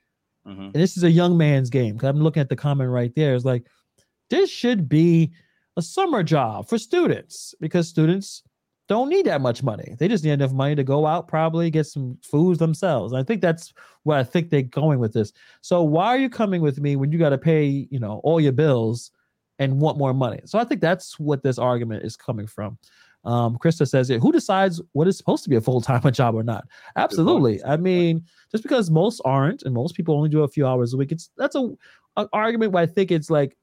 Mhm. 0.46 0.66
And 0.66 0.74
this 0.74 0.98
is 0.98 1.04
a 1.04 1.12
young 1.12 1.38
man's 1.38 1.70
game. 1.70 1.98
Cause 1.98 2.10
I'm 2.10 2.22
looking 2.22 2.42
at 2.42 2.50
the 2.50 2.56
comment 2.56 2.90
right 2.90 3.14
there. 3.16 3.36
It's 3.36 3.46
like 3.46 3.66
this 4.30 4.50
should 4.50 4.90
be 4.90 5.32
a 5.78 5.82
summer 5.82 6.24
job 6.24 6.68
for 6.68 6.78
students 6.78 7.56
because 7.62 7.88
students 7.88 8.44
don't 8.90 9.08
need 9.08 9.26
that 9.26 9.40
much 9.40 9.64
money. 9.64 9.96
They 9.98 10.10
just 10.10 10.26
need 10.26 10.32
enough 10.32 10.52
money 10.52 10.76
to 10.76 10.84
go 10.84 11.06
out, 11.06 11.30
probably 11.30 11.70
get 11.70 11.86
some 11.86 12.18
foods 12.22 12.60
themselves. 12.60 13.14
I 13.14 13.24
think 13.24 13.42
that's 13.42 13.74
where 14.04 14.18
I 14.18 14.24
think 14.24 14.50
they're 14.50 14.62
going 14.62 15.00
with 15.00 15.14
this. 15.14 15.32
So 15.62 15.84
why 15.84 16.08
are 16.08 16.18
you 16.18 16.30
coming 16.30 16.62
with 16.62 16.82
me 16.82 16.98
when 16.98 17.12
you 17.12 17.18
got 17.18 17.30
to 17.30 17.38
pay, 17.38 17.88
you 17.90 18.00
know, 18.00 18.20
all 18.26 18.42
your 18.42 18.52
bills 18.52 19.12
and 19.64 19.80
want 19.80 19.98
more 19.98 20.14
money? 20.14 20.42
So 20.46 20.60
I 20.60 20.64
think 20.64 20.82
that's 20.82 21.20
what 21.20 21.44
this 21.44 21.58
argument 21.58 22.04
is 22.04 22.16
coming 22.16 22.48
from. 22.48 22.78
Um, 23.26 23.58
Krista 23.58 23.88
says 23.88 24.10
it. 24.10 24.22
Who 24.22 24.32
decides 24.34 24.82
what 24.92 25.08
is 25.08 25.18
supposed 25.18 25.44
to 25.46 25.50
be 25.50 25.56
a 25.56 25.62
full 25.62 25.82
time 25.82 26.12
job 26.12 26.36
or 26.36 26.44
not? 26.44 26.66
Absolutely. 26.96 27.64
I 27.64 27.78
mean, 27.78 28.26
just 28.52 28.64
because 28.64 28.92
most 28.92 29.22
aren't 29.24 29.64
and 29.64 29.74
most 29.74 29.96
people 29.96 30.16
only 30.16 30.30
do 30.30 30.44
a 30.44 30.48
few 30.48 30.68
hours 30.68 30.94
a 30.94 30.98
week, 30.98 31.12
it's 31.12 31.30
that's 31.38 31.56
a 31.56 31.70
an 32.18 32.28
argument 32.34 32.74
where 32.74 32.84
I 32.84 32.86
think 32.86 33.12
it's 33.12 33.30
like, 33.30 33.58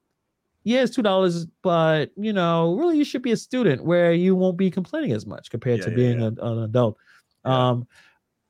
yeah, 0.63 0.81
it's 0.83 0.95
two 0.95 1.01
dollars, 1.01 1.45
but 1.61 2.11
you 2.17 2.33
know, 2.33 2.75
really, 2.75 2.97
you 2.97 3.05
should 3.05 3.21
be 3.21 3.31
a 3.31 3.37
student 3.37 3.83
where 3.83 4.13
you 4.13 4.35
won't 4.35 4.57
be 4.57 4.71
complaining 4.71 5.11
as 5.11 5.25
much 5.25 5.49
compared 5.49 5.79
Yeah, 5.79 5.85
to 5.85 5.91
yeah, 5.91 5.95
being 5.95 6.19
yeah. 6.19 6.27
an, 6.27 6.39
an 6.39 6.63
adult. 6.63 6.97
Um, 7.45 7.87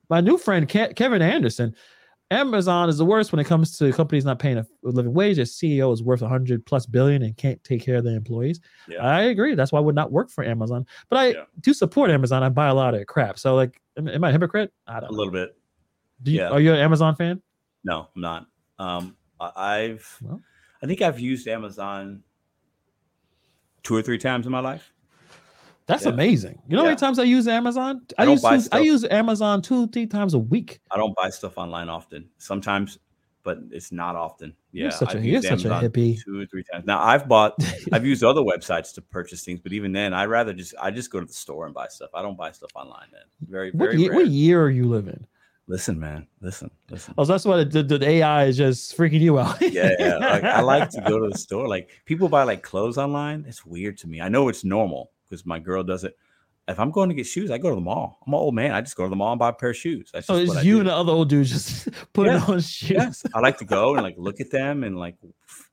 my 0.10 0.22
new 0.22 0.38
friend 0.38 0.68
Ke- 0.68 0.96
Kevin 0.96 1.22
Anderson, 1.22 1.76
Amazon 2.32 2.88
is 2.90 2.98
the 2.98 3.06
worst 3.06 3.32
when 3.32 3.40
it 3.40 3.44
comes 3.46 3.78
to 3.78 3.92
companies 3.92 4.24
not 4.26 4.40
paying 4.40 4.58
a 4.58 4.66
living 4.84 5.14
wage. 5.14 5.36
Their 5.36 5.46
CEO 5.46 5.94
is 5.94 6.02
worth 6.02 6.22
a 6.22 6.28
hundred 6.30 6.66
plus 6.66 6.86
billion 6.86 7.22
and 7.24 7.36
can't 7.36 7.62
take 7.64 7.82
care 7.84 7.98
of 7.98 8.04
their 8.06 8.16
employees. 8.16 8.60
Yeah. 8.88 9.00
I 9.06 9.24
agree. 9.24 9.54
That's 9.54 9.72
why 9.72 9.80
I 9.80 9.82
would 9.82 9.96
not 9.96 10.12
work 10.12 10.30
for 10.32 10.44
Amazon. 10.44 10.88
But 11.10 11.18
I 11.20 11.28
Yeah. 11.28 11.44
do 11.60 11.74
support 11.74 12.10
Amazon. 12.10 12.42
I 12.42 12.50
buy 12.50 12.68
a 12.70 12.74
lot 12.74 12.96
of 12.96 13.06
crap. 13.06 13.38
So 13.38 13.56
like, 13.56 13.82
am, 13.98 14.08
am 14.08 14.24
I 14.24 14.30
a 14.30 14.32
hypocrite? 14.32 14.72
I 14.88 15.02
don't 15.02 15.10
a 15.10 15.12
know. 15.12 15.18
little 15.18 15.34
bit. 15.34 15.58
Do 16.24 16.32
you, 16.32 16.40
yeah. 16.40 16.50
Are 16.50 16.60
you 16.62 16.72
an 16.74 16.80
Amazon 16.80 17.16
fan? 17.16 17.42
No, 17.84 18.08
I'm 18.16 18.22
not. 18.22 18.46
Um, 18.80 19.18
I've, 19.40 20.18
Well. 20.22 20.42
I 20.82 20.88
think 20.88 21.02
I've 21.02 21.20
used 21.20 21.48
Amazon 21.48 22.24
two 23.84 23.96
or 23.96 24.02
three 24.02 24.18
times 24.18 24.46
in 24.46 24.52
my 24.52 24.60
life. 24.60 24.94
That's 25.88 26.06
Yeah. 26.06 26.12
amazing. 26.12 26.62
You 26.68 26.76
know 26.76 26.84
how 26.84 26.88
many 26.90 26.98
times 26.98 27.20
I 27.20 27.24
use 27.24 27.48
Amazon? 27.48 28.02
I, 28.18 28.24
I 28.24 28.26
use 28.28 28.42
two- 28.42 28.68
I 28.72 28.80
use 28.80 29.04
Amazon 29.06 29.62
two, 29.62 29.88
three 29.88 30.08
times 30.08 30.34
a 30.34 30.40
week. 30.40 30.80
I 30.92 30.98
don't 30.98 31.16
buy 31.16 31.30
stuff 31.30 31.58
online 31.58 31.90
often. 31.90 32.30
Sometimes, 32.38 33.00
but 33.44 33.58
it's 33.72 33.92
not 33.92 34.16
often. 34.16 34.56
Yeah, 34.72 34.84
You're 34.84 34.92
such 34.92 35.16
a- 35.16 35.20
you're 35.22 35.42
such 35.42 35.66
a 35.66 35.70
hippie. 35.70 36.24
Two 36.24 36.40
or 36.42 36.46
three 36.46 36.64
times. 36.72 36.86
Now 36.86 37.02
I've 37.02 37.28
bought, 37.28 37.56
I've 37.92 38.06
used 38.06 38.24
other 38.24 38.42
websites 38.42 38.94
to 38.94 39.02
purchase 39.02 39.44
things, 39.44 39.60
but 39.60 39.74
even 39.74 39.92
then, 39.92 40.14
I 40.14 40.26
rather 40.26 40.54
just 40.54 40.74
I 40.80 40.92
just 40.92 41.12
go 41.12 41.20
to 41.20 41.26
the 41.26 41.34
store 41.34 41.66
and 41.66 41.74
buy 41.74 41.88
stuff. 41.88 42.12
I 42.14 42.22
don't 42.22 42.38
buy 42.38 42.52
stuff 42.52 42.72
online. 42.76 43.08
Then 43.12 43.24
very 43.50 43.72
What 43.72 43.90
very 43.92 44.02
year, 44.02 44.14
what 44.14 44.28
year 44.28 44.64
are 44.64 44.70
you 44.70 44.86
living? 44.88 45.26
Listen, 45.68 46.00
man, 46.00 46.28
listen, 46.42 46.70
listen. 46.90 47.14
Oh, 47.18 47.24
so 47.24 47.32
that's 47.32 47.46
why 47.46 47.64
the, 47.64 47.84
the, 47.84 47.98
the 47.98 48.08
AI 48.10 48.46
is 48.46 48.58
just 48.58 48.98
freaking 48.98 49.22
you 49.22 49.40
out. 49.40 49.62
yeah, 49.62 49.92
yeah. 50.00 50.18
Like, 50.18 50.44
I 50.44 50.60
like 50.62 50.90
to 50.92 51.02
go 51.02 51.18
to 51.20 51.30
the 51.30 51.38
store. 51.46 51.68
Like 51.68 51.90
people 52.06 52.28
buy 52.30 52.44
like 52.44 52.62
clothes 52.62 52.98
online. 52.98 53.46
It's 53.48 53.66
weird 53.66 53.98
to 54.00 54.08
me. 54.08 54.22
I 54.22 54.28
know 54.30 54.48
it's 54.50 54.64
normal 54.64 55.12
because 55.32 55.46
my 55.46 55.58
girl 55.60 55.82
does 55.84 56.04
it. 56.04 56.18
If 56.68 56.80
I'm 56.80 56.92
going 56.92 57.10
to 57.10 57.16
get 57.16 57.26
shoes, 57.26 57.50
I 57.50 57.58
go 57.58 57.70
to 57.70 57.76
the 57.76 57.82
mall. 57.82 58.20
I'm 58.26 58.34
an 58.34 58.40
old 58.40 58.54
man. 58.54 58.72
I 58.72 58.82
just 58.82 58.96
go 58.96 59.04
to 59.04 59.10
the 59.10 59.16
mall 59.16 59.32
and 59.32 59.40
buy 59.40 59.50
a 59.50 59.54
pair 59.54 59.72
of 59.72 59.78
shoes. 59.78 60.12
That's 60.14 60.28
So 60.28 60.36
it's 60.36 60.64
you 60.64 60.78
and 60.80 60.88
the 60.88 60.94
other 60.94 61.12
old 61.12 61.28
dude 61.28 61.48
just 61.48 61.90
putting 62.14 62.34
Yeah. 62.34 62.46
on 62.48 62.60
shoes. 62.62 63.24
I 63.34 63.40
like 63.40 63.58
to 63.58 63.66
go 63.66 63.94
and 63.96 64.04
like 64.04 64.16
look 64.18 64.40
at 64.40 64.52
them 64.52 64.84
and 64.84 64.98
like 64.98 65.16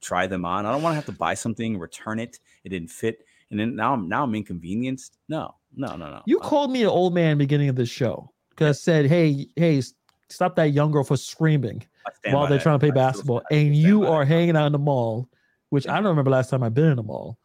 try 0.00 0.26
them 0.26 0.44
on. 0.46 0.64
I 0.64 0.72
don't 0.72 0.80
want 0.82 0.92
to 0.92 0.96
have 0.96 1.04
to 1.06 1.12
buy 1.12 1.34
something, 1.34 1.78
return 1.78 2.18
it. 2.18 2.38
It 2.64 2.70
didn't 2.70 2.90
fit, 2.90 3.18
and 3.50 3.60
then 3.60 3.76
now 3.76 3.92
I'm 3.94 4.08
now 4.08 4.22
I'm 4.24 4.34
inconvenienced. 4.34 5.18
No, 5.28 5.54
no, 5.76 5.94
no, 5.96 6.10
no. 6.10 6.22
You 6.26 6.38
called 6.38 6.70
me 6.72 6.82
an 6.82 6.88
old 6.88 7.12
man 7.14 7.36
beginning 7.36 7.68
of 7.68 7.76
the 7.76 7.86
show 7.86 8.32
because 8.50 8.78
I 8.78 8.80
said, 8.80 9.06
"Hey, 9.06 9.46
hey, 9.56 9.82
stop 10.30 10.56
that 10.56 10.72
young 10.72 10.90
girl 10.90 11.04
for 11.04 11.18
screaming 11.18 11.84
while 12.30 12.46
they're 12.48 12.56
that. 12.56 12.62
trying 12.62 12.76
to 12.76 12.80
play 12.80 12.90
I 12.90 12.92
basketball," 13.06 13.42
and 13.50 13.76
you 13.76 14.00
by 14.00 14.06
that 14.06 14.12
are 14.12 14.24
hanging 14.24 14.56
out 14.56 14.66
in 14.66 14.72
the 14.72 14.78
mall, 14.78 15.28
which 15.68 15.86
I 15.86 15.96
don't 15.96 16.06
remember 16.06 16.30
last 16.30 16.48
time 16.48 16.62
I've 16.62 16.74
been 16.74 16.86
in 16.90 16.96
the 16.96 17.02
mall. 17.02 17.38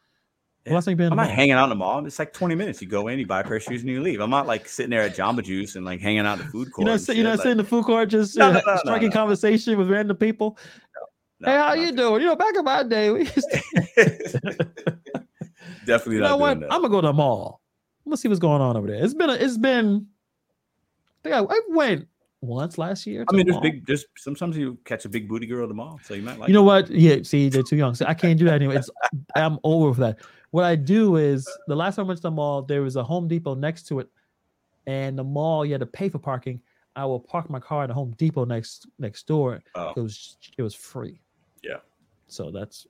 Last 0.66 0.86
time 0.86 0.98
you 0.98 1.08
I'm 1.08 1.18
not 1.18 1.30
hanging 1.30 1.52
out 1.54 1.66
in 1.66 1.70
the 1.70 1.76
mall. 1.76 2.06
It's 2.06 2.20
like 2.20 2.32
20 2.32 2.56
minutes. 2.56 2.82
You 2.82 2.88
go 2.88 3.10
in, 3.10 3.20
you 3.20 3.26
buy 3.28 3.42
a 3.42 3.44
pair 3.44 3.58
of 3.58 3.64
shoes, 3.64 3.82
and 3.82 3.90
you 3.90 4.02
leave. 4.02 4.22
I'm 4.22 4.30
not 4.30 4.48
like 4.48 4.68
sitting 4.68 4.92
there 4.92 5.02
at 5.02 5.14
Jamba 5.14 5.44
Juice 5.44 5.76
and 5.76 5.84
like 5.84 6.00
hanging 6.00 6.26
out 6.26 6.40
in 6.40 6.46
the 6.46 6.52
food 6.52 6.72
court. 6.72 6.86
You 6.88 6.92
know, 6.94 6.98
sit- 6.98 7.18
you 7.18 7.24
know, 7.24 7.32
shit, 7.32 7.40
sitting 7.40 7.52
in 7.54 7.58
the 7.58 7.64
food 7.66 7.84
court, 7.84 8.08
just 8.10 8.38
No, 8.38 8.50
uh, 8.50 8.54
no, 8.54 8.62
no, 8.66 8.76
striking 8.78 9.12
conversation 9.12 9.78
with 9.78 9.90
random 9.90 10.16
people. 10.16 10.58
hey, 11.44 11.52
how 11.52 11.74
you 11.74 11.92
doing? 11.92 12.22
You 12.22 12.28
know, 12.28 12.36
back 12.38 12.56
in 12.56 12.64
my 12.64 12.82
day, 12.84 13.12
we 13.12 13.20
used 13.20 13.34
to, 13.36 13.62
Definitely 15.86 16.16
you 16.16 16.22
not 16.22 16.30
know 16.30 16.38
what? 16.38 16.60
doing 16.60 16.72
I'm 16.72 16.82
gonna 16.82 16.90
go 16.90 17.02
to 17.02 17.08
the 17.08 17.14
mall. 17.14 17.60
I'm 18.06 18.12
gonna 18.12 18.18
see 18.18 18.30
what's 18.30 18.40
going 18.40 18.62
on 18.62 18.78
over 18.78 18.88
there. 18.88 19.04
It's 19.04 19.14
been, 19.14 19.30
a, 19.30 19.34
it's 19.34 19.58
been. 19.58 20.08
I 21.26 21.30
think 21.30 21.36
I, 21.36 21.56
I 21.56 21.62
went 21.70 22.08
once 22.40 22.78
last 22.78 23.06
year. 23.06 23.26
I 23.28 23.36
mean, 23.36 23.46
the 23.46 23.52
there's 23.52 23.56
mall. 23.56 23.62
big. 23.64 23.86
There's 23.86 24.06
sometimes 24.18 24.58
you 24.58 24.78
catch 24.86 25.04
a 25.04 25.10
big 25.10 25.28
booty 25.28 25.46
girl 25.46 25.64
at 25.64 25.68
the 25.68 25.74
mall, 25.76 26.00
so 26.06 26.14
you 26.14 26.22
might 26.22 26.40
like. 26.40 26.48
you 26.48 26.54
know 26.54 26.62
it. 26.62 26.66
what? 26.66 26.90
Yeah, 26.90 27.18
see, 27.24 27.50
they're 27.50 27.64
too 27.64 27.76
young. 27.76 27.96
So 27.96 28.06
I 28.06 28.14
can't 28.14 28.40
do 28.40 28.46
that 28.46 28.56
anymore. 28.56 28.76
It's 28.76 28.90
I'm 29.36 29.60
over 29.66 29.90
with 29.90 29.98
that. 30.00 30.20
What 30.54 30.66
I 30.66 30.76
do 30.76 31.16
is 31.16 31.50
the 31.66 31.76
last 31.76 31.96
time 31.96 32.06
I 32.06 32.10
went 32.10 32.20
to 32.20 32.22
the 32.22 32.30
mall, 32.30 32.62
there 32.62 32.84
was 32.84 32.96
a 32.96 33.04
Home 33.04 33.28
Depot 33.28 33.56
next 33.56 33.88
to 33.88 33.98
it, 34.00 34.08
and 34.86 35.18
the 35.18 35.24
mall 35.24 35.66
you 35.66 35.72
had 35.72 35.80
to 35.80 35.88
pay 35.88 36.10
for 36.10 36.20
parking. 36.20 36.62
I 36.96 37.06
will 37.06 37.20
park 37.20 37.50
my 37.50 37.60
car 37.60 37.86
at 37.86 37.88
the 37.88 37.96
Home 37.96 38.14
Depot 38.20 38.46
next 38.46 38.86
next 39.00 39.26
door. 39.26 39.64
Oh. 39.74 39.94
It 39.98 40.00
was 40.02 40.38
it 40.56 40.62
was 40.62 40.76
free. 40.76 41.20
Yeah. 41.64 41.78
So 42.28 42.52
that's 42.52 42.86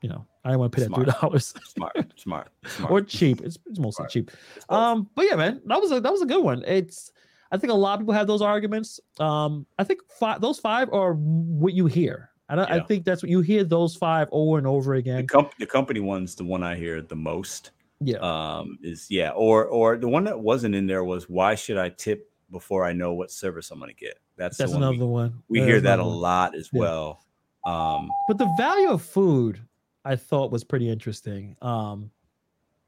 you 0.00 0.08
know 0.08 0.24
I 0.44 0.50
didn't 0.50 0.60
want 0.60 0.72
to 0.72 0.76
pay 0.76 0.82
that 0.82 0.94
Smart. 0.94 1.04
three 1.08 1.14
dollars 1.20 1.54
Smart, 1.64 2.12
smart, 2.20 2.48
smart. 2.66 2.92
or 2.92 3.00
cheap. 3.00 3.40
It's, 3.40 3.58
it's 3.66 3.80
mostly 3.80 4.02
Smart. 4.04 4.10
cheap. 4.12 4.30
Um, 4.68 5.10
but 5.16 5.26
yeah, 5.28 5.34
man, 5.34 5.60
that 5.66 5.80
was 5.80 5.90
a 5.90 6.00
that 6.00 6.12
was 6.12 6.22
a 6.22 6.26
good 6.26 6.44
one. 6.44 6.62
It's 6.68 7.10
I 7.50 7.56
think 7.56 7.72
a 7.72 7.76
lot 7.76 7.94
of 7.94 8.00
people 8.02 8.14
have 8.14 8.28
those 8.28 8.42
arguments. 8.42 9.00
Um, 9.18 9.66
I 9.76 9.82
think 9.82 10.02
five 10.20 10.40
those 10.40 10.60
five 10.60 10.88
are 10.92 11.14
what 11.14 11.74
you 11.74 11.86
hear. 11.86 12.30
I 12.48 12.54
don't, 12.56 12.70
I 12.70 12.80
think 12.80 13.04
that's 13.04 13.22
what 13.22 13.30
you 13.30 13.40
hear 13.40 13.62
those 13.62 13.94
five 13.94 14.28
over 14.32 14.56
and 14.58 14.66
over 14.66 14.94
the, 14.94 14.98
again. 15.00 15.26
comp- 15.26 15.56
the 15.58 15.66
company 15.66 16.00
one's 16.00 16.34
the 16.34 16.44
one 16.44 16.62
I 16.62 16.76
hear 16.76 17.02
the 17.02 17.16
most. 17.16 17.72
Yeah, 18.00 18.18
Um, 18.18 18.78
is 18.82 19.06
yeah, 19.10 19.30
or 19.30 19.64
or 19.66 19.96
the 19.96 20.08
one 20.08 20.22
that 20.24 20.38
wasn't 20.38 20.74
in 20.76 20.86
there 20.86 21.02
was 21.04 21.28
why 21.28 21.56
should 21.56 21.76
I 21.76 21.88
tip 21.90 22.30
before 22.50 22.84
I 22.84 22.92
know 22.92 23.12
what 23.12 23.30
service 23.32 23.70
I'm 23.72 23.80
going 23.80 23.90
to 23.90 23.96
get? 23.96 24.18
That's 24.36 24.56
that's 24.56 24.70
the 24.70 24.78
one 24.78 24.84
another 24.84 25.04
we, 25.06 25.12
one. 25.12 25.42
we 25.48 25.58
That 25.60 25.66
hear 25.66 25.80
that 25.80 25.98
a 25.98 26.04
one. 26.04 26.14
lot 26.16 26.54
as 26.54 26.70
Yeah. 26.72 26.80
well. 26.80 27.24
Um, 27.66 28.08
But 28.28 28.38
the 28.38 28.48
value 28.56 28.88
of 28.90 29.02
food, 29.02 29.60
I 30.04 30.14
thought 30.16 30.52
was 30.52 30.62
pretty 30.64 30.88
interesting. 30.88 31.56
Um, 31.60 32.10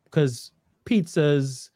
because 0.04 0.52
pizzas, 0.86 1.70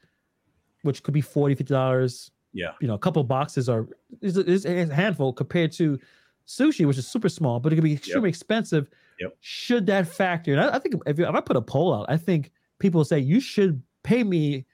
which 0.83 1.03
could 1.03 1.13
be 1.15 1.21
40 1.21 1.57
50 1.57 1.75
dollars, 1.75 2.31
yeah, 2.53 2.71
you 2.81 2.87
know, 2.87 2.95
a 2.95 2.99
couple 2.99 3.23
boxes 3.25 3.69
are 3.69 3.89
is 4.21 4.37
is 4.39 4.65
a 4.65 4.87
handful 4.95 5.33
compared 5.33 5.73
to 5.73 5.99
sushi, 6.47 6.87
which 6.87 6.99
is 6.99 7.07
super 7.07 7.29
small, 7.29 7.61
but 7.61 7.73
it 7.73 7.77
could 7.77 7.85
be 7.85 7.95
extremely 7.95 8.29
expensive. 8.29 8.89
Yep. 9.21 9.37
Should 9.41 9.87
that 9.87 10.09
factor? 10.09 10.53
And 10.53 10.61
I, 10.61 10.77
I 10.77 10.79
think 10.79 10.97
if, 11.07 11.19
you- 11.19 11.27
if 11.27 11.35
I 11.35 11.41
put 11.41 11.57
a 11.57 11.63
poll 11.63 11.95
out, 11.95 12.07
I 12.09 12.17
think 12.17 12.51
people 12.79 13.05
say 13.05 13.19
you 13.19 13.41
should 13.41 13.83
pay 14.03 14.25
me 14.25 14.67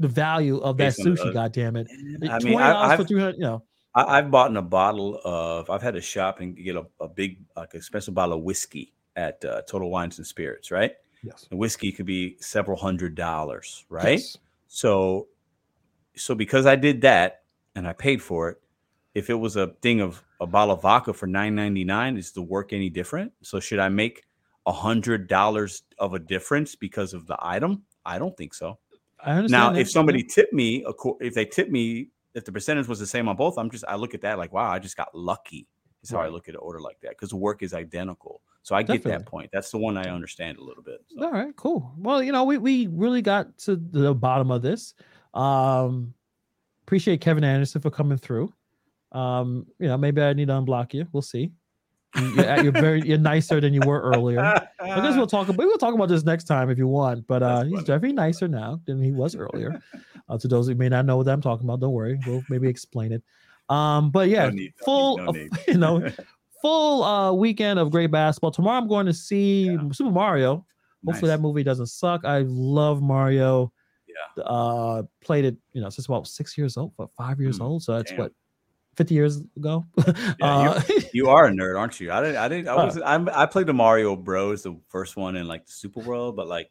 the 0.00 0.08
value 0.08 0.58
of 0.58 0.76
that 0.78 0.96
Based 0.96 1.00
sushi. 1.00 1.32
God 1.32 1.52
damn 1.52 1.76
it! 1.76 1.88
I 2.30 2.38
mean, 2.38 2.60
I, 2.60 2.96
for 2.96 3.02
I've 3.02 3.08
three 3.08 3.20
hundred. 3.20 3.36
You 3.36 3.42
know, 3.42 3.62
I, 3.94 4.18
I've 4.18 4.30
bought 4.30 4.50
in 4.50 4.56
a 4.56 4.62
bottle 4.62 5.20
of. 5.24 5.68
I've 5.70 5.82
had 5.82 5.94
to 5.94 6.00
shop 6.00 6.40
and 6.40 6.56
get 6.56 6.76
a, 6.76 6.86
a 7.00 7.08
big, 7.08 7.40
like, 7.56 7.74
expensive 7.74 8.14
bottle 8.14 8.38
of 8.38 8.44
whiskey 8.44 8.92
at 9.16 9.44
uh, 9.44 9.62
Total 9.62 9.90
Wines 9.90 10.18
and 10.18 10.26
Spirits, 10.26 10.70
right? 10.70 10.92
yes, 11.24 11.48
And 11.50 11.58
whiskey 11.58 11.90
could 11.90 12.06
be 12.06 12.36
several 12.38 12.76
hundred 12.76 13.16
dollars, 13.16 13.84
right? 13.88 14.18
Yes. 14.18 14.38
So, 14.68 15.26
so 16.14 16.36
because 16.36 16.66
I 16.66 16.76
did 16.76 17.00
that 17.00 17.42
and 17.74 17.88
I 17.88 17.92
paid 17.92 18.22
for 18.22 18.50
it, 18.50 18.60
if 19.18 19.28
it 19.30 19.34
was 19.34 19.56
a 19.56 19.68
thing 19.82 20.00
of 20.00 20.22
a 20.40 20.46
bottle 20.46 20.74
of 20.74 20.82
vodka 20.82 21.12
for 21.12 21.26
nine 21.26 21.54
ninety 21.54 21.84
nine, 21.84 22.16
is 22.16 22.32
the 22.32 22.42
work 22.42 22.72
any 22.72 22.88
different? 22.88 23.32
So 23.42 23.60
should 23.60 23.80
I 23.80 23.88
make 23.88 24.24
a 24.66 24.72
hundred 24.72 25.28
dollars 25.28 25.82
of 25.98 26.14
a 26.14 26.18
difference 26.18 26.76
because 26.76 27.12
of 27.12 27.26
the 27.26 27.36
item? 27.40 27.82
I 28.06 28.18
don't 28.18 28.36
think 28.36 28.54
so. 28.54 28.78
I 29.20 29.32
understand. 29.32 29.74
Now, 29.74 29.80
if 29.80 29.90
somebody 29.90 30.22
tipped 30.22 30.52
me, 30.52 30.86
if 31.20 31.34
they 31.34 31.44
tipped 31.44 31.72
me, 31.72 32.10
if 32.34 32.44
the 32.44 32.52
percentage 32.52 32.86
was 32.86 33.00
the 33.00 33.06
same 33.06 33.28
on 33.28 33.36
both, 33.36 33.58
I'm 33.58 33.70
just 33.70 33.84
I 33.88 33.96
look 33.96 34.14
at 34.14 34.20
that 34.22 34.38
like, 34.38 34.52
wow, 34.52 34.70
I 34.70 34.78
just 34.78 34.96
got 34.96 35.14
lucky. 35.14 35.66
Is 36.02 36.10
how 36.10 36.20
I 36.20 36.28
look 36.28 36.48
at 36.48 36.54
an 36.54 36.60
order 36.60 36.80
like 36.80 37.00
that 37.00 37.10
because 37.10 37.30
the 37.30 37.36
work 37.36 37.60
is 37.64 37.74
identical. 37.74 38.40
So 38.62 38.76
I 38.76 38.84
get 38.84 39.02
that 39.02 39.26
point. 39.26 39.50
That's 39.52 39.72
the 39.72 39.78
one 39.78 39.96
I 39.96 40.08
understand 40.08 40.58
a 40.58 40.62
little 40.62 40.82
bit. 40.84 41.04
So, 41.08 41.24
All 41.24 41.32
right, 41.32 41.54
cool. 41.56 41.92
Well, 41.98 42.22
you 42.22 42.30
know, 42.30 42.44
we 42.44 42.56
we 42.56 42.86
really 42.86 43.20
got 43.20 43.58
to 43.58 43.74
the 43.74 44.14
bottom 44.14 44.52
of 44.52 44.62
this. 44.62 44.94
Um 45.34 46.14
appreciate 46.84 47.20
Kevin 47.20 47.44
Anderson 47.44 47.80
for 47.80 47.90
coming 47.90 48.16
through. 48.16 48.52
Um, 49.12 49.66
you 49.78 49.88
know, 49.88 49.96
maybe 49.96 50.20
I 50.22 50.32
need 50.32 50.48
to 50.48 50.54
unblock 50.54 50.92
you. 50.94 51.06
We'll 51.12 51.22
see. 51.22 51.50
You- 52.16 52.24
You're, 52.36 52.62
you're 52.64 52.72
very 52.72 53.02
you're 53.02 53.18
nicer 53.18 53.60
than 53.60 53.74
you 53.74 53.80
were 53.86 54.00
earlier. 54.00 54.40
I 54.40 54.66
guess 54.80 55.14
we'll 55.16 55.26
talk 55.26 55.48
about 55.48 55.58
we'll 55.58 55.76
talk 55.76 55.94
about 55.94 56.08
this 56.08 56.24
next 56.24 56.44
time 56.44 56.70
if 56.70 56.78
you 56.78 56.86
want. 56.88 57.26
But 57.26 57.42
uh, 57.42 57.64
he's 57.64 57.80
definitely 57.80 58.14
nicer 58.14 58.48
now 58.48 58.80
than 58.86 59.02
he 59.02 59.12
was 59.12 59.36
earlier. 59.36 59.80
uh, 60.28 60.38
to 60.38 60.48
those 60.48 60.68
who 60.68 60.74
may 60.74 60.88
not 60.88 61.04
know 61.04 61.18
what 61.18 61.28
I'm 61.28 61.42
talking 61.42 61.66
about, 61.66 61.80
don't 61.80 61.92
worry. 61.92 62.18
We'll 62.26 62.42
maybe 62.48 62.66
explain 62.68 63.12
it. 63.12 63.22
Um, 63.68 64.10
but 64.10 64.28
yeah, 64.28 64.44
No 64.44 64.50
need, 64.50 64.72
no 64.80 64.84
full 64.86 65.16
need, 65.18 65.24
no 65.26 65.30
need. 65.32 65.50
you 65.68 65.78
know 65.78 66.10
full 66.62 67.04
uh 67.04 67.32
weekend 67.32 67.78
of 67.78 67.90
great 67.90 68.10
basketball. 68.10 68.50
Tomorrow 68.52 68.78
I'm 68.78 68.88
going 68.88 69.06
to 69.06 69.12
see 69.14 69.66
Yeah. 69.66 69.78
Super 69.92 70.10
Mario. 70.10 70.64
Hopefully 71.06 71.28
Nice. 71.30 71.36
that 71.38 71.42
movie 71.42 71.62
doesn't 71.62 71.86
suck. 71.88 72.24
I 72.24 72.38
love 72.46 73.02
Mario. 73.02 73.70
Yeah. 74.08 74.42
Uh 74.44 75.02
played 75.22 75.44
it, 75.44 75.56
you 75.74 75.82
know, 75.82 75.90
since 75.90 76.06
about 76.06 76.26
six 76.26 76.56
years 76.56 76.78
old, 76.78 76.92
but 76.96 77.10
five 77.14 77.38
years 77.38 77.58
Mm, 77.58 77.64
old. 77.66 77.82
So 77.82 77.94
that's 77.96 78.10
damn. 78.10 78.20
what 78.20 78.32
50 78.98 79.14
years 79.14 79.40
ago. 79.56 79.84
Yeah, 79.96 80.12
uh, 80.42 80.82
You 81.14 81.28
are 81.30 81.46
a 81.46 81.50
nerd, 81.50 81.78
aren't 81.78 81.98
you? 82.00 82.12
I 82.12 82.20
didn't. 82.20 82.36
I 82.36 82.48
didn't. 82.48 82.68
I 82.68 82.72
Uh. 82.72 82.84
was. 82.84 83.00
I'm, 83.04 83.28
I 83.32 83.46
played 83.46 83.66
the 83.66 83.72
Mario 83.72 84.14
Bros, 84.16 84.62
the 84.64 84.76
first 84.88 85.16
one 85.16 85.36
in 85.36 85.48
like 85.48 85.64
the 85.66 85.72
Super 85.72 86.00
World, 86.00 86.36
but 86.36 86.46
like 86.48 86.68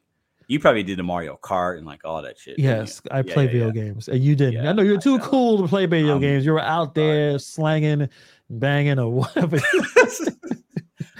you 0.47 0.59
probably 0.59 0.83
did 0.83 0.99
the 0.99 1.03
Mario 1.03 1.37
Kart 1.41 1.77
and 1.77 1.85
like 1.87 2.05
all 2.05 2.21
that 2.21 2.37
shit. 2.37 2.59
yes, 2.59 3.01
I 3.11 3.19
Yeah, 3.19 3.33
play 3.33 3.45
yeah, 3.45 3.51
video 3.51 3.71
games. 3.71 4.07
And 4.09 4.23
you 4.23 4.35
didn't. 4.35 4.65
I 4.67 4.71
know 4.73 4.83
you're 4.83 4.99
too 5.01 5.19
cool 5.19 5.61
to 5.61 5.67
play 5.67 5.85
video 5.87 6.15
Um, 6.15 6.21
games. 6.21 6.45
You 6.45 6.51
were 6.53 6.61
out 6.61 6.93
there 6.95 7.39
slanging, 7.39 8.07
banging, 8.49 8.99
or 8.99 9.11
whatever. 9.11 9.57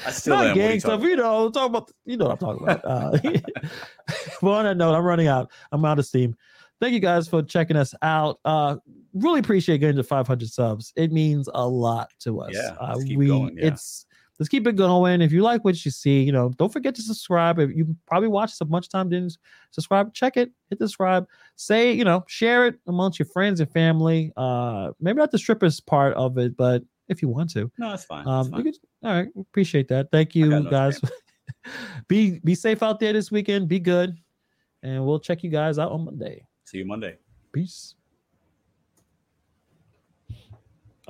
I 0.06 0.12
still 0.12 0.36
Not 0.36 0.46
am. 0.48 0.50
What 0.50 0.58
are 0.58 0.64
you 0.64 0.70
gang 0.70 0.80
stuff, 0.80 1.02
you 1.04 1.16
know. 1.16 1.50
Talk 1.50 1.70
about 1.70 1.92
you 2.06 2.18
know 2.18 2.26
what 2.26 2.34
I'm 2.34 2.38
talking 2.38 2.64
about. 2.64 2.86
Uh, 2.86 3.18
well, 4.42 4.54
on 4.56 4.66
that 4.66 4.78
note, 4.78 4.94
I'm 4.96 5.04
running 5.04 5.28
out. 5.28 5.52
I'm 5.72 5.84
out 5.86 6.00
of 6.00 6.06
steam. 6.06 6.36
Thank 6.80 6.94
you 6.94 7.00
guys 7.00 7.28
for 7.28 7.42
checking 7.42 7.76
us 7.76 7.94
out. 8.02 8.40
Uh, 8.46 8.78
really 9.14 9.40
appreciate 9.40 9.80
getting 9.80 9.96
to 9.96 10.04
500 10.04 10.48
subs. 10.48 10.94
It 10.96 11.12
means 11.12 11.50
a 11.54 11.68
lot 11.68 12.12
to 12.20 12.42
us. 12.42 12.52
Yeah, 12.54 12.76
uh, 12.80 12.98
we 12.98 13.28
going, 13.28 13.58
yeah. 13.58 13.68
it's 13.68 14.06
let's 14.40 14.50
keep 14.50 14.68
it 14.68 14.76
going. 14.76 15.22
If 15.22 15.32
you 15.32 15.42
like 15.42 15.64
what 15.64 15.84
you 15.84 15.92
see, 15.92 16.22
you 16.22 16.32
know, 16.32 16.50
don't 16.58 16.72
forget 16.72 16.96
to 16.96 17.02
subscribe. 17.02 17.60
If 17.60 17.76
you 17.76 17.96
probably 18.06 18.30
watched 18.30 18.62
a 18.62 18.66
bunch 18.66 18.86
of 18.86 18.92
time, 18.92 19.10
didn't 19.10 19.38
subscribe, 19.72 20.14
check 20.14 20.38
it, 20.38 20.52
hit 20.70 20.80
the 20.80 20.88
subscribe, 20.88 21.28
say, 21.56 21.92
you 21.92 22.04
know, 22.04 22.24
share 22.28 22.68
it 22.68 22.76
amongst 22.88 23.20
your 23.20 23.28
friends 23.28 23.60
and 23.60 23.72
family. 23.72 24.32
Uh, 24.38 24.92
maybe 25.00 25.18
not 25.18 25.32
the 25.32 25.40
strippers 25.40 25.80
part 25.80 26.14
of 26.16 26.38
it, 26.38 26.56
but 26.56 26.84
if 27.08 27.22
you 27.22 27.28
want 27.28 27.50
to. 27.52 27.72
No, 27.78 27.94
it's 27.94 28.04
fine. 28.04 28.28
Um, 28.28 28.52
fine. 28.52 28.64
could, 28.64 28.76
all 29.04 29.14
right, 29.14 29.28
appreciate 29.40 29.88
that. 29.90 30.10
Thank 30.12 30.36
you 30.36 30.48
no 30.48 30.64
guys. 30.64 31.02
be 32.08 32.40
be 32.40 32.56
safe 32.56 32.84
out 32.84 33.00
there 33.00 33.14
this 33.14 33.32
weekend. 33.32 33.68
Be 33.68 33.80
good, 33.80 34.16
and 34.84 35.06
we'll 35.06 35.20
check 35.20 35.44
you 35.44 35.50
guys 35.50 35.80
out 35.80 35.92
on 35.92 36.06
Monday. 36.06 36.47
See 36.68 36.80
you 36.80 36.86
Monday. 36.86 37.16
Peace. 37.54 37.96